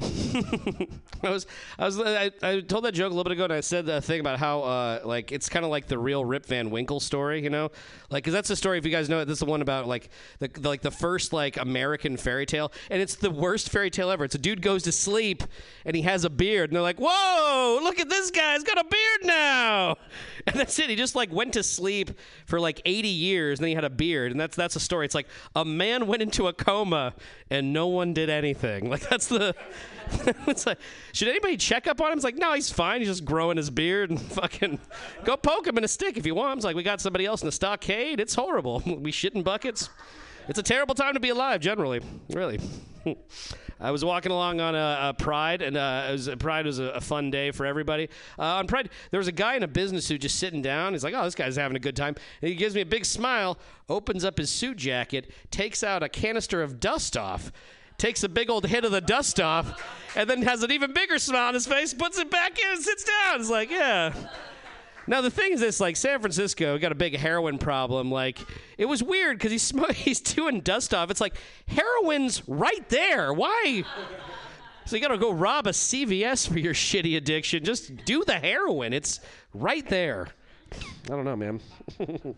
I 1.22 1.30
was, 1.30 1.46
I 1.78 1.84
was, 1.84 2.00
I, 2.00 2.30
I 2.42 2.60
told 2.60 2.84
that 2.84 2.92
joke 2.92 3.06
a 3.06 3.14
little 3.14 3.24
bit 3.24 3.32
ago, 3.32 3.44
and 3.44 3.52
I 3.52 3.60
said 3.60 3.86
the 3.86 4.00
thing 4.00 4.20
about 4.20 4.38
how, 4.38 4.62
uh, 4.62 5.00
like, 5.04 5.32
it's 5.32 5.48
kind 5.48 5.64
of 5.64 5.70
like 5.70 5.88
the 5.88 5.98
real 5.98 6.24
Rip 6.24 6.46
Van 6.46 6.70
Winkle 6.70 7.00
story, 7.00 7.42
you 7.42 7.50
know, 7.50 7.70
like, 8.10 8.24
cause 8.24 8.32
that's 8.32 8.48
the 8.48 8.56
story. 8.56 8.78
If 8.78 8.84
you 8.84 8.90
guys 8.90 9.08
know 9.08 9.20
it, 9.20 9.24
this 9.24 9.34
is 9.34 9.40
the 9.40 9.46
one 9.46 9.62
about 9.62 9.86
like 9.86 10.10
the, 10.38 10.48
the 10.48 10.68
like 10.68 10.82
the 10.82 10.90
first 10.90 11.32
like 11.32 11.56
American 11.56 12.16
fairy 12.16 12.46
tale, 12.46 12.72
and 12.90 13.02
it's 13.02 13.16
the 13.16 13.30
worst 13.30 13.70
fairy 13.70 13.90
tale 13.90 14.10
ever. 14.10 14.24
It's 14.24 14.34
a 14.34 14.38
dude 14.38 14.62
goes 14.62 14.84
to 14.84 14.92
sleep 14.92 15.42
and 15.84 15.96
he 15.96 16.02
has 16.02 16.24
a 16.24 16.30
beard, 16.30 16.70
and 16.70 16.76
they're 16.76 16.82
like, 16.82 16.98
"Whoa, 17.00 17.80
look 17.82 17.98
at 17.98 18.08
this 18.08 18.30
guy! 18.30 18.54
He's 18.54 18.64
got 18.64 18.78
a 18.78 18.84
beard 18.84 19.20
now." 19.24 19.96
And 20.46 20.58
that's 20.58 20.78
it. 20.78 20.88
He 20.88 20.96
just 20.96 21.14
like 21.14 21.30
went 21.30 21.52
to 21.54 21.62
sleep 21.62 22.10
for 22.46 22.58
like 22.58 22.80
80 22.86 23.08
years, 23.08 23.58
and 23.58 23.64
then 23.64 23.68
he 23.68 23.74
had 23.74 23.84
a 23.84 23.90
beard, 23.90 24.30
and 24.32 24.40
that's 24.40 24.56
that's 24.56 24.76
a 24.76 24.80
story. 24.80 25.04
It's 25.04 25.14
like 25.14 25.28
a 25.54 25.62
man 25.62 26.06
went 26.06 26.22
into 26.22 26.48
a 26.48 26.54
coma 26.54 27.12
and 27.50 27.72
no 27.72 27.86
one 27.86 28.12
did 28.12 28.30
anything. 28.30 28.88
Like 28.98 29.06
that's 29.08 29.26
the. 29.26 29.54
it's 30.46 30.66
like, 30.66 30.78
should 31.12 31.28
anybody 31.28 31.56
check 31.56 31.86
up 31.86 32.00
on 32.00 32.12
him? 32.12 32.18
It's 32.18 32.24
like, 32.24 32.36
no, 32.36 32.54
he's 32.54 32.70
fine. 32.70 33.00
He's 33.00 33.08
just 33.08 33.24
growing 33.24 33.56
his 33.56 33.70
beard 33.70 34.10
and 34.10 34.20
fucking 34.32 34.78
go 35.24 35.36
poke 35.36 35.66
him 35.66 35.78
in 35.78 35.84
a 35.84 35.88
stick 35.88 36.16
if 36.16 36.26
you 36.26 36.34
want. 36.34 36.58
It's 36.58 36.64
like 36.64 36.76
we 36.76 36.82
got 36.82 37.00
somebody 37.00 37.26
else 37.26 37.42
in 37.42 37.46
the 37.46 37.52
stockade. 37.52 38.20
It's 38.20 38.34
horrible. 38.34 38.82
we 38.86 39.12
shit 39.12 39.34
in 39.34 39.42
buckets. 39.42 39.90
It's 40.48 40.58
a 40.58 40.62
terrible 40.62 40.94
time 40.94 41.14
to 41.14 41.20
be 41.20 41.28
alive, 41.28 41.60
generally. 41.60 42.00
Really. 42.30 42.58
I 43.80 43.90
was 43.90 44.04
walking 44.04 44.32
along 44.32 44.60
on 44.60 44.74
a, 44.74 45.14
Pride, 45.16 45.62
and 45.62 45.76
uh, 45.76 46.08
was, 46.10 46.28
Pride 46.38 46.66
was 46.66 46.78
a, 46.78 46.84
a 46.84 47.00
fun 47.00 47.30
day 47.30 47.50
for 47.50 47.64
everybody. 47.64 48.08
Uh, 48.38 48.56
on 48.56 48.66
Pride, 48.66 48.90
there 49.10 49.18
was 49.18 49.28
a 49.28 49.32
guy 49.32 49.56
in 49.56 49.62
a 49.62 49.68
business 49.68 50.06
suit 50.06 50.22
just 50.22 50.38
sitting 50.38 50.62
down. 50.62 50.94
He's 50.94 51.04
like, 51.04 51.14
"Oh, 51.14 51.22
this 51.24 51.34
guy's 51.34 51.56
having 51.56 51.76
a 51.76 51.80
good 51.80 51.94
time." 51.94 52.16
And 52.42 52.48
he 52.48 52.54
gives 52.54 52.74
me 52.74 52.80
a 52.80 52.86
big 52.86 53.04
smile, 53.04 53.58
opens 53.88 54.24
up 54.24 54.38
his 54.38 54.50
suit 54.50 54.78
jacket, 54.78 55.30
takes 55.50 55.84
out 55.84 56.02
a 56.02 56.08
canister 56.08 56.62
of 56.62 56.80
dust 56.80 57.16
off, 57.16 57.52
takes 57.98 58.22
a 58.22 58.28
big 58.28 58.48
old 58.48 58.66
hit 58.66 58.84
of 58.84 58.92
the 58.92 59.00
dust 59.00 59.40
off, 59.40 59.82
and 60.16 60.30
then 60.30 60.42
has 60.42 60.62
an 60.62 60.72
even 60.72 60.92
bigger 60.92 61.18
smile 61.18 61.48
on 61.48 61.54
his 61.54 61.66
face, 61.66 61.92
puts 61.92 62.18
it 62.18 62.30
back 62.30 62.58
in, 62.58 62.72
and 62.72 62.82
sits 62.82 63.04
down. 63.04 63.40
It's 63.40 63.50
like, 63.50 63.70
yeah. 63.70 64.12
Now 65.08 65.22
the 65.22 65.30
thing 65.30 65.52
is 65.52 65.60
this, 65.60 65.80
like 65.80 65.96
San 65.96 66.20
Francisco 66.20 66.78
got 66.78 66.92
a 66.92 66.94
big 66.94 67.16
heroin 67.16 67.58
problem. 67.58 68.10
Like 68.10 68.38
it 68.76 68.84
was 68.84 69.02
weird 69.02 69.38
because 69.38 69.50
he's 69.50 69.62
sm- 69.62 69.90
he's 69.94 70.20
doing 70.20 70.60
dust 70.60 70.92
off. 70.94 71.10
It's 71.10 71.20
like 71.20 71.34
heroin's 71.66 72.46
right 72.46 72.86
there. 72.90 73.32
Why? 73.32 73.84
So 74.84 74.96
you 74.96 75.02
got 75.02 75.08
to 75.08 75.18
go 75.18 75.32
rob 75.32 75.66
a 75.66 75.70
CVS 75.70 76.48
for 76.48 76.58
your 76.58 76.74
shitty 76.74 77.16
addiction. 77.16 77.64
Just 77.64 78.04
do 78.04 78.24
the 78.24 78.34
heroin. 78.34 78.92
It's 78.92 79.20
right 79.52 79.86
there. 79.88 80.28
I 80.72 81.08
don't 81.08 81.24
know, 81.24 81.36
man. 81.36 81.60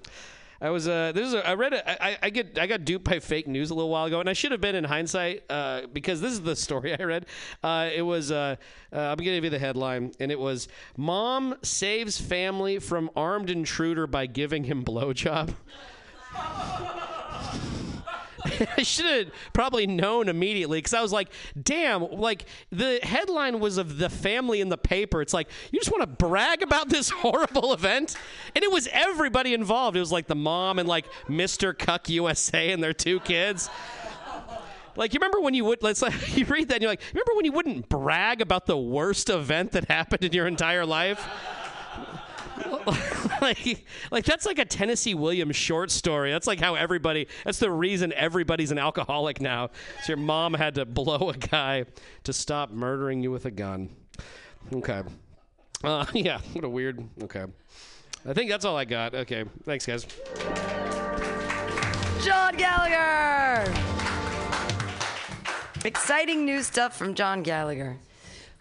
I 0.62 0.70
was 0.70 0.86
uh, 0.86 1.12
this 1.12 1.26
is 1.26 1.34
a, 1.34 1.46
I 1.46 1.54
read 1.54 1.72
it. 1.72 1.82
I, 1.86 2.18
I 2.22 2.30
get 2.30 2.58
I 2.58 2.66
got 2.66 2.84
duped 2.84 3.06
by 3.06 3.18
fake 3.18 3.48
news 3.48 3.70
a 3.70 3.74
little 3.74 3.90
while 3.90 4.04
ago, 4.04 4.20
and 4.20 4.28
I 4.28 4.34
should 4.34 4.52
have 4.52 4.60
been 4.60 4.74
in 4.74 4.84
hindsight 4.84 5.44
uh, 5.48 5.82
because 5.92 6.20
this 6.20 6.32
is 6.32 6.42
the 6.42 6.54
story 6.66 6.98
I 6.98 7.02
read. 7.02 7.26
Uh, 7.62 7.88
it 7.94 8.02
was 8.02 8.30
uh, 8.30 8.56
uh, 8.92 8.98
I'm 8.98 9.16
gonna 9.16 9.30
give 9.30 9.44
you 9.44 9.50
the 9.50 9.58
headline, 9.58 10.12
and 10.20 10.30
it 10.30 10.38
was 10.38 10.68
Mom 10.96 11.54
saves 11.62 12.20
family 12.20 12.78
from 12.78 13.10
armed 13.16 13.48
intruder 13.48 14.06
by 14.06 14.26
giving 14.26 14.64
him 14.64 14.84
blowjob. 14.84 15.54
I 18.76 18.82
should 18.82 19.06
have 19.06 19.32
probably 19.52 19.86
known 19.86 20.28
immediately 20.28 20.78
because 20.78 20.94
I 20.94 21.02
was 21.02 21.12
like, 21.12 21.28
damn, 21.60 22.02
like 22.10 22.46
the 22.70 23.00
headline 23.02 23.60
was 23.60 23.78
of 23.78 23.98
the 23.98 24.08
family 24.08 24.60
in 24.60 24.68
the 24.68 24.78
paper. 24.78 25.22
It's 25.22 25.34
like, 25.34 25.48
you 25.70 25.78
just 25.78 25.90
want 25.90 26.02
to 26.02 26.06
brag 26.06 26.62
about 26.62 26.88
this 26.88 27.10
horrible 27.10 27.72
event? 27.72 28.16
And 28.54 28.64
it 28.64 28.70
was 28.70 28.88
everybody 28.92 29.54
involved. 29.54 29.96
It 29.96 30.00
was 30.00 30.12
like 30.12 30.26
the 30.26 30.34
mom 30.34 30.78
and 30.78 30.88
like 30.88 31.06
Mr. 31.28 31.76
Cuck 31.76 32.08
USA 32.08 32.70
and 32.72 32.82
their 32.82 32.92
two 32.92 33.20
kids. 33.20 33.68
Like 34.96 35.14
you 35.14 35.18
remember 35.18 35.40
when 35.40 35.54
you 35.54 35.64
would 35.64 35.82
let's 35.82 36.02
like 36.02 36.36
you 36.36 36.44
read 36.46 36.68
that 36.68 36.74
and 36.74 36.82
you're 36.82 36.90
like, 36.90 37.02
remember 37.12 37.34
when 37.34 37.44
you 37.44 37.52
wouldn't 37.52 37.88
brag 37.88 38.40
about 38.40 38.66
the 38.66 38.76
worst 38.76 39.30
event 39.30 39.72
that 39.72 39.86
happened 39.86 40.24
in 40.24 40.32
your 40.32 40.46
entire 40.46 40.84
life? 40.84 41.26
like, 43.40 43.84
like 44.10 44.24
that's 44.24 44.46
like 44.46 44.58
a 44.58 44.64
Tennessee 44.64 45.14
Williams 45.14 45.56
short 45.56 45.90
story. 45.90 46.30
That's 46.30 46.46
like 46.46 46.60
how 46.60 46.74
everybody. 46.74 47.28
That's 47.44 47.58
the 47.58 47.70
reason 47.70 48.12
everybody's 48.14 48.70
an 48.70 48.78
alcoholic 48.78 49.40
now. 49.40 49.68
So 50.02 50.12
your 50.12 50.16
mom 50.16 50.54
had 50.54 50.74
to 50.76 50.84
blow 50.84 51.30
a 51.30 51.36
guy 51.36 51.84
to 52.24 52.32
stop 52.32 52.70
murdering 52.70 53.22
you 53.22 53.30
with 53.30 53.46
a 53.46 53.50
gun. 53.50 53.90
Okay. 54.72 55.02
Uh, 55.82 56.06
yeah. 56.14 56.40
What 56.52 56.64
a 56.64 56.68
weird. 56.68 57.02
Okay. 57.22 57.44
I 58.28 58.32
think 58.34 58.50
that's 58.50 58.64
all 58.64 58.76
I 58.76 58.84
got. 58.84 59.14
Okay. 59.14 59.44
Thanks, 59.64 59.86
guys. 59.86 60.06
John 62.22 62.54
Gallagher! 62.54 63.72
Exciting 65.86 66.44
new 66.44 66.62
stuff 66.62 66.94
from 66.94 67.14
John 67.14 67.42
Gallagher. 67.42 67.96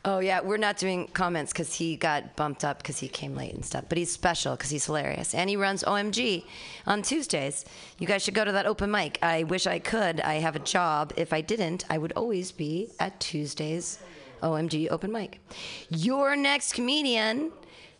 Oh, 0.05 0.19
yeah, 0.19 0.39
we're 0.39 0.57
not 0.57 0.77
doing 0.77 1.07
comments 1.07 1.51
because 1.51 1.73
he 1.73 1.97
got 1.97 2.37
bumped 2.37 2.63
up 2.63 2.77
because 2.77 2.99
he 2.99 3.09
came 3.09 3.35
late 3.35 3.53
and 3.53 3.65
stuff. 3.65 3.83
But 3.89 3.97
he's 3.97 4.11
special 4.11 4.55
because 4.55 4.69
he's 4.69 4.85
hilarious. 4.85 5.35
And 5.35 5.49
he 5.49 5.57
runs 5.57 5.83
OMG 5.83 6.45
on 6.87 7.01
Tuesdays. 7.01 7.65
You 7.97 8.07
guys 8.07 8.23
should 8.23 8.33
go 8.33 8.45
to 8.45 8.51
that 8.53 8.65
open 8.65 8.91
mic. 8.91 9.19
I 9.21 9.43
wish 9.43 9.67
I 9.67 9.79
could. 9.79 10.21
I 10.21 10.35
have 10.35 10.55
a 10.55 10.59
job. 10.59 11.11
If 11.17 11.33
I 11.33 11.41
didn't, 11.41 11.83
I 11.89 11.97
would 11.97 12.13
always 12.13 12.53
be 12.53 12.89
at 12.99 13.19
Tuesdays 13.19 13.99
OMG 14.41 14.89
open 14.89 15.11
mic. 15.11 15.41
Your 15.89 16.37
next 16.37 16.73
comedian. 16.73 17.51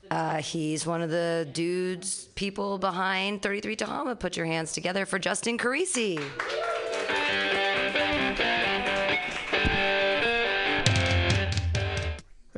Uh, 0.09 0.37
he's 0.37 0.87
one 0.87 1.01
of 1.01 1.11
the 1.11 1.47
dudes, 1.51 2.29
people 2.33 2.77
behind 2.77 3.41
33 3.41 3.75
Tehama. 3.75 4.17
Put 4.17 4.37
your 4.37 4.45
hands 4.45 4.71
together 4.71 5.05
for 5.05 5.19
Justin 5.19 5.57
Carisi. 5.57 6.19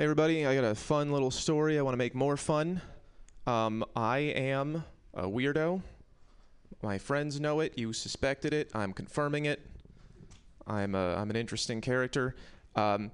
Hey 0.02 0.06
everybody, 0.06 0.47
I 0.47 0.56
got 0.56 0.64
a 0.64 0.74
fun 0.74 1.12
little 1.12 1.30
story 1.30 1.78
I 1.78 1.84
want 1.84 1.93
to 1.93 1.97
make 1.99 2.16
more 2.16 2.36
fun. 2.36 2.82
Um, 3.45 3.86
I 3.95 4.18
am 4.18 4.84
a 5.14 5.26
weirdo. 5.28 5.80
My 6.82 6.97
friends 6.97 7.39
know 7.39 7.60
it. 7.60 7.78
You 7.78 7.93
suspected 7.93 8.52
it. 8.52 8.72
I'm 8.74 8.93
confirming 8.93 9.45
it. 9.45 9.62
I'm 10.66 10.95
a, 10.95 11.14
I'm 11.18 11.30
an 11.30 11.36
interesting 11.36 11.82
character. 11.82 12.36
Um, 12.76 13.12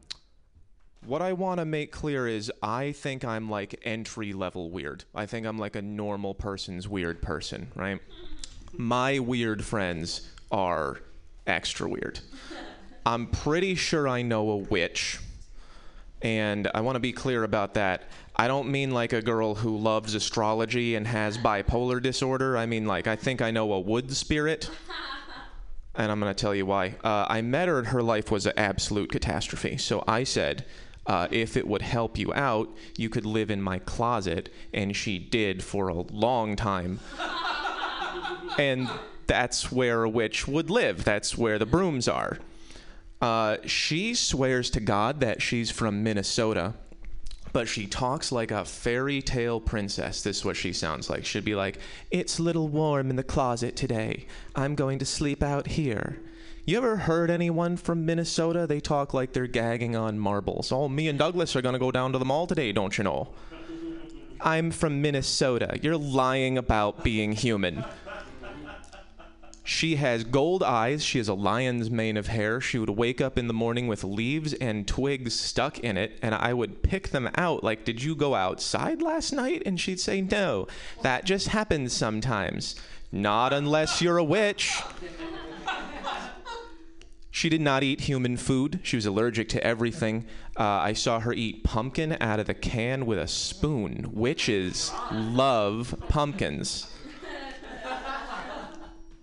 What 1.05 1.21
I 1.21 1.33
want 1.33 1.59
to 1.59 1.65
make 1.65 1.91
clear 1.91 2.25
is 2.25 2.49
I 2.63 2.93
think 2.93 3.25
I'm 3.25 3.49
like 3.49 3.81
entry 3.83 4.31
level 4.31 4.69
weird. 4.69 5.03
I 5.13 5.25
think 5.25 5.45
I'm 5.45 5.57
like 5.57 5.75
a 5.75 5.81
normal 5.81 6.35
person's 6.35 6.87
weird 6.87 7.21
person, 7.21 7.69
right? 7.75 7.99
My 8.71 9.19
weird 9.19 9.61
friends 9.65 10.29
are 10.53 11.01
extra 11.45 11.89
weird. 11.89 12.21
I'm 13.05 13.27
pretty 13.27 13.75
sure 13.75 14.07
I 14.07 14.21
know 14.21 14.49
a 14.51 14.55
witch. 14.55 15.19
And 16.21 16.69
I 16.73 16.81
want 16.81 16.95
to 16.95 16.99
be 16.99 17.11
clear 17.11 17.43
about 17.43 17.75
that. 17.75 18.03
I 18.35 18.47
don't 18.47 18.69
mean 18.69 18.91
like 18.91 19.13
a 19.13 19.21
girl 19.21 19.55
who 19.55 19.77
loves 19.77 20.15
astrology 20.15 20.95
and 20.95 21.07
has 21.07 21.37
bipolar 21.37 22.01
disorder. 22.01 22.57
I 22.57 22.65
mean, 22.65 22.85
like, 22.85 23.07
I 23.07 23.15
think 23.15 23.41
I 23.41 23.51
know 23.51 23.73
a 23.73 23.79
wood 23.79 24.11
spirit. 24.15 24.69
And 25.99 26.11
I'm 26.11 26.19
going 26.19 26.31
to 26.31 26.39
tell 26.39 26.53
you 26.53 26.67
why. 26.67 26.93
Uh, 27.03 27.25
I 27.27 27.41
met 27.41 27.67
her, 27.67 27.79
and 27.79 27.87
her 27.87 28.03
life 28.03 28.29
was 28.29 28.45
an 28.45 28.53
absolute 28.55 29.11
catastrophe. 29.11 29.77
So 29.77 30.03
I 30.07 30.25
said, 30.25 30.63
uh, 31.07 31.27
if 31.31 31.57
it 31.57 31.67
would 31.67 31.81
help 31.81 32.19
you 32.19 32.31
out, 32.35 32.69
you 32.97 33.09
could 33.09 33.25
live 33.25 33.49
in 33.49 33.63
my 33.63 33.79
closet. 33.79 34.53
And 34.75 34.95
she 34.95 35.17
did 35.17 35.63
for 35.63 35.87
a 35.87 35.95
long 35.95 36.55
time. 36.55 36.99
and 38.59 38.87
that's 39.25 39.71
where 39.71 40.03
a 40.03 40.09
witch 40.09 40.47
would 40.47 40.69
live, 40.69 41.03
that's 41.03 41.35
where 41.35 41.57
the 41.57 41.65
brooms 41.65 42.07
are. 42.07 42.37
Uh, 43.21 43.57
she 43.65 44.13
swears 44.13 44.69
to 44.71 44.79
God 44.79 45.19
that 45.21 45.41
she's 45.41 45.71
from 45.71 46.03
Minnesota, 46.03 46.73
but 47.51 47.67
she 47.67 47.87
talks 47.87 48.31
like 48.31 48.51
a 48.51 48.63
fairy 48.65 49.21
tale 49.21 49.59
princess. 49.59 50.21
This 50.21 50.37
is 50.37 50.45
what 50.45 50.55
she 50.55 50.73
sounds 50.73 51.09
like. 51.09 51.25
She'd 51.25 51.45
be 51.45 51.55
like, 51.55 51.79
It's 52.11 52.37
a 52.37 52.43
little 52.43 52.67
warm 52.67 53.09
in 53.09 53.15
the 53.15 53.23
closet 53.23 53.75
today. 53.75 54.27
I'm 54.55 54.75
going 54.75 54.99
to 54.99 55.05
sleep 55.05 55.41
out 55.41 55.67
here. 55.67 56.19
You 56.65 56.77
ever 56.77 56.97
heard 56.97 57.31
anyone 57.31 57.77
from 57.77 58.05
Minnesota? 58.05 58.67
They 58.67 58.81
talk 58.81 59.13
like 59.13 59.31
they're 59.31 59.47
gagging 59.47 59.95
on 59.95 60.19
marbles. 60.19 60.71
Oh, 60.71 60.89
me 60.89 61.07
and 61.07 61.17
Douglas 61.17 61.55
are 61.55 61.61
going 61.61 61.73
to 61.73 61.79
go 61.79 61.91
down 61.91 62.11
to 62.11 62.19
the 62.19 62.25
mall 62.25 62.45
today, 62.45 62.73
don't 62.73 62.97
you 62.97 63.05
know? 63.05 63.29
I'm 64.41 64.71
from 64.71 65.01
Minnesota. 65.01 65.79
You're 65.81 65.97
lying 65.97 66.57
about 66.57 67.03
being 67.03 67.31
human. 67.31 67.85
She 69.67 69.97
has 69.97 70.23
gold 70.23 70.63
eyes. 70.63 71.03
She 71.03 71.17
has 71.17 71.27
a 71.27 71.33
lion's 71.33 71.91
mane 71.91 72.15
of 72.15 72.27
hair. 72.27 72.61
She 72.61 72.79
would 72.79 72.91
wake 72.91 73.19
up 73.19 73.37
in 73.37 73.47
the 73.47 73.53
morning 73.53 73.89
with 73.89 74.01
leaves 74.01 74.53
and 74.53 74.87
twigs 74.87 75.37
stuck 75.37 75.77
in 75.79 75.97
it, 75.97 76.17
and 76.21 76.33
I 76.33 76.53
would 76.53 76.83
pick 76.83 77.09
them 77.09 77.29
out. 77.35 77.65
Like, 77.65 77.83
did 77.83 78.01
you 78.01 78.15
go 78.15 78.33
outside 78.33 79.01
last 79.01 79.33
night? 79.33 79.63
And 79.65 79.77
she'd 79.77 79.99
say, 79.99 80.21
no. 80.21 80.69
That 81.01 81.25
just 81.25 81.49
happens 81.49 81.91
sometimes. 81.91 82.75
Not 83.11 83.51
unless 83.51 84.01
you're 84.01 84.17
a 84.17 84.23
witch. 84.23 84.81
She 87.29 87.49
did 87.49 87.59
not 87.59 87.83
eat 87.83 87.99
human 87.99 88.37
food. 88.37 88.79
She 88.83 88.95
was 88.95 89.05
allergic 89.05 89.49
to 89.49 89.61
everything. 89.61 90.27
Uh, 90.57 90.63
I 90.63 90.93
saw 90.93 91.19
her 91.19 91.33
eat 91.33 91.65
pumpkin 91.65 92.15
out 92.21 92.39
of 92.39 92.47
the 92.47 92.53
can 92.53 93.05
with 93.05 93.19
a 93.19 93.27
spoon. 93.27 94.11
Witches 94.13 94.93
love 95.11 95.93
pumpkins. 96.07 96.87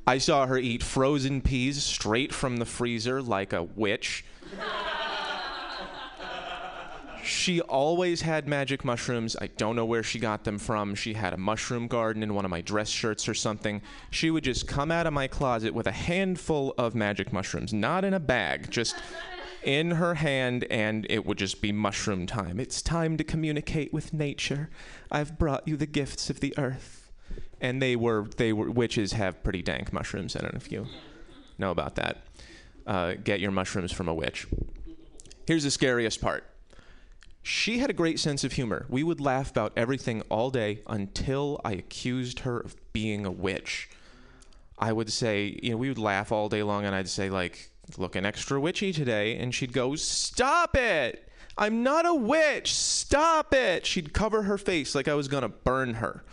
I 0.06 0.18
saw 0.18 0.46
her 0.46 0.58
eat 0.58 0.82
frozen 0.82 1.40
peas 1.40 1.82
straight 1.82 2.32
from 2.32 2.58
the 2.58 2.66
freezer 2.66 3.22
like 3.22 3.52
a 3.52 3.62
witch. 3.62 4.24
She 7.24 7.62
always 7.62 8.20
had 8.20 8.46
magic 8.46 8.84
mushrooms. 8.84 9.34
I 9.40 9.46
don't 9.46 9.76
know 9.76 9.86
where 9.86 10.02
she 10.02 10.18
got 10.18 10.44
them 10.44 10.58
from. 10.58 10.94
She 10.94 11.14
had 11.14 11.32
a 11.32 11.38
mushroom 11.38 11.88
garden 11.88 12.22
in 12.22 12.34
one 12.34 12.44
of 12.44 12.50
my 12.50 12.60
dress 12.60 12.90
shirts 12.90 13.26
or 13.26 13.32
something. 13.32 13.80
She 14.10 14.30
would 14.30 14.44
just 14.44 14.68
come 14.68 14.90
out 14.90 15.06
of 15.06 15.14
my 15.14 15.26
closet 15.26 15.72
with 15.72 15.86
a 15.86 15.92
handful 15.92 16.74
of 16.76 16.94
magic 16.94 17.32
mushrooms, 17.32 17.72
not 17.72 18.04
in 18.04 18.12
a 18.12 18.20
bag, 18.20 18.70
just 18.70 18.96
in 19.62 19.92
her 19.92 20.16
hand, 20.16 20.64
and 20.64 21.06
it 21.08 21.24
would 21.24 21.38
just 21.38 21.62
be 21.62 21.72
mushroom 21.72 22.26
time. 22.26 22.60
It's 22.60 22.82
time 22.82 23.16
to 23.16 23.24
communicate 23.24 23.90
with 23.90 24.12
nature. 24.12 24.68
I've 25.10 25.38
brought 25.38 25.66
you 25.66 25.78
the 25.78 25.86
gifts 25.86 26.28
of 26.28 26.40
the 26.40 26.52
earth. 26.58 27.03
And 27.64 27.80
they 27.80 27.96
were, 27.96 28.26
they 28.36 28.52
were, 28.52 28.70
witches 28.70 29.12
have 29.12 29.42
pretty 29.42 29.62
dank 29.62 29.90
mushrooms. 29.90 30.36
I 30.36 30.40
don't 30.40 30.52
know 30.52 30.58
if 30.58 30.70
you 30.70 30.86
know 31.56 31.70
about 31.70 31.94
that. 31.94 32.18
Uh, 32.86 33.14
get 33.14 33.40
your 33.40 33.52
mushrooms 33.52 33.90
from 33.90 34.06
a 34.06 34.12
witch. 34.12 34.46
Here's 35.46 35.64
the 35.64 35.70
scariest 35.70 36.20
part. 36.20 36.44
She 37.42 37.78
had 37.78 37.88
a 37.88 37.94
great 37.94 38.20
sense 38.20 38.44
of 38.44 38.52
humor. 38.52 38.84
We 38.90 39.02
would 39.02 39.18
laugh 39.18 39.50
about 39.50 39.72
everything 39.78 40.20
all 40.28 40.50
day 40.50 40.82
until 40.86 41.58
I 41.64 41.72
accused 41.72 42.40
her 42.40 42.60
of 42.60 42.76
being 42.92 43.24
a 43.24 43.30
witch. 43.30 43.88
I 44.78 44.92
would 44.92 45.10
say, 45.10 45.58
you 45.62 45.70
know, 45.70 45.78
we 45.78 45.88
would 45.88 45.98
laugh 45.98 46.32
all 46.32 46.50
day 46.50 46.62
long, 46.62 46.84
and 46.84 46.94
I'd 46.94 47.08
say, 47.08 47.30
like, 47.30 47.70
looking 47.96 48.26
extra 48.26 48.60
witchy 48.60 48.92
today. 48.92 49.38
And 49.38 49.54
she'd 49.54 49.72
go, 49.72 49.94
Stop 49.96 50.76
it! 50.76 51.30
I'm 51.56 51.82
not 51.82 52.04
a 52.04 52.14
witch! 52.14 52.74
Stop 52.74 53.54
it! 53.54 53.86
She'd 53.86 54.12
cover 54.12 54.42
her 54.42 54.58
face 54.58 54.94
like 54.94 55.08
I 55.08 55.14
was 55.14 55.28
gonna 55.28 55.48
burn 55.48 55.94
her. 55.94 56.24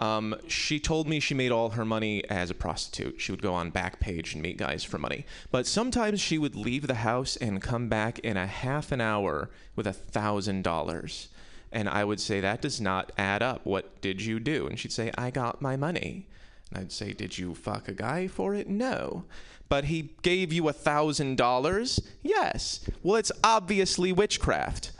Um, 0.00 0.36
she 0.46 0.78
told 0.78 1.08
me 1.08 1.18
she 1.18 1.34
made 1.34 1.50
all 1.50 1.70
her 1.70 1.84
money 1.84 2.24
as 2.30 2.50
a 2.50 2.54
prostitute. 2.54 3.20
She 3.20 3.32
would 3.32 3.42
go 3.42 3.54
on 3.54 3.72
Backpage 3.72 4.32
and 4.32 4.42
meet 4.42 4.56
guys 4.56 4.84
for 4.84 4.98
money. 4.98 5.26
But 5.50 5.66
sometimes 5.66 6.20
she 6.20 6.38
would 6.38 6.54
leave 6.54 6.86
the 6.86 6.94
house 6.94 7.36
and 7.36 7.60
come 7.60 7.88
back 7.88 8.18
in 8.20 8.36
a 8.36 8.46
half 8.46 8.92
an 8.92 9.00
hour 9.00 9.50
with 9.74 9.86
a 9.86 9.92
thousand 9.92 10.62
dollars. 10.62 11.28
And 11.72 11.88
I 11.88 12.04
would 12.04 12.20
say, 12.20 12.40
That 12.40 12.62
does 12.62 12.80
not 12.80 13.12
add 13.18 13.42
up. 13.42 13.66
What 13.66 14.00
did 14.00 14.22
you 14.22 14.40
do? 14.40 14.66
And 14.66 14.78
she'd 14.78 14.92
say, 14.92 15.10
I 15.18 15.30
got 15.30 15.60
my 15.60 15.76
money. 15.76 16.26
And 16.70 16.78
I'd 16.78 16.92
say, 16.92 17.12
Did 17.12 17.36
you 17.36 17.54
fuck 17.54 17.88
a 17.88 17.92
guy 17.92 18.28
for 18.28 18.54
it? 18.54 18.68
No. 18.68 19.24
But 19.68 19.84
he 19.84 20.14
gave 20.22 20.52
you 20.52 20.68
a 20.68 20.72
thousand 20.72 21.36
dollars? 21.36 22.00
Yes. 22.22 22.88
Well, 23.02 23.16
it's 23.16 23.32
obviously 23.44 24.12
witchcraft. 24.12 24.92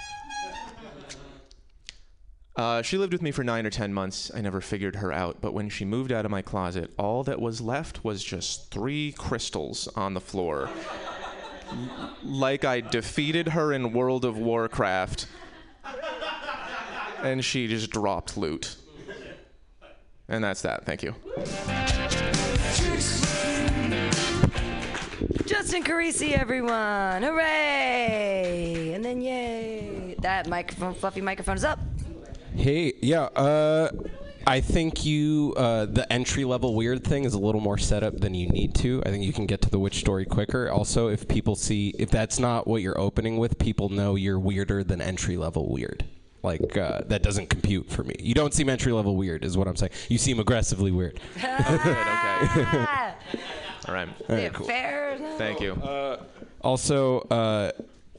Uh, 2.59 2.83
she 2.83 2.99
lived 2.99 3.13
with 3.13 3.23
me 3.23 3.31
for 3.31 3.45
nine 3.45 3.65
or 3.65 3.71
ten 3.71 3.95
months. 3.95 4.33
I 4.35 4.41
never 4.41 4.61
figured 4.61 4.97
her 4.97 5.13
out, 5.13 5.37
but 5.41 5.55
when 5.55 5.69
she 5.69 5.85
moved 5.85 6.11
out 6.11 6.25
of 6.25 6.33
my 6.33 6.43
closet, 6.43 6.91
all 6.99 7.23
that 7.23 7.41
was 7.41 7.61
left 7.61 8.05
was 8.05 8.25
just 8.25 8.73
three 8.73 9.15
crystals 9.17 9.87
on 9.95 10.13
the 10.15 10.21
floor. 10.21 10.69
Like 12.25 12.65
I 12.65 12.81
defeated 12.81 13.49
her 13.49 13.75
in 13.75 13.93
World 13.93 14.25
of 14.25 14.39
Warcraft, 14.39 15.27
and 17.23 17.45
she 17.45 17.69
just 17.69 17.91
dropped 17.91 18.39
loot. 18.39 18.75
And 20.29 20.43
that's 20.43 20.63
that. 20.63 20.87
Thank 20.87 21.03
you. 21.03 21.15
Justin 25.45 25.85
Carisi, 25.85 26.33
everyone. 26.33 27.23
Hooray! 27.23 28.93
And 28.95 29.05
then 29.05 29.21
yay. 29.21 30.17
That 30.21 30.49
microphone, 30.49 30.95
fluffy 30.95 31.21
microphone 31.21 31.59
is 31.59 31.65
up. 31.65 31.79
Hey, 32.59 32.95
yeah, 33.01 33.23
uh, 33.37 33.89
I 34.45 34.61
think 34.61 35.07
you, 35.07 35.55
uh, 35.57 35.87
the 35.87 36.13
entry 36.13 36.45
level 36.45 36.75
weird 36.75 37.05
thing 37.05 37.23
is 37.23 37.35
a 37.35 37.39
little 37.39 37.61
more 37.61 37.79
setup 37.79 38.19
than 38.19 38.35
you 38.35 38.49
need 38.49 38.75
to. 38.77 39.01
I 39.07 39.11
think 39.11 39.23
you 39.23 39.33
can 39.33 39.47
get 39.47 39.63
to 39.63 39.71
the 39.71 39.79
witch 39.79 40.01
story 40.01 40.25
quicker. 40.25 40.69
Also, 40.69 41.07
if 41.07 41.29
people 41.29 41.55
see, 41.55 41.95
if 42.01 42.11
that's 42.11 42.41
not 42.41 42.67
what 42.67 42.83
you're 42.83 42.99
opening 42.99 43.39
with, 43.39 43.61
people 43.61 43.91
know 43.91 44.17
you're 44.17 44.41
weirder 44.41 44.83
than 44.83 45.01
entry 45.01 45.37
level 45.37 45.71
weird. 45.71 46.05
Like, 46.43 46.77
uh, 46.77 47.03
that 47.07 47.23
doesn't 47.23 47.49
compute 47.49 47.91
for 47.91 48.03
me. 48.03 48.17
You 48.19 48.35
don't 48.35 48.53
seem 48.53 48.69
entry 48.69 48.91
level 48.91 49.15
weird, 49.15 49.45
is 49.45 49.57
what 49.57 49.69
I'm 49.69 49.77
saying. 49.77 49.93
You 50.09 50.19
seem 50.19 50.41
aggressively 50.41 50.91
weird. 50.91 51.21
Okay. 51.37 51.47
All 53.87 53.95
right. 53.95 54.09
All 54.29 54.37
right, 54.37 54.53
cool. 54.53 54.67
Fair. 54.67 55.17
Thank 55.39 55.61
you. 55.61 55.81
Also, 56.61 57.21
uh, 57.31 57.71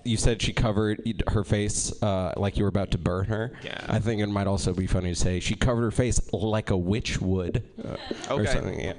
you 0.09 0.17
said 0.17 0.41
she 0.41 0.51
covered 0.53 1.23
her 1.27 1.43
face 1.43 1.91
uh, 2.01 2.33
like 2.35 2.57
you 2.57 2.63
were 2.63 2.69
about 2.69 2.91
to 2.91 2.97
burn 2.97 3.25
her. 3.25 3.51
Yeah. 3.63 3.79
I 3.87 3.99
think 3.99 4.21
it 4.21 4.27
might 4.27 4.47
also 4.47 4.73
be 4.73 4.87
funny 4.87 5.09
to 5.09 5.15
say 5.15 5.39
she 5.39 5.55
covered 5.55 5.83
her 5.83 5.91
face 5.91 6.19
like 6.33 6.69
a 6.71 6.77
witch 6.77 7.21
would. 7.21 7.63
Uh, 7.83 7.95
Or 8.33 8.41
Okay. 8.41 8.51
something, 8.53 8.79
yeah. 8.79 8.93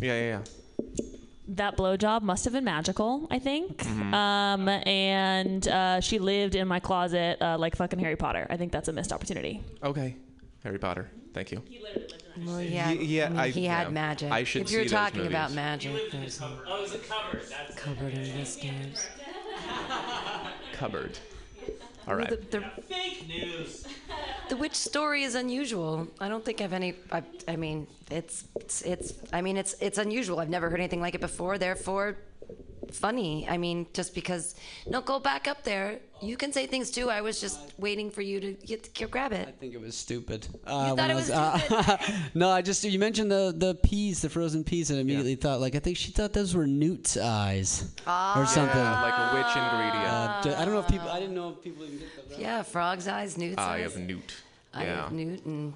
Yeah, 0.00 0.14
yeah, 0.14 0.20
yeah. 0.22 0.40
that 1.48 1.76
blowjob 1.76 2.22
must 2.22 2.44
have 2.44 2.54
been 2.54 2.64
magical, 2.64 3.26
I 3.30 3.38
think. 3.38 3.78
Mm-hmm. 3.78 4.14
Um, 4.14 4.68
and 4.68 5.66
uh, 5.68 6.00
she 6.00 6.18
lived 6.18 6.54
in 6.54 6.66
my 6.68 6.80
closet 6.80 7.40
uh, 7.42 7.58
like 7.58 7.76
fucking 7.76 7.98
Harry 7.98 8.16
Potter. 8.16 8.46
I 8.48 8.56
think 8.56 8.72
that's 8.72 8.88
a 8.88 8.92
missed 8.92 9.12
opportunity. 9.12 9.62
Okay. 9.82 10.16
Harry 10.62 10.78
Potter. 10.78 11.10
Thank 11.34 11.50
you. 11.52 11.62
Well, 12.46 12.62
yeah. 12.62 12.88
Y- 12.88 12.98
yeah, 13.00 13.26
I 13.26 13.28
mean, 13.28 13.38
I- 13.38 13.48
he 13.50 13.64
had 13.66 13.88
yeah. 13.88 13.90
magic. 13.92 14.32
I 14.32 14.44
should 14.44 14.62
if 14.62 14.70
you're 14.70 14.82
see 14.82 14.88
those 14.88 14.92
talking 14.92 15.26
about 15.26 15.50
movies. 15.50 15.56
magic, 15.56 16.10
there's 16.12 16.40
a 16.40 16.44
Oh, 16.66 16.76
it 16.78 16.80
was 16.82 16.94
a 16.94 16.98
cover. 16.98 17.40
That's 17.50 17.74
covered 17.76 18.14
in 18.14 18.38
whiskers. 18.38 19.06
Cupboard. 20.72 21.18
All 22.06 22.14
right. 22.16 22.30
Well, 22.30 22.38
right. 22.38 22.50
The, 22.50 22.60
the, 22.60 22.82
fake 22.82 23.26
news. 23.28 23.86
the 24.48 24.56
witch 24.56 24.74
story 24.74 25.22
is 25.22 25.34
unusual. 25.34 26.06
I 26.20 26.28
don't 26.28 26.44
think 26.44 26.60
I've 26.60 26.72
any. 26.72 26.94
I, 27.10 27.22
I 27.48 27.56
mean, 27.56 27.86
it's, 28.10 28.44
it's 28.56 28.82
it's. 28.82 29.14
I 29.32 29.40
mean, 29.40 29.56
it's 29.56 29.74
it's 29.80 29.98
unusual. 29.98 30.38
I've 30.40 30.50
never 30.50 30.68
heard 30.68 30.80
anything 30.80 31.00
like 31.00 31.14
it 31.14 31.20
before. 31.20 31.56
Therefore, 31.56 32.16
funny. 32.98 33.46
I 33.48 33.56
mean, 33.58 33.86
just 33.92 34.14
because. 34.14 34.54
No, 34.86 35.00
go 35.00 35.18
back 35.18 35.46
up 35.48 35.62
there. 35.64 35.98
You 36.22 36.36
can 36.36 36.52
say 36.52 36.66
things 36.66 36.90
too. 36.90 37.10
I 37.10 37.20
was 37.20 37.40
just 37.40 37.58
waiting 37.78 38.10
for 38.10 38.22
you 38.22 38.40
to 38.40 38.52
get 38.54 38.94
to 38.94 39.06
grab 39.06 39.32
it. 39.32 39.46
I 39.48 39.52
think 39.52 39.74
it 39.74 39.80
was 39.80 39.94
stupid. 39.96 40.46
Uh, 40.66 40.94
thought 40.96 41.10
it 41.10 41.12
I 41.12 41.14
was 41.14 41.30
uh, 41.30 41.98
no, 42.34 42.48
I 42.50 42.62
just 42.62 42.82
you 42.84 42.98
mentioned 42.98 43.30
the 43.30 43.54
the 43.56 43.74
peas, 43.74 44.22
the 44.22 44.28
frozen 44.30 44.64
peas, 44.64 44.90
and 44.90 44.98
I 44.98 45.02
immediately 45.02 45.34
thought 45.34 45.60
like 45.60 45.74
I 45.74 45.80
think 45.80 45.96
she 45.98 46.12
thought 46.12 46.32
those 46.32 46.54
were 46.54 46.66
newt's 46.66 47.16
eyes 47.18 47.92
or 48.06 48.46
something. 48.46 48.78
Yeah, 48.78 49.02
like 49.02 49.18
a 49.18 49.36
witch 49.36 49.56
ingredient. 49.56 50.06
Uh, 50.14 50.42
d- 50.42 50.54
I 50.54 50.64
don't 50.64 50.74
know 50.74 50.80
if 50.80 50.88
people. 50.88 51.08
I 51.10 51.20
didn't 51.20 51.34
know 51.34 51.50
if 51.50 51.62
people 51.62 51.84
even 51.84 51.98
get 51.98 52.28
that. 52.30 52.38
Yeah, 52.38 52.62
frog's 52.62 53.06
eyes, 53.08 53.36
newt's 53.36 53.58
Eye 53.58 53.82
eyes. 53.82 53.94
of 53.96 54.00
newt. 54.00 54.34
Eye 54.72 54.84
Yeah. 54.84 55.06
of 55.06 55.12
newt 55.12 55.44
and 55.44 55.74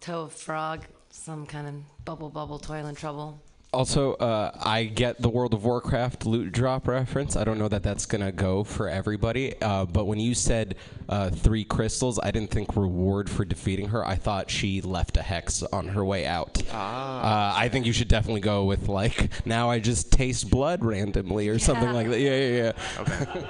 toe 0.00 0.22
of 0.22 0.32
frog. 0.32 0.84
Some 1.10 1.46
kind 1.46 1.66
of 1.68 2.04
bubble 2.04 2.30
bubble 2.30 2.58
toil 2.58 2.86
and 2.86 2.96
trouble. 2.96 3.40
Also, 3.74 4.14
uh, 4.14 4.52
I 4.62 4.84
get 4.84 5.20
the 5.20 5.28
World 5.28 5.52
of 5.52 5.64
Warcraft 5.64 6.26
loot 6.26 6.52
drop 6.52 6.86
reference. 6.86 7.34
I 7.34 7.42
don't 7.42 7.58
know 7.58 7.66
that 7.66 7.82
that's 7.82 8.06
gonna 8.06 8.30
go 8.30 8.62
for 8.62 8.88
everybody. 8.88 9.60
Uh, 9.60 9.84
but 9.84 10.04
when 10.04 10.20
you 10.20 10.32
said 10.32 10.76
uh, 11.08 11.30
three 11.30 11.64
crystals, 11.64 12.20
I 12.22 12.30
didn't 12.30 12.52
think 12.52 12.76
reward 12.76 13.28
for 13.28 13.44
defeating 13.44 13.88
her. 13.88 14.06
I 14.06 14.14
thought 14.14 14.48
she 14.48 14.80
left 14.80 15.16
a 15.16 15.22
hex 15.22 15.64
on 15.64 15.88
her 15.88 16.04
way 16.04 16.24
out. 16.24 16.62
Ah. 16.70 17.56
Uh, 17.56 17.58
I 17.58 17.68
think 17.68 17.84
you 17.84 17.92
should 17.92 18.06
definitely 18.06 18.42
go 18.42 18.64
with 18.64 18.88
like 18.88 19.44
now 19.44 19.70
I 19.70 19.80
just 19.80 20.12
taste 20.12 20.50
blood 20.50 20.84
randomly 20.84 21.48
or 21.48 21.58
something 21.58 21.92
like 21.92 22.08
that. 22.10 22.20
Yeah, 22.20 22.36
yeah, 22.36 22.62
yeah. 22.62 23.00
Okay. 23.00 23.46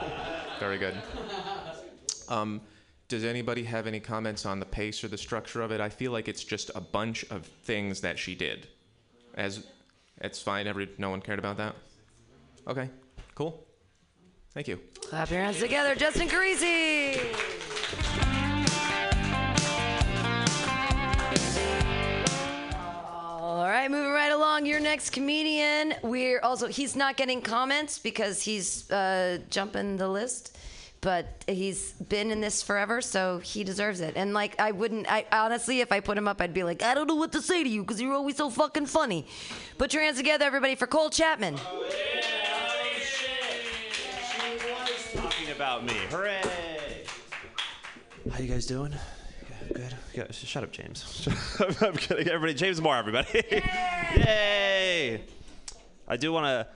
Very 0.59 0.79
good. 0.79 0.95
Um, 2.31 2.63
does 3.09 3.25
anybody 3.25 3.65
have 3.65 3.87
any 3.87 4.01
comments 4.01 4.47
on 4.47 4.59
the 4.59 4.67
pace 4.67 5.05
or 5.05 5.09
the 5.09 5.19
structure 5.19 5.61
of 5.61 5.71
it? 5.71 5.83
I 5.83 5.91
feel 5.91 6.13
like 6.13 6.29
it's 6.29 6.43
just 6.43 6.71
a 6.75 6.81
bunch 6.81 7.25
of 7.31 7.45
things 7.45 8.01
that 8.01 8.19
she 8.19 8.35
did. 8.35 8.69
As 9.35 9.67
it's 10.21 10.41
fine. 10.41 10.67
Every 10.67 10.89
no 10.99 11.11
one 11.11 11.21
cared 11.21 11.39
about 11.39 11.57
that. 11.59 11.75
Okay. 12.67 12.89
Cool. 13.35 13.65
Thank 14.53 14.69
you. 14.69 14.79
Clap 15.09 15.31
your 15.31 15.41
hands 15.41 15.59
together, 15.59 15.95
Justin 15.95 16.29
Carisi. 16.29 17.21
All 22.77 23.65
right, 23.65 23.91
moving 23.91 24.13
right 24.13 24.31
along. 24.31 24.67
Your 24.67 24.79
next 24.79 25.11
comedian. 25.11 25.95
We're 26.03 26.41
also 26.41 26.69
he's 26.69 26.95
not 26.95 27.17
getting 27.17 27.41
comments 27.43 27.99
because 27.99 28.43
he's 28.43 28.91
uh, 28.91 29.39
jumping 29.51 29.97
the 29.97 30.09
list, 30.09 30.57
but 31.05 31.45
he's 31.47 31.93
been 31.93 32.31
in 32.31 32.41
this 32.41 32.63
forever, 32.63 33.03
so 33.03 33.39
he 33.39 33.63
deserves 33.63 34.01
it. 34.01 34.15
And 34.17 34.33
like, 34.33 34.59
I 34.59 34.71
wouldn't. 34.73 35.07
I 35.13 35.27
honestly, 35.31 35.81
if 35.83 35.93
I 35.93 36.01
put 36.01 36.17
him 36.17 36.27
up, 36.27 36.41
I'd 36.41 36.55
be 36.55 36.65
like, 36.65 36.83
I 36.83 36.95
don't 36.95 37.07
know 37.07 37.15
what 37.15 37.33
to 37.33 37.43
say 37.43 37.63
to 37.63 37.69
you 37.69 37.83
because 37.83 38.01
you're 38.01 38.15
always 38.15 38.39
so 38.39 38.49
fucking 38.49 38.87
funny. 38.87 39.27
Put 39.77 39.93
your 39.93 40.03
hands 40.03 40.17
together, 40.17 40.47
everybody, 40.47 40.77
for 40.77 40.87
Cole 40.87 41.11
Chapman. 41.11 41.57
Talking 45.15 45.51
about 45.55 45.85
me. 45.85 45.93
Hooray! 46.09 46.41
How 48.33 48.39
you 48.39 48.49
guys 48.49 48.65
doing? 48.65 48.93
Yeah, 48.93 49.73
good. 49.75 49.95
Yeah, 50.15 50.25
shut 50.33 50.65
up, 50.65 50.73
James. 50.73 51.29
I'm 51.83 51.97
kidding. 51.99 52.29
Everybody, 52.29 52.55
James 52.55 52.81
Moore, 52.81 52.97
everybody. 52.97 53.29
Yay! 54.17 55.21
I 56.09 56.17
do 56.17 56.33
want 56.33 56.47
to. 56.47 56.67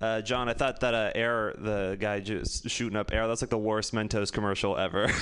Uh, 0.00 0.20
John, 0.20 0.48
I 0.48 0.52
thought 0.52 0.80
that 0.80 0.94
uh, 0.94 1.12
Air, 1.14 1.54
the 1.56 1.96
guy 1.98 2.20
just 2.20 2.68
shooting 2.68 2.96
up 2.96 3.12
Air, 3.12 3.26
that's 3.28 3.42
like 3.42 3.50
the 3.50 3.58
worst 3.58 3.94
Mentos 3.94 4.30
commercial 4.30 4.76
ever. 4.76 5.06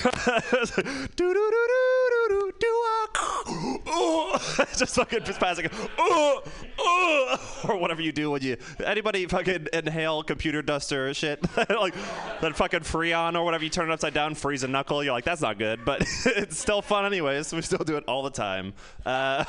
just 4.77 4.95
fucking 4.97 5.25
just 5.25 5.39
passing, 5.39 5.69
"Oh, 5.99 6.43
oh," 6.79 7.65
or 7.69 7.77
whatever 7.77 8.03
you 8.03 8.13
do 8.13 8.31
when 8.31 8.43
you. 8.43 8.57
Anybody 8.85 9.27
fucking 9.27 9.69
inhale 9.73 10.23
computer 10.23 10.63
duster 10.63 11.13
shit? 11.15 11.45
like 11.57 11.95
that 12.41 12.57
fucking 12.57 12.81
Freon 12.81 13.37
or 13.37 13.45
whatever, 13.45 13.65
you 13.65 13.71
turn 13.71 13.91
it 13.91 13.93
upside 13.93 14.15
down, 14.15 14.35
freeze 14.35 14.65
a 14.65 14.69
knuckle. 14.69 15.05
You're 15.05 15.13
like, 15.13 15.25
that's 15.25 15.41
not 15.41 15.59
good, 15.59 15.85
but 15.85 16.03
it's 16.27 16.59
still 16.59 16.83
fun 16.83 17.07
anyways. 17.07 17.53
We 17.53 17.63
still 17.63 17.85
do 17.85 17.97
it 17.97 18.05
all 18.09 18.23
the 18.23 18.31
time. 18.31 18.75
Uh, 19.07 19.45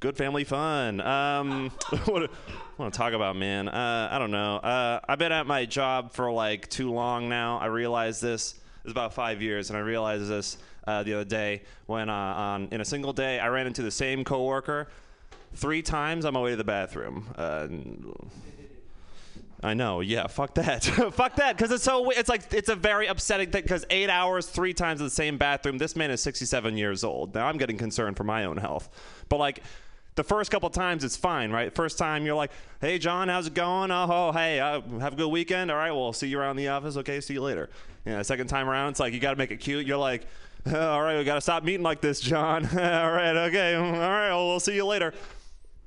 good 0.00 0.16
family 0.16 0.44
fun. 0.44 1.00
Um, 1.00 1.70
what 2.04 2.30
want 2.78 2.92
to 2.92 2.98
talk 2.98 3.12
about, 3.12 3.36
man? 3.36 3.68
Uh, 3.68 4.08
I 4.10 4.18
don't 4.18 4.30
know. 4.30 4.56
Uh, 4.56 5.00
I've 5.08 5.18
been 5.18 5.32
at 5.32 5.46
my 5.46 5.64
job 5.64 6.12
for 6.12 6.30
like 6.32 6.68
too 6.68 6.92
long 6.92 7.28
now. 7.28 7.58
I 7.58 7.66
realized 7.66 8.22
this. 8.22 8.54
It's 8.82 8.92
about 8.92 9.14
five 9.14 9.40
years, 9.40 9.70
and 9.70 9.76
I 9.76 9.80
realized 9.80 10.28
this 10.28 10.58
uh, 10.86 11.02
the 11.02 11.14
other 11.14 11.24
day 11.24 11.62
when 11.86 12.10
uh, 12.10 12.12
on 12.12 12.68
in 12.70 12.80
a 12.80 12.84
single 12.84 13.12
day 13.12 13.38
I 13.38 13.48
ran 13.48 13.66
into 13.66 13.82
the 13.82 13.90
same 13.90 14.24
coworker 14.24 14.88
three 15.54 15.82
times 15.82 16.24
on 16.24 16.34
my 16.34 16.40
way 16.40 16.50
to 16.50 16.56
the 16.56 16.64
bathroom. 16.64 17.26
Uh, 17.36 17.68
I 19.62 19.72
know, 19.72 20.00
yeah. 20.00 20.26
Fuck 20.26 20.54
that, 20.56 20.84
fuck 21.14 21.36
that, 21.36 21.56
because 21.56 21.70
it's 21.70 21.84
so. 21.84 22.10
It's 22.10 22.28
like 22.28 22.52
it's 22.52 22.68
a 22.68 22.76
very 22.76 23.06
upsetting 23.06 23.50
thing. 23.50 23.62
Because 23.62 23.86
eight 23.88 24.10
hours, 24.10 24.46
three 24.46 24.74
times 24.74 25.00
in 25.00 25.06
the 25.06 25.10
same 25.10 25.38
bathroom. 25.38 25.78
This 25.78 25.96
man 25.96 26.10
is 26.10 26.20
67 26.22 26.76
years 26.76 27.02
old. 27.02 27.34
Now 27.34 27.46
I'm 27.46 27.56
getting 27.56 27.78
concerned 27.78 28.16
for 28.16 28.24
my 28.24 28.44
own 28.44 28.58
health. 28.58 28.90
But 29.30 29.38
like, 29.38 29.62
the 30.16 30.24
first 30.24 30.50
couple 30.50 30.70
times 30.70 31.02
it's 31.02 31.16
fine, 31.16 31.50
right? 31.50 31.74
First 31.74 31.98
time 31.98 32.24
you're 32.24 32.36
like, 32.36 32.50
"Hey, 32.80 32.98
John, 32.98 33.28
how's 33.28 33.48
it 33.48 33.54
going? 33.54 33.90
Oh, 33.90 34.06
oh 34.08 34.32
hey, 34.32 34.60
uh, 34.60 34.80
have 35.00 35.14
a 35.14 35.16
good 35.16 35.28
weekend. 35.28 35.70
All 35.70 35.76
right, 35.76 35.90
well, 35.90 36.12
see 36.12 36.28
you 36.28 36.38
around 36.38 36.56
the 36.56 36.68
office. 36.68 36.96
Okay, 36.96 37.20
see 37.20 37.34
you 37.34 37.42
later." 37.42 37.68
Yeah. 38.04 38.22
Second 38.22 38.48
time 38.48 38.68
around, 38.68 38.90
it's 38.90 39.00
like 39.00 39.12
you 39.12 39.20
got 39.20 39.30
to 39.30 39.36
make 39.36 39.50
it 39.50 39.56
cute. 39.56 39.86
You're 39.86 39.98
like, 39.98 40.26
"All 40.66 41.02
right, 41.02 41.18
we 41.18 41.24
got 41.24 41.34
to 41.34 41.40
stop 41.40 41.64
meeting 41.64 41.82
like 41.82 42.00
this, 42.00 42.20
John. 42.20 42.64
all 42.72 43.12
right, 43.12 43.36
okay, 43.48 43.74
all 43.74 43.82
right, 43.82 44.28
well, 44.28 44.48
we'll 44.48 44.60
see 44.60 44.74
you 44.74 44.86
later." 44.86 45.12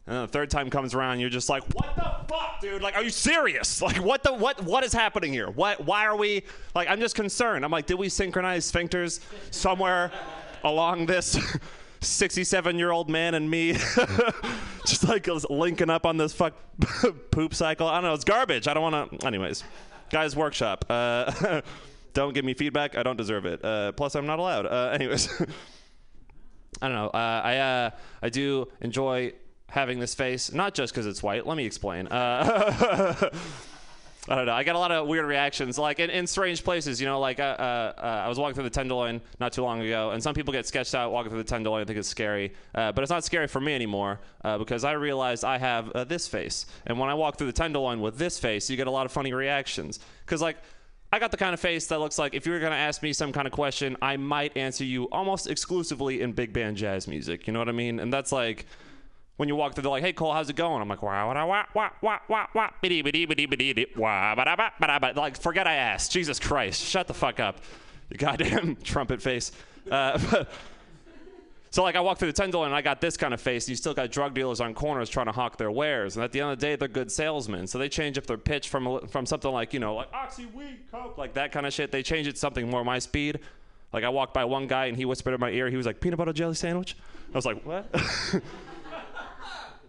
And 0.07 0.23
the 0.23 0.27
third 0.27 0.49
time 0.49 0.69
comes 0.69 0.93
around, 0.93 1.19
you're 1.19 1.29
just 1.29 1.49
like, 1.49 1.63
"What 1.73 1.95
the 1.95 2.33
fuck, 2.33 2.59
dude? 2.61 2.81
Like, 2.81 2.95
are 2.95 3.03
you 3.03 3.09
serious? 3.09 3.81
Like, 3.87 3.97
what 4.03 4.23
the 4.23 4.33
what 4.33 4.61
what 4.63 4.83
is 4.83 4.91
happening 4.91 5.31
here? 5.31 5.49
What 5.49 5.85
why 5.85 6.05
are 6.05 6.17
we 6.17 6.43
like? 6.75 6.89
I'm 6.89 6.99
just 6.99 7.15
concerned. 7.15 7.63
I'm 7.63 7.71
like, 7.71 7.85
did 7.85 7.95
we 7.95 8.09
synchronize 8.09 8.69
sphincters 8.69 9.21
somewhere 9.51 10.11
along 10.63 11.05
this 11.05 11.37
67 12.01 12.77
year 12.77 12.91
old 12.91 13.09
man 13.09 13.33
and 13.33 13.49
me, 13.49 13.73
just 14.85 15.07
like 15.07 15.27
linking 15.49 15.89
up 15.89 16.05
on 16.05 16.17
this 16.17 16.33
fuck 16.33 16.53
poop 17.31 17.53
cycle? 17.53 17.87
I 17.87 17.95
don't 17.95 18.03
know. 18.03 18.13
It's 18.13 18.23
garbage. 18.23 18.67
I 18.67 18.73
don't 18.73 18.83
want 18.83 19.19
to. 19.19 19.27
Anyways, 19.27 19.63
guys, 20.09 20.35
workshop. 20.35 20.85
Uh, 20.89 21.61
don't 22.13 22.33
give 22.33 22.45
me 22.45 22.53
feedback. 22.53 22.97
I 22.97 23.03
don't 23.03 23.17
deserve 23.17 23.45
it. 23.45 23.63
Uh, 23.63 23.91
plus, 23.91 24.15
I'm 24.15 24.25
not 24.25 24.39
allowed. 24.39 24.65
Uh, 24.65 24.91
anyways. 24.93 25.29
I 26.81 26.87
don't 26.89 26.95
know. 26.95 27.07
Uh, 27.07 27.41
I 27.43 27.57
uh, 27.57 27.89
I 28.21 28.29
do 28.29 28.67
enjoy 28.81 29.33
having 29.69 29.99
this 29.99 30.13
face, 30.13 30.53
not 30.53 30.73
just 30.73 30.93
because 30.93 31.07
it's 31.07 31.23
white. 31.23 31.47
Let 31.47 31.57
me 31.57 31.65
explain. 31.65 32.07
I 34.29 34.35
don't 34.35 34.45
know. 34.45 34.53
I 34.53 34.63
got 34.63 34.75
a 34.75 34.79
lot 34.79 34.91
of 34.91 35.07
weird 35.07 35.25
reactions, 35.25 35.77
like 35.77 35.99
in, 35.99 36.09
in 36.09 36.27
strange 36.27 36.63
places. 36.63 36.99
You 36.99 37.07
know, 37.07 37.19
like 37.19 37.39
uh, 37.39 37.43
uh, 37.43 37.93
uh, 37.97 38.01
I 38.25 38.27
was 38.27 38.37
walking 38.37 38.55
through 38.55 38.65
the 38.65 38.69
Tenderloin 38.69 39.21
not 39.39 39.53
too 39.53 39.63
long 39.63 39.81
ago, 39.81 40.11
and 40.11 40.21
some 40.21 40.33
people 40.33 40.51
get 40.51 40.67
sketched 40.67 40.93
out 40.93 41.11
walking 41.11 41.29
through 41.29 41.43
the 41.43 41.49
Tenderloin. 41.49 41.81
I 41.81 41.85
think 41.85 41.97
it's 41.97 42.09
scary, 42.09 42.53
uh, 42.75 42.91
but 42.91 43.03
it's 43.03 43.09
not 43.09 43.23
scary 43.23 43.47
for 43.47 43.61
me 43.61 43.73
anymore 43.73 44.19
uh, 44.43 44.57
because 44.57 44.83
I 44.83 44.93
realized 44.93 45.45
I 45.45 45.57
have 45.57 45.91
uh, 45.91 46.03
this 46.03 46.27
face, 46.27 46.65
and 46.85 46.99
when 46.99 47.09
I 47.09 47.13
walk 47.13 47.37
through 47.37 47.47
the 47.47 47.53
Tenderloin 47.53 48.01
with 48.01 48.17
this 48.17 48.37
face, 48.37 48.69
you 48.69 48.75
get 48.75 48.87
a 48.87 48.91
lot 48.91 49.05
of 49.05 49.11
funny 49.11 49.33
reactions. 49.33 49.99
Because 50.25 50.41
like. 50.41 50.57
I 51.09 51.19
got 51.19 51.31
the 51.31 51.37
kind 51.37 51.53
of 51.53 51.61
face 51.61 51.87
that 51.87 51.99
looks 52.01 52.19
like 52.19 52.33
if 52.33 52.45
you 52.45 52.51
were 52.51 52.59
going 52.59 52.73
to 52.73 52.77
ask 52.77 53.01
me 53.01 53.13
some 53.13 53.31
kind 53.31 53.47
of 53.47 53.53
question, 53.53 53.95
I 54.01 54.17
might 54.17 54.57
answer 54.57 54.83
you 54.83 55.05
almost 55.05 55.47
exclusively 55.47 56.19
in 56.19 56.33
big 56.33 56.51
band 56.51 56.75
jazz 56.75 57.07
music. 57.07 57.47
You 57.47 57.53
know 57.53 57.59
what 57.59 57.69
I 57.69 57.71
mean? 57.71 58.01
And 58.01 58.11
that's 58.11 58.33
like 58.33 58.65
when 59.37 59.47
you 59.47 59.55
walk 59.55 59.75
through, 59.75 59.83
they're 59.83 59.91
like, 59.91 60.03
"Hey 60.03 60.13
Cole, 60.13 60.33
how's 60.33 60.49
it 60.49 60.55
going?" 60.55 60.81
I'm 60.81 60.89
like, 60.89 61.01
"Wah 61.01 61.27
wah 61.27 61.45
wah 61.45 61.65
wah 61.73 61.89
wah 62.01 62.19
wah 62.27 62.47
wah 62.53 62.69
biddy 62.81 63.01
biddy 63.03 63.25
biddy 63.25 63.45
biddy 63.45 63.73
biddy 63.73 63.91
wah 63.95 64.35
ba 64.35 64.45
da 64.45 64.55
ba 64.55 64.71
ba 64.79 64.99
ba." 64.99 65.13
Like, 65.15 65.37
forget 65.37 65.67
I 65.67 65.75
asked. 65.75 66.11
Jesus 66.11 66.39
Christ, 66.39 66.83
shut 66.83 67.07
the 67.07 67.13
fuck 67.13 67.39
up, 67.39 67.61
you 68.09 68.17
goddamn 68.17 68.75
trumpet 68.83 69.21
face. 69.21 69.51
Uh, 69.89 70.17
so 71.69 71.83
like, 71.83 71.95
I 71.95 71.99
walk 71.99 72.17
through 72.17 72.29
the 72.29 72.33
Tenderloin 72.33 72.67
and 72.67 72.75
I 72.75 72.81
got 72.81 72.99
this 72.99 73.15
kind 73.15 73.31
of 73.33 73.39
face, 73.39 73.69
you 73.69 73.75
still 73.75 73.93
got 73.93 74.11
drug 74.11 74.33
dealers 74.33 74.59
on 74.59 74.73
corners 74.73 75.07
trying 75.07 75.27
to 75.27 75.31
hawk 75.31 75.57
their 75.57 75.71
wares. 75.71 76.17
And 76.17 76.23
at 76.23 76.31
the 76.31 76.41
end 76.41 76.51
of 76.51 76.59
the 76.59 76.65
day, 76.65 76.75
they're 76.75 76.87
good 76.87 77.11
salesmen. 77.11 77.67
So 77.67 77.77
they 77.77 77.89
change 77.89 78.17
up 78.17 78.25
their 78.25 78.37
pitch 78.37 78.69
from 78.69 79.07
from 79.07 79.27
something 79.27 79.51
like 79.51 79.71
you 79.71 79.79
know 79.79 79.95
like 79.95 80.11
oxy 80.13 80.47
weed 80.47 80.79
coke 80.91 81.17
like 81.17 81.35
that 81.35 81.51
kind 81.51 81.67
of 81.67 81.73
shit. 81.73 81.91
They 81.91 82.01
change 82.01 82.25
it 82.25 82.33
to 82.33 82.39
something 82.39 82.67
more 82.67 82.83
my 82.83 82.97
speed. 82.97 83.39
Like 83.93 84.03
I 84.03 84.09
walked 84.09 84.33
by 84.33 84.45
one 84.45 84.65
guy 84.65 84.87
and 84.87 84.97
he 84.97 85.05
whispered 85.05 85.35
in 85.35 85.39
my 85.39 85.51
ear. 85.51 85.69
He 85.69 85.77
was 85.77 85.85
like 85.85 86.01
peanut 86.01 86.17
butter 86.17 86.33
jelly 86.33 86.55
sandwich. 86.55 86.97
I 87.31 87.37
was 87.37 87.45
like 87.45 87.63
what? 87.63 87.85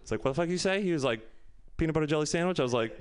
It's 0.09 0.11
like, 0.11 0.25
what 0.25 0.31
the 0.31 0.41
fuck 0.41 0.49
you 0.49 0.57
say? 0.57 0.81
He 0.81 0.91
was 0.91 1.03
like, 1.03 1.21
peanut 1.77 1.93
butter 1.93 2.07
jelly 2.07 2.25
sandwich. 2.25 2.59
I 2.59 2.63
was 2.63 2.73
like, 2.73 2.99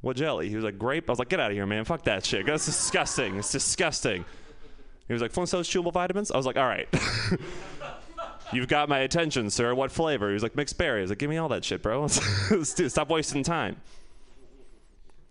what 0.00 0.16
jelly? 0.16 0.48
He 0.48 0.56
was 0.56 0.64
like, 0.64 0.76
grape. 0.76 1.08
I 1.08 1.12
was 1.12 1.20
like, 1.20 1.28
get 1.28 1.38
out 1.38 1.52
of 1.52 1.56
here, 1.56 1.64
man. 1.64 1.84
Fuck 1.84 2.02
that 2.06 2.26
shit. 2.26 2.44
That's 2.44 2.66
disgusting. 2.66 3.36
It's 3.36 3.52
disgusting. 3.52 4.24
He 5.06 5.12
was 5.12 5.22
like, 5.22 5.32
Flintstones 5.32 5.70
chewable 5.70 5.92
vitamins. 5.92 6.32
I 6.32 6.36
was 6.36 6.44
like, 6.44 6.56
all 6.56 6.66
right. 6.66 6.88
You've 8.52 8.66
got 8.66 8.88
my 8.88 8.98
attention, 8.98 9.48
sir. 9.48 9.72
What 9.76 9.92
flavor? 9.92 10.26
He 10.26 10.34
was 10.34 10.42
like, 10.42 10.56
mixed 10.56 10.76
berry. 10.76 10.98
I 10.98 11.02
was 11.02 11.10
like, 11.12 11.20
give 11.20 11.30
me 11.30 11.36
all 11.36 11.50
that 11.50 11.64
shit, 11.64 11.84
bro. 11.84 12.08
Stop 12.08 13.10
wasting 13.10 13.44
time. 13.44 13.76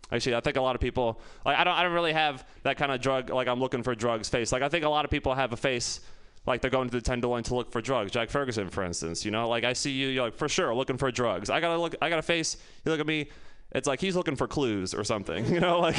Actually, 0.09 0.35
I 0.35 0.39
think 0.39 0.55
a 0.55 0.61
lot 0.61 0.75
of 0.75 0.79
people 0.79 1.19
like 1.43 1.57
I 1.57 1.65
don't 1.65 1.73
I 1.73 1.83
don't 1.83 1.91
really 1.91 2.13
have 2.13 2.47
that 2.63 2.77
kind 2.77 2.93
of 2.93 3.01
drug 3.01 3.29
like 3.29 3.49
I'm 3.49 3.59
looking 3.59 3.83
for 3.83 3.93
drugs 3.93 4.29
face. 4.29 4.53
Like 4.53 4.61
I 4.61 4.69
think 4.69 4.85
a 4.85 4.89
lot 4.89 5.03
of 5.03 5.11
people 5.11 5.35
have 5.35 5.51
a 5.51 5.57
face 5.57 5.99
like 6.47 6.61
they're 6.61 6.71
going 6.71 6.89
to 6.89 6.95
the 6.95 7.01
Tenderloin 7.01 7.43
to 7.43 7.55
look 7.55 7.71
for 7.71 7.81
drugs. 7.81 8.11
Jack 8.11 8.29
Ferguson, 8.29 8.69
for 8.69 8.83
instance, 8.83 9.25
you 9.25 9.31
know, 9.31 9.47
like 9.49 9.63
I 9.63 9.73
see 9.73 9.91
you, 9.91 10.07
you're 10.07 10.23
like 10.23 10.35
for 10.35 10.49
sure 10.49 10.73
looking 10.73 10.97
for 10.97 11.11
drugs. 11.11 11.49
I 11.49 11.59
gotta 11.59 11.79
look, 11.79 11.95
I 12.01 12.09
got 12.09 12.19
a 12.19 12.23
face. 12.23 12.57
You 12.85 12.91
look 12.91 13.01
at 13.01 13.05
me, 13.05 13.29
it's 13.73 13.87
like 13.87 13.99
he's 13.99 14.15
looking 14.15 14.37
for 14.37 14.47
clues 14.47 14.93
or 14.93 15.03
something. 15.03 15.45
You 15.57 15.59
know, 15.59 15.79
like 15.79 15.97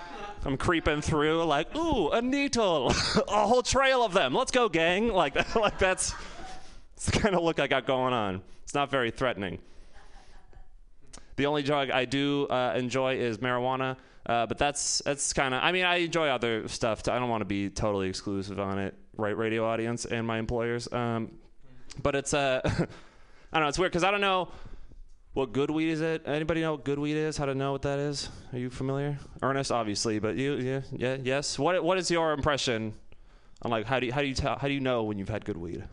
I'm 0.44 0.56
creeping 0.56 1.00
through, 1.00 1.44
like, 1.44 1.74
ooh, 1.76 2.10
a 2.10 2.22
needle, 2.22 2.88
a 3.28 3.46
whole 3.46 3.62
trail 3.62 4.04
of 4.04 4.12
them. 4.12 4.34
Let's 4.34 4.50
go, 4.50 4.68
gang. 4.68 5.08
Like, 5.08 5.34
like 5.56 5.78
that's, 5.78 6.14
that's 6.94 7.06
the 7.06 7.18
kind 7.18 7.34
of 7.34 7.42
look 7.42 7.58
I 7.58 7.66
got 7.66 7.86
going 7.86 8.12
on. 8.12 8.42
It's 8.62 8.74
not 8.74 8.90
very 8.90 9.10
threatening. 9.10 9.58
The 11.36 11.46
only 11.46 11.62
drug 11.62 11.90
I 11.90 12.04
do 12.04 12.46
uh, 12.48 12.74
enjoy 12.76 13.16
is 13.16 13.38
marijuana, 13.38 13.96
uh, 14.26 14.46
but 14.46 14.58
that's 14.58 15.00
that's 15.04 15.32
kind 15.32 15.54
of. 15.54 15.62
I 15.62 15.72
mean, 15.72 15.84
I 15.84 15.96
enjoy 15.96 16.28
other 16.28 16.66
stuff. 16.68 17.04
Too. 17.04 17.12
I 17.12 17.18
don't 17.18 17.28
want 17.28 17.42
to 17.42 17.46
be 17.46 17.70
totally 17.70 18.08
exclusive 18.08 18.58
on 18.58 18.78
it, 18.78 18.94
right? 19.18 19.36
Radio 19.36 19.66
audience 19.66 20.06
and 20.06 20.26
my 20.26 20.38
employers. 20.38 20.90
Um, 20.90 21.32
but 22.02 22.14
it's 22.14 22.32
uh, 22.32 22.60
I 22.64 22.70
don't 23.52 23.62
know. 23.62 23.68
It's 23.68 23.78
weird 23.78 23.92
because 23.92 24.04
I 24.04 24.10
don't 24.10 24.22
know 24.22 24.48
what 25.34 25.52
good 25.52 25.70
weed 25.70 25.90
is. 25.90 26.00
It 26.00 26.22
anybody 26.24 26.62
know 26.62 26.72
what 26.72 26.84
good 26.84 26.98
weed 26.98 27.16
is? 27.16 27.36
How 27.36 27.44
to 27.44 27.54
know 27.54 27.72
what 27.72 27.82
that 27.82 27.98
is? 27.98 28.30
Are 28.52 28.58
you 28.58 28.70
familiar? 28.70 29.18
Ernest, 29.42 29.70
obviously, 29.70 30.18
but 30.18 30.36
you, 30.36 30.54
yeah, 30.54 30.80
yeah, 30.92 31.16
yes. 31.22 31.58
What 31.58 31.82
what 31.84 31.98
is 31.98 32.10
your 32.10 32.32
impression 32.32 32.94
on 33.62 33.70
like 33.70 33.84
how 33.84 34.00
do 34.00 34.06
you, 34.06 34.12
how 34.12 34.22
do 34.22 34.26
you 34.26 34.34
tell 34.34 34.56
how 34.56 34.68
do 34.68 34.74
you 34.74 34.80
know 34.80 35.02
when 35.02 35.18
you've 35.18 35.28
had 35.28 35.44
good 35.44 35.58
weed? 35.58 35.84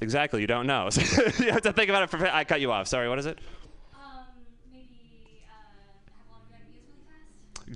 Exactly, 0.00 0.40
you 0.40 0.46
don't 0.46 0.66
know. 0.66 0.88
you 1.38 1.52
have 1.52 1.62
to 1.62 1.72
think 1.72 1.88
about 1.88 2.02
it. 2.02 2.10
For, 2.10 2.26
I 2.26 2.44
cut 2.44 2.60
you 2.60 2.72
off. 2.72 2.88
Sorry. 2.88 3.08
What 3.08 3.18
is 3.18 3.26
it? 3.26 3.38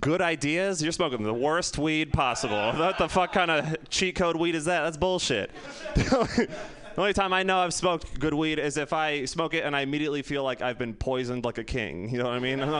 Good 0.00 0.20
ideas? 0.20 0.82
You're 0.82 0.92
smoking 0.92 1.22
the 1.22 1.32
worst 1.32 1.78
weed 1.78 2.12
possible. 2.12 2.72
What 2.78 2.98
the 2.98 3.08
fuck 3.08 3.32
kind 3.32 3.50
of 3.50 3.88
cheat 3.88 4.16
code 4.16 4.36
weed 4.36 4.54
is 4.54 4.66
that? 4.66 4.82
That's 4.82 4.96
bullshit. 4.96 5.50
the 5.94 6.48
only 6.96 7.12
time 7.12 7.32
I 7.32 7.42
know 7.42 7.58
I've 7.58 7.74
smoked 7.74 8.18
good 8.20 8.34
weed 8.34 8.58
is 8.58 8.76
if 8.76 8.92
I 8.92 9.24
smoke 9.24 9.54
it 9.54 9.64
and 9.64 9.74
I 9.74 9.80
immediately 9.80 10.22
feel 10.22 10.44
like 10.44 10.62
I've 10.62 10.78
been 10.78 10.94
poisoned 10.94 11.44
like 11.44 11.58
a 11.58 11.64
king. 11.64 12.10
You 12.10 12.18
know 12.18 12.24
what 12.24 12.34
I 12.34 12.38
mean? 12.38 12.60
I 12.62 12.78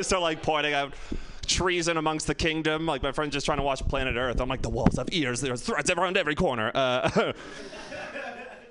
start 0.00 0.22
like 0.22 0.42
pointing 0.42 0.74
out 0.74 0.94
treason 1.46 1.96
amongst 1.96 2.26
the 2.26 2.34
kingdom. 2.34 2.86
Like 2.86 3.02
my 3.02 3.12
friend's 3.12 3.34
just 3.34 3.46
trying 3.46 3.58
to 3.58 3.64
watch 3.64 3.86
Planet 3.86 4.16
Earth. 4.16 4.40
I'm 4.40 4.48
like, 4.48 4.62
the 4.62 4.70
walls 4.70 4.96
have 4.96 5.08
ears. 5.12 5.40
There's 5.40 5.62
threats 5.62 5.90
around 5.90 6.16
every 6.16 6.34
corner. 6.34 6.70
Uh, 6.74 7.10
oh, 7.16 7.32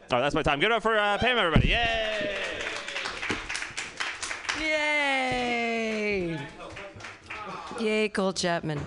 that's 0.09 0.35
my 0.35 0.43
time. 0.43 0.59
Give 0.59 0.71
it 0.71 0.73
up 0.73 0.83
for 0.83 0.97
uh, 0.97 1.17
Pam, 1.17 1.37
everybody. 1.37 1.69
Yay! 1.69 2.64
Yay! 4.59 6.39
Yay, 7.79 8.09
Cole 8.09 8.33
Chapman. 8.33 8.79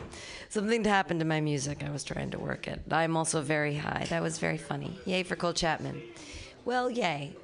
Something 0.49 0.85
happened 0.85 1.21
to 1.21 1.27
my 1.27 1.41
music. 1.41 1.85
I 1.85 1.91
was 1.91 2.05
trying 2.05 2.31
to 2.31 2.39
work 2.39 2.69
it. 2.69 2.81
I'm 2.91 3.17
also 3.17 3.43
very 3.43 3.75
high. 3.75 4.07
That 4.09 4.23
was 4.23 4.39
very 4.39 4.57
funny. 4.57 4.99
Yay 5.05 5.23
for 5.23 5.37
Cole 5.37 5.53
Chapman. 5.53 6.03
Well, 6.65 6.91
yay. 6.91 7.37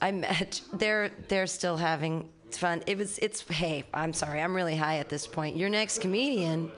I 0.00 0.12
met. 0.12 0.60
They're 0.72 1.10
they're 1.28 1.46
still 1.46 1.76
having 1.76 2.28
fun. 2.50 2.82
It 2.86 2.98
was. 2.98 3.18
It's. 3.18 3.42
Hey, 3.42 3.84
I'm 3.92 4.12
sorry. 4.12 4.40
I'm 4.40 4.54
really 4.54 4.76
high 4.76 4.96
at 4.96 5.08
this 5.08 5.26
point. 5.26 5.56
Your 5.56 5.68
next 5.68 6.00
comedian. 6.00 6.70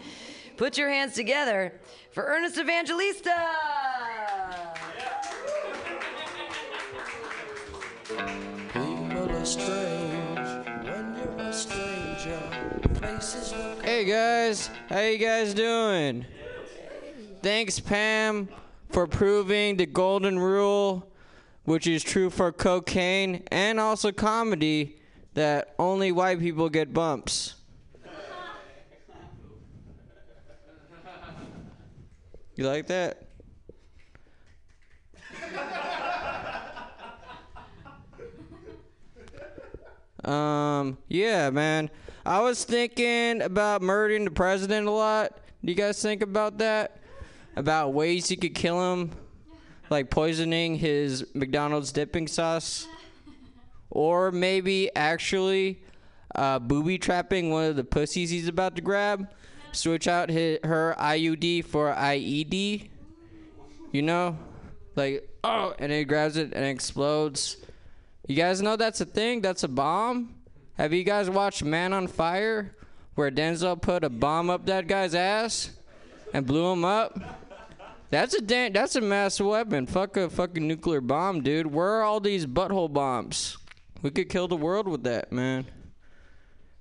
Put 0.57 0.77
your 0.77 0.89
hands 0.89 1.15
together 1.15 1.73
for 2.11 2.25
Ernest 2.25 2.59
Evangelista. 2.59 3.33
People 8.73 9.31
are 9.31 9.45
strange 9.45 10.18
Hey 13.83 14.05
guys, 14.05 14.69
how 14.91 15.01
you 15.01 15.17
guys 15.17 15.55
doing? 15.55 16.27
Thanks 17.43 17.81
Pam 17.81 18.51
for 18.91 19.07
proving 19.07 19.79
the 19.79 19.87
golden 19.87 20.39
rule, 20.39 21.11
which 21.65 21.87
is 21.87 22.03
true 22.03 22.29
for 22.29 22.53
cocaine 22.53 23.45
and 23.51 23.81
also 23.81 24.13
comedy, 24.13 25.01
that 25.33 25.75
only 25.79 26.13
white 26.13 26.39
people 26.39 26.69
get 26.69 26.93
bumps. 26.93 27.55
You 32.57 32.67
like 32.67 32.89
that? 32.89 33.23
Um, 40.25 40.99
yeah, 41.09 41.51
man. 41.51 41.91
I 42.27 42.41
was 42.41 42.65
thinking 42.65 43.43
about 43.43 43.83
murdering 43.83 44.25
the 44.25 44.31
president 44.31 44.87
a 44.87 44.91
lot. 44.91 45.39
Do 45.65 45.73
you 45.73 45.77
guys 45.77 46.01
think 46.01 46.23
about 46.23 46.59
that? 46.59 46.99
About 47.57 47.93
ways 47.93 48.31
you 48.31 48.37
could 48.37 48.55
kill 48.55 48.93
him? 48.93 49.13
Like 49.91 50.11
poisoning 50.11 50.77
his 50.77 51.27
McDonald's 51.35 51.93
dipping 51.93 52.29
sauce? 52.29 52.87
Or 53.91 54.31
maybe 54.31 54.91
actually 54.95 55.81
uh, 56.35 56.59
booby 56.59 56.99
trapping 56.99 57.51
one 57.51 57.65
of 57.65 57.77
the 57.77 57.85
pussies 57.85 58.31
he's 58.31 58.49
about 58.49 58.77
to 58.77 58.83
grab? 58.83 59.29
Switch 59.73 60.07
out 60.07 60.29
his, 60.29 60.59
her 60.65 60.95
IUD 60.99 61.65
for 61.65 61.95
IED? 61.95 62.89
You 63.93 64.03
know? 64.03 64.39
Like, 64.97 65.29
oh, 65.45 65.75
and 65.79 65.91
he 65.91 66.05
grabs 66.05 66.37
it 66.37 66.53
and 66.53 66.65
it 66.65 66.69
explodes. 66.69 67.57
You 68.29 68.37
guys 68.37 68.61
know 68.61 68.77
that's 68.77 69.01
a 69.01 69.07
thing? 69.07 69.41
That's 69.41 69.63
a 69.63 69.69
bomb? 69.69 70.35
Have 70.77 70.93
you 70.93 71.03
guys 71.03 71.31
watched 71.31 71.65
Man 71.65 71.95
on 71.95 72.07
Fire? 72.07 72.77
Where 73.15 73.31
Denzel 73.31 73.81
put 73.81 74.05
a 74.05 74.11
bomb 74.11 74.51
up 74.51 74.67
that 74.67 74.87
guy's 74.87 75.15
ass 75.15 75.71
and 76.35 76.47
blew 76.47 76.71
him 76.71 76.85
up? 76.85 77.19
That's 78.11 78.35
a 78.35 78.43
da- 78.43 78.69
that's 78.69 78.97
a 78.97 79.01
mass 79.01 79.41
weapon. 79.41 79.87
Fuck 79.87 80.19
a 80.19 80.29
fucking 80.29 80.69
nuclear 80.69 81.01
bomb, 81.01 81.43
dude. 81.43 81.69
Where 81.69 81.89
are 81.89 82.03
all 82.03 82.21
these 82.21 82.45
butthole 82.45 82.93
bombs? 82.93 83.57
We 84.03 84.11
could 84.11 84.29
kill 84.29 84.47
the 84.47 84.57
world 84.57 84.89
with 84.89 85.05
that, 85.05 85.33
man. 85.33 85.65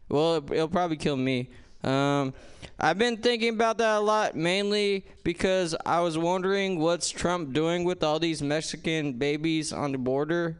Well, 0.10 0.36
it, 0.36 0.52
it'll 0.52 0.68
probably 0.68 0.98
kill 0.98 1.16
me. 1.16 1.50
Um, 1.82 2.34
I've 2.78 2.98
been 2.98 3.16
thinking 3.16 3.54
about 3.54 3.78
that 3.78 4.00
a 4.00 4.00
lot, 4.02 4.36
mainly 4.36 5.06
because 5.24 5.78
I 5.86 6.02
was 6.02 6.18
wondering 6.18 6.78
what's 6.78 7.10
Trump 7.10 7.54
doing 7.54 7.86
with 7.86 8.04
all 8.04 8.20
these 8.20 8.42
Mexican 8.42 9.14
babies 9.14 9.72
on 9.72 9.94
the 9.94 9.98
border. 9.98 10.58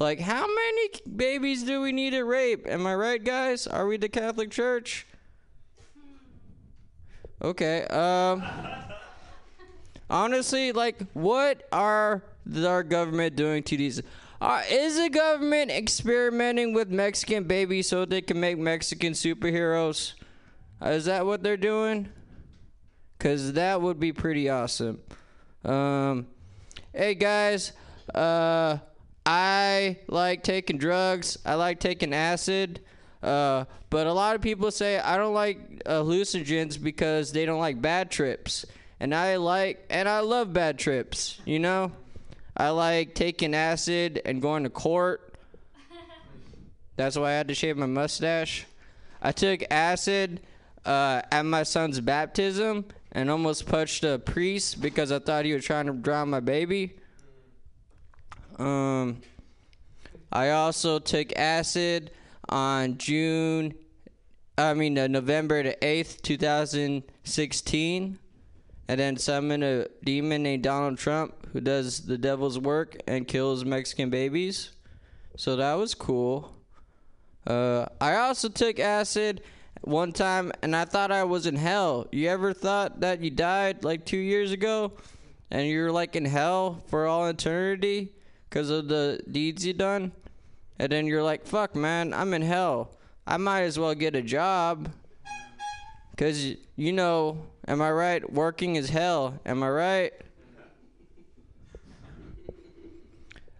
Like, 0.00 0.18
how 0.18 0.46
many 0.46 0.88
babies 1.14 1.62
do 1.62 1.82
we 1.82 1.92
need 1.92 2.10
to 2.10 2.22
rape? 2.22 2.66
Am 2.66 2.86
I 2.86 2.94
right, 2.94 3.22
guys? 3.22 3.66
Are 3.66 3.86
we 3.86 3.98
the 3.98 4.08
Catholic 4.08 4.50
Church? 4.50 5.06
Okay. 7.42 7.84
Um. 7.84 8.42
honestly, 10.08 10.72
like, 10.72 11.02
what 11.12 11.68
are 11.70 12.22
our 12.64 12.82
government 12.82 13.36
doing 13.36 13.62
to 13.64 13.76
these? 13.76 14.00
Uh, 14.40 14.62
is 14.70 14.96
the 14.96 15.10
government 15.10 15.70
experimenting 15.70 16.72
with 16.72 16.88
Mexican 16.88 17.44
babies 17.44 17.86
so 17.86 18.06
they 18.06 18.22
can 18.22 18.40
make 18.40 18.56
Mexican 18.56 19.12
superheroes? 19.12 20.14
Uh, 20.82 20.88
is 20.88 21.04
that 21.04 21.26
what 21.26 21.42
they're 21.42 21.58
doing? 21.58 22.08
Cause 23.18 23.52
that 23.52 23.82
would 23.82 24.00
be 24.00 24.14
pretty 24.14 24.48
awesome. 24.48 24.98
Um, 25.62 26.26
hey 26.94 27.14
guys, 27.14 27.72
uh, 28.14 28.78
I 29.26 29.98
like 30.08 30.42
taking 30.42 30.78
drugs. 30.78 31.38
I 31.44 31.54
like 31.54 31.80
taking 31.80 32.14
acid. 32.14 32.80
Uh, 33.22 33.64
but 33.90 34.06
a 34.06 34.12
lot 34.12 34.34
of 34.34 34.40
people 34.40 34.70
say 34.70 34.98
I 34.98 35.16
don't 35.16 35.34
like 35.34 35.84
hallucinogens 35.84 36.82
because 36.82 37.32
they 37.32 37.44
don't 37.44 37.60
like 37.60 37.80
bad 37.80 38.10
trips. 38.10 38.64
And 38.98 39.14
I 39.14 39.36
like, 39.36 39.84
and 39.90 40.08
I 40.08 40.20
love 40.20 40.52
bad 40.52 40.78
trips, 40.78 41.40
you 41.44 41.58
know? 41.58 41.92
I 42.56 42.70
like 42.70 43.14
taking 43.14 43.54
acid 43.54 44.20
and 44.24 44.42
going 44.42 44.64
to 44.64 44.70
court. 44.70 45.34
That's 46.96 47.16
why 47.16 47.30
I 47.30 47.32
had 47.32 47.48
to 47.48 47.54
shave 47.54 47.76
my 47.76 47.86
mustache. 47.86 48.66
I 49.22 49.32
took 49.32 49.62
acid 49.70 50.40
uh, 50.84 51.22
at 51.30 51.44
my 51.44 51.62
son's 51.62 52.00
baptism 52.00 52.84
and 53.12 53.30
almost 53.30 53.66
punched 53.66 54.04
a 54.04 54.18
priest 54.18 54.80
because 54.80 55.12
I 55.12 55.18
thought 55.18 55.44
he 55.44 55.52
was 55.52 55.64
trying 55.64 55.86
to 55.86 55.92
drown 55.92 56.30
my 56.30 56.40
baby. 56.40 56.99
Um, 58.60 59.22
I 60.30 60.50
also 60.50 60.98
took 60.98 61.34
acid 61.36 62.10
on 62.48 62.98
June, 62.98 63.74
I 64.58 64.74
mean 64.74 64.98
uh, 64.98 65.06
November 65.06 65.62
the 65.62 65.82
eighth, 65.82 66.20
two 66.20 66.36
thousand 66.36 67.04
sixteen, 67.24 68.18
and 68.86 69.00
then 69.00 69.16
summoned 69.16 69.64
a 69.64 69.88
demon 70.04 70.42
named 70.42 70.62
Donald 70.62 70.98
Trump 70.98 71.46
who 71.52 71.60
does 71.60 72.02
the 72.02 72.18
devil's 72.18 72.58
work 72.58 72.96
and 73.08 73.26
kills 73.26 73.64
Mexican 73.64 74.10
babies. 74.10 74.72
So 75.36 75.56
that 75.56 75.74
was 75.74 75.94
cool. 75.94 76.54
Uh, 77.46 77.86
I 77.98 78.16
also 78.16 78.50
took 78.50 78.78
acid 78.78 79.42
one 79.80 80.12
time 80.12 80.52
and 80.62 80.76
I 80.76 80.84
thought 80.84 81.10
I 81.10 81.24
was 81.24 81.46
in 81.46 81.56
hell. 81.56 82.06
You 82.12 82.28
ever 82.28 82.52
thought 82.52 83.00
that 83.00 83.22
you 83.22 83.30
died 83.30 83.84
like 83.84 84.04
two 84.04 84.18
years 84.18 84.52
ago 84.52 84.92
and 85.50 85.66
you're 85.66 85.90
like 85.90 86.14
in 86.14 86.26
hell 86.26 86.84
for 86.88 87.06
all 87.06 87.26
eternity 87.26 88.12
because 88.50 88.68
of 88.68 88.88
the 88.88 89.22
deeds 89.30 89.64
you 89.64 89.72
done? 89.72 90.10
And 90.78 90.90
then 90.90 91.06
you're 91.06 91.22
like, 91.22 91.46
fuck, 91.46 91.76
man, 91.76 92.12
I'm 92.12 92.34
in 92.34 92.42
hell. 92.42 92.90
I 93.26 93.36
might 93.36 93.62
as 93.62 93.78
well 93.78 93.94
get 93.94 94.16
a 94.16 94.22
job. 94.22 94.90
Because, 96.10 96.56
you 96.74 96.92
know, 96.92 97.46
am 97.68 97.80
I 97.80 97.92
right? 97.92 98.32
Working 98.32 98.76
is 98.76 98.90
hell. 98.90 99.38
Am 99.46 99.62
I 99.62 99.70
right? 99.70 100.12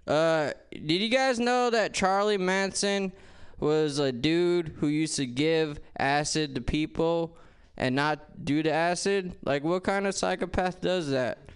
Uh, 0.06 0.50
did 0.72 1.00
you 1.00 1.08
guys 1.08 1.38
know 1.38 1.70
that 1.70 1.94
Charlie 1.94 2.36
Manson 2.36 3.12
was 3.60 4.00
a 4.00 4.10
dude 4.10 4.74
who 4.78 4.88
used 4.88 5.14
to 5.16 5.26
give 5.26 5.78
acid 5.98 6.56
to 6.56 6.60
people 6.60 7.36
and 7.76 7.94
not 7.94 8.44
do 8.44 8.62
the 8.62 8.72
acid? 8.72 9.36
Like, 9.44 9.62
what 9.62 9.84
kind 9.84 10.06
of 10.08 10.16
psychopath 10.16 10.80
does 10.80 11.10
that? 11.10 11.49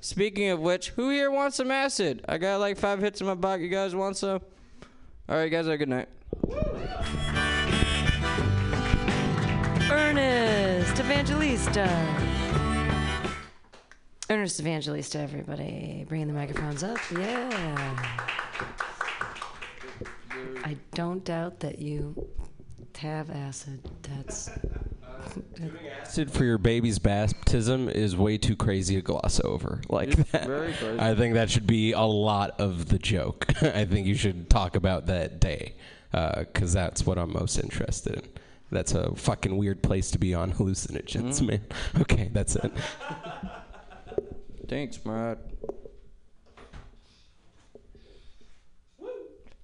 Speaking 0.00 0.50
of 0.50 0.60
which, 0.60 0.90
who 0.90 1.10
here 1.10 1.30
wants 1.30 1.56
some 1.56 1.70
acid? 1.70 2.24
I 2.28 2.38
got 2.38 2.60
like 2.60 2.78
five 2.78 3.00
hits 3.00 3.20
in 3.20 3.26
my 3.26 3.34
back. 3.34 3.60
You 3.60 3.68
guys 3.68 3.94
want 3.94 4.16
some? 4.16 4.40
All 5.28 5.36
right, 5.36 5.48
guys, 5.48 5.66
have 5.66 5.74
a 5.74 5.78
good 5.78 5.88
night. 5.88 6.08
Ernest 9.90 11.00
Evangelista. 11.00 11.86
Ernest 14.30 14.60
Evangelista, 14.60 15.18
everybody. 15.18 16.04
Bringing 16.08 16.28
the 16.28 16.34
microphones 16.34 16.84
up. 16.84 16.98
Yeah. 17.10 18.16
I 20.64 20.76
don't 20.94 21.24
doubt 21.24 21.60
that 21.60 21.78
you 21.78 22.28
have 22.98 23.30
acid. 23.30 23.80
That's. 24.02 24.50
Acid 26.02 26.30
for 26.30 26.44
your 26.44 26.58
baby's 26.58 26.98
baptism 26.98 27.88
is 27.88 28.16
way 28.16 28.38
too 28.38 28.56
crazy 28.56 28.94
to 28.96 29.02
gloss 29.02 29.40
over 29.44 29.80
like 29.88 30.10
It's 30.18 30.30
that. 30.32 30.46
very 30.46 30.72
crazy. 30.72 30.98
I 30.98 31.14
think 31.14 31.34
that 31.34 31.50
should 31.50 31.66
be 31.66 31.92
a 31.92 32.00
lot 32.02 32.58
of 32.60 32.88
the 32.88 32.98
joke. 32.98 33.46
I 33.62 33.84
think 33.84 34.06
you 34.06 34.14
should 34.14 34.48
talk 34.50 34.74
about 34.76 35.06
that 35.06 35.40
day 35.40 35.74
because 36.10 36.72
that's 36.72 37.04
what 37.06 37.18
I'm 37.18 37.32
most 37.32 37.58
interested 37.58 38.14
in. 38.16 38.22
That's 38.70 38.92
a 38.94 39.14
fucking 39.14 39.56
weird 39.56 39.82
place 39.82 40.10
to 40.12 40.18
be 40.18 40.34
on 40.34 40.52
hallucinogens, 40.54 41.40
Mm. 41.40 41.46
man. 41.46 41.60
Okay, 42.00 42.30
that's 42.32 42.56
it. 42.56 42.70
Thanks, 44.68 45.02
Matt. 45.04 45.38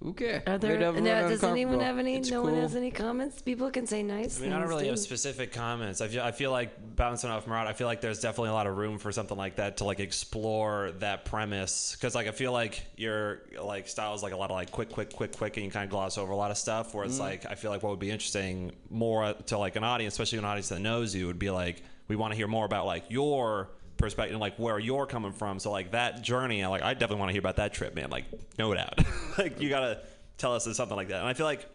Okay. 0.09 0.41
Are 0.45 0.57
there, 0.57 0.91
Made 0.93 1.03
now, 1.03 1.27
does 1.27 1.43
anyone 1.43 1.79
have 1.79 1.97
any? 1.97 2.15
It's 2.15 2.29
no 2.29 2.43
one 2.43 2.55
has 2.55 2.75
any 2.75 2.91
comments. 2.91 3.41
People 3.41 3.71
can 3.71 3.87
say 3.87 4.03
nice 4.03 4.39
I 4.39 4.43
mean, 4.43 4.51
I 4.53 4.59
don't 4.59 4.67
things, 4.67 4.77
really 4.77 4.87
have 4.89 4.99
specific 4.99 5.51
comments. 5.51 6.01
I 6.01 6.07
feel, 6.07 6.21
I 6.23 6.31
feel 6.31 6.51
like 6.51 6.95
bouncing 6.95 7.29
off 7.29 7.47
Murat, 7.47 7.67
I 7.67 7.73
feel 7.73 7.87
like 7.87 8.01
there's 8.01 8.19
definitely 8.19 8.49
a 8.49 8.53
lot 8.53 8.67
of 8.67 8.77
room 8.77 8.97
for 8.99 9.11
something 9.11 9.37
like 9.37 9.55
that 9.55 9.77
to 9.77 9.85
like 9.85 9.99
explore 9.99 10.91
that 10.99 11.25
premise. 11.25 11.95
Because 11.95 12.13
like 12.15 12.27
I 12.27 12.31
feel 12.31 12.51
like 12.51 12.83
your 12.97 13.41
like 13.61 13.87
style 13.87 14.13
is 14.13 14.21
like 14.23 14.33
a 14.33 14.37
lot 14.37 14.51
of 14.51 14.55
like 14.55 14.71
quick, 14.71 14.89
quick, 14.89 15.13
quick, 15.13 15.35
quick, 15.35 15.57
and 15.57 15.65
you 15.65 15.71
kind 15.71 15.83
of 15.85 15.89
gloss 15.89 16.17
over 16.17 16.31
a 16.31 16.35
lot 16.35 16.51
of 16.51 16.57
stuff. 16.57 16.93
Where 16.93 17.05
it's 17.05 17.17
Mm. 17.17 17.21
like 17.21 17.45
I 17.45 17.55
feel 17.55 17.71
like 17.71 17.81
what 17.81 17.89
would 17.89 17.99
be 17.99 18.11
interesting 18.11 18.73
more 18.89 19.33
to 19.47 19.57
like 19.57 19.75
an 19.75 19.83
audience, 19.83 20.13
especially 20.13 20.37
an 20.39 20.45
audience 20.45 20.69
that 20.69 20.79
knows 20.79 21.15
you, 21.15 21.27
would 21.27 21.39
be 21.39 21.49
like 21.49 21.81
we 22.07 22.15
want 22.15 22.31
to 22.33 22.37
hear 22.37 22.47
more 22.47 22.65
about 22.65 22.85
like 22.85 23.05
your 23.09 23.69
perspective, 23.97 24.37
like 24.39 24.57
where 24.57 24.77
you're 24.79 25.05
coming 25.05 25.31
from. 25.31 25.59
So 25.59 25.71
like 25.71 25.91
that 25.91 26.21
journey, 26.21 26.63
I 26.63 26.67
like 26.67 26.81
I 26.81 26.93
definitely 26.93 27.17
want 27.17 27.29
to 27.29 27.33
hear 27.33 27.39
about 27.41 27.57
that 27.57 27.73
trip, 27.73 27.95
man. 27.95 28.09
Like 28.09 28.25
no 28.57 28.73
doubt, 28.73 28.99
like 29.37 29.59
you 29.61 29.69
gotta 29.69 30.01
tell 30.37 30.53
us 30.53 30.65
something 30.75 30.97
like 30.97 31.09
that. 31.09 31.19
And 31.19 31.27
I 31.27 31.33
feel 31.33 31.45
like 31.45 31.67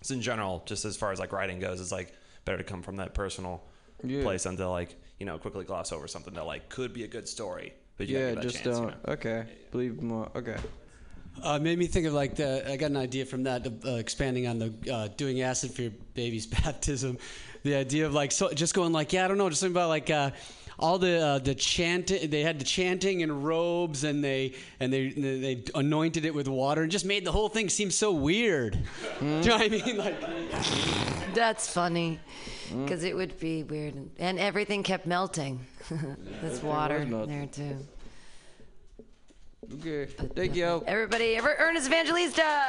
just 0.00 0.10
in 0.10 0.20
general, 0.22 0.62
just 0.66 0.84
as 0.84 0.96
far 0.96 1.12
as 1.12 1.18
like 1.18 1.32
writing 1.32 1.58
goes, 1.60 1.80
it's 1.80 1.92
like 1.92 2.12
better 2.44 2.58
to 2.58 2.64
come 2.64 2.82
from 2.82 2.96
that 2.96 3.14
personal 3.14 3.62
Yeah. 4.02 4.22
place 4.22 4.44
than 4.44 4.56
to 4.56 4.68
like 4.68 4.94
you 5.18 5.26
know 5.26 5.38
quickly 5.38 5.64
gloss 5.64 5.92
over 5.92 6.06
something 6.08 6.34
that 6.34 6.46
like 6.46 6.68
could 6.68 6.92
be 6.94 7.04
a 7.04 7.08
good 7.08 7.28
story. 7.28 7.72
But 7.96 8.08
you 8.08 8.18
Yeah, 8.18 8.34
give 8.34 8.42
just 8.42 8.62
chance, 8.62 8.78
don't. 8.78 8.86
know? 8.88 9.12
Okay, 9.14 9.44
believe 9.72 10.00
more. 10.00 10.30
Okay. 10.36 10.56
Uh, 11.42 11.58
made 11.58 11.78
me 11.78 11.86
think 11.86 12.06
of 12.06 12.12
like 12.12 12.34
the. 12.36 12.68
I 12.68 12.76
got 12.76 12.90
an 12.90 12.96
idea 12.96 13.24
from 13.24 13.44
that, 13.44 13.64
uh, 13.84 13.90
expanding 13.94 14.46
on 14.48 14.58
the 14.58 14.74
uh, 14.92 15.08
doing 15.16 15.40
acid 15.42 15.70
for 15.72 15.82
your 15.82 15.92
baby's 16.14 16.46
baptism. 16.64 17.18
The 17.64 17.74
idea 17.76 18.06
of 18.06 18.14
like 18.14 18.32
so 18.32 18.52
just 18.52 18.72
going 18.74 18.92
like 18.92 19.12
yeah 19.12 19.24
I 19.24 19.28
don't 19.28 19.38
know 19.38 19.48
just 19.48 19.60
something 19.60 19.74
about 19.74 19.88
like 19.88 20.10
uh, 20.10 20.30
all 20.78 20.98
the 20.98 21.18
uh, 21.18 21.38
the 21.38 21.54
chanting 21.54 22.30
they 22.30 22.42
had 22.42 22.58
the 22.58 22.64
chanting 22.64 23.22
and 23.22 23.44
robes 23.44 24.04
and 24.04 24.22
they 24.22 24.54
and 24.80 24.92
they 24.92 25.08
they 25.10 25.64
anointed 25.74 26.24
it 26.24 26.34
with 26.34 26.48
water 26.48 26.82
and 26.82 26.92
just 26.92 27.04
made 27.04 27.24
the 27.24 27.32
whole 27.32 27.48
thing 27.48 27.68
seem 27.68 27.90
so 27.90 28.12
weird. 28.12 28.78
Do 29.20 29.26
you 29.26 29.40
know 29.40 29.56
what 29.56 29.62
I 29.62 29.68
mean? 29.68 29.96
Like 29.96 30.20
That's 31.34 31.72
funny. 31.72 32.20
Because 32.70 33.02
it 33.02 33.16
would 33.16 33.38
be 33.40 33.62
weird. 33.62 33.94
And, 33.94 34.10
and 34.18 34.38
everything 34.38 34.82
kept 34.82 35.06
melting. 35.06 35.64
There's 35.88 36.02
Everything 36.42 36.68
water 36.68 36.94
was 36.96 37.02
in 37.04 37.10
melting. 37.10 37.38
there, 37.38 37.46
too. 37.46 37.86
Okay. 39.80 40.12
Thank 40.36 40.54
you. 40.54 40.84
Everybody, 40.86 41.36
ever 41.36 41.56
Ernest 41.58 41.86
Evangelista! 41.86 42.66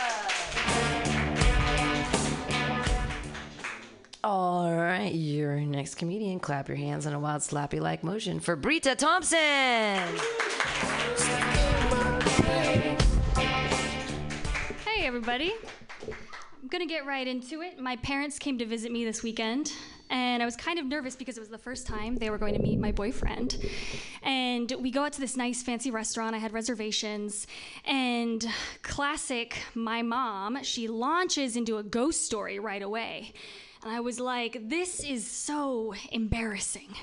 All 4.22 4.70
right, 4.70 5.14
your 5.14 5.62
next 5.62 5.96
comedian. 5.96 6.42
Clap 6.42 6.68
your 6.68 6.76
hands 6.76 7.06
in 7.06 7.14
a 7.14 7.20
wild 7.20 7.42
slappy 7.42 7.80
like 7.80 8.04
motion 8.04 8.42
for 8.42 8.58
Brita 8.58 8.94
Thompson. 8.94 9.40
Hey, 14.84 15.06
everybody. 15.06 15.54
I'm 16.62 16.68
to 16.68 16.86
get 16.86 17.06
right 17.06 17.26
into 17.26 17.62
it. 17.62 17.80
My 17.80 17.96
parents 17.96 18.38
came 18.38 18.58
to 18.58 18.66
visit 18.66 18.92
me 18.92 19.06
this 19.06 19.24
weekend, 19.24 19.72
and 20.10 20.44
I 20.44 20.46
was 20.46 20.58
kind 20.58 20.80
of 20.80 20.86
nervous 20.86 21.16
because 21.16 21.38
it 21.38 21.40
was 21.40 21.48
the 21.48 21.58
first 21.58 21.88
time 21.88 22.18
they 22.18 22.30
were 22.30 22.38
going 22.38 22.56
to 22.56 22.62
meet 22.62 22.78
my 22.78 22.92
boyfriend. 22.92 23.56
And 24.22 24.70
we 24.82 24.92
go 24.92 25.06
out 25.06 25.14
to 25.14 25.22
this 25.22 25.38
nice, 25.38 25.64
fancy 25.64 25.92
restaurant. 25.92 26.36
I 26.36 26.40
had 26.40 26.52
reservations, 26.52 27.48
and 27.86 28.46
classic, 28.82 29.60
my 29.76 30.02
mom, 30.02 30.62
she 30.64 30.90
launches 30.90 31.56
into 31.56 31.78
a 31.78 31.84
ghost 31.84 32.26
story 32.26 32.60
right 32.60 32.82
away. 32.82 33.32
And 33.84 33.94
I 33.94 34.00
was 34.02 34.20
like, 34.20 34.70
this 34.70 35.04
is 35.04 35.26
so 35.26 35.94
embarrassing. 36.12 36.94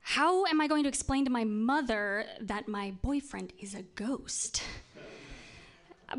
How 0.00 0.44
am 0.46 0.60
I 0.60 0.66
going 0.66 0.82
to 0.82 0.88
explain 0.88 1.24
to 1.26 1.30
my 1.30 1.44
mother 1.44 2.26
that 2.40 2.66
my 2.66 2.92
boyfriend 3.02 3.52
is 3.60 3.74
a 3.74 3.82
ghost? 3.94 4.62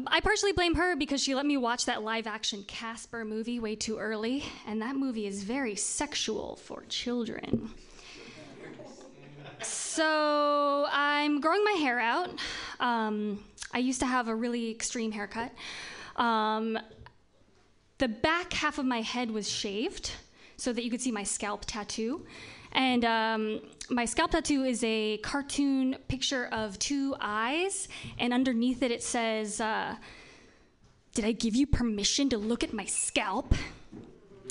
I 0.07 0.21
partially 0.21 0.53
blame 0.53 0.75
her 0.75 0.95
because 0.95 1.21
she 1.21 1.35
let 1.35 1.45
me 1.45 1.57
watch 1.57 1.85
that 1.85 2.01
live 2.01 2.25
action 2.25 2.63
Casper 2.67 3.23
movie 3.23 3.59
way 3.59 3.75
too 3.75 3.99
early, 3.99 4.43
and 4.65 4.81
that 4.81 4.95
movie 4.95 5.27
is 5.27 5.43
very 5.43 5.75
sexual 5.75 6.55
for 6.55 6.83
children. 6.89 7.69
So 9.61 10.87
I'm 10.89 11.39
growing 11.41 11.63
my 11.63 11.73
hair 11.73 11.99
out. 11.99 12.31
Um, 12.79 13.43
I 13.73 13.79
used 13.79 13.99
to 13.99 14.05
have 14.05 14.29
a 14.29 14.35
really 14.35 14.71
extreme 14.71 15.11
haircut. 15.11 15.51
Um, 16.15 16.79
the 18.03 18.09
back 18.09 18.51
half 18.51 18.79
of 18.79 18.85
my 18.85 18.99
head 18.99 19.31
was 19.31 19.49
shaved 19.49 20.11
so 20.57 20.73
that 20.73 20.83
you 20.83 20.91
could 20.91 20.99
see 20.99 21.09
my 21.09 21.23
scalp 21.23 21.63
tattoo. 21.63 22.25
And 22.73 23.05
um, 23.05 23.61
my 23.89 24.03
scalp 24.03 24.31
tattoo 24.31 24.65
is 24.65 24.83
a 24.83 25.19
cartoon 25.19 25.95
picture 26.09 26.47
of 26.51 26.77
two 26.79 27.15
eyes, 27.21 27.87
and 28.19 28.33
underneath 28.33 28.83
it, 28.83 28.91
it 28.91 29.01
says, 29.01 29.61
uh, 29.61 29.95
Did 31.15 31.23
I 31.23 31.31
give 31.31 31.55
you 31.55 31.65
permission 31.65 32.27
to 32.31 32.37
look 32.37 32.61
at 32.61 32.73
my 32.73 32.83
scalp? 32.83 33.55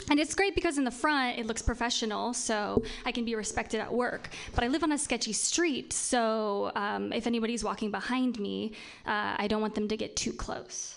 And 0.09 0.19
it's 0.19 0.35
great 0.35 0.55
because 0.55 0.79
in 0.79 0.85
the 0.85 0.91
front 0.91 1.39
it 1.39 1.45
looks 1.45 1.61
professional, 1.61 2.33
so 2.33 2.83
I 3.05 3.13
can 3.13 3.27
be 3.27 3.35
respected 3.35 3.81
at 3.81 3.93
work. 3.93 4.31
But 4.55 4.65
I 4.65 4.69
live 4.69 4.83
on 4.83 4.93
a 4.93 4.99
sketchy 4.99 5.35
street, 5.35 5.93
so 5.93 6.73
um, 6.75 7.13
if 7.13 7.27
anybody's 7.27 7.63
walking 7.63 7.91
behind 7.91 8.41
me, 8.41 8.73
uh, 9.05 9.37
I 9.37 9.47
don't 9.47 9.61
want 9.61 9.75
them 9.75 9.89
to 9.89 9.97
get 9.99 10.17
too 10.17 10.33
close. 10.33 10.97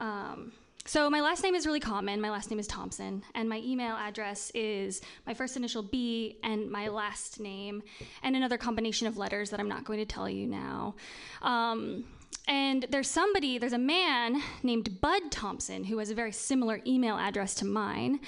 Um, 0.00 0.50
so 0.88 1.10
my 1.10 1.20
last 1.20 1.42
name 1.42 1.54
is 1.54 1.66
really 1.66 1.80
common. 1.80 2.18
My 2.18 2.30
last 2.30 2.50
name 2.50 2.58
is 2.58 2.66
Thompson, 2.66 3.22
and 3.34 3.46
my 3.46 3.58
email 3.58 3.94
address 3.94 4.50
is 4.54 5.02
my 5.26 5.34
first 5.34 5.54
initial 5.54 5.82
B 5.82 6.38
and 6.42 6.70
my 6.70 6.88
last 6.88 7.40
name, 7.40 7.82
and 8.22 8.34
another 8.34 8.56
combination 8.56 9.06
of 9.06 9.18
letters 9.18 9.50
that 9.50 9.60
I'm 9.60 9.68
not 9.68 9.84
going 9.84 9.98
to 9.98 10.06
tell 10.06 10.30
you 10.30 10.46
now. 10.46 10.94
Um, 11.42 12.04
and 12.46 12.86
there's 12.88 13.06
somebody, 13.06 13.58
there's 13.58 13.74
a 13.74 13.78
man 13.78 14.40
named 14.62 15.02
Bud 15.02 15.30
Thompson 15.30 15.84
who 15.84 15.98
has 15.98 16.08
a 16.08 16.14
very 16.14 16.32
similar 16.32 16.80
email 16.86 17.18
address 17.18 17.54
to 17.56 17.66
mine, 17.66 18.20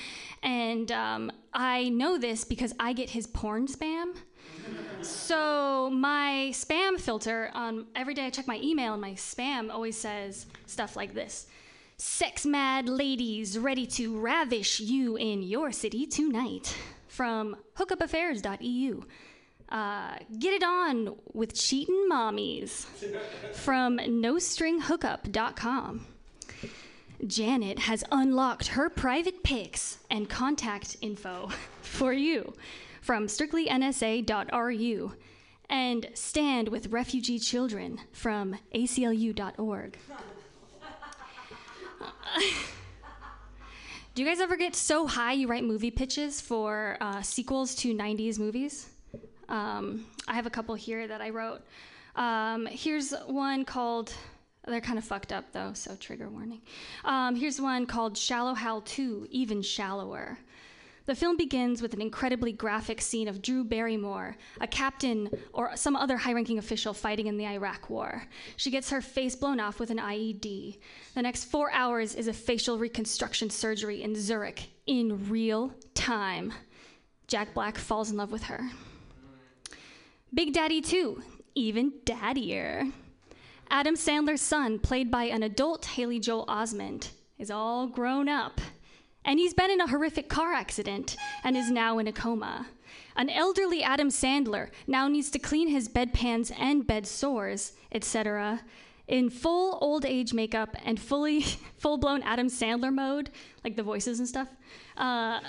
and 0.42 0.92
um, 0.92 1.32
I 1.54 1.88
know 1.88 2.18
this 2.18 2.44
because 2.44 2.74
I 2.78 2.92
get 2.92 3.08
his 3.08 3.26
porn 3.26 3.68
spam. 3.68 4.16
So 5.00 5.88
my 5.90 6.50
spam 6.52 7.00
filter 7.00 7.50
on 7.54 7.86
every 7.96 8.12
day 8.12 8.26
I 8.26 8.30
check 8.30 8.46
my 8.46 8.60
email 8.62 8.92
and 8.92 9.00
my 9.00 9.12
spam 9.12 9.70
always 9.70 9.96
says 9.96 10.44
stuff 10.66 10.94
like 10.94 11.14
this. 11.14 11.46
Sex 12.02 12.46
mad 12.46 12.88
ladies 12.88 13.58
ready 13.58 13.84
to 13.84 14.18
ravish 14.18 14.80
you 14.80 15.16
in 15.16 15.42
your 15.42 15.70
city 15.70 16.06
tonight 16.06 16.74
from 17.08 17.54
hookupaffairs.eu. 17.76 19.02
Uh, 19.68 20.14
get 20.38 20.54
it 20.54 20.62
on 20.62 21.14
with 21.34 21.52
cheating 21.52 22.08
mommies 22.10 22.86
from 23.52 23.98
nostringhookup.com. 23.98 26.06
Janet 27.26 27.80
has 27.80 28.02
unlocked 28.10 28.68
her 28.68 28.88
private 28.88 29.42
pics 29.42 29.98
and 30.10 30.26
contact 30.26 30.96
info 31.02 31.50
for 31.82 32.14
you 32.14 32.54
from 33.02 33.26
strictlynsa.ru 33.26 35.12
and 35.68 36.08
stand 36.14 36.68
with 36.68 36.86
refugee 36.86 37.38
children 37.38 38.00
from 38.10 38.56
aclu.org. 38.74 39.98
Do 44.14 44.22
you 44.22 44.28
guys 44.28 44.40
ever 44.40 44.56
get 44.56 44.74
so 44.74 45.06
high 45.06 45.32
you 45.32 45.46
write 45.46 45.64
movie 45.64 45.90
pitches 45.90 46.40
for 46.40 46.96
uh, 47.00 47.22
sequels 47.22 47.74
to 47.76 47.94
90s 47.94 48.38
movies? 48.38 48.90
Um, 49.48 50.06
I 50.28 50.34
have 50.34 50.46
a 50.46 50.50
couple 50.50 50.74
here 50.74 51.06
that 51.06 51.20
I 51.20 51.30
wrote. 51.30 51.62
Um, 52.16 52.66
here's 52.66 53.12
one 53.26 53.64
called 53.64 54.12
They're 54.66 54.80
kind 54.80 54.98
of 54.98 55.04
fucked 55.04 55.32
up 55.32 55.52
though, 55.52 55.72
so 55.74 55.94
trigger 55.96 56.28
warning. 56.28 56.60
Um, 57.04 57.36
here's 57.36 57.60
one 57.60 57.86
called 57.86 58.16
Shallow 58.16 58.54
Hal 58.54 58.80
2, 58.82 59.28
Even 59.30 59.62
Shallower. 59.62 60.38
The 61.06 61.14
film 61.14 61.36
begins 61.36 61.82
with 61.82 61.94
an 61.94 62.00
incredibly 62.00 62.52
graphic 62.52 63.00
scene 63.00 63.26
of 63.26 63.42
Drew 63.42 63.64
Barrymore, 63.64 64.36
a 64.60 64.66
captain 64.66 65.30
or 65.52 65.76
some 65.76 65.96
other 65.96 66.16
high 66.16 66.32
ranking 66.32 66.58
official 66.58 66.92
fighting 66.92 67.26
in 67.26 67.36
the 67.36 67.46
Iraq 67.46 67.90
War. 67.90 68.24
She 68.56 68.70
gets 68.70 68.90
her 68.90 69.00
face 69.00 69.34
blown 69.34 69.60
off 69.60 69.80
with 69.80 69.90
an 69.90 69.98
IED. 69.98 70.78
The 71.14 71.22
next 71.22 71.44
four 71.44 71.72
hours 71.72 72.14
is 72.14 72.28
a 72.28 72.32
facial 72.32 72.78
reconstruction 72.78 73.50
surgery 73.50 74.02
in 74.02 74.14
Zurich 74.14 74.68
in 74.86 75.28
real 75.28 75.72
time. 75.94 76.52
Jack 77.26 77.54
Black 77.54 77.78
falls 77.78 78.10
in 78.10 78.16
love 78.16 78.32
with 78.32 78.44
her. 78.44 78.70
Big 80.32 80.52
Daddy 80.52 80.80
2, 80.80 81.22
even 81.54 81.92
daddier. 82.04 82.90
Adam 83.70 83.94
Sandler's 83.94 84.40
son, 84.40 84.78
played 84.78 85.10
by 85.10 85.24
an 85.24 85.42
adult 85.42 85.84
Haley 85.86 86.18
Joel 86.18 86.46
Osment, 86.46 87.10
is 87.38 87.50
all 87.50 87.86
grown 87.86 88.28
up. 88.28 88.60
And 89.24 89.38
he's 89.38 89.54
been 89.54 89.70
in 89.70 89.80
a 89.80 89.86
horrific 89.86 90.28
car 90.28 90.52
accident 90.52 91.16
and 91.44 91.56
is 91.56 91.70
now 91.70 91.98
in 91.98 92.06
a 92.06 92.12
coma. 92.12 92.66
An 93.16 93.28
elderly 93.28 93.82
Adam 93.82 94.08
Sandler 94.08 94.70
now 94.86 95.08
needs 95.08 95.30
to 95.30 95.38
clean 95.38 95.68
his 95.68 95.88
bedpans 95.88 96.52
and 96.58 96.86
bed 96.86 97.06
sores, 97.06 97.72
etc. 97.92 98.62
In 99.08 99.28
full 99.28 99.78
old 99.80 100.04
age 100.04 100.32
makeup 100.32 100.76
and 100.84 100.98
fully 100.98 101.42
full 101.76 101.98
blown 101.98 102.22
Adam 102.22 102.46
Sandler 102.46 102.92
mode, 102.92 103.30
like 103.64 103.76
the 103.76 103.82
voices 103.82 104.20
and 104.20 104.28
stuff. 104.28 104.48
Uh, 104.96 105.40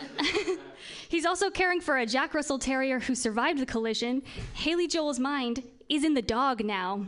he's 1.09 1.25
also 1.25 1.49
caring 1.49 1.79
for 1.79 1.97
a 1.97 2.05
Jack 2.05 2.33
Russell 2.33 2.59
Terrier 2.59 2.99
who 2.99 3.15
survived 3.15 3.59
the 3.59 3.65
collision. 3.65 4.21
Haley 4.53 4.87
Joel's 4.87 5.19
mind 5.19 5.63
is 5.89 6.03
in 6.03 6.13
the 6.13 6.21
dog 6.21 6.63
now. 6.63 7.05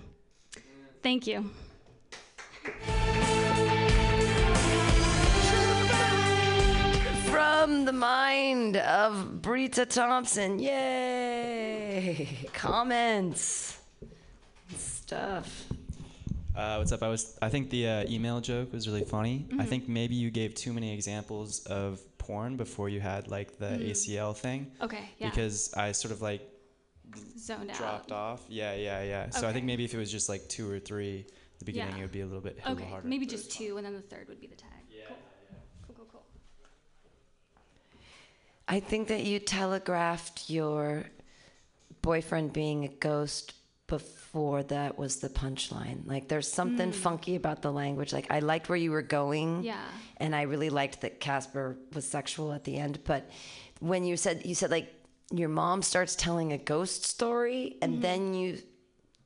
Thank 1.02 1.28
you. 1.28 1.50
From 7.34 7.86
the 7.86 7.92
mind 7.94 8.78
of 8.78 9.42
Brita 9.42 9.88
Thompson. 9.88 10.60
Yay! 10.60 12.48
Comments. 12.54 13.80
Stuff. 14.78 15.66
Uh, 16.56 16.76
what's 16.76 16.92
up? 16.92 17.02
I 17.02 17.08
was. 17.08 17.36
I 17.42 17.50
think 17.50 17.72
the 17.72 17.88
uh, 17.88 18.06
email 18.08 18.40
joke 18.40 18.72
was 18.72 18.88
really 18.88 19.04
funny. 19.04 19.48
I 19.54 19.64
Mhm. 19.64 19.68
think 19.68 19.90
maybe 19.90 20.14
you 20.14 20.30
gave 20.30 20.54
too 20.54 20.74
many 20.74 20.94
examples 20.94 21.66
of 21.66 22.00
porn 22.20 22.56
before 22.56 22.88
you 22.90 23.02
had 23.02 23.28
like 23.30 23.58
the 23.58 23.66
Mm. 23.80 23.90
ACL 23.90 24.34
thing. 24.36 24.72
Okay, 24.80 25.10
yeah. 25.18 25.32
Because 25.32 25.74
I 25.74 25.92
sort 25.92 26.12
of 26.14 26.22
like 26.22 26.42
Zoned 27.40 27.72
out. 27.72 27.78
dropped 27.78 28.12
off. 28.12 28.42
Yeah, 28.48 28.76
yeah, 28.76 29.02
yeah. 29.02 29.30
So 29.32 29.48
I 29.50 29.54
think 29.54 29.66
maybe 29.66 29.84
if 29.86 29.94
it 29.96 29.98
was 29.98 30.12
just 30.12 30.30
like 30.30 30.48
two 30.50 30.70
or 30.70 30.80
three 30.80 31.26
at 31.54 31.60
the 31.60 31.66
beginning, 31.66 31.94
Yeah. 31.96 32.00
it 32.00 32.02
would 32.04 32.12
be 32.12 32.22
a 32.22 32.26
little 32.28 32.42
bit 32.42 32.60
a 32.64 32.70
little 32.70 32.84
Okay, 32.84 32.92
harder. 32.92 33.08
maybe 33.08 33.26
just 33.26 33.50
two, 33.50 33.78
and 33.78 33.84
then 33.86 33.94
the 33.96 34.02
third 34.02 34.28
would 34.30 34.40
be 34.40 34.46
the 34.46 34.56
tag. 34.56 34.70
Cool. 35.08 35.18
Cool, 35.88 35.96
cool, 35.96 36.06
cool. 36.12 36.24
I 38.74 38.80
think 38.80 39.10
that 39.10 39.24
you 39.24 39.38
telegraphed 39.38 40.50
your 40.50 41.04
boyfriend 42.02 42.54
being 42.54 42.86
a 42.86 42.88
ghost 42.88 43.54
before 43.86 44.64
that 44.64 44.98
was 44.98 45.18
the 45.18 45.30
punchline. 45.30 46.08
Like 46.08 46.28
there's 46.28 46.52
something 46.52 46.90
Mm. 46.92 46.96
funky 46.96 47.36
about 47.36 47.62
the 47.62 47.72
language. 47.72 48.12
Like 48.12 48.26
I 48.32 48.40
liked 48.40 48.70
where 48.70 48.78
you 48.86 48.90
were 48.90 49.04
going. 49.04 49.64
Yeah. 49.64 49.86
And 50.18 50.36
I 50.36 50.42
really 50.44 50.72
liked 50.72 51.02
that 51.02 51.20
Casper 51.20 51.78
was 51.94 52.08
sexual 52.08 52.52
at 52.52 52.64
the 52.64 52.78
end, 52.78 52.98
but 53.06 53.30
when 53.80 54.06
you 54.06 54.18
said 54.18 54.44
you 54.44 54.56
said 54.56 54.72
like 54.72 54.92
your 55.32 55.50
mom 55.50 55.84
starts 55.84 56.16
telling 56.16 56.52
a 56.52 56.58
ghost 56.58 57.06
story 57.06 57.78
and 57.84 57.98
Mhm. 57.98 58.02
then 58.02 58.34
you 58.34 58.58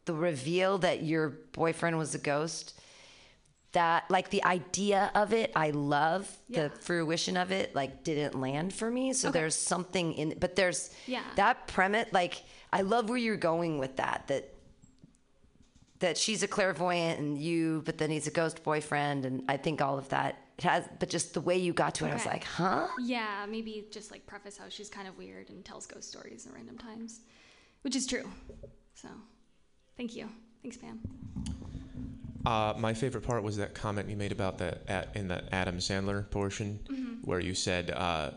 the 0.04 0.14
reveal 0.14 0.78
that 0.80 1.04
your 1.04 1.30
boyfriend 1.54 1.98
was 1.98 2.14
a 2.16 2.20
ghost 2.34 2.74
that 3.74 4.10
like 4.10 4.30
the 4.30 4.44
idea 4.46 5.12
of 5.14 5.34
it 5.34 5.52
i 5.56 5.70
love 5.72 6.30
Yeah. 6.48 6.64
the 6.64 6.70
fruition 6.70 7.36
of 7.38 7.52
it 7.52 7.76
like 7.76 8.04
didn't 8.04 8.40
land 8.40 8.74
for 8.74 8.90
me 8.90 9.14
so 9.14 9.28
Okay. 9.30 9.40
there's 9.40 9.56
something 9.56 10.14
in 10.14 10.36
but 10.40 10.56
there's 10.56 10.90
Yeah. 11.06 11.24
that 11.36 11.68
premise 11.68 12.08
like 12.14 12.44
i 12.72 12.82
love 12.82 13.10
where 13.10 13.18
you're 13.18 13.36
going 13.38 13.78
with 13.78 13.98
that 13.98 14.28
that 14.28 14.54
that 16.00 16.18
she's 16.18 16.44
a 16.44 16.48
clairvoyant 16.48 17.20
and 17.20 17.38
you 17.38 17.82
but 17.86 17.98
then 17.98 18.10
he's 18.10 18.28
a 18.28 18.32
ghost 18.32 18.64
boyfriend 18.64 19.26
and 19.26 19.44
i 19.50 19.58
think 19.58 19.82
all 19.82 19.98
of 19.98 20.08
that 20.10 20.38
it 20.58 20.64
has 20.64 20.86
but 21.00 21.10
just 21.10 21.34
the 21.34 21.42
way 21.42 21.58
you 21.58 21.74
got 21.74 21.94
to 21.96 22.06
it 22.06 22.10
i 22.10 22.14
was 22.14 22.26
like 22.26 22.44
huh 22.46 22.88
Yeah, 23.00 23.46
maybe 23.50 23.86
just 23.92 24.12
like 24.12 24.26
preface 24.26 24.58
how 24.58 24.70
she's 24.70 24.90
kind 24.90 25.08
of 25.08 25.18
weird 25.18 25.50
and 25.50 25.64
tells 25.66 25.86
ghost 25.86 26.08
stories 26.10 26.48
at 26.48 26.54
random 26.54 26.78
times, 26.78 27.20
which 27.84 27.96
is 27.96 28.08
true. 28.08 28.28
So, 28.96 29.08
thank 29.98 30.16
you. 30.16 30.28
Thanks, 30.64 30.78
Pam. 30.78 31.00
Uh, 32.46 32.74
my 32.78 32.94
favorite 32.94 33.24
part 33.24 33.44
was 33.44 33.58
that 33.58 33.74
comment 33.74 34.10
you 34.10 34.16
made 34.16 34.32
about 34.32 34.58
the 34.58 34.78
at, 34.90 35.16
in 35.16 35.28
the 35.28 35.44
Adam 35.54 35.78
Sandler 35.78 36.30
portion, 36.30 36.80
Mhm. 36.88 37.26
where 37.26 37.40
you 37.40 37.54
said 37.54 37.92
uh, 37.92 38.32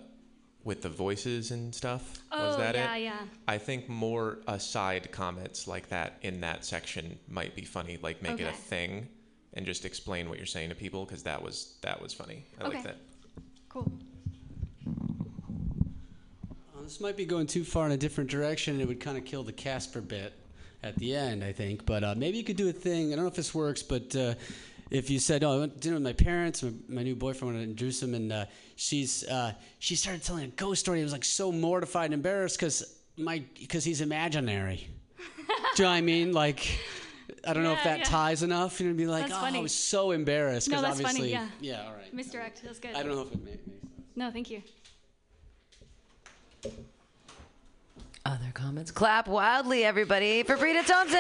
with 0.65 0.83
the 0.83 0.89
voices 0.89 1.51
and 1.53 1.75
stuff. 1.75 2.21
was 2.33 2.57
Oh, 2.57 2.59
that 2.59 2.75
yeah, 2.75 2.95
it? 2.97 3.03
yeah. 3.05 3.19
I 3.47 3.59
think 3.59 3.89
more 3.89 4.39
aside 4.49 5.11
comments 5.13 5.67
like 5.69 5.89
that 5.91 6.19
in 6.23 6.41
that 6.41 6.65
section 6.65 7.19
might 7.29 7.55
be 7.55 7.63
funny. 7.65 7.99
Like 8.03 8.23
make 8.23 8.41
it 8.41 8.45
a 8.49 8.53
thing, 8.53 9.09
and 9.55 9.65
just 9.67 9.85
explain 9.85 10.29
what 10.29 10.39
you're 10.39 10.47
saying 10.47 10.71
to 10.71 10.75
people 10.75 11.05
because 11.05 11.23
that 11.25 11.43
was 11.43 11.77
that 11.83 12.01
was 12.03 12.13
funny. 12.13 12.45
I 12.61 12.69
like 12.69 12.83
that. 12.83 12.97
Cool. 13.69 13.91
Uh, 16.77 16.83
this 16.83 17.01
might 17.01 17.17
be 17.17 17.25
going 17.25 17.47
too 17.47 17.65
far 17.65 17.87
in 17.87 17.93
a 17.93 17.97
different 17.97 18.29
direction. 18.31 18.81
It 18.81 18.89
would 18.89 19.01
kind 19.01 19.17
of 19.19 19.25
kill 19.25 19.43
the 19.45 19.53
Casper 19.53 20.01
bit 20.01 20.33
at 20.83 20.97
the 20.97 21.15
end, 21.15 21.45
I 21.45 21.53
think. 21.53 21.87
But 21.87 22.05
uh, 22.05 22.15
maybe 22.17 22.39
you 22.39 22.45
could 22.45 22.57
do 22.57 22.69
a 22.69 22.73
thing. 22.73 23.13
I 23.13 23.17
don't 23.17 23.25
know 23.25 23.31
if 23.31 23.37
this 23.37 23.55
works, 23.55 23.83
but 23.83 24.15
uh, 24.17 24.35
if 24.91 25.11
you 25.11 25.19
said, 25.19 25.45
"Oh, 25.45 25.57
I 25.57 25.59
went 25.59 25.75
to 25.75 25.81
dinner 25.81 25.95
with 25.95 26.03
my 26.03 26.13
parents, 26.13 26.63
my, 26.63 26.73
my 26.89 27.03
new 27.03 27.15
boyfriend 27.15 27.55
wanted 27.55 27.65
to 27.65 27.71
introduce 27.71 28.03
him," 28.03 28.15
and 28.15 28.33
uh, 28.33 28.45
she's 28.77 29.25
uh, 29.25 29.53
she 29.79 29.95
started 29.95 30.23
telling 30.23 30.45
a 30.45 30.49
ghost 30.49 30.81
story. 30.81 31.01
I 31.01 31.03
was 31.03 31.13
like 31.13 31.25
so 31.25 31.53
mortified 31.53 32.07
and 32.07 32.15
embarrassed 32.15 32.59
because 32.59 32.99
my 33.17 33.43
because 33.59 33.85
he's 33.85 34.01
imaginary. 34.01 34.89
do 35.17 35.23
you 35.77 35.85
know 35.85 35.91
what 35.91 35.97
I 35.97 36.01
mean? 36.01 36.33
Like. 36.33 36.67
I 37.43 37.55
don't 37.55 37.63
know 37.63 37.73
if 37.73 37.85
that 37.85 38.01
yeah. 38.01 38.05
ties 38.05 38.43
enough. 38.43 38.81
You 38.81 38.87
know, 38.87 38.93
to 38.93 38.99
be 38.99 39.07
like, 39.07 39.29
That's 39.29 39.39
oh, 39.39 39.41
funny. 39.41 39.61
I 39.61 39.63
was 39.63 39.75
so 39.75 40.11
embarrassed 40.11 40.69
No, 40.69 40.77
because 40.77 40.99
that's 40.99 41.09
obviously, 41.09 41.33
funny. 41.33 41.49
Yeah. 41.61 41.79
yeah, 41.79 41.87
all 41.87 41.95
right. 41.95 42.13
Misdirect. 42.13 42.61
That's 42.63 42.79
good. 42.79 42.95
I 42.95 43.03
don't 43.03 43.15
know 43.15 43.23
if 43.23 43.33
it 43.33 43.43
makes 43.43 43.65
sense. 43.65 43.77
No, 44.15 44.31
thank 44.31 44.51
you. 44.51 44.63
Other 48.31 48.51
comments. 48.55 48.93
Clap 48.93 49.27
wildly 49.27 49.85
everybody 49.85 50.45
for 50.45 50.57
Brita 50.57 50.85
Thompson. 50.87 51.19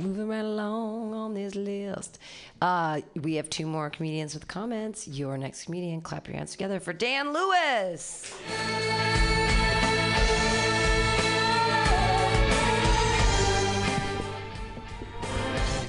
Moving 0.00 0.26
right 0.26 0.40
along 0.40 1.14
on 1.14 1.32
this 1.34 1.54
list. 1.54 2.18
Uh, 2.60 3.02
we 3.22 3.36
have 3.36 3.48
two 3.50 3.66
more 3.66 3.88
comedians 3.88 4.34
with 4.34 4.48
comments. 4.48 5.06
Your 5.06 5.38
next 5.38 5.66
comedian 5.66 6.00
clap 6.00 6.26
your 6.26 6.36
hands 6.36 6.50
together 6.50 6.80
for 6.80 6.92
Dan 6.92 7.32
Lewis. 7.32 8.34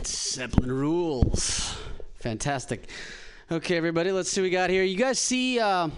Zeppelin 0.06 0.72
rules. 0.72 1.76
Fantastic. 2.20 2.88
Okay, 3.52 3.76
everybody, 3.76 4.10
let's 4.14 4.30
see 4.32 4.40
what 4.40 4.46
we 4.46 4.50
got 4.52 4.70
here. 4.70 4.84
You 4.84 4.96
guys 4.96 5.20
see 5.20 5.60
uh, 5.60 5.90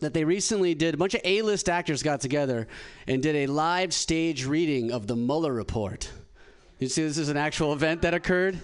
that 0.00 0.12
they 0.12 0.24
recently 0.24 0.74
did, 0.74 0.92
a 0.92 0.96
bunch 0.96 1.14
of 1.14 1.20
A 1.22 1.40
list 1.42 1.68
actors 1.68 2.02
got 2.02 2.20
together 2.20 2.66
and 3.06 3.22
did 3.22 3.36
a 3.36 3.46
live 3.46 3.94
stage 3.94 4.44
reading 4.44 4.90
of 4.90 5.06
the 5.06 5.14
Mueller 5.14 5.52
report. 5.52 6.10
You 6.80 6.88
see, 6.88 7.04
this 7.04 7.16
is 7.16 7.28
an 7.28 7.36
actual 7.36 7.72
event 7.72 8.02
that 8.02 8.12
occurred? 8.12 8.58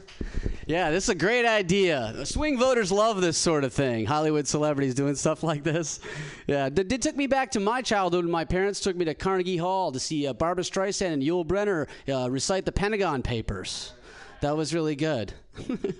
Yeah, 0.67 0.91
this 0.91 1.05
is 1.05 1.11
a 1.11 1.15
great 1.15 1.47
idea. 1.47 2.27
Swing 2.27 2.59
voters 2.59 2.91
love 2.91 3.21
this 3.21 3.39
sort 3.39 3.63
of 3.63 3.73
thing. 3.73 4.07
Hollywood 4.07 4.49
celebrities 4.49 4.97
doing 4.97 5.15
stuff 5.15 5.45
like 5.45 5.63
this. 5.63 6.01
Yeah, 6.49 6.67
it, 6.67 6.93
it 6.93 7.01
took 7.01 7.17
me 7.17 7.29
back 7.29 7.53
to 7.53 7.61
my 7.61 7.81
childhood 7.81 8.25
my 8.25 8.45
parents 8.45 8.81
took 8.81 8.97
me 8.97 9.05
to 9.05 9.15
Carnegie 9.15 9.57
Hall 9.57 9.93
to 9.93 10.01
see 10.01 10.27
uh, 10.27 10.33
Barbra 10.33 10.65
Streisand 10.65 11.13
and 11.13 11.23
Yul 11.23 11.47
Brynner 11.47 11.87
uh, 12.13 12.29
recite 12.29 12.65
the 12.65 12.73
Pentagon 12.73 13.23
Papers. 13.23 13.93
That 14.41 14.57
was 14.57 14.75
really 14.75 14.97
good. 14.97 15.33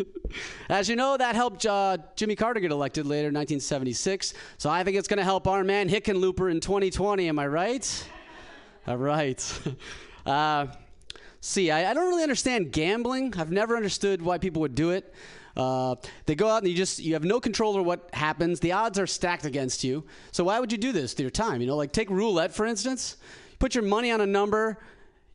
As 0.69 0.89
you 0.89 0.97
know, 0.97 1.17
that 1.17 1.35
helped 1.35 1.65
uh, 1.65 1.99
Jimmy 2.17 2.37
Carter 2.37 2.61
get 2.61 2.71
elected 2.71 3.07
later 3.07 3.29
in 3.29 3.35
1976. 3.35 4.35
So 4.59 4.69
I 4.71 4.85
think 4.85 4.97
it's 4.97 5.09
going 5.09 5.19
to 5.19 5.25
help 5.25 5.47
our 5.47 5.65
man 5.65 5.89
Hickenlooper 5.89 6.51
in 6.51 6.61
2020. 6.61 7.29
Am 7.29 7.39
I 7.39 7.47
right? 7.47 8.09
All 8.87 8.99
right. 8.99 9.61
Uh, 10.27 10.69
see, 11.43 11.71
I, 11.71 11.91
I 11.91 11.93
don't 11.93 12.09
really 12.09 12.23
understand 12.23 12.73
gambling. 12.73 13.35
I've 13.37 13.53
never 13.53 13.77
understood 13.77 14.23
why 14.23 14.39
people 14.39 14.63
would 14.63 14.75
do 14.75 14.89
it. 14.89 15.13
Uh, 15.55 15.97
they 16.25 16.35
go 16.35 16.49
out 16.49 16.63
and 16.63 16.69
you 16.71 16.75
just 16.75 16.99
you 16.99 17.13
have 17.13 17.25
no 17.25 17.41
control 17.41 17.75
over 17.75 17.83
what 17.83 18.09
happens. 18.15 18.59
The 18.59 18.73
odds 18.73 18.99
are 18.99 19.07
stacked 19.07 19.45
against 19.45 19.85
you. 19.85 20.03
So 20.33 20.45
why 20.45 20.59
would 20.59 20.73
you 20.73 20.79
do 20.79 20.93
this 20.93 21.13
to 21.13 21.23
your 21.23 21.31
time? 21.31 21.61
You 21.61 21.67
know, 21.67 21.77
like 21.77 21.93
take 21.93 22.09
roulette 22.09 22.55
for 22.55 22.65
instance. 22.65 23.19
Put 23.59 23.75
your 23.75 23.85
money 23.85 24.11
on 24.11 24.21
a 24.21 24.27
number. 24.27 24.79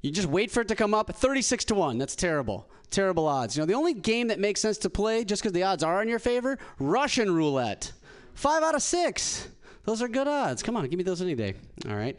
You 0.02 0.12
just 0.12 0.28
wait 0.28 0.50
for 0.50 0.62
it 0.62 0.68
to 0.70 0.76
come 0.76 0.94
up. 0.94 1.14
36 1.14 1.66
to 1.66 1.76
1. 1.76 1.98
That's 1.98 2.16
terrible. 2.16 2.70
Terrible 2.90 3.28
odds. 3.28 3.56
You 3.56 3.62
know, 3.62 3.66
the 3.66 3.74
only 3.74 3.94
game 3.94 4.28
that 4.30 4.40
makes 4.40 4.60
sense 4.62 4.78
to 4.80 4.90
play 4.90 5.24
just 5.24 5.42
because 5.42 5.54
the 5.54 5.64
odds 5.64 5.84
are 5.84 6.02
in 6.02 6.10
your 6.10 6.20
favor 6.20 6.58
Russian 6.80 7.34
roulette. 7.34 7.92
Five 8.34 8.64
out 8.64 8.76
of 8.76 8.82
six. 8.82 9.48
Those 9.86 10.02
are 10.02 10.08
good 10.08 10.28
odds. 10.28 10.64
Come 10.64 10.76
on, 10.78 10.88
give 10.88 10.98
me 10.98 11.04
those 11.04 11.22
any 11.22 11.36
day. 11.36 11.54
All 11.88 11.96
right. 11.96 12.18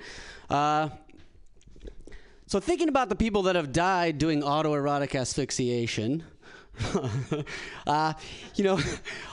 Uh, 0.48 0.88
So 2.46 2.58
thinking 2.58 2.88
about 2.88 3.08
the 3.08 3.14
people 3.16 3.42
that 3.42 3.54
have 3.54 3.72
died 3.72 4.18
doing 4.18 4.42
autoerotic 4.42 5.14
asphyxiation, 5.18 6.24
uh, 7.86 8.12
you 8.56 8.64
know, 8.64 8.80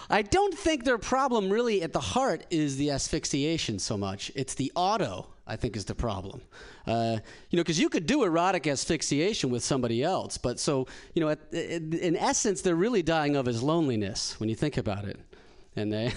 I 0.09 0.21
don't 0.21 0.53
think 0.53 0.83
their 0.83 0.99
problem 0.99 1.49
really 1.49 1.81
at 1.81 1.93
the 1.93 1.99
heart 1.99 2.45
is 2.51 2.77
the 2.77 2.91
asphyxiation 2.91 3.79
so 3.79 3.97
much. 3.97 4.31
It's 4.35 4.53
the 4.53 4.71
auto, 4.75 5.27
I 5.47 5.55
think, 5.55 5.75
is 5.75 5.85
the 5.85 5.95
problem. 5.95 6.41
Uh, 6.85 7.17
you 7.49 7.57
know, 7.57 7.63
because 7.63 7.79
you 7.79 7.89
could 7.89 8.05
do 8.05 8.23
erotic 8.23 8.67
asphyxiation 8.67 9.49
with 9.49 9.63
somebody 9.63 10.03
else, 10.03 10.37
but 10.37 10.59
so, 10.59 10.87
you 11.13 11.21
know, 11.21 11.29
at, 11.29 11.39
in 11.53 12.15
essence, 12.15 12.61
they're 12.61 12.75
really 12.75 13.01
dying 13.01 13.35
of 13.35 13.45
his 13.45 13.63
loneliness 13.63 14.39
when 14.39 14.49
you 14.49 14.55
think 14.55 14.77
about 14.77 15.05
it. 15.05 15.19
And 15.75 15.91
they. 15.93 16.13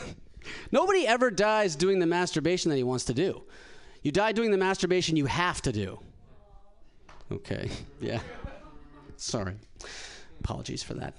Nobody 0.72 1.06
ever 1.06 1.30
dies 1.30 1.76
doing 1.76 1.98
the 1.98 2.06
masturbation 2.06 2.70
that 2.70 2.76
he 2.76 2.82
wants 2.82 3.04
to 3.06 3.14
do. 3.14 3.42
You 4.02 4.12
die 4.12 4.32
doing 4.32 4.50
the 4.50 4.58
masturbation 4.58 5.16
you 5.16 5.26
have 5.26 5.60
to 5.62 5.72
do. 5.72 5.98
Okay, 7.30 7.70
yeah. 8.00 8.20
Sorry. 9.16 9.54
Apologies 10.40 10.82
for 10.82 10.94
that. 10.94 11.14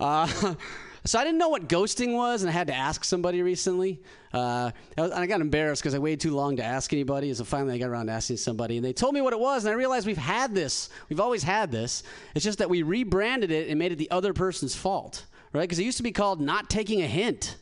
Uh, 0.00 0.54
so 1.06 1.18
I 1.18 1.24
didn't 1.24 1.38
know 1.38 1.50
what 1.50 1.68
ghosting 1.68 2.14
was, 2.14 2.42
and 2.42 2.48
I 2.48 2.52
had 2.52 2.66
to 2.68 2.74
ask 2.74 3.04
somebody 3.04 3.42
recently. 3.42 4.00
Uh, 4.32 4.70
and 4.96 5.12
I 5.12 5.26
got 5.26 5.42
embarrassed 5.42 5.82
because 5.82 5.94
I 5.94 5.98
waited 5.98 6.20
too 6.20 6.34
long 6.34 6.56
to 6.56 6.64
ask 6.64 6.92
anybody. 6.92 7.28
And 7.28 7.36
so 7.36 7.44
finally, 7.44 7.74
I 7.74 7.78
got 7.78 7.90
around 7.90 8.06
to 8.06 8.12
asking 8.12 8.38
somebody, 8.38 8.76
and 8.76 8.84
they 8.84 8.94
told 8.94 9.12
me 9.12 9.20
what 9.20 9.34
it 9.34 9.38
was. 9.38 9.64
And 9.64 9.72
I 9.72 9.76
realized 9.76 10.06
we've 10.06 10.16
had 10.16 10.54
this. 10.54 10.88
We've 11.10 11.20
always 11.20 11.42
had 11.42 11.70
this. 11.70 12.04
It's 12.34 12.44
just 12.44 12.58
that 12.58 12.70
we 12.70 12.82
rebranded 12.82 13.50
it 13.50 13.68
and 13.68 13.78
made 13.78 13.92
it 13.92 13.96
the 13.96 14.10
other 14.10 14.32
person's 14.32 14.74
fault, 14.74 15.26
right? 15.52 15.62
Because 15.62 15.78
it 15.78 15.84
used 15.84 15.98
to 15.98 16.02
be 16.02 16.12
called 16.12 16.40
not 16.40 16.70
taking 16.70 17.02
a 17.02 17.06
hint. 17.06 17.56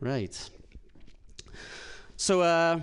Right. 0.00 0.50
So, 2.16 2.40
uh, 2.40 2.80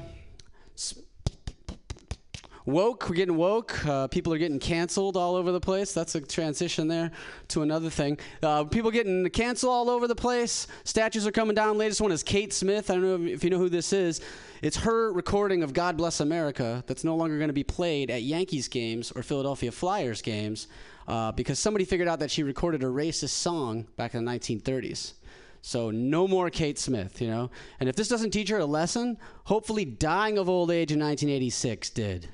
woke, 2.65 3.09
we're 3.09 3.15
getting 3.15 3.35
woke. 3.35 3.85
Uh, 3.85 4.07
people 4.07 4.33
are 4.33 4.37
getting 4.37 4.59
canceled 4.59 5.17
all 5.17 5.35
over 5.35 5.51
the 5.51 5.59
place. 5.59 5.93
That's 5.93 6.15
a 6.15 6.21
transition 6.21 6.87
there 6.87 7.11
to 7.49 7.61
another 7.61 7.89
thing. 7.89 8.17
Uh, 8.41 8.63
people 8.63 8.91
getting 8.91 9.29
canceled 9.29 9.71
all 9.71 9.89
over 9.89 10.07
the 10.07 10.15
place. 10.15 10.67
Statues 10.83 11.27
are 11.27 11.31
coming 11.31 11.55
down. 11.55 11.77
Latest 11.77 12.01
one 12.01 12.11
is 12.11 12.23
Kate 12.23 12.53
Smith. 12.53 12.89
I 12.89 12.95
don't 12.95 13.03
know 13.03 13.31
if 13.31 13.43
you 13.43 13.49
know 13.49 13.59
who 13.59 13.69
this 13.69 13.93
is. 13.93 14.21
It's 14.61 14.77
her 14.77 15.11
recording 15.13 15.63
of 15.63 15.73
God 15.73 15.97
Bless 15.97 16.19
America 16.19 16.83
that's 16.87 17.03
no 17.03 17.15
longer 17.15 17.37
going 17.37 17.49
to 17.49 17.53
be 17.53 17.63
played 17.63 18.09
at 18.09 18.23
Yankees 18.23 18.67
games 18.67 19.11
or 19.11 19.21
Philadelphia 19.21 19.71
Flyers 19.71 20.21
games 20.21 20.67
uh, 21.07 21.31
because 21.31 21.59
somebody 21.59 21.85
figured 21.85 22.07
out 22.07 22.19
that 22.19 22.31
she 22.31 22.41
recorded 22.43 22.81
a 22.83 22.87
racist 22.87 23.29
song 23.29 23.85
back 23.95 24.15
in 24.15 24.25
the 24.25 24.31
1930s. 24.31 25.13
So 25.61 25.89
no 25.89 26.27
more 26.27 26.51
Kate 26.51 26.77
Smith, 26.77 27.19
you 27.19 27.27
know. 27.27 27.49
And 27.79 27.89
if 27.89 27.95
this 27.95 28.07
doesn't 28.07 28.29
teach 28.29 28.49
her 28.49 28.59
a 28.59 28.65
lesson, 28.65 29.17
hopefully 29.45 29.83
dying 29.83 30.37
of 30.37 30.47
old 30.47 30.69
age 30.69 30.91
in 30.91 30.99
1986 30.99 31.89
did. 31.89 32.29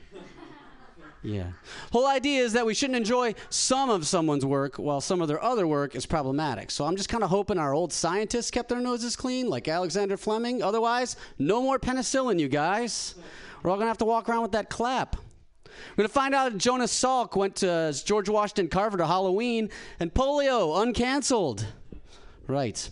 Yeah. 1.23 1.51
Whole 1.91 2.07
idea 2.07 2.41
is 2.41 2.53
that 2.53 2.65
we 2.65 2.73
shouldn't 2.73 2.97
enjoy 2.97 3.35
some 3.49 3.89
of 3.89 4.07
someone's 4.07 4.45
work 4.45 4.77
while 4.77 5.01
some 5.01 5.21
of 5.21 5.27
their 5.27 5.41
other 5.43 5.67
work 5.67 5.95
is 5.95 6.05
problematic. 6.05 6.71
So 6.71 6.85
I'm 6.85 6.95
just 6.95 7.09
kind 7.09 7.23
of 7.23 7.29
hoping 7.29 7.59
our 7.59 7.73
old 7.73 7.93
scientists 7.93 8.49
kept 8.49 8.69
their 8.69 8.79
noses 8.79 9.15
clean, 9.15 9.47
like 9.47 9.67
Alexander 9.67 10.17
Fleming. 10.17 10.63
Otherwise, 10.63 11.15
no 11.37 11.61
more 11.61 11.77
penicillin, 11.77 12.39
you 12.39 12.47
guys. 12.47 13.15
We're 13.61 13.69
all 13.69 13.77
gonna 13.77 13.87
have 13.87 13.99
to 13.99 14.05
walk 14.05 14.29
around 14.29 14.41
with 14.41 14.53
that 14.53 14.69
clap. 14.69 15.15
We're 15.91 16.03
gonna 16.03 16.09
find 16.09 16.33
out 16.33 16.57
Jonas 16.57 16.91
Salk 16.91 17.35
went 17.35 17.57
to 17.57 17.93
George 18.03 18.27
Washington 18.27 18.67
Carver 18.67 18.97
to 18.97 19.05
Halloween, 19.05 19.69
and 19.99 20.11
polio 20.11 20.75
uncanceled. 20.83 21.65
Right. 22.47 22.89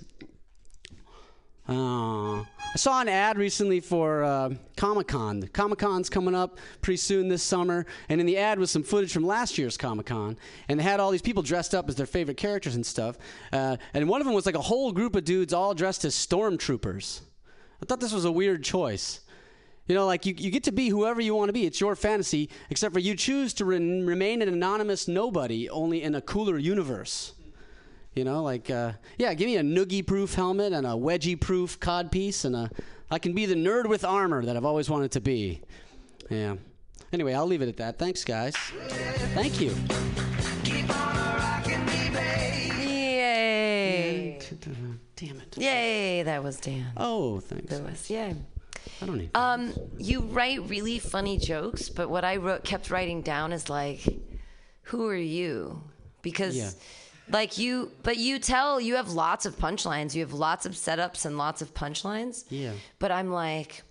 Uh, 1.68 2.44
I 2.72 2.78
saw 2.78 3.02
an 3.02 3.10
ad 3.10 3.40
recently 3.40 3.80
for 3.80 4.24
uh, 4.24 4.52
Comic 4.78 5.08
Con. 5.08 5.50
Comic 5.54 5.80
Con's 5.80 6.08
coming 6.08 6.36
up 6.36 6.60
pretty 6.82 6.98
soon 6.98 7.28
this 7.28 7.42
summer, 7.42 7.88
and 8.10 8.22
in 8.22 8.28
the 8.28 8.38
ad 8.38 8.60
was 8.60 8.70
some 8.70 8.84
footage 8.84 9.12
from 9.12 9.26
last 9.26 9.58
year's 9.58 9.76
Comic 9.76 10.06
Con, 10.06 10.38
and 10.68 10.80
they 10.80 10.84
had 10.84 11.00
all 11.00 11.10
these 11.10 11.24
people 11.24 11.42
dressed 11.42 11.74
up 11.74 11.90
as 11.90 11.96
their 11.96 12.06
favorite 12.06 12.38
characters 12.38 12.76
and 12.76 12.86
stuff. 12.86 13.18
Uh, 13.52 13.78
and 13.96 14.08
one 14.08 14.22
of 14.22 14.28
them 14.28 14.36
was 14.36 14.46
like 14.46 14.54
a 14.54 14.62
whole 14.62 14.92
group 14.92 15.16
of 15.16 15.26
dudes 15.26 15.52
all 15.52 15.74
dressed 15.74 16.06
as 16.06 16.14
stormtroopers. 16.14 17.22
I 17.82 17.88
thought 17.88 18.02
this 18.02 18.14
was 18.14 18.26
a 18.26 18.32
weird 18.32 18.64
choice. 18.64 19.22
You 19.88 19.96
know, 19.96 20.06
like 20.06 20.28
you, 20.28 20.36
you 20.38 20.52
get 20.52 20.66
to 20.66 20.72
be 20.72 20.90
whoever 20.90 21.20
you 21.20 21.34
want 21.34 21.50
to 21.50 21.54
be. 21.54 21.66
It's 21.66 21.82
your 21.82 21.96
fantasy, 21.96 22.52
except 22.70 22.94
for 22.94 23.00
you 23.00 23.16
choose 23.16 23.52
to 23.56 23.66
re- 23.66 23.80
remain 23.80 24.44
an 24.44 24.48
anonymous 24.48 25.08
nobody, 25.08 25.68
only 25.72 26.04
in 26.04 26.14
a 26.14 26.22
cooler 26.22 26.60
universe. 26.60 27.34
You 28.16 28.24
know, 28.24 28.44
like, 28.44 28.70
uh, 28.70 28.94
yeah, 29.18 29.34
give 29.34 29.46
me 29.46 29.58
a 29.58 29.62
noogie 29.62 30.06
proof 30.06 30.34
helmet 30.34 30.74
and 30.74 30.86
a 30.86 30.92
wedgie 30.92 31.40
proof 31.40 31.80
cod 31.80 32.12
piece, 32.12 32.44
and 32.44 32.56
a, 32.56 32.70
I 33.12 33.20
can 33.20 33.34
be 33.34 33.46
the 33.46 33.56
nerd 33.56 33.88
with 33.88 34.04
armor 34.04 34.44
that 34.44 34.58
I've 34.58 34.66
always 34.66 34.90
wanted 34.90 35.12
to 35.12 35.22
be. 35.22 35.62
Yeah. 36.30 36.56
Anyway, 37.14 37.34
I'll 37.34 37.48
leave 37.48 37.62
it 37.62 37.70
at 37.70 37.78
that. 37.78 37.98
Thanks, 37.98 38.24
guys. 38.24 38.56
Thank 39.34 39.62
you. 39.62 39.74
Yay! 43.10 44.40
Damn 45.16 45.38
it. 45.42 45.58
Yay! 45.58 46.24
That 46.24 46.44
was 46.44 46.58
Dan. 46.58 46.88
Oh, 46.98 47.40
thanks. 47.40 47.66
That 47.74 47.84
was 47.84 48.10
Yay. 48.10 48.36
I 49.02 49.06
don't 49.06 49.18
need. 49.18 49.32
Um, 49.36 49.74
you 49.98 50.22
write 50.22 50.68
really 50.70 51.00
funny 51.00 51.38
jokes, 51.38 51.90
but 51.90 52.10
what 52.10 52.24
I 52.24 52.38
wrote, 52.38 52.64
kept 52.64 52.90
writing 52.90 53.22
down 53.22 53.52
is 53.52 53.70
like, 53.70 54.02
who 54.84 55.08
are 55.08 55.16
you? 55.16 55.82
Because, 56.22 56.56
Yeah. 56.56 56.70
Like 57.32 57.58
you, 57.58 57.92
but 58.04 58.18
you 58.18 58.40
tell 58.40 58.80
you 58.80 58.96
have 58.96 59.10
lots 59.12 59.46
of 59.46 59.58
punchlines. 59.58 60.14
You 60.16 60.22
have 60.22 60.34
lots 60.34 60.66
of 60.66 60.74
setups 60.74 61.26
and 61.26 61.38
lots 61.38 61.62
of 61.62 61.74
punchlines. 61.74 62.46
Yeah. 62.50 62.72
But 63.00 63.12
I'm 63.12 63.32
like, 63.32 63.84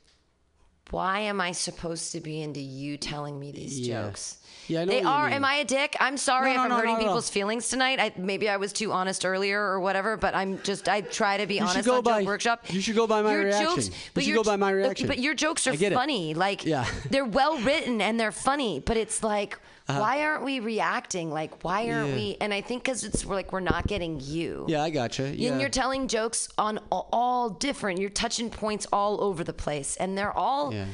why 0.90 1.20
am 1.20 1.40
I 1.40 1.52
supposed 1.52 2.12
to 2.12 2.20
be 2.20 2.40
into 2.40 2.60
you 2.60 2.96
telling 2.96 3.38
me 3.38 3.52
these 3.52 3.78
Yeah. 3.78 4.04
jokes? 4.06 4.38
Yeah, 4.68 4.82
I 4.82 4.84
know 4.84 4.92
they 4.92 5.02
are. 5.02 5.28
Am 5.28 5.44
I 5.46 5.54
a 5.56 5.64
dick? 5.64 5.96
I'm 5.98 6.18
sorry 6.18 6.50
No, 6.52 6.56
no, 6.56 6.60
if 6.60 6.64
I'm 6.64 6.68
no, 6.70 6.76
hurting 6.76 6.90
not 6.92 7.00
at 7.00 7.04
all. 7.04 7.08
people's 7.12 7.30
feelings 7.30 7.68
tonight. 7.68 7.98
I, 8.00 8.12
maybe 8.18 8.50
I 8.50 8.58
was 8.58 8.72
too 8.74 8.92
honest 8.92 9.24
earlier 9.24 9.60
or 9.62 9.80
whatever. 9.80 10.18
But 10.18 10.34
I'm 10.34 10.60
just. 10.62 10.88
I 10.90 11.00
try 11.00 11.38
to 11.38 11.46
be 11.46 11.54
You 11.56 11.62
honest 11.62 11.86
go 11.86 11.96
on 11.98 12.02
by- 12.02 12.22
Workshop. 12.22 12.70
you 12.72 12.80
should 12.82 12.94
go 12.96 13.06
by 13.06 13.22
my 13.22 13.32
your 13.32 13.44
reaction. 13.44 13.66
Jokes, 13.66 13.86
You 13.88 13.94
but 14.12 14.22
should 14.24 14.28
your 14.28 14.36
go 14.44 14.50
by 14.50 14.56
my 14.56 14.70
reaction. 14.70 15.06
But 15.06 15.18
your 15.20 15.32
jokes 15.34 15.66
are 15.66 15.74
get 15.76 15.92
it. 15.92 15.94
funny. 15.94 16.34
Like 16.34 16.66
Yeah. 16.66 16.86
they're 17.10 17.24
well 17.24 17.58
written 17.60 18.02
and 18.02 18.20
they're 18.20 18.32
funny. 18.32 18.80
But 18.80 18.96
it's 18.98 19.22
like. 19.22 19.58
Uh-huh. 19.88 20.00
Why 20.00 20.22
aren't 20.24 20.44
we 20.44 20.60
reacting? 20.60 21.30
Like, 21.30 21.64
why 21.64 21.88
aren't 21.90 22.10
Yeah. 22.10 22.14
we? 22.16 22.36
And 22.40 22.52
I 22.52 22.60
think 22.60 22.84
because 22.84 23.04
it's 23.04 23.24
we're 23.24 23.34
like 23.36 23.52
we're 23.52 23.60
not 23.60 23.86
getting 23.86 24.20
you. 24.20 24.66
Yeah, 24.68 24.82
I 24.82 24.90
gotcha. 24.90 25.34
Yeah. 25.34 25.52
And 25.52 25.60
you're 25.60 25.70
telling 25.70 26.08
jokes 26.08 26.48
on 26.58 26.78
all, 26.92 27.08
all 27.12 27.50
different. 27.50 27.98
You're 27.98 28.10
touching 28.10 28.50
points 28.50 28.86
all 28.92 29.22
over 29.22 29.42
the 29.44 29.54
place, 29.54 29.96
and 29.96 30.16
they're 30.16 30.36
all 30.36 30.74
Yeah. 30.74 30.86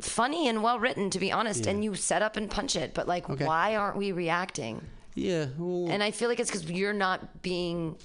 funny 0.00 0.48
and 0.48 0.62
well 0.62 0.78
written, 0.78 1.10
to 1.10 1.18
be 1.18 1.30
honest. 1.30 1.64
Yeah. 1.64 1.72
And 1.72 1.84
you 1.84 1.94
set 1.94 2.22
up 2.22 2.36
and 2.38 2.50
punch 2.50 2.74
it, 2.74 2.94
but 2.94 3.06
like, 3.06 3.28
Okay. 3.28 3.44
why 3.44 3.76
aren't 3.76 3.96
we 3.96 4.12
reacting? 4.12 4.80
yeah. 5.14 5.46
well- 5.58 5.90
And 5.90 6.02
I 6.02 6.10
feel 6.12 6.28
like 6.28 6.38
it's 6.40 6.50
because 6.50 6.70
you're 6.70 6.92
not 6.92 7.42
being 7.42 7.96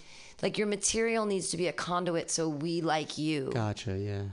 like 0.41 0.57
your 0.57 0.67
material 0.67 1.25
needs 1.25 1.49
to 1.51 1.57
be 1.57 1.67
a 1.67 1.71
conduit, 1.73 2.29
so 2.31 2.49
we 2.49 2.81
like 2.81 3.17
you. 3.17 3.49
Gotcha. 3.53 3.97
Yeah. 3.97 4.23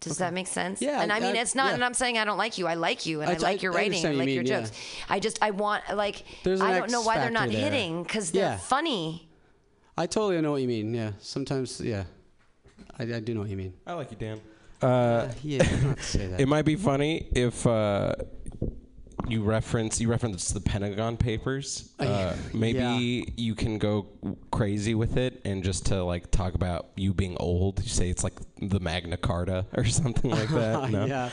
Does 0.00 0.18
that 0.18 0.32
make 0.34 0.46
sense? 0.46 0.80
Yeah, 0.82 1.00
And 1.02 1.10
I 1.12 1.20
mean, 1.20 1.36
I- 1.36 1.40
it's 1.40 1.54
not. 1.54 1.68
yeah. 1.68 1.74
And 1.74 1.84
I'm 1.84 1.94
saying 1.94 2.18
I 2.18 2.24
don't 2.24 2.36
like 2.38 2.58
you. 2.58 2.66
I 2.66 2.74
like 2.74 3.06
you, 3.06 3.22
and 3.22 3.30
I, 3.30 3.34
I- 3.34 3.38
like 3.38 3.62
your 3.62 3.72
I 3.72 3.76
writing. 3.76 3.92
I 3.92 3.96
understand 4.10 4.18
like 4.18 4.28
you 4.28 4.34
your 4.34 4.42
mean, 4.44 4.52
yeah. 4.52 4.60
jokes. 4.60 4.72
I 5.08 5.20
just 5.20 5.42
I 5.42 5.50
want 5.50 5.82
like 5.94 6.24
There's 6.44 6.60
I 6.60 6.78
don't 6.78 6.90
know 6.90 7.02
why 7.02 7.18
they're 7.18 7.30
not 7.30 7.48
there. 7.50 7.60
hitting 7.70 8.02
because 8.02 8.30
they're 8.30 8.42
Yeah. 8.52 8.56
funny. 8.58 9.28
I 9.96 10.06
totally 10.06 10.40
know 10.42 10.52
what 10.52 10.60
you 10.60 10.68
mean. 10.68 10.92
Yeah. 10.94 11.12
Sometimes, 11.20 11.80
yeah. 11.80 12.04
I, 12.98 13.04
I 13.04 13.20
do 13.20 13.32
know 13.34 13.40
what 13.40 13.48
you 13.48 13.56
mean. 13.56 13.72
I 13.86 13.94
like 13.94 14.10
you, 14.10 14.16
Dan. 14.18 14.40
Uh, 14.82 15.28
yeah, 15.42 15.62
don't 15.82 15.98
say 16.00 16.26
that. 16.30 16.38
It 16.40 16.46
might 16.46 16.66
be 16.66 16.76
funny 16.76 17.28
if 17.34 17.66
uh, 17.66 18.14
you 19.28 19.42
reference 19.42 20.00
you 20.00 20.08
reference 20.08 20.50
the 20.50 20.60
Pentagon 20.60 21.16
Papers. 21.16 21.92
Uh, 21.98 22.34
maybe 22.54 22.78
Yeah. 22.78 23.32
you 23.36 23.54
can 23.54 23.78
go 23.78 24.06
crazy 24.50 24.94
with 24.94 25.16
it 25.16 25.40
and 25.44 25.62
just 25.64 25.86
to 25.86 26.02
like 26.04 26.30
talk 26.30 26.54
about 26.54 26.88
you 26.96 27.12
being 27.12 27.36
old. 27.38 27.82
You 27.82 27.88
say 27.88 28.08
it's 28.10 28.24
like 28.24 28.34
the 28.60 28.80
Magna 28.80 29.16
Carta 29.16 29.66
or 29.76 29.84
something 30.02 30.30
like 30.30 30.48
that. 30.50 30.90
No? 30.90 31.04
yeah. 31.06 31.30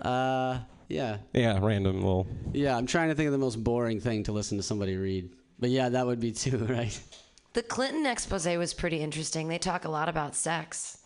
Uh, 0.00 0.58
yeah. 0.88 1.18
Yeah, 1.32 1.58
random 1.60 1.96
little. 1.96 2.26
Yeah, 2.52 2.76
I'm 2.76 2.86
trying 2.86 3.08
to 3.08 3.14
think 3.14 3.26
of 3.26 3.32
the 3.32 3.38
most 3.38 3.62
boring 3.64 4.00
thing 4.00 4.22
to 4.24 4.32
listen 4.32 4.56
to 4.58 4.62
somebody 4.62 4.96
read. 4.96 5.30
But 5.58 5.70
yeah, 5.70 5.88
that 5.88 6.06
would 6.06 6.20
be 6.20 6.32
too, 6.44 6.58
right? 6.58 6.98
The 7.54 7.62
Clinton 7.62 8.06
expose 8.06 8.46
was 8.46 8.74
pretty 8.74 9.00
interesting. 9.00 9.48
They 9.48 9.58
talk 9.58 9.84
a 9.84 9.90
lot 9.90 10.08
about 10.08 10.34
sex. 10.34 10.98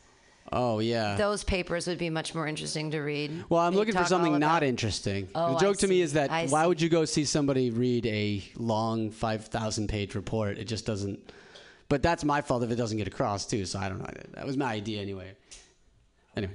Oh, 0.53 0.79
yeah. 0.79 1.17
Those 1.17 1.45
papers 1.45 1.87
would 1.87 1.99
be 1.99 2.11
much 2.11 2.35
more 2.35 2.47
interesting 2.47 2.91
to 2.93 3.01
read. 3.01 3.45
well, 3.49 3.61
I'm 3.61 3.73
They 3.73 3.79
looking 3.79 3.95
for 3.95 4.05
something 4.05 4.39
not 4.39 4.63
interesting. 4.63 5.29
Oh, 5.35 5.55
the 5.55 5.59
joke 5.61 5.79
to 5.79 5.89
me 5.89 6.01
is 6.01 6.15
that 6.15 6.31
I 6.31 6.47
why 6.47 6.63
see. 6.63 6.69
would 6.69 6.81
you 6.81 6.89
go 6.89 7.05
see 7.05 7.25
somebody 7.25 7.71
read 7.71 8.07
a 8.07 8.43
long 8.57 9.11
5,000 9.11 9.89
page 9.89 10.15
report? 10.15 10.59
It 10.59 10.65
just 10.65 10.87
doesn't. 10.87 11.33
But 11.89 12.03
that's 12.03 12.25
my 12.25 12.41
fault 12.43 12.63
if 12.63 12.71
it 12.71 12.77
doesn't 12.77 12.99
get 12.99 13.07
across, 13.07 13.47
too. 13.47 13.65
So 13.65 13.79
I 13.79 13.89
don't 13.89 13.99
know. 13.99 14.11
That 14.35 14.47
was 14.47 14.57
my 14.57 14.73
idea 14.73 15.01
anyway. 15.03 15.33
Anyway. 16.37 16.53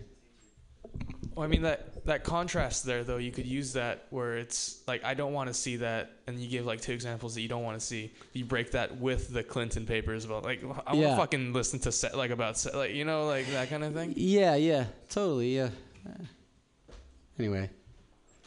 Well, 1.36 1.44
I 1.46 1.48
mean 1.48 1.64
that 1.64 2.06
that 2.06 2.24
contrast 2.24 2.86
there 2.86 3.04
though, 3.04 3.18
you 3.18 3.32
could 3.32 3.48
use 3.48 3.74
that 3.74 4.06
where 4.12 4.38
it's 4.38 4.82
like 4.88 5.04
I 5.04 5.14
don't 5.16 5.34
want 5.34 5.48
to 5.48 5.54
see 5.54 5.78
that, 5.78 6.12
and 6.28 6.40
you 6.40 6.48
give 6.48 6.66
like 6.66 6.80
two 6.82 6.92
examples 6.92 7.34
that 7.36 7.42
you 7.42 7.48
don't 7.48 7.64
want 7.64 7.80
to 7.80 7.84
see. 7.86 8.12
You 8.34 8.46
break 8.46 8.72
that 8.72 8.98
with 9.00 9.34
the 9.34 9.42
Clinton 9.44 9.86
papers 9.88 10.26
about 10.26 10.44
like 10.44 10.62
I 10.64 10.68
want 10.94 10.98
Yeah. 11.00 11.10
to 11.12 11.16
fucking 11.18 11.54
listen 11.54 11.80
to 11.80 11.92
se- 11.92 12.14
like 12.14 12.30
about 12.30 12.58
se- 12.58 12.76
like 12.76 12.92
you 12.94 13.04
know 13.06 13.26
like 13.26 13.48
that 13.52 13.70
kind 13.70 13.84
of 13.84 13.94
thing. 13.94 14.14
Yeah, 14.16 14.56
yeah. 14.56 14.86
Totally, 15.10 15.56
yeah. 15.56 15.70
Uh, 16.08 16.24
Anyway. 17.40 17.70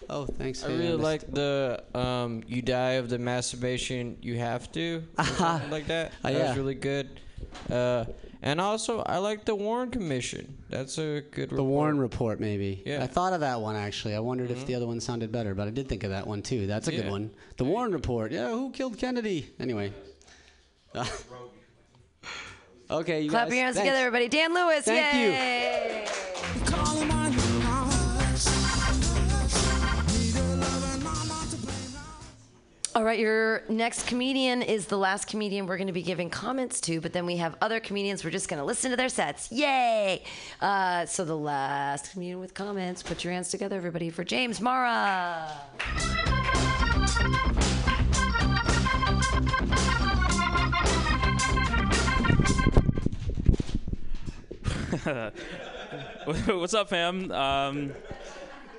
Oh, 0.09 0.27
thanks. 0.27 0.63
I 0.63 0.69
Hey, 0.69 0.77
really 0.77 0.91
missed- 0.93 1.03
like 1.03 1.33
the 1.33 1.83
um, 1.95 2.43
"You 2.47 2.63
die 2.63 2.93
of 2.93 3.09
the 3.09 3.19
masturbation 3.19 4.17
you 4.23 4.39
have 4.39 4.71
to" 4.73 5.03
or 5.19 5.25
something 5.25 5.71
like 5.71 5.89
that. 5.89 6.13
Oh, 6.25 6.29
that 6.31 6.33
yeah. 6.39 6.49
was 6.51 6.57
really 6.57 6.77
good. 6.77 7.21
Uh, 7.69 8.05
and 8.47 8.61
also, 8.61 9.01
I 9.01 9.19
like 9.19 9.45
the 9.45 9.57
Warren 9.57 9.91
Commission. 9.91 10.57
That's 10.71 10.99
a 10.99 11.23
good. 11.33 11.51
The 11.51 11.65
Warren 11.65 11.99
Report, 11.99 12.39
maybe. 12.39 12.81
Yeah. 12.87 13.03
I 13.03 13.09
thought 13.09 13.33
of 13.33 13.41
that 13.41 13.61
one 13.61 13.75
actually. 13.75 14.15
I 14.15 14.21
wondered 14.21 14.53
if 14.53 14.59
mm-hmm. 14.59 14.67
the 14.67 14.77
other 14.77 14.87
one 14.87 15.01
sounded 15.01 15.33
better, 15.33 15.53
but 15.57 15.67
I 15.67 15.71
did 15.71 15.89
think 15.89 16.05
of 16.05 16.11
that 16.11 16.29
one 16.29 16.43
too. 16.43 16.69
That's 16.69 16.87
a 16.87 16.93
good 16.93 17.11
one. 17.11 17.33
The 17.57 17.65
Warren 17.65 17.91
Report. 17.91 18.31
Yeah, 18.31 18.51
who 18.51 18.71
killed 18.71 18.99
Kennedy? 18.99 19.53
Anyway. 19.59 19.93
okay, 22.89 23.23
you 23.23 23.31
Clap 23.31 23.49
guys. 23.49 23.55
your 23.57 23.65
hands 23.65 23.77
Thanks. 23.77 23.79
together, 23.79 24.07
everybody. 24.07 24.29
Dan 24.29 24.55
Lewis. 24.55 24.85
Thank 24.85 26.07
you. 26.09 26.23
All 32.97 33.05
right, 33.05 33.19
your 33.19 33.63
next 33.69 34.07
comedian 34.07 34.63
is 34.63 34.87
the 34.87 34.97
last 34.97 35.27
comedian 35.27 35.67
we're 35.67 35.77
going 35.77 35.87
to 35.87 35.93
be 35.93 36.01
giving 36.01 36.31
comments 36.31 36.81
to, 36.81 36.99
but 36.99 37.13
then 37.13 37.27
we 37.27 37.37
have 37.37 37.55
other 37.61 37.79
comedians. 37.79 38.25
We're 38.25 38.31
just 38.31 38.49
going 38.49 38.59
to 38.59 38.65
listen 38.65 38.91
to 38.91 38.97
their 38.97 39.11
sets. 39.11 39.53
Yay! 39.53 40.25
Uh, 40.63 41.05
so 41.05 41.27
the 41.27 41.37
last 41.37 42.13
comedian 42.13 42.41
with 42.41 42.55
comments, 42.55 43.03
put 43.03 43.23
your 43.23 43.35
hands 43.35 43.51
together, 43.51 43.77
everybody, 43.77 44.09
for 44.09 44.25
James 44.25 44.63
Mara. 44.63 45.53
What's 56.47 56.73
up, 56.73 56.89
fam? 56.89 57.31
Um, 57.31 57.93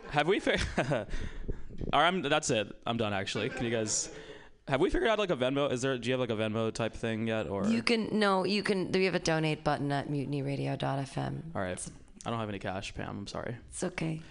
have 0.10 0.28
we 0.28 0.40
figured? 0.40 1.06
All 1.94 2.00
right, 2.02 2.08
I'm, 2.08 2.22
that's 2.22 2.50
it. 2.50 2.68
I'm 2.86 2.98
done. 2.98 3.14
Actually, 3.14 3.50
can 3.50 3.66
you 3.66 3.72
guys? 3.72 4.10
Have 4.68 4.82
we 4.82 4.90
figured 4.90 5.10
out 5.10 5.18
like 5.20 5.30
a 5.30 5.36
Venmo? 5.38 5.72
Is 5.72 5.82
there? 5.82 5.98
Do 5.98 6.10
you 6.10 6.14
have 6.14 6.20
like 6.20 6.30
a 6.30 6.36
Venmo 6.42 6.74
type 6.74 6.94
thing 6.94 7.28
yet? 7.28 7.48
Or 7.48 7.66
You 7.68 7.82
can 7.82 8.20
no, 8.20 8.44
you 8.44 8.64
can. 8.64 8.92
Do 8.92 9.00
we 9.00 9.06
have 9.06 9.16
a 9.16 9.20
donate 9.20 9.64
button 9.64 9.92
at 9.92 10.10
mutinyradio.fm. 10.10 11.42
all 11.56 11.62
right, 11.62 11.80
I 12.26 12.30
don't 12.30 12.40
have 12.40 12.50
any 12.50 12.60
cash, 12.60 12.94
Pam. 12.94 13.10
I'm 13.20 13.28
sorry. 13.28 13.56
It's 13.70 13.84
okay. 13.84 14.22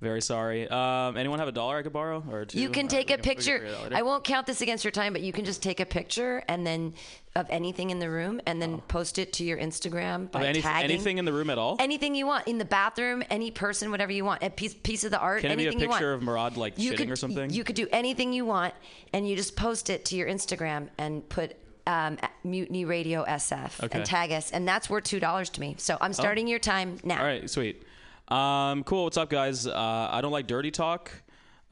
Very 0.00 0.22
sorry. 0.22 0.66
Um, 0.66 1.18
anyone 1.18 1.40
have 1.40 1.48
a 1.48 1.52
dollar 1.52 1.76
I 1.76 1.82
could 1.82 1.92
borrow 1.92 2.24
or 2.30 2.46
two? 2.46 2.58
You 2.58 2.70
can 2.70 2.88
take 2.88 3.10
a 3.10 3.14
can 3.14 3.22
picture. 3.22 3.58
figure 3.58 3.66
it 3.66 3.74
out 3.74 3.82
later. 3.84 3.96
I 3.96 4.02
won't 4.02 4.24
count 4.24 4.46
this 4.46 4.62
against 4.62 4.82
your 4.82 4.92
time, 4.92 5.12
but 5.12 5.20
you 5.20 5.30
can 5.32 5.44
just 5.44 5.62
take 5.62 5.78
a 5.78 5.84
picture 5.84 6.42
and 6.48 6.66
then 6.66 6.94
of 7.36 7.46
anything 7.50 7.90
in 7.90 7.98
the 7.98 8.08
room 8.08 8.40
and 8.46 8.62
then 8.62 8.80
post 8.88 9.18
it 9.18 9.32
to 9.34 9.44
your 9.44 9.58
Instagram 9.58 10.30
by 10.30 10.46
any, 10.46 10.62
tagging 10.62 10.90
anything 10.90 11.18
in 11.18 11.26
the 11.26 11.32
room 11.32 11.50
at 11.50 11.58
all? 11.58 11.76
anything 11.78 12.14
you 12.14 12.26
want 12.26 12.46
in 12.48 12.56
the 12.56 12.64
bathroom, 12.64 13.22
any 13.28 13.50
person, 13.50 13.90
whatever 13.90 14.10
you 14.10 14.24
want, 14.24 14.42
a 14.42 14.48
piece 14.48 14.72
piece 14.72 15.04
of 15.04 15.10
the 15.10 15.18
art, 15.20 15.42
Can 15.42 15.50
it 15.50 15.56
be 15.56 15.64
a 15.64 15.66
anything 15.66 15.80
you 15.82 15.88
want. 15.88 15.98
picture 15.98 16.12
of 16.14 16.22
Murad 16.22 16.56
like 16.56 16.78
you 16.78 16.92
shitting 16.92 16.96
could, 16.96 17.10
or 17.10 17.16
something? 17.16 17.50
You 17.50 17.62
could 17.62 17.76
do 17.76 17.86
anything 17.92 18.32
you 18.32 18.46
want, 18.46 18.72
and 19.12 19.28
you 19.28 19.36
just 19.36 19.54
post 19.54 19.90
it 19.90 20.06
to 20.06 20.16
your 20.16 20.28
Instagram 20.28 20.88
and 20.96 21.28
put 21.28 21.56
um, 21.86 22.16
Mutiny 22.42 22.84
Radio 22.86 23.24
SF 23.24 23.82
Okay. 23.84 23.98
and 23.98 24.06
tag 24.06 24.32
us, 24.32 24.50
and 24.50 24.66
that's 24.66 24.88
worth 24.88 25.04
two 25.04 25.20
dollars 25.20 25.50
to 25.50 25.60
me. 25.60 25.74
So 25.78 25.98
I'm 26.00 26.14
starting 26.14 26.48
your 26.48 26.58
time 26.58 26.98
now. 27.04 27.18
All 27.18 27.24
right, 27.26 27.48
sweet. 27.50 27.82
Um, 28.30 28.84
cool. 28.84 29.04
What's 29.04 29.16
up, 29.16 29.28
guys? 29.28 29.66
Uh, 29.66 30.08
I 30.10 30.20
don't 30.20 30.30
like 30.30 30.46
dirty 30.46 30.70
talk. 30.70 31.10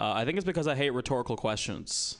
Uh, 0.00 0.12
I 0.12 0.24
think 0.24 0.36
it's 0.38 0.44
because 0.44 0.66
I 0.66 0.74
hate 0.74 0.90
rhetorical 0.90 1.36
questions. 1.36 2.18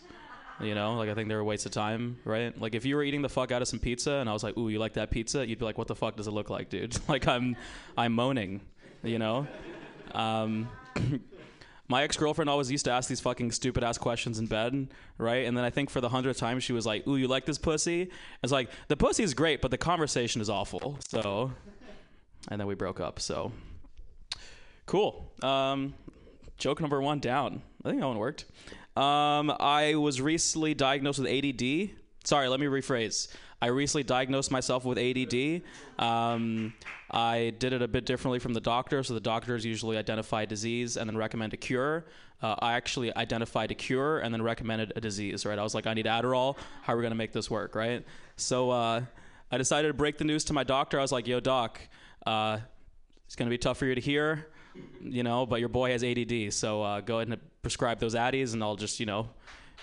You 0.61 0.75
know, 0.75 0.95
like 0.95 1.09
I 1.09 1.15
think 1.15 1.29
they're 1.29 1.39
a 1.39 1.45
waste 1.45 1.67
of 1.67 1.73
time, 1.73 2.19
right? 2.25 2.59
Like 2.61 2.75
if 2.75 2.85
you 2.85 2.97
were 2.97 3.05
eating 3.05 3.23
the 3.23 3.29
fuck 3.29 3.53
out 3.53 3.63
of 3.63 3.69
some 3.69 3.79
pizza 3.79 4.15
and 4.15 4.29
I 4.29 4.33
was 4.33 4.43
like, 4.43 4.57
"Ooh, 4.57 4.69
you 4.69 4.81
like 4.81 4.95
that 4.95 5.11
pizza?" 5.11 5.47
You'd 5.47 5.61
be 5.61 5.65
like, 5.65 5.79
"What 5.79 5.87
the 5.87 5.95
fuck 5.95 6.17
does 6.17 6.27
it 6.27 6.33
look 6.33 6.51
like, 6.51 6.69
dude?" 6.69 6.99
like 7.09 7.29
I'm, 7.29 7.57
I'm 7.97 8.13
moaning. 8.13 8.61
You 9.05 9.21
know. 9.21 9.47
Um, 10.15 10.69
my 11.89 12.03
ex-girlfriend 12.03 12.51
always 12.51 12.73
used 12.73 12.85
to 12.87 12.91
ask 12.91 13.09
these 13.09 13.21
fucking 13.21 13.53
stupid 13.53 13.85
ass 13.85 13.99
questions 13.99 14.41
in 14.41 14.47
bed, 14.47 14.89
right? 15.17 15.47
And 15.47 15.57
then 15.57 15.65
I 15.65 15.71
think 15.71 15.91
for 15.91 16.01
the 16.01 16.09
hundredth 16.09 16.39
time 16.39 16.59
she 16.59 16.73
was 16.73 16.85
like, 16.85 17.07
"Ooh, 17.07 17.17
you 17.17 17.29
like 17.29 17.45
this 17.45 17.59
pussy?" 17.59 18.11
It's 18.43 18.53
like 18.53 18.69
the 18.89 18.97
pussy 18.97 19.23
is 19.23 19.35
great, 19.35 19.61
but 19.61 19.71
the 19.71 19.79
conversation 19.79 20.41
is 20.41 20.51
awful. 20.51 20.99
So, 21.09 21.53
and 22.49 22.61
then 22.61 22.67
we 22.67 22.75
broke 22.75 22.99
up. 22.99 23.21
So, 23.21 23.53
cool. 24.89 25.31
Um, 25.43 25.95
joke 26.57 26.81
number 26.81 27.01
one 27.01 27.21
down. 27.21 27.63
I 27.85 27.91
think 27.91 28.01
that 28.01 28.07
one 28.07 28.19
worked. 28.19 28.47
Um, 28.97 29.55
I 29.61 29.95
was 29.95 30.21
recently 30.21 30.75
diagnosed 30.75 31.21
with 31.21 31.29
ADD. 31.29 31.91
Sorry, 32.25 32.49
let 32.49 32.59
me 32.59 32.67
rephrase. 32.67 33.29
I 33.61 33.67
recently 33.67 34.03
diagnosed 34.03 34.51
myself 34.51 34.85
with 34.85 34.99
ADD. 34.99 35.63
Um, 35.99 36.73
I 37.11 37.55
did 37.59 37.73
it 37.73 37.83
a 37.83 37.89
bit 37.89 38.07
differently 38.07 38.39
from 38.39 38.55
the 38.55 38.61
doctor. 38.61 39.03
So 39.03 39.15
the 39.15 39.21
doctors 39.21 39.65
usually 39.65 39.97
identify 39.97 40.45
disease 40.47 40.97
and 40.97 41.09
then 41.09 41.17
recommend 41.17 41.55
a 41.55 41.57
cure. 41.57 42.07
Uh, 42.41 42.55
I 42.59 42.75
actually 42.75 43.15
identified 43.15 43.71
a 43.71 43.75
cure 43.75 44.21
and 44.21 44.33
then 44.33 44.43
recommended 44.43 44.93
a 44.97 45.01
disease. 45.01 45.45
Right? 45.45 45.59
I 45.59 45.63
was 45.63 45.75
like, 45.75 45.87
I 45.87 45.95
need 45.95 46.07
Adderall. 46.07 46.57
How 46.83 46.95
are 46.95 46.97
we 46.97 47.03
gonna 47.03 47.15
make 47.15 47.33
this 47.33 47.51
work? 47.51 47.75
Right? 47.75 48.05
So 48.37 48.71
uh, 48.71 49.03
I 49.51 49.59
decided 49.59 49.89
to 49.89 49.95
break 49.95 50.19
the 50.19 50.25
news 50.25 50.45
to 50.45 50.53
my 50.53 50.65
doctor. 50.65 50.99
I 50.99 51.03
was 51.03 51.13
like, 51.13 51.27
Yo, 51.27 51.41
doc, 51.41 51.81
uh, 52.27 52.59
it's 53.27 53.37
gonna 53.37 53.51
be 53.51 53.59
tough 53.59 53.79
for 53.79 53.87
you 53.87 53.95
to 53.95 54.01
hear, 54.01 54.47
you 55.03 55.23
know, 55.23 55.47
but 55.47 55.61
your 55.61 55.69
boy 55.69 55.91
has 55.93 56.05
ADD. 56.05 56.53
So 56.53 56.83
uh, 56.83 57.01
go 57.01 57.17
ahead 57.17 57.29
and 57.29 57.41
prescribe 57.63 57.99
those 57.99 58.15
Addies, 58.15 58.53
and 58.55 58.63
I'll 58.63 58.77
just, 58.77 59.01
you 59.01 59.07
know, 59.07 59.29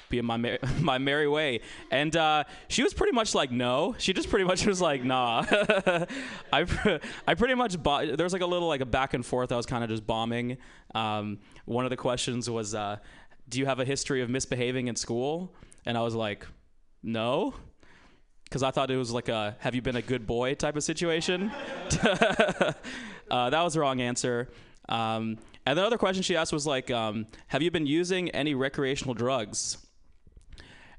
be 0.09 0.19
in 0.19 0.25
my 0.25 0.37
mer- 0.37 0.59
my 0.79 0.97
merry 0.97 1.27
way. 1.27 1.61
And 1.91 2.15
uh, 2.15 2.43
she 2.67 2.83
was 2.83 2.93
pretty 2.93 3.13
much 3.13 3.35
like, 3.35 3.51
no. 3.51 3.95
She 3.97 4.13
just 4.13 4.29
pretty 4.29 4.45
much 4.45 4.65
was 4.65 4.81
like, 4.81 5.03
nah. 5.03 5.45
I 6.53 6.99
I 7.27 7.33
pretty 7.35 7.55
much 7.55 7.81
bo- 7.81 8.15
there 8.15 8.25
was 8.25 8.33
like 8.33 8.41
a 8.41 8.47
little 8.47 8.67
like 8.67 8.81
a 8.81 8.85
back 8.85 9.13
and 9.13 9.25
forth. 9.25 9.51
I 9.51 9.57
was 9.57 9.65
kind 9.65 9.83
of 9.83 9.89
just 9.89 10.05
bombing. 10.05 10.57
Um, 10.93 11.39
one 11.65 11.85
of 11.85 11.89
the 11.89 11.97
questions 11.97 12.49
was, 12.49 12.75
uh, 12.75 12.97
do 13.49 13.59
you 13.59 13.65
have 13.65 13.79
a 13.79 13.85
history 13.85 14.21
of 14.21 14.29
misbehaving 14.29 14.87
in 14.87 14.95
school? 14.95 15.53
And 15.85 15.97
I 15.97 16.01
was 16.01 16.15
like, 16.15 16.47
no. 17.03 17.53
Because 18.43 18.63
I 18.63 18.71
thought 18.71 18.91
it 18.91 18.97
was 18.97 19.11
like 19.11 19.27
a 19.27 19.55
"Have 19.59 19.73
you 19.73 19.81
been 19.81 19.95
a 19.95 20.01
good 20.01 20.27
boy?" 20.27 20.53
type 20.53 20.75
of 20.75 20.83
situation. 20.83 21.49
uh, 22.01 22.73
that 23.49 23.61
was 23.61 23.73
the 23.73 23.79
wrong 23.79 24.01
answer. 24.01 24.49
Um, 24.89 25.37
and 25.65 25.77
the 25.77 25.83
other 25.83 25.97
question 25.97 26.23
she 26.23 26.35
asked 26.35 26.53
was 26.53 26.67
like, 26.67 26.91
um, 26.91 27.25
"Have 27.47 27.61
you 27.61 27.71
been 27.71 27.87
using 27.87 28.29
any 28.31 28.53
recreational 28.53 29.13
drugs?" 29.13 29.77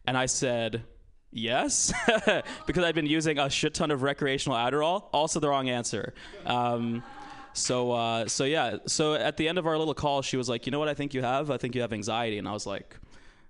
And 0.06 0.16
I 0.16 0.26
said, 0.26 0.84
"Yes," 1.30 1.92
because 2.66 2.84
I'd 2.84 2.94
been 2.94 3.06
using 3.06 3.38
a 3.38 3.48
shit 3.48 3.74
ton 3.74 3.90
of 3.90 4.02
recreational 4.02 4.58
Adderall. 4.58 5.04
Also, 5.12 5.40
the 5.40 5.48
wrong 5.48 5.68
answer. 5.68 6.14
Um, 6.44 7.02
so, 7.52 7.92
uh, 7.92 8.26
so 8.26 8.44
yeah. 8.44 8.78
So 8.86 9.14
at 9.14 9.36
the 9.36 9.48
end 9.48 9.58
of 9.58 9.66
our 9.66 9.78
little 9.78 9.94
call, 9.94 10.22
she 10.22 10.36
was 10.36 10.48
like, 10.48 10.66
"You 10.66 10.72
know 10.72 10.78
what? 10.78 10.88
I 10.88 10.94
think 10.94 11.14
you 11.14 11.22
have. 11.22 11.50
I 11.50 11.56
think 11.56 11.74
you 11.74 11.80
have 11.82 11.92
anxiety." 11.92 12.38
And 12.38 12.48
I 12.48 12.52
was 12.52 12.66
like, 12.66 12.96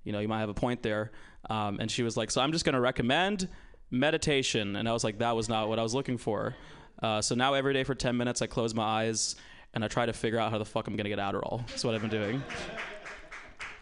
"You 0.04 0.12
know, 0.12 0.20
you 0.20 0.28
might 0.28 0.40
have 0.40 0.50
a 0.50 0.54
point 0.54 0.82
there." 0.82 1.12
Um, 1.48 1.78
and 1.80 1.90
she 1.90 2.02
was 2.02 2.16
like, 2.16 2.30
"So 2.30 2.40
I'm 2.40 2.52
just 2.52 2.64
going 2.64 2.74
to 2.74 2.80
recommend 2.80 3.48
meditation." 3.90 4.76
And 4.76 4.88
I 4.88 4.92
was 4.92 5.02
like, 5.02 5.18
"That 5.18 5.34
was 5.34 5.48
not 5.48 5.68
what 5.68 5.78
I 5.78 5.82
was 5.82 5.94
looking 5.94 6.18
for." 6.18 6.54
Uh, 7.02 7.20
so 7.20 7.34
now 7.34 7.54
every 7.54 7.72
day 7.74 7.84
for 7.84 7.94
10 7.94 8.16
minutes, 8.16 8.40
I 8.42 8.46
close 8.46 8.74
my 8.74 8.82
eyes 8.82 9.36
and 9.74 9.84
I 9.84 9.88
try 9.88 10.06
to 10.06 10.12
figure 10.12 10.38
out 10.38 10.50
how 10.50 10.58
the 10.58 10.64
fuck 10.64 10.86
I'm 10.86 10.96
gonna 10.96 11.08
get 11.08 11.18
Adderall. 11.18 11.66
That's 11.68 11.84
what 11.84 11.94
I've 11.94 12.00
been 12.00 12.10
doing. 12.10 12.42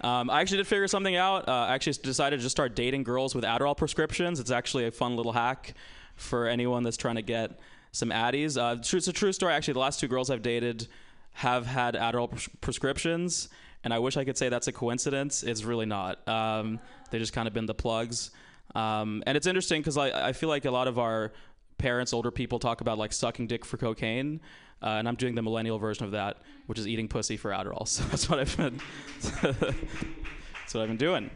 Um, 0.01 0.29
I 0.29 0.43
actually 0.43 0.59
did 0.59 0.67
figure 0.67 0.87
something 0.87 1.17
out. 1.17 1.49
Uh, 1.49 1.53
I 1.53 1.75
actually 1.75 1.95
decided 2.03 2.37
to 2.37 2.43
just 2.43 2.55
start 2.55 2.77
dating 2.77 3.05
girls 3.05 3.35
with 3.35 3.43
Adderall 3.43 3.77
prescriptions. 3.77 4.39
It's 4.39 4.51
actually 4.51 4.87
a 4.87 4.91
fun 4.91 5.17
little 5.17 5.33
hack 5.33 5.75
for 6.15 6.47
anyone 6.47 6.83
that's 6.83 6.99
trying 6.99 7.15
to 7.15 7.23
get 7.23 7.59
some 7.93 8.11
Addies. 8.11 8.61
Uh, 8.61 8.77
it's 8.79 9.09
a 9.09 9.13
true 9.13 9.33
story. 9.33 9.55
Actually, 9.55 9.75
the 9.75 9.81
last 9.81 10.01
two 10.01 10.09
girls 10.09 10.29
I've 10.29 10.43
dated 10.43 10.89
have 11.33 11.65
had 11.65 11.95
Adderall 11.95 12.31
pres- 12.31 12.49
prescriptions, 12.61 13.49
and 13.83 13.95
I 13.95 13.99
wish 13.99 14.17
I 14.17 14.25
could 14.25 14.37
say 14.37 14.49
that's 14.49 14.69
a 14.69 14.73
coincidence. 14.73 15.43
It's 15.43 15.65
really 15.65 15.87
not. 15.87 16.27
Um, 16.29 16.81
they 17.11 17.19
just 17.19 17.33
kind 17.33 17.49
of 17.49 17.55
been 17.55 17.67
the 17.67 17.75
plugs. 17.75 18.31
Um, 18.75 19.23
and 19.27 19.37
it's 19.37 19.47
interesting 19.47 19.81
because 19.81 19.97
I, 19.97 20.29
I 20.29 20.33
feel 20.33 20.49
like 20.49 20.65
a 20.65 20.71
lot 20.71 20.89
of 20.89 20.99
our 20.99 21.33
parents, 21.79 22.13
older 22.13 22.31
people, 22.31 22.59
talk 22.59 22.81
about 22.81 22.99
like 22.99 23.13
sucking 23.13 23.47
dick 23.47 23.65
for 23.65 23.77
cocaine. 23.77 24.41
Uh, 24.83 24.97
and 24.99 25.09
I'm 25.09 25.15
doing 25.15 25.35
the 25.35 25.43
millennial 25.43 25.79
version 25.79 26.05
of 26.05 26.13
that, 26.13 26.39
which 26.67 26.79
is 26.79 26.87
eating 26.87 27.09
pussy 27.09 27.37
for 27.37 27.51
Adderall. 27.51 27.89
So 27.89 28.05
that's 28.05 28.29
what 28.29 28.39
I've 28.39 28.57
been. 28.57 28.81
that's 29.43 30.75
what 30.75 30.83
I've 30.83 30.89
been 30.89 30.97
doing. 30.97 31.31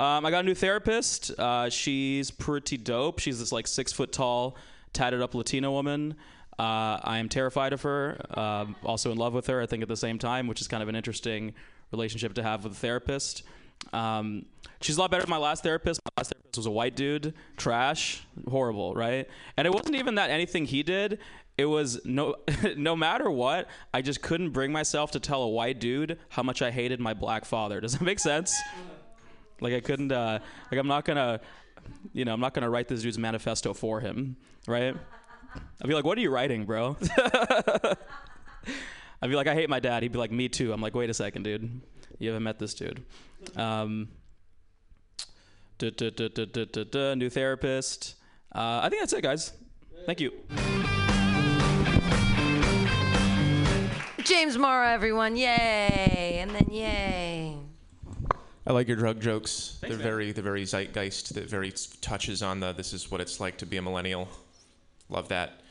Um, 0.00 0.24
I 0.24 0.30
got 0.30 0.40
a 0.40 0.42
new 0.44 0.54
therapist. 0.54 1.30
Uh, 1.38 1.68
she's 1.68 2.30
pretty 2.30 2.76
dope. 2.76 3.18
She's 3.18 3.40
this 3.40 3.50
like 3.50 3.66
six 3.66 3.92
foot 3.92 4.12
tall, 4.12 4.56
tatted 4.92 5.20
up 5.20 5.34
Latina 5.34 5.72
woman. 5.72 6.14
Uh, 6.58 6.98
I 7.02 7.18
am 7.18 7.28
terrified 7.28 7.72
of 7.72 7.82
her. 7.82 8.20
Um, 8.38 8.76
also 8.84 9.12
in 9.12 9.18
love 9.18 9.32
with 9.32 9.46
her. 9.48 9.60
I 9.60 9.66
think 9.66 9.82
at 9.82 9.88
the 9.88 9.96
same 9.96 10.18
time, 10.18 10.46
which 10.46 10.60
is 10.60 10.68
kind 10.68 10.82
of 10.82 10.88
an 10.88 10.94
interesting 10.94 11.54
relationship 11.92 12.34
to 12.34 12.42
have 12.42 12.64
with 12.64 12.72
a 12.72 12.76
therapist. 12.76 13.42
Um, 13.92 14.46
she's 14.80 14.96
a 14.96 15.00
lot 15.00 15.10
better 15.10 15.22
than 15.22 15.30
my 15.30 15.38
last 15.38 15.62
therapist. 15.62 16.00
My 16.04 16.22
last 16.22 16.32
therapist 16.32 16.56
was 16.56 16.66
a 16.66 16.70
white 16.70 16.96
dude, 16.96 17.34
trash, 17.56 18.22
horrible, 18.48 18.94
right? 18.94 19.28
And 19.56 19.66
it 19.66 19.70
wasn't 19.72 19.96
even 19.96 20.16
that 20.16 20.30
anything 20.30 20.64
he 20.64 20.82
did. 20.82 21.18
It 21.58 21.66
was 21.66 22.00
no, 22.04 22.36
no 22.76 22.94
matter 22.94 23.28
what, 23.28 23.66
I 23.92 24.00
just 24.00 24.22
couldn't 24.22 24.50
bring 24.50 24.70
myself 24.70 25.10
to 25.10 25.20
tell 25.20 25.42
a 25.42 25.48
white 25.48 25.80
dude 25.80 26.18
how 26.28 26.44
much 26.44 26.62
I 26.62 26.70
hated 26.70 27.00
my 27.00 27.14
black 27.14 27.44
father. 27.44 27.80
Does 27.82 27.92
that 27.98 28.02
make 28.02 28.20
sense? 28.20 28.56
Like 29.60 29.74
I 29.74 29.80
couldn't, 29.80 30.12
uh, 30.12 30.38
like 30.70 30.78
I'm 30.78 30.86
not 30.86 31.04
gonna, 31.04 31.40
you 32.12 32.24
know, 32.24 32.32
I'm 32.32 32.40
not 32.40 32.54
gonna 32.54 32.70
write 32.70 32.86
this 32.86 33.02
dude's 33.02 33.18
manifesto 33.18 33.74
for 33.74 33.98
him, 33.98 34.36
right? 34.68 34.94
I'd 35.82 35.88
be 35.88 35.94
like, 35.94 36.04
what 36.04 36.16
are 36.16 36.20
you 36.20 36.30
writing, 36.30 36.64
bro? 36.64 36.96
I'd 39.20 39.28
be 39.28 39.34
like, 39.34 39.48
I 39.48 39.54
hate 39.54 39.68
my 39.68 39.80
dad. 39.80 40.04
He'd 40.04 40.12
be 40.12 40.18
like, 40.18 40.30
me 40.30 40.48
too. 40.48 40.72
I'm 40.72 40.80
like, 40.80 40.94
wait 40.94 41.10
a 41.10 41.14
second, 41.14 41.42
dude. 41.42 41.80
You 42.20 42.28
haven't 42.28 42.44
met 42.44 42.60
this 42.60 42.74
dude. 42.74 43.04
Um, 43.56 44.08
new 45.80 47.30
therapist. 47.30 48.14
Uh, 48.54 48.80
I 48.82 48.88
think 48.88 49.02
that's 49.02 49.12
it, 49.12 49.22
guys. 49.22 49.52
Thank 50.06 50.20
you. 50.20 50.32
James 54.38 54.56
Mara, 54.56 54.92
everyone. 54.92 55.36
Yay. 55.36 56.38
And 56.40 56.52
then 56.52 56.68
yay. 56.70 57.56
I 58.64 58.72
like 58.72 58.86
your 58.86 58.96
drug 58.96 59.20
jokes. 59.20 59.78
Thanks, 59.80 59.96
they're 59.96 59.98
man. 59.98 60.12
very, 60.12 60.30
they're 60.30 60.44
very 60.44 60.62
zeitgeist. 60.62 61.34
That 61.34 61.50
very 61.50 61.72
touches 62.00 62.40
on 62.40 62.60
the 62.60 62.72
this 62.72 62.92
is 62.92 63.10
what 63.10 63.20
it's 63.20 63.40
like 63.40 63.58
to 63.58 63.66
be 63.66 63.78
a 63.78 63.82
millennial. 63.82 64.28
Love 65.08 65.26
that. 65.30 65.62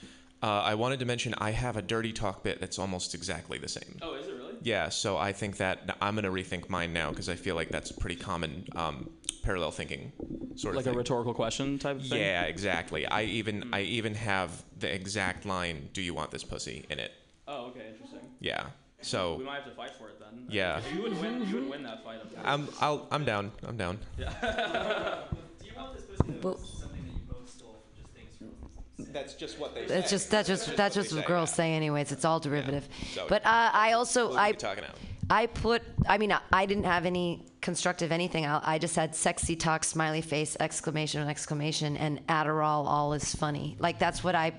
Uh, 0.43 0.47
I 0.47 0.75
wanted 0.75 0.99
to 0.99 1.05
mention 1.05 1.33
I 1.37 1.51
have 1.51 1.77
a 1.77 1.81
dirty 1.81 2.11
talk 2.11 2.43
bit 2.43 2.59
that's 2.59 2.77
almost 2.77 3.15
exactly 3.15 3.57
the 3.57 3.69
same. 3.69 3.99
Oh, 4.01 4.15
is 4.15 4.27
it 4.27 4.33
really? 4.33 4.55
Yeah, 4.61 4.89
so 4.89 5.15
I 5.15 5.31
think 5.31 5.55
that 5.57 5.95
I'm 6.01 6.15
gonna 6.15 6.29
rethink 6.29 6.69
mine 6.69 6.91
now 6.91 7.11
because 7.11 7.29
I 7.29 7.35
feel 7.35 7.55
like 7.55 7.69
that's 7.69 7.91
a 7.91 7.93
pretty 7.93 8.17
common 8.17 8.67
um, 8.75 9.09
parallel 9.43 9.71
thinking 9.71 10.11
sort 10.55 10.73
of 10.73 10.75
Like 10.75 10.85
thing. 10.85 10.93
a 10.93 10.97
rhetorical 10.97 11.33
question 11.33 11.79
type 11.79 12.01
of 12.01 12.05
thing? 12.05 12.19
Yeah, 12.19 12.43
exactly. 12.43 13.05
I 13.05 13.23
even 13.23 13.69
I 13.71 13.83
even 13.83 14.13
have 14.15 14.61
the 14.77 14.93
exact 14.93 15.45
line 15.45 15.87
"Do 15.93 16.01
you 16.01 16.13
want 16.13 16.31
this 16.31 16.43
pussy?" 16.43 16.85
in 16.89 16.99
it. 16.99 17.13
Oh, 17.47 17.67
okay, 17.67 17.87
interesting. 17.93 18.16
Yeah. 18.39 18.67
So 19.01 19.35
we 19.35 19.43
might 19.43 19.55
have 19.55 19.65
to 19.65 19.71
fight 19.71 19.91
for 19.97 20.09
it 20.09 20.19
then. 20.19 20.45
Yeah. 20.49 20.79
If 20.79 20.93
you 20.93 21.01
would 21.03 21.19
win, 21.21 21.47
you 21.47 21.55
would 21.55 21.69
win 21.69 21.83
that 21.83 22.03
fight. 22.03 22.19
I'm 22.43 22.67
I'll, 22.81 23.07
I'm 23.11 23.25
down. 23.25 23.51
I'm 23.67 23.77
down. 23.77 23.99
Yeah. 24.17 24.29
Do 25.59 25.65
you 25.65 25.71
want 25.75 25.95
this 25.95 26.05
pussy 26.05 26.33
to 26.33 26.39
Well- 26.39 26.57
something 26.57 27.03
that 27.05 27.13
you 27.13 27.21
both 27.31 27.49
stole 27.49 27.83
from 27.83 28.01
just 28.01 28.13
things 28.13 28.35
from? 28.37 29.13
That's 29.13 29.35
just 29.35 29.59
what 29.59 29.75
they 29.75 29.85
That's 29.85 30.09
just 30.09 30.31
that's 30.31 30.47
just 30.47 30.75
that's 30.75 30.95
just 30.95 31.15
what 31.15 31.25
girls 31.25 31.51
say 31.51 31.73
anyways. 31.73 32.11
It's 32.11 32.25
all 32.25 32.39
derivative. 32.39 32.87
So- 33.13 33.27
But 33.29 33.45
uh, 33.45 33.69
I 33.73 33.91
also 33.93 34.29
We'll 34.29 34.37
I 34.39 34.51
talking 34.53 34.83
out. 34.83 34.95
I 35.29 35.45
put 35.45 35.83
I 36.07 36.17
mean 36.17 36.31
I, 36.31 36.39
I 36.51 36.65
didn't 36.65 36.85
have 36.85 37.05
any 37.05 37.45
constructive 37.61 38.11
anything. 38.11 38.45
I, 38.45 38.61
I 38.63 38.79
just 38.79 38.95
had 38.95 39.13
sexy 39.15 39.55
talk, 39.55 39.83
smiley 39.83 40.21
face, 40.21 40.57
exclamation, 40.59 41.27
exclamation, 41.27 41.97
and 41.97 42.25
Adderall. 42.27 42.85
All 42.87 43.13
is 43.13 43.35
funny. 43.35 43.75
Like 43.79 43.99
that's 43.99 44.23
what 44.23 44.33
I. 44.35 44.53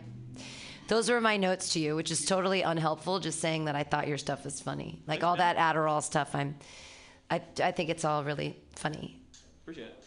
Those 0.88 1.10
were 1.10 1.20
my 1.20 1.36
notes 1.36 1.74
to 1.74 1.80
you, 1.80 1.94
which 1.94 2.10
is 2.10 2.24
totally 2.24 2.62
unhelpful. 2.62 3.20
Just 3.20 3.40
saying 3.40 3.66
that 3.66 3.76
I 3.76 3.84
thought 3.84 4.08
your 4.08 4.18
stuff 4.18 4.44
was 4.44 4.60
funny. 4.60 4.98
Like 5.06 5.22
all 5.22 5.36
that 5.36 5.56
Adderall 5.56 6.02
stuff. 6.02 6.34
I'm. 6.34 6.56
I 7.30 7.42
I 7.62 7.72
think 7.72 7.90
it's 7.90 8.04
all 8.06 8.24
really 8.24 8.56
funny. 8.74 9.20
Appreciate 9.62 9.88
it. 9.88 10.04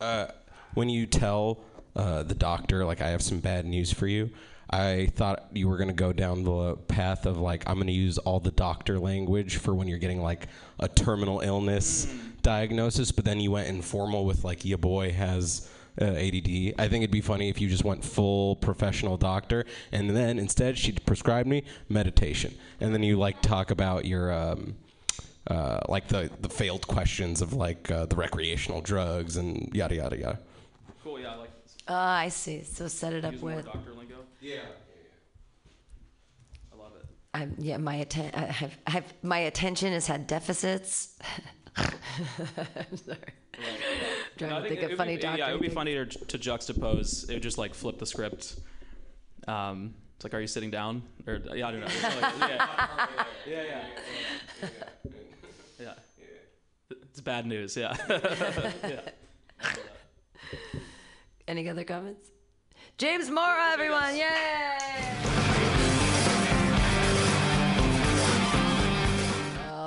Uh, 0.00 0.26
when 0.74 0.90
you 0.90 1.06
tell 1.06 1.60
uh, 1.96 2.22
the 2.22 2.34
doctor, 2.34 2.84
like, 2.84 3.00
I 3.00 3.08
have 3.08 3.22
some 3.22 3.40
bad 3.40 3.64
news 3.64 3.90
for 3.92 4.06
you, 4.06 4.28
I 4.68 5.06
thought 5.14 5.48
you 5.52 5.68
were 5.68 5.78
going 5.78 5.88
to 5.88 5.94
go 5.94 6.12
down 6.12 6.42
the 6.42 6.76
path 6.76 7.24
of, 7.24 7.38
like, 7.38 7.66
I'm 7.66 7.76
going 7.76 7.86
to 7.86 7.92
use 7.92 8.18
all 8.18 8.40
the 8.40 8.50
doctor 8.50 8.98
language 8.98 9.56
for 9.56 9.74
when 9.74 9.88
you're 9.88 9.98
getting, 9.98 10.20
like, 10.20 10.48
a 10.80 10.88
terminal 10.88 11.40
illness 11.40 12.12
diagnosis, 12.42 13.10
but 13.10 13.24
then 13.24 13.40
you 13.40 13.52
went 13.52 13.68
informal 13.68 14.26
with, 14.26 14.44
like, 14.44 14.66
your 14.66 14.78
boy 14.78 15.12
has. 15.12 15.70
Uh, 16.00 16.06
ADD. 16.06 16.74
I 16.76 16.88
think 16.88 17.04
it'd 17.04 17.12
be 17.12 17.20
funny 17.20 17.48
if 17.48 17.60
you 17.60 17.68
just 17.68 17.84
went 17.84 18.04
full 18.04 18.56
professional 18.56 19.16
doctor, 19.16 19.64
and 19.92 20.10
then 20.10 20.40
instead 20.40 20.76
she 20.76 20.90
prescribed 20.90 21.48
me 21.48 21.62
meditation, 21.88 22.52
and 22.80 22.92
then 22.92 23.04
you 23.04 23.16
like 23.16 23.40
talk 23.42 23.70
about 23.70 24.04
your 24.04 24.32
um, 24.32 24.74
uh, 25.46 25.78
like 25.88 26.08
the 26.08 26.30
the 26.40 26.48
failed 26.48 26.84
questions 26.88 27.40
of 27.40 27.52
like 27.52 27.92
uh, 27.92 28.06
the 28.06 28.16
recreational 28.16 28.80
drugs 28.80 29.36
and 29.36 29.70
yada 29.72 29.94
yada 29.94 30.18
yada. 30.18 30.38
Cool, 31.04 31.20
yeah, 31.20 31.34
I 31.34 31.36
like 31.36 31.62
this. 31.62 31.76
Oh, 31.86 31.94
I 31.94 32.28
see. 32.28 32.64
So 32.64 32.88
set 32.88 33.12
it 33.12 33.24
up 33.24 33.34
Use 33.34 33.42
with. 33.42 33.64
doctor 33.66 33.92
lingo? 33.92 34.16
Yeah. 34.40 34.62
I 36.72 36.76
love 36.76 36.92
it. 36.98 37.06
I'm, 37.34 37.54
yeah, 37.58 37.76
my 37.76 37.96
atten- 37.96 38.34
I 38.34 38.46
have, 38.46 38.76
I 38.86 38.90
have, 38.90 39.14
my 39.22 39.38
attention 39.38 39.92
has 39.92 40.06
had 40.08 40.26
deficits. 40.26 41.18
I'm 41.76 42.96
sorry. 42.96 43.18
Trying 44.36 44.50
No, 44.50 44.58
I 44.58 44.62
to 44.62 44.68
think 44.68 44.82
it 44.82 44.90
of 44.92 44.98
funny 44.98 45.16
be, 45.16 45.22
doctor. 45.22 45.38
Yeah, 45.38 45.48
it 45.50 45.52
would 45.52 45.60
be 45.60 45.66
things. 45.68 45.74
funnier 45.74 46.04
to, 46.06 46.18
to 46.26 46.38
juxtapose. 46.38 47.28
It 47.28 47.34
would 47.34 47.42
just 47.42 47.58
like 47.58 47.74
flip 47.74 47.98
the 47.98 48.06
script. 48.06 48.56
Um, 49.48 49.94
it's 50.16 50.24
like, 50.24 50.34
are 50.34 50.40
you 50.40 50.46
sitting 50.46 50.70
down? 50.70 51.02
Or 51.26 51.40
yeah, 51.54 51.68
I 51.68 51.70
don't 51.72 51.80
know. 51.80 51.86
It's 51.86 52.02
like- 52.02 52.34
yeah. 52.38 53.06
yeah, 53.46 53.62
yeah, 53.62 54.68
yeah. 55.80 55.94
It's 56.90 57.20
bad 57.20 57.46
news. 57.46 57.76
Yeah. 57.76 57.96
yeah. 58.82 59.00
Any 61.46 61.68
other 61.68 61.84
comments? 61.84 62.30
James 62.98 63.28
Mora, 63.30 63.70
everyone! 63.72 64.16
Yay! 64.16 65.70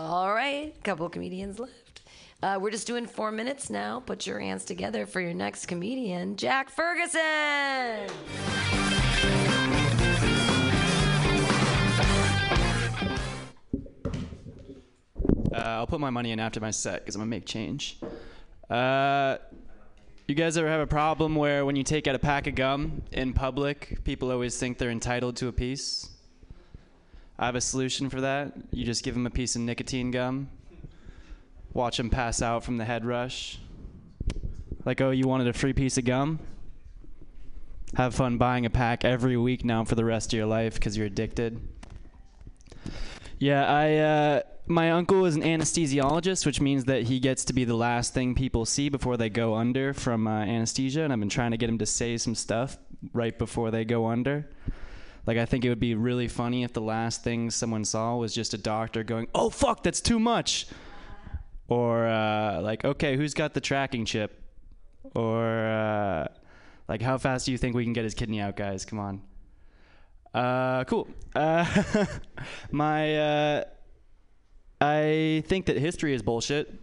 All 0.08 0.34
right, 0.34 0.74
couple 0.86 1.10
comedians 1.10 1.60
left. 1.60 2.02
Uh, 2.42 2.58
we're 2.62 2.72
just 2.72 2.88
doing 2.88 3.06
four 3.06 3.30
minutes 3.30 3.70
now. 3.70 4.00
Put 4.00 4.26
your 4.26 4.40
hands 4.40 4.64
together 4.64 5.06
for 5.06 5.20
your 5.20 5.34
next 5.34 5.66
comedian, 5.66 6.38
Jack 6.38 6.70
Ferguson. 6.70 7.20
Uh, 15.52 15.58
I'll 15.58 15.88
put 15.88 16.00
my 16.00 16.10
money 16.10 16.32
in 16.32 16.40
after 16.40 16.62
my 16.62 16.72
set 16.72 17.02
because 17.02 17.16
I'm 17.16 17.20
gonna 17.20 17.30
make 17.30 17.46
change. 17.46 18.00
Uh, 18.70 19.40
you 20.26 20.36
guys 20.36 20.58
ever 20.58 20.70
have 20.70 20.80
a 20.80 20.88
problem 20.88 21.36
where 21.36 21.66
when 21.66 21.76
you 21.76 21.84
take 21.84 22.08
out 22.08 22.16
a 22.16 22.20
pack 22.20 22.48
of 22.48 22.56
gum 22.56 23.02
in 23.12 23.34
public, 23.34 24.06
people 24.06 24.32
always 24.32 24.58
think 24.58 24.78
they're 24.78 24.90
entitled 24.90 25.36
to 25.36 25.50
a 25.50 25.52
piece? 25.52 26.12
I 27.40 27.46
have 27.46 27.56
a 27.56 27.62
solution 27.62 28.10
for 28.10 28.22
that. 28.22 28.54
You 28.72 28.86
just 28.86 29.04
give 29.04 29.14
them 29.14 29.28
a 29.28 29.30
piece 29.30 29.56
of 29.56 29.62
nicotine 29.62 30.12
gum. 30.12 30.50
Watch 31.74 31.98
them 31.98 32.10
pass 32.10 32.42
out 32.42 32.64
from 32.64 32.78
the 32.78 32.86
head 32.86 33.06
rush. 33.06 33.60
Like, 34.86 35.02
oh, 35.02 35.12
you 35.12 35.28
wanted 35.28 35.48
a 35.48 35.54
free 35.54 35.74
piece 35.74 35.98
of 35.98 36.06
gum? 36.06 36.40
Have 37.96 38.16
fun 38.16 38.38
buying 38.38 38.66
a 38.66 38.70
pack 38.70 39.06
every 39.06 39.38
week 39.38 39.64
now 39.64 39.84
for 39.84 39.96
the 39.96 40.06
rest 40.06 40.34
of 40.34 40.38
your 40.38 40.46
life 40.46 40.76
because 40.76 40.98
you're 40.98 41.06
addicted. 41.06 41.60
Yeah, 43.40 43.66
I 43.66 43.96
uh, 43.96 44.42
my 44.66 44.92
uncle 44.92 45.26
is 45.26 45.36
an 45.36 45.44
anesthesiologist, 45.44 46.46
which 46.46 46.60
means 46.60 46.86
that 46.86 47.04
he 47.04 47.20
gets 47.20 47.46
to 47.46 47.54
be 47.54 47.64
the 47.66 47.76
last 47.76 48.14
thing 48.14 48.34
people 48.34 48.66
see 48.66 48.90
before 48.90 49.16
they 49.16 49.30
go 49.30 49.54
under 49.56 49.94
from 49.94 50.28
uh, 50.28 50.42
anesthesia, 50.42 51.04
and 51.04 51.14
I've 51.14 51.20
been 51.20 51.30
trying 51.30 51.52
to 51.52 51.58
get 51.58 51.70
him 51.70 51.78
to 51.78 51.86
say 51.86 52.18
some 52.18 52.36
stuff 52.36 52.78
right 53.14 53.38
before 53.38 53.72
they 53.72 53.86
go 53.86 54.08
under. 54.08 54.50
Like 55.28 55.38
I 55.38 55.46
think 55.46 55.66
it 55.66 55.70
would 55.70 55.80
be 55.80 55.94
really 55.94 56.30
funny 56.30 56.64
if 56.64 56.72
the 56.72 56.82
last 56.82 57.22
thing 57.22 57.52
someone 57.52 57.84
saw 57.84 58.16
was 58.16 58.34
just 58.34 58.54
a 58.54 58.58
doctor 58.58 59.04
going, 59.04 59.28
"Oh 59.36 59.50
fuck, 59.50 59.84
that's 59.84 60.00
too 60.00 60.20
much," 60.20 60.68
or 61.68 62.08
uh, 62.08 62.62
like, 62.62 62.86
"Okay, 62.86 63.18
who's 63.18 63.34
got 63.34 63.54
the 63.54 63.60
tracking 63.60 64.06
chip?" 64.06 64.42
Or 65.14 65.44
uh, 65.44 66.28
like, 66.88 67.02
"How 67.02 67.18
fast 67.18 67.46
do 67.46 67.52
you 67.52 67.58
think 67.58 67.76
we 67.76 67.84
can 67.84 67.92
get 67.92 68.06
his 68.06 68.14
kidney 68.14 68.40
out, 68.40 68.56
guys? 68.56 68.86
Come 68.86 69.00
on." 69.00 69.22
Uh, 70.34 70.86
cool. 70.86 71.10
Uh, 71.36 71.66
my, 72.72 73.18
uh, 73.18 73.64
I 74.80 75.44
think 75.48 75.66
that 75.66 75.78
history 75.78 76.14
is 76.14 76.22
bullshit. 76.22 76.74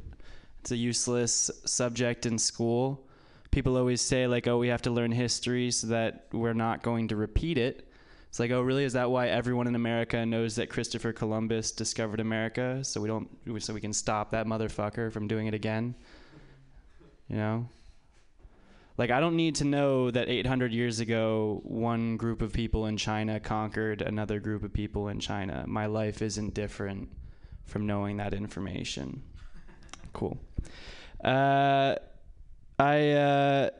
It's 0.60 0.70
a 0.70 0.76
useless 0.76 1.50
subject 1.64 2.26
in 2.26 2.38
school. 2.38 3.06
People 3.50 3.78
always 3.78 4.02
say 4.02 4.26
like, 4.26 4.46
"Oh, 4.46 4.58
we 4.58 4.68
have 4.68 4.82
to 4.82 4.90
learn 4.90 5.12
history 5.12 5.70
so 5.70 5.86
that 5.86 6.26
we're 6.30 6.52
not 6.52 6.82
going 6.82 7.08
to 7.08 7.16
repeat 7.16 7.56
it." 7.56 7.88
It's 8.34 8.40
like, 8.40 8.50
"Oh, 8.50 8.62
really? 8.62 8.82
Is 8.82 8.94
that 8.94 9.12
why 9.12 9.28
everyone 9.28 9.68
in 9.68 9.76
America 9.76 10.26
knows 10.26 10.56
that 10.56 10.68
Christopher 10.68 11.12
Columbus 11.12 11.70
discovered 11.70 12.18
America? 12.18 12.82
So 12.82 13.00
we 13.00 13.06
don't, 13.06 13.28
so 13.62 13.72
we 13.72 13.80
can 13.80 13.92
stop 13.92 14.32
that 14.32 14.44
motherfucker 14.44 15.12
from 15.12 15.28
doing 15.28 15.46
it 15.46 15.54
again?" 15.54 15.94
You 17.28 17.36
know? 17.36 17.68
Like, 18.98 19.12
I 19.12 19.20
don't 19.20 19.36
need 19.36 19.54
to 19.56 19.64
know 19.64 20.10
that 20.10 20.28
800 20.28 20.72
years 20.72 20.98
ago, 20.98 21.60
one 21.62 22.16
group 22.16 22.42
of 22.42 22.52
people 22.52 22.86
in 22.86 22.96
China 22.96 23.38
conquered 23.38 24.02
another 24.02 24.40
group 24.40 24.64
of 24.64 24.72
people 24.72 25.06
in 25.06 25.20
China. 25.20 25.62
My 25.68 25.86
life 25.86 26.20
isn't 26.20 26.54
different 26.54 27.10
from 27.66 27.86
knowing 27.86 28.16
that 28.16 28.34
information. 28.34 29.22
Cool. 30.12 30.36
Uh, 31.22 31.94
I, 32.80 33.10
uh, 33.12 33.70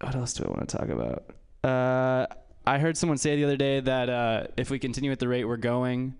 what 0.00 0.16
else 0.16 0.32
do 0.32 0.42
I 0.46 0.48
want 0.48 0.68
to 0.68 0.76
talk 0.78 0.88
about? 0.88 1.32
Uh, 1.62 2.26
I 2.68 2.76
heard 2.76 2.98
someone 2.98 3.16
say 3.16 3.34
the 3.34 3.44
other 3.44 3.56
day 3.56 3.80
that 3.80 4.10
uh, 4.10 4.42
if 4.58 4.68
we 4.68 4.78
continue 4.78 5.10
at 5.10 5.18
the 5.18 5.26
rate 5.26 5.46
we're 5.46 5.56
going 5.56 6.14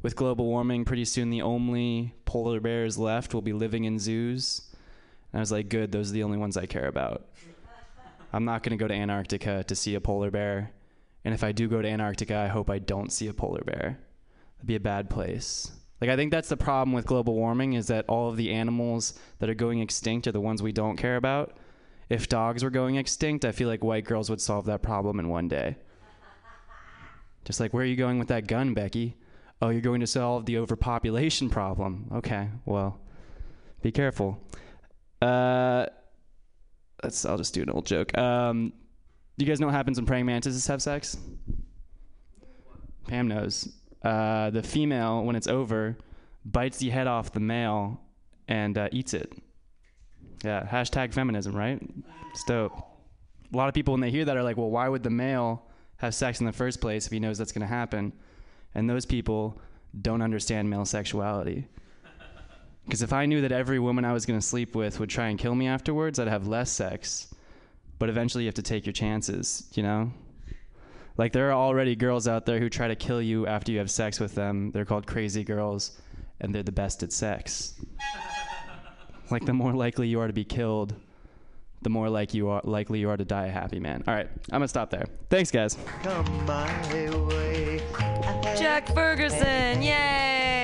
with 0.00 0.14
global 0.14 0.46
warming, 0.46 0.84
pretty 0.84 1.04
soon 1.04 1.28
the 1.28 1.42
only 1.42 2.14
polar 2.24 2.60
bears 2.60 2.96
left 2.98 3.34
will 3.34 3.42
be 3.42 3.52
living 3.52 3.82
in 3.82 3.98
zoos. 3.98 4.62
And 5.32 5.40
I 5.40 5.42
was 5.42 5.50
like, 5.50 5.68
good, 5.68 5.90
those 5.90 6.10
are 6.10 6.12
the 6.12 6.22
only 6.22 6.38
ones 6.38 6.56
I 6.56 6.66
care 6.66 6.86
about. 6.86 7.26
I'm 8.32 8.44
not 8.44 8.62
going 8.62 8.78
to 8.78 8.80
go 8.80 8.86
to 8.86 8.94
Antarctica 8.94 9.64
to 9.64 9.74
see 9.74 9.96
a 9.96 10.00
polar 10.00 10.30
bear. 10.30 10.70
And 11.24 11.34
if 11.34 11.42
I 11.42 11.50
do 11.50 11.66
go 11.66 11.82
to 11.82 11.88
Antarctica, 11.88 12.36
I 12.36 12.46
hope 12.46 12.70
I 12.70 12.78
don't 12.78 13.12
see 13.12 13.26
a 13.26 13.34
polar 13.34 13.64
bear. 13.64 13.98
That'd 14.58 14.66
be 14.66 14.76
a 14.76 14.80
bad 14.80 15.10
place. 15.10 15.72
Like 16.00 16.10
I 16.10 16.16
think 16.16 16.30
that's 16.30 16.48
the 16.48 16.56
problem 16.56 16.92
with 16.92 17.06
global 17.06 17.34
warming 17.34 17.72
is 17.72 17.88
that 17.88 18.04
all 18.06 18.28
of 18.28 18.36
the 18.36 18.52
animals 18.52 19.18
that 19.40 19.50
are 19.50 19.54
going 19.54 19.80
extinct 19.80 20.28
are 20.28 20.32
the 20.32 20.40
ones 20.40 20.62
we 20.62 20.70
don't 20.70 20.96
care 20.96 21.16
about. 21.16 21.56
If 22.08 22.28
dogs 22.28 22.62
were 22.62 22.70
going 22.70 22.94
extinct, 22.94 23.44
I 23.44 23.50
feel 23.50 23.66
like 23.66 23.82
white 23.82 24.04
girls 24.04 24.30
would 24.30 24.40
solve 24.40 24.66
that 24.66 24.80
problem 24.80 25.18
in 25.18 25.28
one 25.28 25.48
day. 25.48 25.74
Just 27.48 27.60
like, 27.60 27.72
where 27.72 27.82
are 27.82 27.86
you 27.86 27.96
going 27.96 28.18
with 28.18 28.28
that 28.28 28.46
gun, 28.46 28.74
Becky? 28.74 29.16
Oh, 29.62 29.70
you're 29.70 29.80
going 29.80 30.00
to 30.00 30.06
solve 30.06 30.44
the 30.44 30.58
overpopulation 30.58 31.48
problem. 31.48 32.10
Okay, 32.16 32.50
well, 32.66 33.00
be 33.80 33.90
careful. 33.90 34.38
Uh, 35.22 35.86
let's. 37.02 37.24
I'll 37.24 37.38
just 37.38 37.54
do 37.54 37.62
an 37.62 37.70
old 37.70 37.86
joke. 37.86 38.16
Um, 38.18 38.74
do 39.38 39.46
you 39.46 39.50
guys 39.50 39.60
know 39.60 39.66
what 39.66 39.74
happens 39.74 39.96
when 39.96 40.04
praying 40.04 40.26
mantises 40.26 40.66
have 40.66 40.82
sex? 40.82 41.16
Pam 43.06 43.28
knows. 43.28 43.66
Uh, 44.02 44.50
the 44.50 44.62
female, 44.62 45.24
when 45.24 45.34
it's 45.34 45.48
over, 45.48 45.96
bites 46.44 46.76
the 46.76 46.90
head 46.90 47.06
off 47.06 47.32
the 47.32 47.40
male 47.40 47.98
and 48.46 48.76
uh, 48.76 48.90
eats 48.92 49.14
it. 49.14 49.32
Yeah, 50.44 50.68
hashtag 50.70 51.14
feminism, 51.14 51.56
right? 51.56 51.80
It's 52.30 52.44
dope. 52.44 52.76
A 53.50 53.56
lot 53.56 53.68
of 53.68 53.74
people, 53.74 53.92
when 53.92 54.02
they 54.02 54.10
hear 54.10 54.26
that, 54.26 54.36
are 54.36 54.42
like, 54.42 54.58
well, 54.58 54.70
why 54.70 54.86
would 54.86 55.02
the 55.02 55.08
male 55.08 55.64
have 55.98 56.14
sex 56.14 56.40
in 56.40 56.46
the 56.46 56.52
first 56.52 56.80
place 56.80 57.06
if 57.06 57.12
he 57.12 57.20
knows 57.20 57.38
that's 57.38 57.52
going 57.52 57.60
to 57.60 57.66
happen? 57.66 58.12
And 58.74 58.88
those 58.88 59.06
people 59.06 59.60
don't 60.02 60.22
understand 60.22 60.68
male 60.68 60.84
sexuality. 60.84 61.66
Because 62.84 63.02
if 63.02 63.12
I 63.12 63.26
knew 63.26 63.42
that 63.42 63.52
every 63.52 63.78
woman 63.78 64.04
I 64.04 64.12
was 64.12 64.24
going 64.24 64.40
to 64.40 64.46
sleep 64.46 64.74
with 64.74 64.98
would 64.98 65.10
try 65.10 65.28
and 65.28 65.38
kill 65.38 65.54
me 65.54 65.66
afterwards, 65.66 66.18
I'd 66.18 66.28
have 66.28 66.46
less 66.46 66.70
sex. 66.70 67.34
But 67.98 68.08
eventually, 68.08 68.44
you 68.44 68.48
have 68.48 68.54
to 68.54 68.62
take 68.62 68.86
your 68.86 68.92
chances, 68.92 69.68
you 69.74 69.82
know? 69.82 70.12
Like, 71.18 71.32
there 71.32 71.48
are 71.48 71.52
already 71.52 71.96
girls 71.96 72.28
out 72.28 72.46
there 72.46 72.60
who 72.60 72.70
try 72.70 72.88
to 72.88 72.94
kill 72.94 73.20
you 73.20 73.46
after 73.46 73.72
you 73.72 73.78
have 73.78 73.90
sex 73.90 74.20
with 74.20 74.34
them. 74.34 74.70
They're 74.70 74.84
called 74.84 75.06
crazy 75.06 75.42
girls, 75.44 76.00
and 76.40 76.54
they're 76.54 76.62
the 76.62 76.72
best 76.72 77.02
at 77.02 77.12
sex. 77.12 77.74
like, 79.30 79.44
the 79.44 79.52
more 79.52 79.74
likely 79.74 80.08
you 80.08 80.20
are 80.20 80.28
to 80.28 80.32
be 80.32 80.44
killed, 80.44 80.94
the 81.82 81.90
more 81.90 82.08
like 82.10 82.34
you 82.34 82.48
are, 82.48 82.60
likely 82.64 83.00
you 83.00 83.10
are 83.10 83.16
to 83.16 83.24
die 83.24 83.46
a 83.46 83.50
happy 83.50 83.80
man. 83.80 84.02
All 84.06 84.14
right, 84.14 84.28
I'm 84.52 84.58
gonna 84.60 84.68
stop 84.68 84.90
there. 84.90 85.06
Thanks, 85.30 85.50
guys. 85.50 85.76
Come 86.02 86.46
my 86.46 86.66
way. 87.28 87.80
Jack 88.56 88.92
Ferguson, 88.94 89.82
yay! 89.82 90.58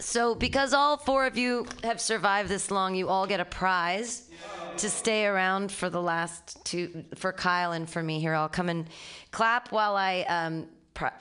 So, 0.00 0.34
because 0.34 0.72
all 0.72 0.96
four 0.96 1.26
of 1.26 1.36
you 1.36 1.66
have 1.84 2.00
survived 2.00 2.48
this 2.48 2.70
long, 2.70 2.94
you 2.94 3.08
all 3.08 3.26
get 3.26 3.40
a 3.40 3.44
prize 3.44 4.30
to 4.78 4.88
stay 4.88 5.26
around 5.26 5.70
for 5.70 5.90
the 5.90 6.00
last 6.00 6.64
two, 6.64 7.04
for 7.16 7.30
Kyle 7.30 7.72
and 7.72 7.88
for 7.88 8.02
me 8.02 8.18
here. 8.18 8.34
I'll 8.34 8.48
come 8.48 8.70
and 8.70 8.88
clap 9.32 9.70
while 9.70 9.96
I 9.96 10.22
um, 10.22 10.66
pri- 10.94 11.12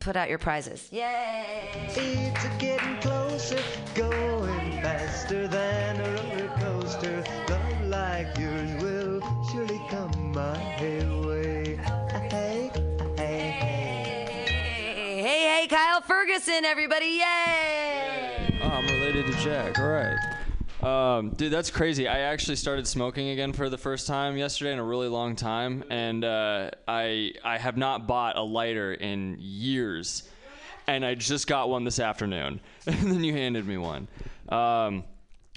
put 0.00 0.16
out 0.16 0.28
your 0.28 0.38
prizes. 0.38 0.88
Yay! 0.92 1.70
It's 1.88 2.46
getting 2.58 2.96
closer, 3.00 3.62
going 3.94 4.82
faster 4.82 5.48
than 5.48 6.00
a 6.00 6.10
roller 6.12 6.48
coaster. 6.58 7.24
Love 8.16 8.26
like 8.26 8.38
yours 8.38 8.82
will 8.82 9.46
surely 9.52 9.80
come 9.90 10.32
my 10.32 10.56
way. 11.26 11.76
Hey, 12.10 12.28
hey, 12.30 12.70
Hey, 13.16 13.50
hey, 15.18 15.60
hey, 15.60 15.66
Kyle 15.68 16.00
Ferguson, 16.00 16.64
everybody, 16.64 17.20
yay! 17.20 18.58
Oh, 18.62 18.68
I'm 18.68 18.86
related 18.86 19.26
to 19.26 19.32
Jack. 19.34 19.78
All 19.78 19.88
right. 19.88 20.16
Um, 20.82 21.30
dude, 21.30 21.52
that's 21.52 21.70
crazy. 21.70 22.08
I 22.08 22.20
actually 22.20 22.56
started 22.56 22.86
smoking 22.86 23.30
again 23.30 23.52
for 23.52 23.68
the 23.68 23.78
first 23.78 24.06
time 24.06 24.38
yesterday 24.38 24.72
in 24.72 24.78
a 24.78 24.84
really 24.84 25.08
long 25.08 25.36
time, 25.36 25.84
and 25.90 26.24
uh, 26.24 26.70
I 26.88 27.32
I 27.44 27.58
have 27.58 27.76
not 27.76 28.06
bought 28.06 28.38
a 28.38 28.42
lighter 28.42 28.94
in 28.94 29.36
years, 29.38 30.26
and 30.86 31.04
I 31.04 31.16
just 31.16 31.46
got 31.46 31.68
one 31.68 31.84
this 31.84 32.00
afternoon, 32.00 32.60
and 32.86 33.10
then 33.10 33.22
you 33.22 33.34
handed 33.34 33.66
me 33.66 33.76
one. 33.76 34.08
Um, 34.48 35.04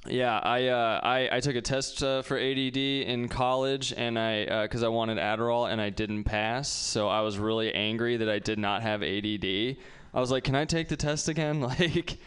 yeah, 0.09 0.39
I, 0.39 0.67
uh, 0.67 0.99
I 1.03 1.29
I 1.37 1.39
took 1.39 1.55
a 1.55 1.61
test 1.61 2.03
uh, 2.03 2.21
for 2.21 2.37
ADD 2.37 2.77
in 2.77 3.27
college, 3.29 3.93
and 3.95 4.17
I 4.17 4.63
because 4.63 4.83
I 4.83 4.87
wanted 4.87 5.17
Adderall 5.17 5.71
and 5.71 5.79
I 5.79 5.89
didn't 5.89 6.23
pass, 6.23 6.67
so 6.67 7.07
I 7.07 7.21
was 7.21 7.37
really 7.37 7.73
angry 7.73 8.17
that 8.17 8.29
I 8.29 8.39
did 8.39 8.59
not 8.59 8.81
have 8.81 9.03
ADD. 9.03 9.77
I 10.13 10.19
was 10.19 10.31
like, 10.31 10.43
"Can 10.43 10.55
I 10.55 10.65
take 10.65 10.87
the 10.87 10.97
test 10.97 11.29
again?" 11.29 11.61
Like, 11.79 12.17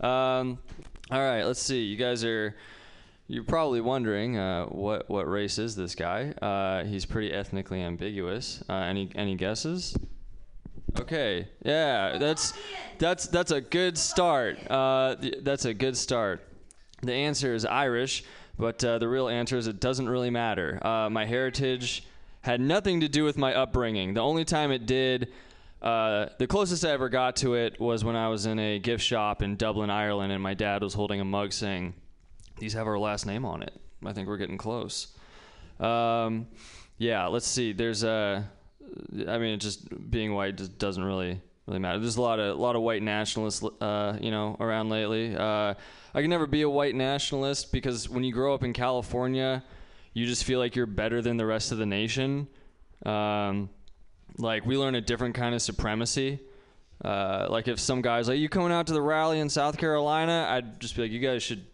um, 0.00 0.58
all 1.10 1.18
right, 1.20 1.42
let's 1.42 1.60
see. 1.60 1.82
You 1.82 1.96
guys 1.96 2.24
are 2.24 2.54
you're 3.28 3.44
probably 3.44 3.80
wondering 3.80 4.38
uh, 4.38 4.64
what 4.66 5.08
what 5.08 5.28
race 5.28 5.58
is 5.58 5.76
this 5.76 5.94
guy? 5.94 6.32
Uh, 6.40 6.84
he's 6.84 7.04
pretty 7.04 7.32
ethnically 7.32 7.82
ambiguous. 7.82 8.64
Uh, 8.68 8.74
any 8.74 9.10
any 9.14 9.34
guesses? 9.34 9.96
Okay, 10.98 11.48
yeah, 11.62 12.16
that's 12.16 12.54
that's 12.98 13.26
that's 13.26 13.50
a 13.50 13.60
good 13.60 13.98
start. 13.98 14.58
Uh, 14.70 15.14
th- 15.16 15.40
that's 15.42 15.66
a 15.66 15.74
good 15.74 15.96
start. 15.96 16.47
The 17.02 17.12
answer 17.12 17.54
is 17.54 17.64
Irish, 17.64 18.24
but 18.58 18.82
uh, 18.84 18.98
the 18.98 19.08
real 19.08 19.28
answer 19.28 19.56
is 19.56 19.66
it 19.66 19.80
doesn't 19.80 20.08
really 20.08 20.30
matter. 20.30 20.84
Uh, 20.84 21.08
my 21.08 21.26
heritage 21.26 22.04
had 22.42 22.60
nothing 22.60 23.00
to 23.00 23.08
do 23.08 23.24
with 23.24 23.38
my 23.38 23.54
upbringing. 23.54 24.14
The 24.14 24.20
only 24.20 24.44
time 24.44 24.70
it 24.72 24.86
did, 24.86 25.32
uh, 25.80 26.26
the 26.38 26.46
closest 26.46 26.84
I 26.84 26.90
ever 26.90 27.08
got 27.08 27.36
to 27.36 27.54
it 27.54 27.78
was 27.78 28.04
when 28.04 28.16
I 28.16 28.28
was 28.28 28.46
in 28.46 28.58
a 28.58 28.78
gift 28.78 29.04
shop 29.04 29.42
in 29.42 29.56
Dublin, 29.56 29.90
Ireland, 29.90 30.32
and 30.32 30.42
my 30.42 30.54
dad 30.54 30.82
was 30.82 30.94
holding 30.94 31.20
a 31.20 31.24
mug 31.24 31.52
saying, 31.52 31.94
"These 32.58 32.72
have 32.72 32.88
our 32.88 32.98
last 32.98 33.26
name 33.26 33.44
on 33.44 33.62
it." 33.62 33.72
I 34.04 34.12
think 34.12 34.28
we're 34.28 34.36
getting 34.36 34.58
close. 34.58 35.08
Um, 35.78 36.48
yeah, 36.98 37.26
let's 37.26 37.46
see. 37.46 37.72
There's 37.72 38.02
a, 38.02 38.48
I 39.28 39.38
mean, 39.38 39.58
just 39.60 40.10
being 40.10 40.34
white 40.34 40.56
just 40.56 40.78
doesn't 40.78 41.02
really 41.04 41.40
really 41.68 41.80
matter. 41.80 41.98
There's 41.98 42.16
a 42.16 42.22
lot 42.22 42.40
of 42.40 42.56
a 42.56 42.60
lot 42.60 42.76
of 42.76 42.82
white 42.82 43.02
nationalists, 43.02 43.62
uh, 43.80 44.18
you 44.20 44.30
know, 44.30 44.56
around 44.58 44.88
lately. 44.88 45.36
Uh, 45.36 45.74
I 46.14 46.20
can 46.22 46.30
never 46.30 46.46
be 46.46 46.62
a 46.62 46.70
white 46.70 46.94
nationalist 46.94 47.70
because 47.70 48.08
when 48.08 48.24
you 48.24 48.32
grow 48.32 48.54
up 48.54 48.64
in 48.64 48.72
California, 48.72 49.62
you 50.14 50.26
just 50.26 50.44
feel 50.44 50.58
like 50.58 50.74
you're 50.74 50.86
better 50.86 51.20
than 51.20 51.36
the 51.36 51.46
rest 51.46 51.70
of 51.70 51.78
the 51.78 51.86
nation. 51.86 52.48
Um, 53.04 53.68
like 54.38 54.64
we 54.64 54.78
learn 54.78 54.94
a 54.94 55.00
different 55.00 55.34
kind 55.34 55.54
of 55.54 55.60
supremacy. 55.60 56.40
Uh, 57.04 57.46
like 57.50 57.68
if 57.68 57.78
some 57.78 58.02
guys 58.02 58.28
like 58.28 58.38
you 58.38 58.48
coming 58.48 58.72
out 58.72 58.86
to 58.86 58.92
the 58.92 59.02
rally 59.02 59.38
in 59.38 59.48
South 59.48 59.76
Carolina, 59.76 60.48
I'd 60.50 60.80
just 60.80 60.96
be 60.96 61.02
like, 61.02 61.10
you 61.10 61.20
guys 61.20 61.42
should 61.42 61.64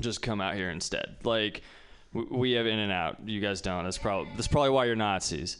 just 0.00 0.22
come 0.22 0.40
out 0.40 0.54
here 0.54 0.70
instead. 0.70 1.16
Like 1.24 1.62
we, 2.12 2.52
have 2.52 2.66
in 2.66 2.78
and 2.78 2.92
out, 2.92 3.18
you 3.26 3.40
guys 3.40 3.60
don't. 3.60 3.84
That's 3.84 3.98
probably 3.98 4.30
that's 4.36 4.48
probably 4.48 4.70
why 4.70 4.84
you're 4.84 4.96
Nazis. 4.96 5.58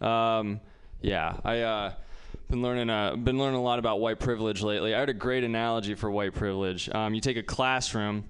Um, 0.00 0.60
yeah, 1.00 1.36
I 1.44 1.60
uh, 1.60 1.92
been 2.48 2.62
learning 2.62 2.88
uh, 2.90 3.14
been 3.16 3.38
learning 3.38 3.58
a 3.58 3.62
lot 3.62 3.78
about 3.78 4.00
white 4.00 4.18
privilege 4.18 4.62
lately. 4.62 4.94
I 4.94 5.00
had 5.00 5.08
a 5.08 5.14
great 5.14 5.44
analogy 5.44 5.94
for 5.94 6.10
white 6.10 6.34
privilege. 6.34 6.88
Um, 6.90 7.14
you 7.14 7.20
take 7.20 7.36
a 7.36 7.42
classroom. 7.42 8.24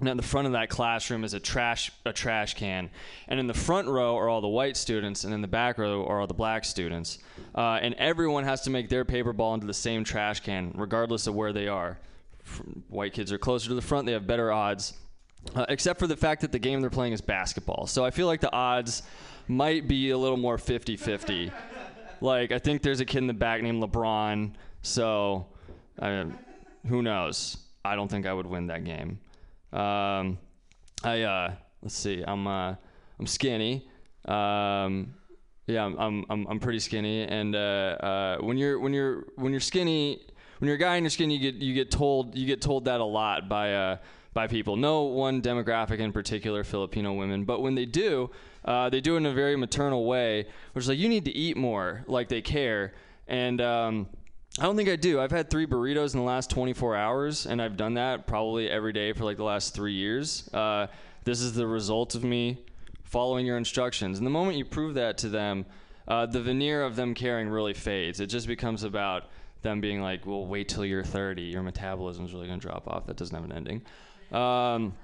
And 0.00 0.08
at 0.08 0.16
the 0.16 0.22
front 0.24 0.46
of 0.46 0.54
that 0.54 0.68
classroom 0.68 1.22
is 1.22 1.32
a 1.32 1.38
trash 1.38 1.92
a 2.04 2.12
trash 2.12 2.54
can, 2.54 2.90
and 3.28 3.38
in 3.38 3.46
the 3.46 3.54
front 3.54 3.86
row 3.86 4.16
are 4.16 4.28
all 4.28 4.40
the 4.40 4.48
white 4.48 4.76
students, 4.76 5.22
and 5.22 5.32
in 5.32 5.42
the 5.42 5.46
back 5.46 5.78
row 5.78 6.04
are 6.06 6.20
all 6.20 6.26
the 6.26 6.34
black 6.34 6.64
students. 6.64 7.18
Uh, 7.54 7.78
and 7.80 7.94
everyone 7.94 8.42
has 8.42 8.62
to 8.62 8.70
make 8.70 8.88
their 8.88 9.04
paper 9.04 9.32
ball 9.32 9.54
into 9.54 9.66
the 9.66 9.74
same 9.74 10.02
trash 10.02 10.40
can, 10.40 10.72
regardless 10.74 11.28
of 11.28 11.36
where 11.36 11.52
they 11.52 11.68
are. 11.68 12.00
White 12.88 13.12
kids 13.12 13.30
are 13.30 13.38
closer 13.38 13.68
to 13.68 13.76
the 13.76 13.82
front; 13.82 14.06
they 14.06 14.12
have 14.12 14.26
better 14.26 14.50
odds, 14.50 14.94
uh, 15.54 15.66
except 15.68 16.00
for 16.00 16.08
the 16.08 16.16
fact 16.16 16.40
that 16.40 16.50
the 16.50 16.58
game 16.58 16.80
they're 16.80 16.90
playing 16.90 17.12
is 17.12 17.20
basketball. 17.20 17.86
So 17.86 18.04
I 18.04 18.10
feel 18.10 18.26
like 18.26 18.40
the 18.40 18.52
odds 18.52 19.04
might 19.46 19.86
be 19.86 20.10
a 20.10 20.18
little 20.18 20.36
more 20.36 20.56
50-50. 20.56 21.52
Like 22.22 22.52
I 22.52 22.58
think 22.58 22.82
there's 22.82 23.00
a 23.00 23.04
kid 23.04 23.18
in 23.18 23.26
the 23.26 23.34
back 23.34 23.62
named 23.62 23.82
LeBron, 23.82 24.52
so 24.82 25.46
I, 26.00 26.26
who 26.86 27.02
knows? 27.02 27.56
I 27.84 27.96
don't 27.96 28.08
think 28.08 28.26
I 28.26 28.32
would 28.32 28.46
win 28.46 28.68
that 28.68 28.84
game. 28.84 29.18
Um, 29.72 30.38
I 31.02 31.22
uh, 31.22 31.54
let's 31.82 31.96
see. 31.96 32.22
I'm 32.26 32.46
uh, 32.46 32.74
I'm 33.18 33.26
skinny. 33.26 33.88
Um, 34.26 35.14
yeah, 35.66 35.84
I'm, 35.84 36.24
I'm 36.28 36.46
I'm 36.46 36.60
pretty 36.60 36.78
skinny. 36.78 37.22
And 37.22 37.56
uh, 37.56 37.58
uh, 37.58 38.36
when 38.38 38.56
you're 38.56 38.78
when 38.78 38.92
you're 38.92 39.26
when 39.36 39.52
you're 39.52 39.60
skinny, 39.60 40.20
when 40.58 40.68
you're 40.68 40.76
a 40.76 40.80
guy 40.80 40.96
and 40.96 41.04
you're 41.04 41.10
skinny, 41.10 41.36
you 41.36 41.52
get 41.52 41.60
you 41.60 41.74
get 41.74 41.90
told 41.90 42.36
you 42.36 42.46
get 42.46 42.60
told 42.60 42.84
that 42.84 43.00
a 43.00 43.04
lot 43.04 43.48
by 43.48 43.74
uh, 43.74 43.96
by 44.32 44.46
people. 44.46 44.76
No 44.76 45.02
one 45.02 45.42
demographic 45.42 45.98
in 45.98 46.12
particular, 46.12 46.62
Filipino 46.64 47.12
women, 47.14 47.44
but 47.44 47.62
when 47.62 47.74
they 47.74 47.86
do, 47.86 48.30
uh, 48.64 48.88
they 48.90 49.00
do 49.00 49.14
it 49.14 49.18
in 49.18 49.26
a 49.26 49.32
very 49.32 49.56
maternal 49.56 50.04
way, 50.04 50.46
which 50.72 50.84
is 50.84 50.88
like 50.88 50.98
you 50.98 51.08
need 51.08 51.24
to 51.24 51.32
eat 51.32 51.56
more, 51.56 52.04
like 52.06 52.28
they 52.28 52.42
care. 52.42 52.94
And 53.28 53.60
um, 53.60 54.08
I 54.58 54.64
don't 54.64 54.76
think 54.76 54.88
I 54.88 54.96
do. 54.96 55.20
I've 55.20 55.30
had 55.30 55.50
three 55.50 55.66
burritos 55.66 56.14
in 56.14 56.20
the 56.20 56.26
last 56.26 56.50
24 56.50 56.96
hours, 56.96 57.46
and 57.46 57.60
I've 57.60 57.76
done 57.76 57.94
that 57.94 58.26
probably 58.26 58.68
every 58.68 58.92
day 58.92 59.12
for 59.12 59.24
like 59.24 59.36
the 59.36 59.44
last 59.44 59.74
three 59.74 59.94
years. 59.94 60.48
Uh, 60.52 60.88
this 61.24 61.40
is 61.40 61.54
the 61.54 61.66
result 61.66 62.14
of 62.14 62.24
me 62.24 62.58
following 63.04 63.46
your 63.46 63.56
instructions. 63.56 64.18
And 64.18 64.26
the 64.26 64.30
moment 64.30 64.56
you 64.56 64.64
prove 64.64 64.94
that 64.94 65.18
to 65.18 65.28
them, 65.28 65.66
uh, 66.08 66.26
the 66.26 66.40
veneer 66.40 66.82
of 66.82 66.96
them 66.96 67.14
caring 67.14 67.48
really 67.48 67.74
fades. 67.74 68.20
It 68.20 68.26
just 68.26 68.46
becomes 68.46 68.82
about 68.82 69.24
them 69.62 69.80
being 69.80 70.02
like, 70.02 70.26
well, 70.26 70.46
wait 70.46 70.68
till 70.68 70.84
you're 70.84 71.04
30. 71.04 71.42
Your 71.42 71.62
metabolism's 71.62 72.34
really 72.34 72.46
going 72.46 72.60
to 72.60 72.66
drop 72.66 72.88
off. 72.88 73.06
That 73.06 73.16
doesn't 73.16 73.34
have 73.34 73.44
an 73.44 73.52
ending. 73.52 73.82
Um, 74.32 74.94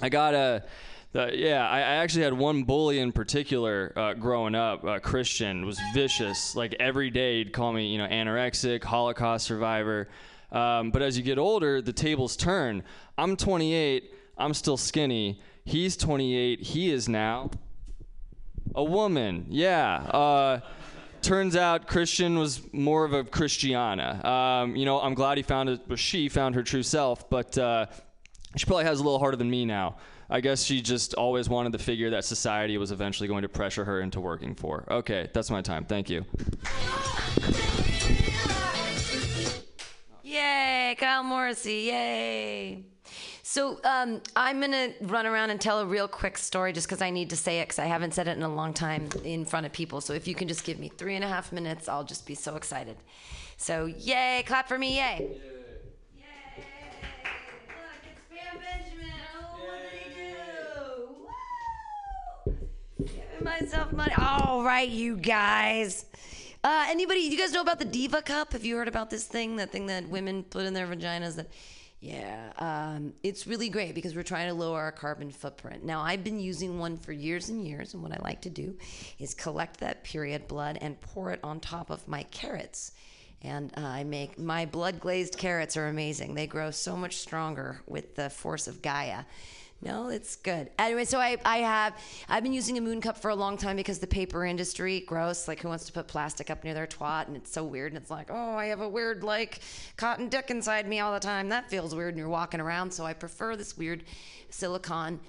I 0.00 0.08
got 0.08 0.34
a. 0.34 0.64
The, 1.12 1.30
yeah, 1.34 1.66
I, 1.66 1.78
I 1.78 1.80
actually 1.80 2.24
had 2.24 2.34
one 2.34 2.64
bully 2.64 2.98
in 2.98 3.12
particular 3.12 3.92
uh, 3.96 4.14
growing 4.14 4.54
up. 4.54 4.84
Uh, 4.84 4.98
Christian 4.98 5.64
was 5.64 5.80
vicious. 5.94 6.54
Like 6.54 6.74
every 6.78 7.10
day, 7.10 7.38
he'd 7.38 7.52
call 7.52 7.72
me, 7.72 7.90
you 7.90 7.98
know, 7.98 8.06
anorexic, 8.06 8.84
Holocaust 8.84 9.46
survivor. 9.46 10.08
Um, 10.52 10.90
but 10.90 11.00
as 11.00 11.16
you 11.16 11.24
get 11.24 11.38
older, 11.38 11.80
the 11.80 11.92
tables 11.92 12.36
turn. 12.36 12.82
I'm 13.16 13.36
28. 13.36 14.12
I'm 14.36 14.52
still 14.52 14.76
skinny. 14.76 15.40
He's 15.64 15.96
28. 15.96 16.60
He 16.60 16.90
is 16.90 17.08
now 17.08 17.50
a 18.74 18.84
woman. 18.84 19.46
Yeah. 19.48 19.96
Uh, 19.96 20.60
turns 21.22 21.56
out 21.56 21.86
Christian 21.86 22.38
was 22.38 22.60
more 22.72 23.04
of 23.04 23.12
a 23.14 23.24
Christiana. 23.24 24.24
Um, 24.26 24.76
you 24.76 24.84
know, 24.84 25.00
I'm 25.00 25.14
glad 25.14 25.38
he 25.38 25.42
found 25.42 25.70
it, 25.70 25.88
but 25.88 25.98
she 25.98 26.28
found 26.28 26.54
her 26.54 26.62
true 26.62 26.82
self. 26.82 27.28
But 27.28 27.56
uh, 27.56 27.86
she 28.56 28.66
probably 28.66 28.84
has 28.84 29.00
a 29.00 29.02
little 29.02 29.18
harder 29.18 29.36
than 29.36 29.50
me 29.50 29.64
now. 29.64 29.96
I 30.30 30.40
guess 30.40 30.62
she 30.62 30.82
just 30.82 31.14
always 31.14 31.48
wanted 31.48 31.72
the 31.72 31.78
figure 31.78 32.10
that 32.10 32.24
society 32.24 32.76
was 32.76 32.92
eventually 32.92 33.28
going 33.28 33.42
to 33.42 33.48
pressure 33.48 33.84
her 33.84 34.00
into 34.00 34.20
working 34.20 34.54
for. 34.54 34.84
Okay, 34.90 35.30
that's 35.32 35.50
my 35.50 35.62
time. 35.62 35.86
Thank 35.86 36.10
you. 36.10 36.24
Yay, 40.22 40.96
Kyle 40.98 41.22
Morrissey, 41.22 41.86
yay. 41.86 42.84
So 43.42 43.80
um, 43.84 44.20
I'm 44.36 44.60
going 44.60 44.72
to 44.72 44.92
run 45.00 45.24
around 45.24 45.48
and 45.48 45.58
tell 45.58 45.80
a 45.80 45.86
real 45.86 46.06
quick 46.06 46.36
story 46.36 46.74
just 46.74 46.86
because 46.86 47.00
I 47.00 47.08
need 47.08 47.30
to 47.30 47.36
say 47.36 47.60
it 47.60 47.68
because 47.68 47.78
I 47.78 47.86
haven't 47.86 48.12
said 48.12 48.28
it 48.28 48.36
in 48.36 48.42
a 48.42 48.54
long 48.54 48.74
time 48.74 49.08
in 49.24 49.46
front 49.46 49.64
of 49.64 49.72
people. 49.72 50.02
So 50.02 50.12
if 50.12 50.28
you 50.28 50.34
can 50.34 50.48
just 50.48 50.64
give 50.64 50.78
me 50.78 50.88
three 50.88 51.14
and 51.14 51.24
a 51.24 51.28
half 51.28 51.50
minutes, 51.50 51.88
I'll 51.88 52.04
just 52.04 52.26
be 52.26 52.34
so 52.34 52.56
excited. 52.56 52.98
So 53.56 53.86
yay, 53.86 54.44
clap 54.46 54.68
for 54.68 54.78
me, 54.78 54.96
yay. 54.96 55.40
Myself 63.42 63.92
money. 63.92 64.12
All 64.18 64.64
right, 64.64 64.88
you 64.88 65.16
guys. 65.16 66.06
Uh, 66.64 66.86
anybody? 66.88 67.20
You 67.20 67.38
guys 67.38 67.52
know 67.52 67.60
about 67.60 67.78
the 67.78 67.84
Diva 67.84 68.20
Cup? 68.20 68.52
Have 68.52 68.64
you 68.64 68.76
heard 68.76 68.88
about 68.88 69.10
this 69.10 69.24
thing? 69.24 69.56
That 69.56 69.70
thing 69.70 69.86
that 69.86 70.08
women 70.08 70.42
put 70.42 70.64
in 70.64 70.74
their 70.74 70.86
vaginas? 70.86 71.36
That, 71.36 71.48
yeah, 72.00 72.52
um, 72.58 73.12
it's 73.22 73.46
really 73.46 73.68
great 73.68 73.94
because 73.94 74.16
we're 74.16 74.24
trying 74.24 74.48
to 74.48 74.54
lower 74.54 74.80
our 74.80 74.92
carbon 74.92 75.30
footprint. 75.30 75.84
Now, 75.84 76.00
I've 76.00 76.24
been 76.24 76.40
using 76.40 76.78
one 76.78 76.96
for 76.96 77.12
years 77.12 77.48
and 77.48 77.64
years, 77.64 77.94
and 77.94 78.02
what 78.02 78.12
I 78.12 78.18
like 78.22 78.40
to 78.42 78.50
do 78.50 78.76
is 79.20 79.34
collect 79.34 79.78
that 79.80 80.02
period 80.02 80.48
blood 80.48 80.78
and 80.80 81.00
pour 81.00 81.30
it 81.30 81.40
on 81.44 81.60
top 81.60 81.90
of 81.90 82.06
my 82.08 82.24
carrots. 82.24 82.92
And 83.42 83.72
uh, 83.76 83.82
I 83.82 84.02
make 84.02 84.36
my 84.36 84.66
blood 84.66 84.98
glazed 84.98 85.38
carrots 85.38 85.76
are 85.76 85.86
amazing. 85.86 86.34
They 86.34 86.48
grow 86.48 86.72
so 86.72 86.96
much 86.96 87.18
stronger 87.18 87.82
with 87.86 88.16
the 88.16 88.30
force 88.30 88.66
of 88.66 88.82
Gaia. 88.82 89.24
No, 89.80 90.08
it's 90.08 90.34
good. 90.34 90.70
Anyway, 90.76 91.04
so 91.04 91.20
I, 91.20 91.36
I 91.44 91.58
have 91.58 91.94
I've 92.28 92.42
been 92.42 92.52
using 92.52 92.78
a 92.78 92.80
moon 92.80 93.00
cup 93.00 93.16
for 93.16 93.30
a 93.30 93.34
long 93.34 93.56
time 93.56 93.76
because 93.76 94.00
the 94.00 94.08
paper 94.08 94.44
industry, 94.44 95.00
gross. 95.00 95.46
Like 95.46 95.60
who 95.60 95.68
wants 95.68 95.84
to 95.84 95.92
put 95.92 96.08
plastic 96.08 96.50
up 96.50 96.64
near 96.64 96.74
their 96.74 96.88
twat? 96.88 97.28
And 97.28 97.36
it's 97.36 97.52
so 97.52 97.62
weird. 97.62 97.92
And 97.92 98.02
it's 98.02 98.10
like, 98.10 98.28
oh, 98.28 98.56
I 98.56 98.66
have 98.66 98.80
a 98.80 98.88
weird 98.88 99.22
like 99.22 99.60
cotton 99.96 100.28
dick 100.28 100.50
inside 100.50 100.88
me 100.88 100.98
all 100.98 101.12
the 101.12 101.20
time. 101.20 101.48
That 101.50 101.70
feels 101.70 101.94
weird. 101.94 102.14
And 102.14 102.18
you're 102.18 102.28
walking 102.28 102.60
around. 102.60 102.92
So 102.92 103.04
I 103.04 103.12
prefer 103.12 103.54
this 103.54 103.78
weird 103.78 104.02
silicone 104.50 105.20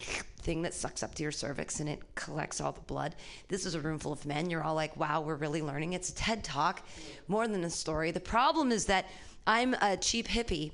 thing 0.42 0.64
that 0.64 0.74
sucks 0.74 1.04
up 1.04 1.14
to 1.14 1.22
your 1.22 1.32
cervix 1.32 1.80
and 1.80 1.88
it 1.88 2.00
collects 2.16 2.60
all 2.60 2.72
the 2.72 2.82
blood. 2.82 3.16
This 3.50 3.68
is 3.68 3.76
a 3.76 3.80
room 3.80 4.00
full 4.00 4.14
of 4.14 4.26
men. 4.26 4.50
You're 4.50 4.64
all 4.64 4.74
like, 4.76 4.98
wow, 4.98 5.22
we're 5.22 5.36
really 5.36 5.62
learning. 5.62 5.94
It's 5.94 6.10
a 6.10 6.16
TED 6.16 6.44
talk, 6.44 6.82
more 7.28 7.48
than 7.48 7.64
a 7.66 7.70
story. 7.70 8.10
The 8.10 8.20
problem 8.20 8.72
is 8.72 8.86
that 8.86 9.06
I'm 9.46 9.76
a 9.76 9.96
cheap 9.96 10.28
hippie, 10.28 10.72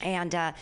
and. 0.00 0.32
Uh, 0.32 0.52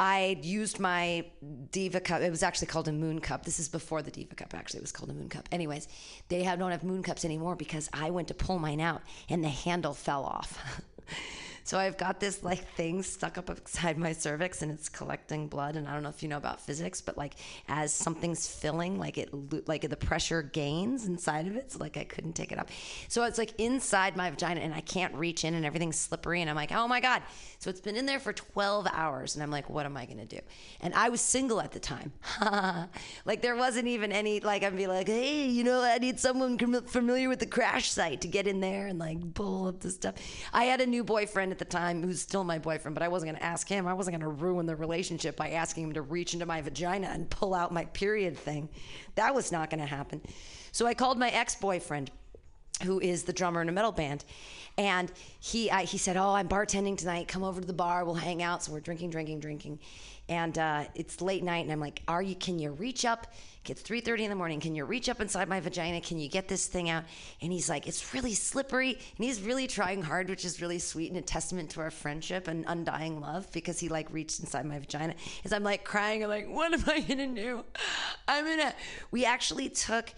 I 0.00 0.38
used 0.40 0.80
my 0.80 1.26
Diva 1.72 2.00
cup. 2.00 2.22
It 2.22 2.30
was 2.30 2.42
actually 2.42 2.68
called 2.68 2.88
a 2.88 2.92
Moon 2.92 3.20
cup. 3.20 3.44
This 3.44 3.60
is 3.60 3.68
before 3.68 4.00
the 4.00 4.10
Diva 4.10 4.34
cup. 4.34 4.54
Actually, 4.54 4.78
it 4.78 4.84
was 4.84 4.92
called 4.92 5.10
a 5.10 5.12
Moon 5.12 5.28
cup. 5.28 5.46
Anyways, 5.52 5.88
they 6.28 6.42
have, 6.42 6.58
don't 6.58 6.70
have 6.70 6.82
Moon 6.82 7.02
cups 7.02 7.22
anymore 7.22 7.54
because 7.54 7.90
I 7.92 8.08
went 8.08 8.28
to 8.28 8.34
pull 8.34 8.58
mine 8.58 8.80
out 8.80 9.02
and 9.28 9.44
the 9.44 9.50
handle 9.50 9.92
fell 9.92 10.24
off. 10.24 10.82
so 11.70 11.78
I've 11.78 11.96
got 11.96 12.18
this 12.18 12.42
like 12.42 12.66
thing 12.74 13.00
stuck 13.00 13.38
up 13.38 13.48
inside 13.48 13.96
my 13.96 14.12
cervix 14.12 14.62
and 14.62 14.72
it's 14.72 14.88
collecting 14.88 15.46
blood. 15.46 15.76
And 15.76 15.86
I 15.86 15.94
don't 15.94 16.02
know 16.02 16.08
if 16.08 16.20
you 16.20 16.28
know 16.28 16.36
about 16.36 16.60
physics, 16.60 17.00
but 17.00 17.16
like 17.16 17.34
as 17.68 17.94
something's 17.94 18.48
filling, 18.48 18.98
like 18.98 19.18
it 19.18 19.30
like 19.68 19.88
the 19.88 19.96
pressure 19.96 20.42
gains 20.42 21.06
inside 21.06 21.46
of 21.46 21.54
it. 21.54 21.70
So 21.70 21.78
like 21.78 21.96
I 21.96 22.02
couldn't 22.02 22.32
take 22.32 22.50
it 22.50 22.58
up. 22.58 22.70
So 23.06 23.22
it's 23.22 23.38
like 23.38 23.52
inside 23.60 24.16
my 24.16 24.28
vagina 24.30 24.62
and 24.62 24.74
I 24.74 24.80
can't 24.80 25.14
reach 25.14 25.44
in 25.44 25.54
and 25.54 25.64
everything's 25.64 25.96
slippery. 25.96 26.40
And 26.40 26.50
I'm 26.50 26.56
like, 26.56 26.72
oh 26.72 26.88
my 26.88 26.98
god. 26.98 27.22
So 27.60 27.70
it's 27.70 27.80
been 27.80 27.94
in 27.94 28.04
there 28.04 28.18
for 28.18 28.32
12 28.32 28.88
hours. 28.92 29.36
And 29.36 29.42
I'm 29.44 29.52
like, 29.52 29.70
what 29.70 29.86
am 29.86 29.96
I 29.96 30.06
going 30.06 30.18
to 30.18 30.26
do? 30.26 30.40
And 30.80 30.92
I 30.94 31.08
was 31.08 31.20
single 31.20 31.60
at 31.60 31.70
the 31.70 31.78
time. 31.78 32.10
like 33.24 33.42
there 33.42 33.54
wasn't 33.54 33.86
even 33.86 34.10
any, 34.10 34.40
like, 34.40 34.64
I'd 34.64 34.76
be 34.76 34.88
like, 34.88 35.06
hey, 35.06 35.46
you 35.46 35.62
know, 35.62 35.82
I 35.82 35.98
need 35.98 36.18
someone 36.18 36.58
familiar 36.86 37.28
with 37.28 37.38
the 37.38 37.46
crash 37.46 37.90
site 37.90 38.22
to 38.22 38.28
get 38.28 38.48
in 38.48 38.58
there 38.58 38.88
and 38.88 38.98
like 38.98 39.34
pull 39.34 39.68
up 39.68 39.78
the 39.78 39.90
stuff. 39.90 40.14
I 40.52 40.64
had 40.64 40.80
a 40.80 40.86
new 40.86 41.04
boyfriend 41.04 41.52
at 41.52 41.59
the 41.60 41.64
time 41.64 42.02
who's 42.02 42.20
still 42.20 42.42
my 42.42 42.58
boyfriend, 42.58 42.96
but 42.96 43.04
I 43.04 43.08
wasn't 43.08 43.30
going 43.30 43.40
to 43.40 43.46
ask 43.46 43.68
him. 43.68 43.86
I 43.86 43.94
wasn't 43.94 44.18
going 44.18 44.28
to 44.28 44.42
ruin 44.42 44.66
the 44.66 44.74
relationship 44.74 45.36
by 45.36 45.50
asking 45.50 45.84
him 45.84 45.92
to 45.92 46.02
reach 46.02 46.34
into 46.34 46.46
my 46.46 46.60
vagina 46.60 47.06
and 47.06 47.30
pull 47.30 47.54
out 47.54 47.72
my 47.72 47.84
period 47.84 48.36
thing. 48.36 48.68
That 49.14 49.32
was 49.32 49.52
not 49.52 49.70
going 49.70 49.80
to 49.80 49.86
happen. 49.86 50.20
So 50.72 50.86
I 50.86 50.94
called 50.94 51.18
my 51.18 51.30
ex 51.30 51.54
boyfriend 51.54 52.10
who 52.82 52.98
is 53.00 53.24
the 53.24 53.32
drummer 53.32 53.60
in 53.62 53.68
a 53.68 53.72
metal 53.72 53.92
band. 53.92 54.24
And 54.78 55.12
he, 55.38 55.68
he 55.68 55.98
said, 55.98 56.16
Oh, 56.16 56.34
I'm 56.34 56.48
bartending 56.48 56.96
tonight. 56.96 57.28
Come 57.28 57.44
over 57.44 57.60
to 57.60 57.66
the 57.66 57.72
bar. 57.72 58.04
We'll 58.04 58.14
hang 58.14 58.42
out. 58.42 58.62
So 58.62 58.72
we're 58.72 58.80
drinking, 58.80 59.10
drinking, 59.10 59.40
drinking. 59.40 59.78
And 60.28 60.56
uh, 60.58 60.84
it's 60.94 61.20
late 61.20 61.44
night. 61.44 61.64
And 61.64 61.72
I'm 61.72 61.80
like, 61.80 62.02
Are 62.08 62.22
you, 62.22 62.34
can 62.34 62.58
you 62.58 62.70
reach 62.70 63.04
up? 63.04 63.26
It's 63.68 63.82
3.30 63.82 64.20
in 64.20 64.30
the 64.30 64.36
morning. 64.36 64.58
Can 64.58 64.74
you 64.74 64.84
reach 64.84 65.08
up 65.08 65.20
inside 65.20 65.48
my 65.48 65.60
vagina? 65.60 66.00
Can 66.00 66.18
you 66.18 66.28
get 66.28 66.48
this 66.48 66.66
thing 66.66 66.88
out? 66.88 67.04
And 67.40 67.52
he's 67.52 67.68
like, 67.68 67.86
It's 67.86 68.14
really 68.14 68.34
slippery. 68.34 68.92
And 68.92 69.24
he's 69.24 69.42
really 69.42 69.66
trying 69.66 70.02
hard, 70.02 70.28
which 70.28 70.44
is 70.44 70.60
really 70.60 70.78
sweet 70.78 71.10
and 71.10 71.18
a 71.18 71.22
testament 71.22 71.70
to 71.70 71.80
our 71.80 71.90
friendship 71.90 72.48
and 72.48 72.64
undying 72.66 73.20
love 73.20 73.50
because 73.52 73.78
he 73.78 73.88
like 73.88 74.10
reached 74.12 74.40
inside 74.40 74.64
my 74.64 74.78
vagina. 74.78 75.14
As 75.44 75.52
I'm 75.52 75.62
like 75.62 75.84
crying, 75.84 76.24
I'm 76.24 76.30
like, 76.30 76.48
What 76.48 76.72
am 76.72 76.82
I 76.86 77.00
to 77.00 77.26
do? 77.26 77.64
I'm 78.26 78.44
to. 78.44 78.74
We 79.10 79.24
actually 79.24 79.68
took 79.68 80.12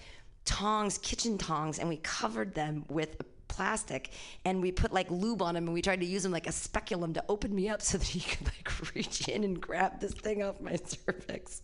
tongs, 0.45 0.99
kitchen 0.99 1.37
tongs, 1.37 1.79
and 1.79 1.89
we 1.89 1.97
covered 1.99 2.55
them 2.55 2.85
with 2.89 3.17
plastic 3.49 4.13
and 4.47 4.63
we 4.63 4.73
put 4.73 4.95
like 4.95 5.11
lube 5.11 5.43
on 5.43 5.55
them 5.55 5.65
and 5.65 5.75
we 5.75 5.83
tried 5.83 6.01
to 6.01 6.07
use 6.07 6.23
them 6.23 6.33
like 6.33 6.47
a 6.47 6.53
speculum 6.53 7.13
to 7.13 7.23
open 7.29 7.55
me 7.55 7.69
up 7.69 7.83
so 7.83 7.99
that 7.99 8.07
he 8.07 8.21
could 8.21 8.47
like 8.47 8.95
reach 8.95 9.29
in 9.29 9.45
and 9.45 9.61
grab 9.61 10.01
this 10.01 10.13
thing 10.13 10.43
off 10.43 10.59
my 10.61 10.77
cervix. 10.87 11.63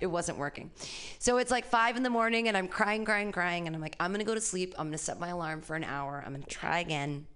It 0.00 0.06
wasn't 0.06 0.38
working. 0.38 0.70
So 1.18 1.36
it's 1.38 1.50
like 1.50 1.66
five 1.66 1.96
in 1.96 2.02
the 2.02 2.10
morning 2.10 2.48
and 2.48 2.56
I'm 2.56 2.68
crying, 2.68 3.04
crying, 3.04 3.32
crying. 3.32 3.66
And 3.66 3.76
I'm 3.76 3.82
like, 3.82 3.96
I'm 4.00 4.10
going 4.10 4.20
to 4.20 4.26
go 4.26 4.34
to 4.34 4.40
sleep. 4.40 4.74
I'm 4.78 4.86
going 4.86 4.92
to 4.92 4.98
set 4.98 5.20
my 5.20 5.28
alarm 5.28 5.60
for 5.60 5.76
an 5.76 5.84
hour. 5.84 6.22
I'm 6.24 6.32
going 6.32 6.42
to 6.42 6.48
try 6.48 6.80
again. 6.80 7.26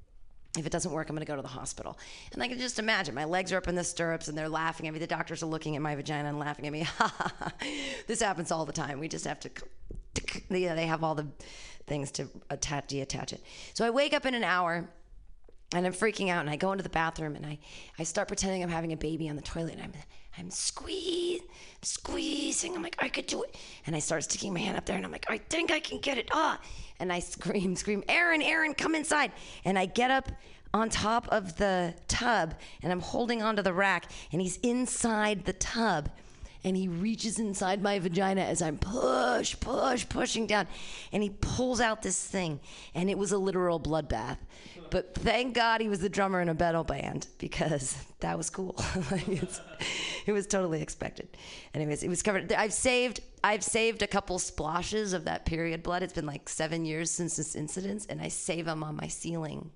If 0.56 0.66
it 0.66 0.70
doesn't 0.70 0.92
work, 0.92 1.08
I'm 1.10 1.16
going 1.16 1.26
to 1.26 1.30
go 1.30 1.34
to 1.36 1.42
the 1.42 1.48
hospital. 1.48 1.98
And 2.32 2.40
I 2.40 2.46
can 2.46 2.58
just 2.58 2.78
imagine 2.78 3.14
my 3.14 3.24
legs 3.24 3.52
are 3.52 3.56
up 3.56 3.66
in 3.66 3.74
the 3.74 3.82
stirrups 3.82 4.28
and 4.28 4.38
they're 4.38 4.48
laughing 4.48 4.86
at 4.86 4.92
me. 4.92 5.00
The 5.00 5.06
doctors 5.06 5.42
are 5.42 5.46
looking 5.46 5.74
at 5.74 5.82
my 5.82 5.96
vagina 5.96 6.28
and 6.28 6.38
laughing 6.38 6.66
at 6.66 6.72
me. 6.72 6.86
this 8.06 8.22
happens 8.22 8.52
all 8.52 8.64
the 8.64 8.72
time. 8.72 9.00
We 9.00 9.08
just 9.08 9.26
have 9.26 9.40
to 9.40 9.50
you 10.50 10.68
know, 10.68 10.74
they 10.74 10.86
have 10.86 11.02
all 11.02 11.14
the 11.14 11.26
things 11.86 12.10
to 12.12 12.28
attach, 12.50 12.88
deattach 12.88 13.32
it. 13.32 13.42
So 13.74 13.84
I 13.84 13.90
wake 13.90 14.14
up 14.14 14.26
in 14.26 14.34
an 14.34 14.44
hour 14.44 14.88
and 15.74 15.86
I'm 15.86 15.92
freaking 15.92 16.30
out 16.30 16.40
and 16.40 16.50
I 16.50 16.56
go 16.56 16.72
into 16.72 16.82
the 16.82 16.88
bathroom 16.88 17.36
and 17.36 17.44
I, 17.44 17.58
I 17.98 18.04
start 18.04 18.28
pretending 18.28 18.62
I'm 18.62 18.70
having 18.70 18.92
a 18.92 18.96
baby 18.96 19.28
on 19.28 19.36
the 19.36 19.42
toilet 19.42 19.74
and 19.74 19.82
I'm, 19.82 19.92
I'm 20.38 20.50
squeeze, 20.50 21.42
squeezing. 21.82 22.74
I'm 22.74 22.82
like, 22.82 22.96
I 22.98 23.08
could 23.08 23.26
do 23.26 23.42
it. 23.42 23.56
And 23.86 23.94
I 23.94 24.00
start 24.00 24.24
sticking 24.24 24.52
my 24.52 24.60
hand 24.60 24.76
up 24.76 24.84
there 24.84 24.96
and 24.96 25.04
I'm 25.04 25.12
like, 25.12 25.26
I 25.28 25.38
think 25.38 25.70
I 25.70 25.80
can 25.80 26.00
get 26.00 26.18
it. 26.18 26.28
Ah. 26.32 26.60
And 26.98 27.12
I 27.12 27.20
scream, 27.20 27.76
scream, 27.76 28.02
Aaron, 28.08 28.42
Aaron, 28.42 28.74
come 28.74 28.94
inside. 28.94 29.32
And 29.64 29.78
I 29.78 29.86
get 29.86 30.10
up 30.10 30.30
on 30.72 30.88
top 30.88 31.28
of 31.28 31.56
the 31.56 31.94
tub 32.08 32.54
and 32.82 32.90
I'm 32.90 33.00
holding 33.00 33.42
onto 33.42 33.62
the 33.62 33.72
rack 33.72 34.10
and 34.32 34.40
he's 34.40 34.56
inside 34.58 35.44
the 35.44 35.52
tub 35.52 36.10
and 36.64 36.76
he 36.76 36.88
reaches 36.88 37.38
inside 37.38 37.82
my 37.82 37.98
vagina 37.98 38.40
as 38.40 38.62
I'm 38.62 38.78
push, 38.78 39.54
push, 39.60 40.08
pushing 40.08 40.46
down, 40.46 40.66
and 41.12 41.22
he 41.22 41.28
pulls 41.28 41.78
out 41.78 42.02
this 42.02 42.18
thing, 42.26 42.58
and 42.94 43.10
it 43.10 43.18
was 43.18 43.32
a 43.32 43.38
literal 43.38 43.78
bloodbath. 43.78 44.38
But 44.94 45.12
thank 45.12 45.54
God 45.54 45.80
he 45.80 45.88
was 45.88 45.98
the 45.98 46.08
drummer 46.08 46.40
in 46.40 46.48
a 46.48 46.54
metal 46.54 46.84
band 46.84 47.26
because 47.38 47.96
that 48.20 48.38
was 48.38 48.48
cool. 48.48 48.76
it 50.24 50.32
was 50.32 50.46
totally 50.46 50.82
expected. 50.82 51.36
Anyways, 51.74 52.04
it 52.04 52.08
was 52.08 52.22
covered. 52.22 52.52
I've 52.52 52.72
saved 52.72 53.20
I've 53.42 53.64
saved 53.64 54.02
a 54.02 54.06
couple 54.06 54.38
splashes 54.38 55.12
of 55.12 55.24
that 55.24 55.46
period 55.46 55.82
blood. 55.82 56.04
It's 56.04 56.12
been 56.12 56.26
like 56.26 56.48
seven 56.48 56.84
years 56.84 57.10
since 57.10 57.34
this 57.34 57.56
incident, 57.56 58.06
and 58.08 58.20
I 58.20 58.28
save 58.28 58.66
them 58.66 58.84
on 58.84 58.94
my 58.94 59.08
ceiling 59.08 59.72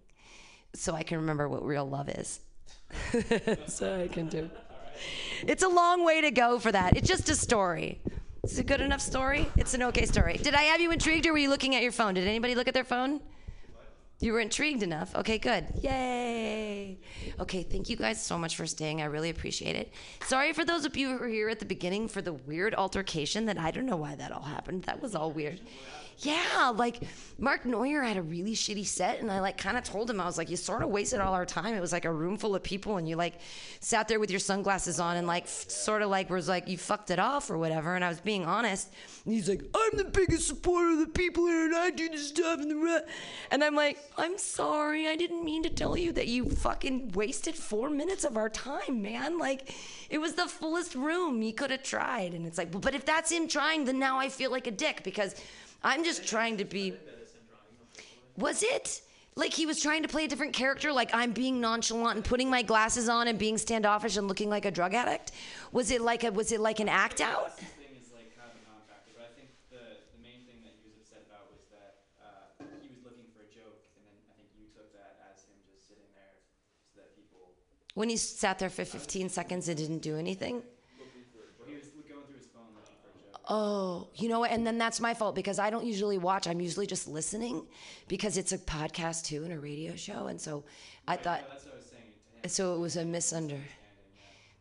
so 0.73 0.95
I 0.95 1.03
can 1.03 1.19
remember 1.19 1.49
what 1.49 1.65
real 1.65 1.90
love 1.90 2.09
is. 2.11 2.39
so 3.66 4.01
I 4.01 4.07
can 4.07 4.28
do. 4.28 4.49
It's 5.49 5.65
a 5.65 5.69
long 5.69 6.05
way 6.05 6.20
to 6.20 6.31
go 6.31 6.61
for 6.61 6.70
that. 6.70 6.97
It's 6.97 7.09
just 7.09 7.28
a 7.28 7.35
story. 7.35 8.01
It's 8.45 8.59
a 8.59 8.65
good 8.65 8.81
enough 8.81 9.01
story. 9.01 9.49
It's 9.57 9.74
an 9.74 9.82
okay 9.82 10.07
story. 10.07 10.36
Did 10.36 10.55
I 10.55 10.62
have 10.62 10.81
you 10.81 10.93
intrigued 10.93 11.27
or 11.27 11.32
were 11.32 11.39
you 11.39 11.51
looking 11.51 11.74
at 11.74 11.82
your 11.82 11.90
phone? 11.90 12.15
Did 12.15 12.28
anybody 12.28 12.55
look 12.55 12.69
at 12.69 12.74
their 12.74 12.85
phone? 12.85 13.20
You 14.20 14.32
were 14.32 14.40
intrigued 14.40 14.82
enough. 14.82 15.15
Okay, 15.15 15.39
good. 15.39 15.66
Yay. 15.81 16.99
Okay, 17.39 17.62
thank 17.62 17.89
you 17.89 17.95
guys 17.95 18.20
so 18.20 18.36
much 18.36 18.57
for 18.57 18.66
staying. 18.66 19.01
I 19.01 19.05
really 19.05 19.31
appreciate 19.31 19.77
it. 19.77 19.93
Sorry 20.24 20.53
for 20.53 20.65
those 20.65 20.85
of 20.85 20.97
you 20.97 21.11
who 21.11 21.19
were 21.19 21.28
here 21.28 21.49
at 21.49 21.61
the 21.61 21.65
beginning 21.65 22.09
for 22.09 22.20
the 22.20 22.32
weird 22.32 22.74
altercation 22.74 23.47
that 23.47 23.59
I 23.59 23.70
don't 23.70 23.86
know 23.86 23.97
why 23.97 24.16
that 24.16 24.32
all 24.32 24.43
happened. 24.43 24.82
That 24.85 25.01
was 25.01 25.15
all 25.15 25.31
weird. 25.31 25.61
Yeah, 26.20 26.73
like 26.74 27.03
Mark 27.39 27.65
Neuer 27.65 28.03
had 28.03 28.16
a 28.16 28.23
really 28.23 28.55
shitty 28.55 28.85
set, 28.85 29.20
and 29.20 29.31
I 29.31 29.39
like 29.39 29.57
kind 29.57 29.77
of 29.77 29.85
told 29.85 30.11
him 30.11 30.20
I 30.20 30.24
was 30.24 30.36
like, 30.36 30.51
you 30.51 30.57
sort 30.57 30.82
of 30.82 30.89
wasted 30.89 31.20
all 31.20 31.32
our 31.32 31.47
time. 31.47 31.77
It 31.77 31.81
was 31.81 31.93
like 31.93 32.07
a 32.07 32.12
room 32.12 32.36
full 32.36 32.57
of 32.57 32.62
people, 32.65 32.97
and 32.97 33.09
you 33.09 33.15
like 33.15 33.35
sat 33.78 34.09
there 34.09 34.19
with 34.19 34.31
your 34.31 34.40
sunglasses 34.40 34.99
on, 34.99 35.16
and 35.16 35.28
like 35.28 35.45
f- 35.45 35.70
sort 35.70 36.03
of 36.03 36.11
like 36.11 36.28
was 36.28 36.49
like 36.49 36.66
you 36.66 36.77
fucked 36.77 37.12
it 37.12 37.20
off 37.20 37.51
or 37.51 37.57
whatever. 37.57 37.95
And 37.95 38.05
I 38.05 38.09
was 38.09 38.19
being 38.19 38.45
honest. 38.45 38.93
And 39.24 39.32
he's 39.32 39.49
like, 39.49 39.62
I'm 39.73 39.97
the 39.97 40.07
biggest 40.07 40.49
supporter 40.49 40.90
of 40.90 40.99
the 40.99 41.07
people 41.07 41.47
here, 41.47 41.66
and 41.66 41.77
I 41.77 41.90
do 41.90 42.09
the 42.09 42.19
stuff 42.19 42.61
and 42.61 42.70
the 42.70 42.77
re-. 42.77 43.01
and 43.53 43.62
I'm 43.62 43.77
like, 43.77 43.99
I'm 44.16 44.39
sorry, 44.39 45.07
I 45.07 45.15
didn't 45.15 45.45
mean 45.45 45.62
to 45.62 45.70
tell 45.70 45.97
you 45.97 46.11
that 46.15 46.27
you 46.27 46.51
fucking 46.51 47.12
wasted 47.12 47.55
four 47.55 47.90
minutes 47.90 48.24
of 48.24 48.36
our 48.36 48.49
time, 48.49 49.03
man. 49.03 49.39
Like, 49.39 49.73
it 50.11 50.19
was 50.19 50.35
the 50.35 50.49
fullest 50.49 50.97
room. 50.97 51.43
You 51.43 51.53
could 51.53 51.70
have 51.70 51.85
tried, 51.85 52.35
and 52.35 52.45
it's 52.45 52.59
like, 52.59 52.73
well, 52.73 52.81
but 52.81 52.97
if 52.97 53.05
that's 53.05 53.31
him 53.31 53.47
trying, 53.47 53.85
then 53.85 54.01
now 54.01 54.19
I 54.19 54.31
feel 54.31 54.51
like 54.51 54.66
a 54.66 54.73
dick 54.73 55.05
because 55.05 55.36
I'm 55.83 56.05
just 56.05 56.27
trying 56.27 56.57
to 56.59 56.65
be. 56.65 56.95
Was 58.37 58.63
it? 58.63 59.03
Like 59.39 59.55
he 59.55 59.67
was 59.67 59.81
trying 59.81 60.03
to 60.03 60.09
play 60.09 60.25
a 60.25 60.29
different 60.29 60.53
character, 60.53 60.93
like 60.93 61.11
I'm 61.15 61.31
being 61.31 61.61
nonchalant 61.61 62.17
and 62.17 62.25
putting 62.25 62.51
my 62.51 62.63
glasses 62.63 63.09
on 63.09 63.29
and 63.29 63.39
being 63.39 63.57
standoffish 63.57 64.17
and 64.17 64.27
looking 64.27 64.51
like 64.51 64.65
a 64.65 64.71
drug 64.73 64.95
addict? 64.95 65.31
Was 65.71 65.93
it 65.93 66.01
like 66.01 66.25
a 66.25 66.33
was 66.33 66.51
it 66.51 66.59
like 66.59 66.81
an 66.81 66.89
act 66.89 67.21
out? 67.21 67.55
thing 67.57 67.95
is 67.95 68.11
like 68.11 68.35
kind 68.35 68.51
of 68.51 68.59
a 68.59 68.67
non-factor, 68.67 69.15
but 69.15 69.31
I 69.31 69.33
think 69.39 69.55
the, 69.71 70.03
the 70.11 70.19
main 70.27 70.43
thing 70.43 70.59
that 70.67 70.75
he 70.83 70.91
was 70.91 70.99
upset 71.07 71.23
about 71.31 71.47
was 71.55 71.63
that 71.71 72.03
uh, 72.19 72.67
he 72.83 72.91
was 72.91 72.99
looking 73.07 73.31
for 73.31 73.47
a 73.47 73.51
joke, 73.55 73.79
and 73.95 74.11
then 74.11 74.19
I 74.27 74.35
think 74.35 74.51
you 74.59 74.67
took 74.75 74.91
that 74.99 75.23
as 75.31 75.47
him 75.47 75.55
just 75.71 75.87
sitting 75.87 76.11
there 76.19 76.43
so 76.91 77.07
that 77.07 77.15
people. 77.15 77.55
When 77.95 78.11
he 78.11 78.19
sat 78.19 78.59
there 78.59 78.75
for 78.75 78.83
15 78.83 79.31
seconds 79.31 79.71
and 79.71 79.79
didn't 79.79 80.03
do 80.03 80.19
anything? 80.19 80.67
He 81.63 81.79
was 81.79 81.95
going 82.11 82.27
through 82.27 82.43
his 82.43 82.51
phone 82.51 82.75
looking 82.75 82.99
for 82.99 83.15
a 83.15 83.19
joke. 83.23 83.38
Oh, 83.51 84.09
you 84.15 84.29
know 84.29 84.41
what? 84.41 84.51
And 84.51 84.66
then 84.66 84.77
that's 84.77 85.01
my 85.01 85.15
fault 85.15 85.35
because 85.35 85.59
I 85.59 85.70
don't 85.70 85.87
usually 85.87 86.19
watch. 86.19 86.47
I'm 86.47 86.61
usually 86.61 86.87
just 86.87 87.09
listening 87.09 87.66
because 88.07 88.37
it's 88.37 88.53
a 88.53 88.59
podcast 88.59 89.25
too 89.25 89.43
and 89.45 89.53
a 89.53 89.59
radio 89.59 89.97
show. 89.97 90.27
And 90.27 90.39
so 90.41 90.65
I 91.07 91.16
thought. 91.16 91.45
that's 91.49 91.65
what 91.65 91.73
I 91.75 91.77
was 91.79 91.87
saying 91.87 92.03
to 92.43 92.47
him. 92.47 92.51
So 92.51 92.75
it 92.75 92.79
was 92.79 92.97
a 92.97 93.05
misunder. 93.05 93.61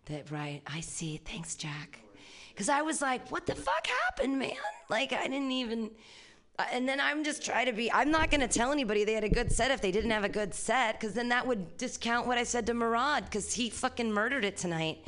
That 0.05 0.31
right. 0.31 0.61
I 0.65 0.79
see. 0.79 1.17
Thanks, 1.17 1.55
Jack. 1.55 1.99
Because 2.49 2.69
I 2.69 2.81
was 2.81 3.01
like, 3.01 3.29
what 3.29 3.45
the 3.45 3.55
fuck 3.55 3.87
happened, 4.05 4.39
man? 4.39 4.51
Like 4.89 5.11
I 5.11 5.23
didn't 5.27 5.51
even. 5.51 5.91
uh, 6.57 6.63
And 6.71 6.87
then 6.87 7.01
I'm 7.01 7.25
just 7.25 7.43
trying 7.45 7.65
to 7.65 7.73
be. 7.73 7.91
I'm 7.91 8.09
not 8.09 8.31
going 8.31 8.39
to 8.39 8.47
tell 8.47 8.71
anybody 8.71 9.03
they 9.03 9.13
had 9.13 9.25
a 9.25 9.29
good 9.29 9.51
set 9.51 9.69
if 9.69 9.81
they 9.81 9.91
didn't 9.91 10.11
have 10.11 10.23
a 10.23 10.29
good 10.29 10.53
set, 10.53 10.97
because 10.97 11.13
then 11.13 11.27
that 11.27 11.45
would 11.45 11.75
discount 11.77 12.25
what 12.25 12.37
I 12.37 12.43
said 12.43 12.65
to 12.67 12.73
Murad, 12.73 13.25
because 13.25 13.53
he 13.53 13.69
fucking 13.69 14.09
murdered 14.13 14.45
it 14.45 14.55
tonight. 14.55 14.99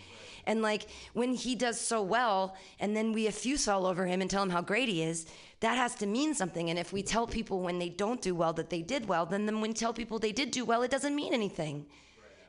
And 0.45 0.61
like 0.61 0.87
when 1.13 1.33
he 1.33 1.55
does 1.55 1.79
so 1.79 2.01
well, 2.01 2.55
and 2.79 2.95
then 2.95 3.13
we 3.13 3.27
effuse 3.27 3.71
all 3.71 3.85
over 3.85 4.05
him 4.05 4.21
and 4.21 4.29
tell 4.29 4.43
him 4.43 4.49
how 4.49 4.61
great 4.61 4.89
he 4.89 5.03
is, 5.03 5.27
that 5.59 5.75
has 5.75 5.95
to 5.95 6.05
mean 6.05 6.33
something. 6.33 6.69
And 6.69 6.79
if 6.79 6.93
we 6.93 7.03
tell 7.03 7.27
people 7.27 7.61
when 7.61 7.79
they 7.79 7.89
don't 7.89 8.21
do 8.21 8.33
well 8.35 8.53
that 8.53 8.69
they 8.69 8.81
did 8.81 9.07
well, 9.07 9.25
then, 9.25 9.45
then 9.45 9.61
when 9.61 9.71
we 9.71 9.73
tell 9.73 9.93
people 9.93 10.19
they 10.19 10.31
did 10.31 10.51
do 10.51 10.65
well, 10.65 10.83
it 10.83 10.91
doesn't 10.91 11.15
mean 11.15 11.33
anything. 11.33 11.85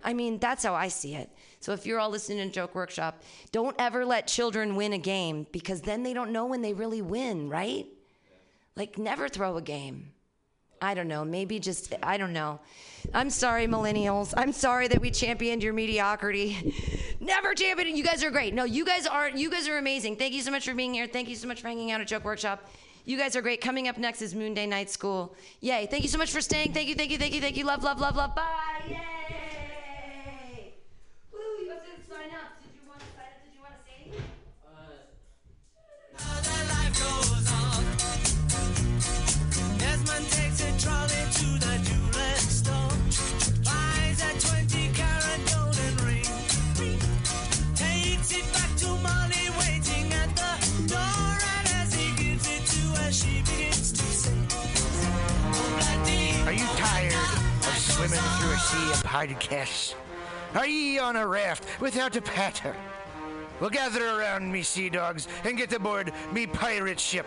I 0.02 0.14
mean, 0.14 0.38
that's 0.38 0.64
how 0.64 0.74
I 0.74 0.88
see 0.88 1.14
it. 1.14 1.30
So 1.60 1.72
if 1.72 1.84
you're 1.84 1.98
all 1.98 2.10
listening 2.10 2.48
to 2.48 2.54
Joke 2.54 2.74
Workshop, 2.74 3.22
don't 3.52 3.76
ever 3.78 4.04
let 4.06 4.26
children 4.26 4.76
win 4.76 4.94
a 4.94 4.98
game 4.98 5.46
because 5.52 5.82
then 5.82 6.02
they 6.02 6.14
don't 6.14 6.32
know 6.32 6.46
when 6.46 6.62
they 6.62 6.72
really 6.72 7.02
win, 7.02 7.50
right? 7.50 7.86
Like, 8.76 8.96
never 8.98 9.28
throw 9.28 9.56
a 9.56 9.62
game. 9.62 10.12
I 10.82 10.94
don't 10.94 11.08
know. 11.08 11.24
Maybe 11.24 11.58
just, 11.58 11.94
I 12.02 12.16
don't 12.16 12.32
know. 12.32 12.58
I'm 13.12 13.30
sorry, 13.30 13.66
millennials. 13.66 14.32
I'm 14.36 14.52
sorry 14.52 14.88
that 14.88 15.00
we 15.00 15.10
championed 15.10 15.62
your 15.62 15.72
mediocrity. 15.72 16.74
Never 17.20 17.54
championed. 17.54 17.96
You 17.96 18.04
guys 18.04 18.24
are 18.24 18.30
great. 18.30 18.54
No, 18.54 18.64
you 18.64 18.84
guys 18.84 19.06
are, 19.06 19.28
you 19.28 19.50
guys 19.50 19.68
are 19.68 19.78
amazing. 19.78 20.16
Thank 20.16 20.32
you 20.32 20.42
so 20.42 20.50
much 20.50 20.66
for 20.66 20.74
being 20.74 20.94
here. 20.94 21.06
Thank 21.06 21.28
you 21.28 21.36
so 21.36 21.48
much 21.48 21.60
for 21.60 21.68
hanging 21.68 21.90
out 21.90 22.00
at 22.00 22.06
Joke 22.06 22.24
Workshop. 22.24 22.66
You 23.04 23.18
guys 23.18 23.36
are 23.36 23.42
great. 23.42 23.60
Coming 23.60 23.88
up 23.88 23.98
next 23.98 24.22
is 24.22 24.34
Moon 24.34 24.54
Day 24.54 24.66
Night 24.66 24.90
School. 24.90 25.34
Yay. 25.60 25.86
Thank 25.86 26.02
you 26.02 26.08
so 26.08 26.18
much 26.18 26.30
for 26.30 26.40
staying. 26.40 26.72
Thank 26.72 26.88
you, 26.88 26.94
thank 26.94 27.10
you, 27.10 27.18
thank 27.18 27.34
you, 27.34 27.40
thank 27.40 27.56
you. 27.56 27.64
Love, 27.64 27.82
love, 27.82 28.00
love, 28.00 28.16
love. 28.16 28.34
Bye. 28.34 28.44
Yay. 28.88 30.74
Woo, 31.32 31.38
you 31.60 31.68
guys 31.68 31.80
didn't 31.82 32.08
sign 32.08 32.30
up. 32.30 32.59
Of 59.10 59.38
podcasts? 59.38 59.94
Are 60.54 60.66
ye 60.66 60.98
on 60.98 61.16
a 61.16 61.26
raft 61.26 61.64
without 61.80 62.16
a 62.16 62.22
paddle? 62.22 62.74
Well, 63.60 63.70
gather 63.70 64.18
around 64.18 64.50
me, 64.50 64.62
sea 64.62 64.88
dogs, 64.88 65.28
and 65.44 65.56
get 65.56 65.72
aboard 65.72 66.12
me 66.32 66.46
pirate 66.46 66.98
ship 66.98 67.26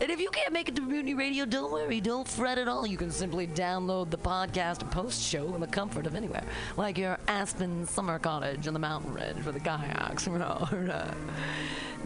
And 0.00 0.10
if 0.10 0.20
you 0.20 0.28
can't 0.30 0.52
make 0.52 0.68
it 0.68 0.76
to 0.76 0.82
Mutiny 0.82 1.14
Radio, 1.14 1.46
don't 1.46 1.72
worry, 1.72 2.02
don't 2.02 2.28
fret 2.28 2.58
at 2.58 2.68
all. 2.68 2.86
You 2.86 2.98
can 2.98 3.10
simply 3.10 3.46
download 3.46 4.10
the 4.10 4.18
podcast 4.18 4.90
post 4.90 5.22
show 5.22 5.54
in 5.54 5.62
the 5.62 5.66
comfort 5.66 6.06
of 6.06 6.14
anywhere, 6.14 6.44
like 6.76 6.98
your 6.98 7.18
Aspen 7.28 7.86
summer 7.86 8.18
cottage 8.18 8.68
on 8.68 8.74
the 8.74 8.78
mountain 8.78 9.14
ridge 9.14 9.42
with 9.44 9.54
the 9.54 9.60
kayaks. 9.60 10.28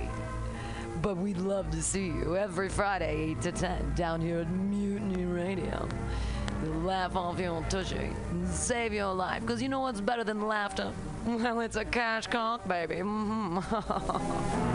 But 1.02 1.18
we'd 1.18 1.38
love 1.38 1.72
to 1.72 1.82
see 1.82 2.06
you 2.06 2.38
every 2.38 2.70
Friday, 2.70 3.32
8 3.32 3.42
to 3.42 3.52
10, 3.52 3.96
down 3.96 4.22
here 4.22 4.40
at 4.40 4.50
Mutiny 4.50 5.25
Radio. 5.46 5.88
Laugh 6.84 7.16
off 7.16 7.40
your 7.40 7.62
tushy 7.70 8.10
and 8.32 8.48
save 8.48 8.92
your 8.94 9.14
life. 9.14 9.42
Because 9.42 9.62
you 9.62 9.70
know 9.70 9.82
what's 9.82 10.02
better 10.02 10.24
than 10.24 10.48
laughter? 10.48 10.92
Well, 11.26 11.62
it's 11.62 11.76
a 11.76 11.84
cash 11.86 12.28
cock, 12.28 12.68
baby. 12.68 12.98
Mhm. 12.98 14.72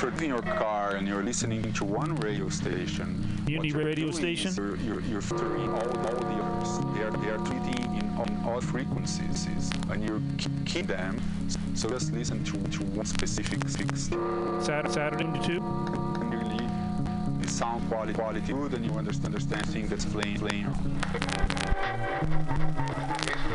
so 0.00 0.08
if 0.08 0.14
you're 0.14 0.24
in 0.24 0.30
your 0.30 0.56
car 0.56 0.94
and 0.96 1.06
you're 1.06 1.22
listening 1.22 1.70
to 1.74 1.84
one 1.84 2.14
radio 2.16 2.48
station, 2.48 3.22
Uni 3.46 3.70
radio 3.70 4.10
station? 4.10 4.50
You're, 4.56 4.76
you're, 4.76 5.00
you're 5.02 5.20
filtering 5.20 5.68
all, 5.68 5.88
all 6.06 6.14
the 6.14 6.42
others. 6.42 6.78
They 6.96 7.02
are, 7.02 7.10
they 7.10 7.28
are 7.28 7.36
treating 7.44 7.96
in 7.96 8.08
on 8.16 8.42
all 8.46 8.62
frequencies, 8.62 9.70
and 9.90 10.02
you 10.02 10.22
keep 10.64 10.86
them. 10.86 11.20
So 11.74 11.90
just 11.90 12.14
listen 12.14 12.42
to, 12.44 12.52
to 12.78 12.84
one 12.96 13.04
specific 13.04 13.68
fix. 13.68 14.08
Saturday, 14.64 14.90
Saturday 14.90 15.38
to 15.38 15.46
two. 15.46 15.60
Really, 15.60 16.66
the 17.42 17.48
sound 17.48 17.86
quality 17.90 18.14
quality 18.14 18.40
good, 18.52 18.72
and 18.72 18.86
you 18.86 18.92
understand 18.92 19.34
understand 19.34 19.66
thing 19.66 19.86
that's 19.86 20.06
playing 20.06 20.38
playing. 20.38 20.74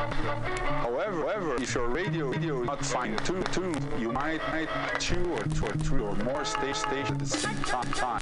However, 0.05 1.21
however, 1.21 1.55
if 1.55 1.73
your 1.73 1.87
radio 1.87 2.29
radio 2.29 2.61
is 2.61 2.67
not 2.67 2.85
fine 2.85 3.15
tuned, 3.17 3.51
tuned, 3.51 3.81
you 3.99 4.11
might 4.11 4.41
might 4.51 4.69
two 4.99 5.33
or 5.33 5.43
two 5.43 5.65
or 5.65 5.73
three 5.73 6.01
or 6.01 6.15
more 6.17 6.45
stage 6.45 6.75
station 6.75 7.15
at 7.15 7.19
the 7.19 7.25
same 7.25 7.55
time. 7.63 8.21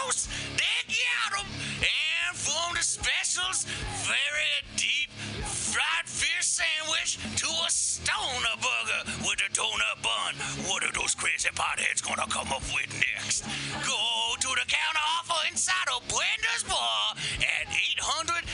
tacos? 0.00 0.28
They 0.56 0.94
got. 0.94 1.44
And 1.44 2.36
from 2.36 2.74
the 2.74 2.82
specials, 2.82 3.64
very 4.04 4.64
deep 4.76 5.10
fried 5.44 6.06
fish 6.06 6.44
sandwich 6.44 7.18
to 7.36 7.46
a 7.46 7.70
stoner 7.70 8.56
burger 8.60 9.12
with 9.22 9.40
a 9.40 9.50
donut 9.52 10.02
bun. 10.02 10.34
What 10.68 10.84
are 10.84 10.92
those 10.92 11.14
crazy 11.14 11.48
potheads 11.54 12.02
gonna 12.02 12.26
come 12.28 12.48
up 12.52 12.62
with 12.74 12.92
next? 12.92 13.44
Go 13.86 14.34
to 14.40 14.48
the 14.48 14.66
counter 14.66 15.04
offer 15.18 15.48
inside 15.50 15.88
of 15.94 16.02
Bender's 16.08 16.64
Bar 16.68 17.14
at 17.14 17.39
800 17.39 17.39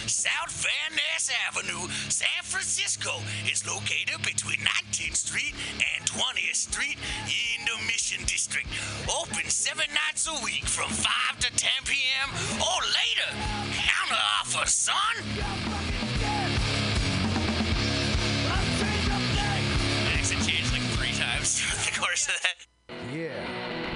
South 0.08 0.52
Van 0.62 0.96
Ness 0.96 1.30
Avenue, 1.48 1.88
San 2.08 2.42
Francisco. 2.42 3.10
It's 3.44 3.66
located 3.66 4.22
between 4.22 4.58
19th 4.58 5.16
Street 5.16 5.54
and 5.74 6.06
20th 6.06 6.54
Street 6.54 6.96
in 7.26 7.64
the 7.64 7.76
Mission 7.86 8.24
District. 8.24 8.66
Open 9.08 9.48
seven 9.48 9.86
nights 9.92 10.28
a 10.28 10.44
week 10.44 10.64
from 10.64 10.90
5 10.90 11.38
to 11.40 11.50
10 11.56 11.70
p.m. 11.84 12.30
or 12.60 12.80
later. 12.94 13.30
Counter 13.74 14.22
offer, 14.40 14.66
son. 14.66 15.16
Accent 20.18 20.46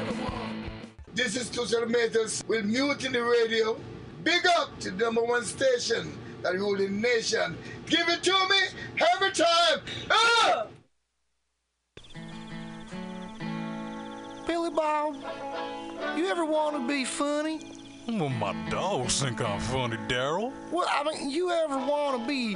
This 1.13 1.35
is 1.35 1.49
Tushar 1.49 1.89
Matters 1.89 2.41
with 2.47 2.63
Mutiny 2.63 3.19
Radio. 3.19 3.77
Big 4.23 4.45
up 4.57 4.79
to 4.79 4.91
the 4.91 5.03
number 5.03 5.21
one 5.21 5.43
station 5.43 6.17
that 6.41 6.53
rule 6.53 6.77
the 6.77 6.87
nation. 6.87 7.57
Give 7.85 8.07
it 8.07 8.23
to 8.23 8.31
me 8.31 9.03
every 9.13 9.31
time. 9.31 9.81
Ah! 10.09 10.67
Billy 14.47 14.69
Bob, 14.69 15.17
you 16.15 16.27
ever 16.27 16.45
want 16.45 16.77
to 16.77 16.87
be 16.87 17.03
funny? 17.03 17.81
Well, 18.07 18.29
my 18.29 18.53
dogs 18.69 19.21
think 19.21 19.41
I'm 19.41 19.59
funny, 19.59 19.97
Daryl. 20.07 20.53
Well, 20.71 20.87
I 20.89 21.03
mean, 21.03 21.29
you 21.29 21.51
ever 21.51 21.77
want 21.77 22.21
to 22.21 22.27
be 22.27 22.55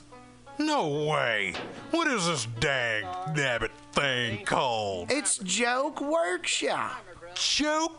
No 0.61 1.07
way. 1.07 1.53
What 1.89 2.07
is 2.07 2.27
this 2.27 2.45
dag 2.59 3.03
nabbit 3.35 3.71
thing 3.93 4.45
called? 4.45 5.11
It's 5.11 5.39
Joke 5.39 5.99
Workshop. 6.01 7.03
Joke 7.33 7.97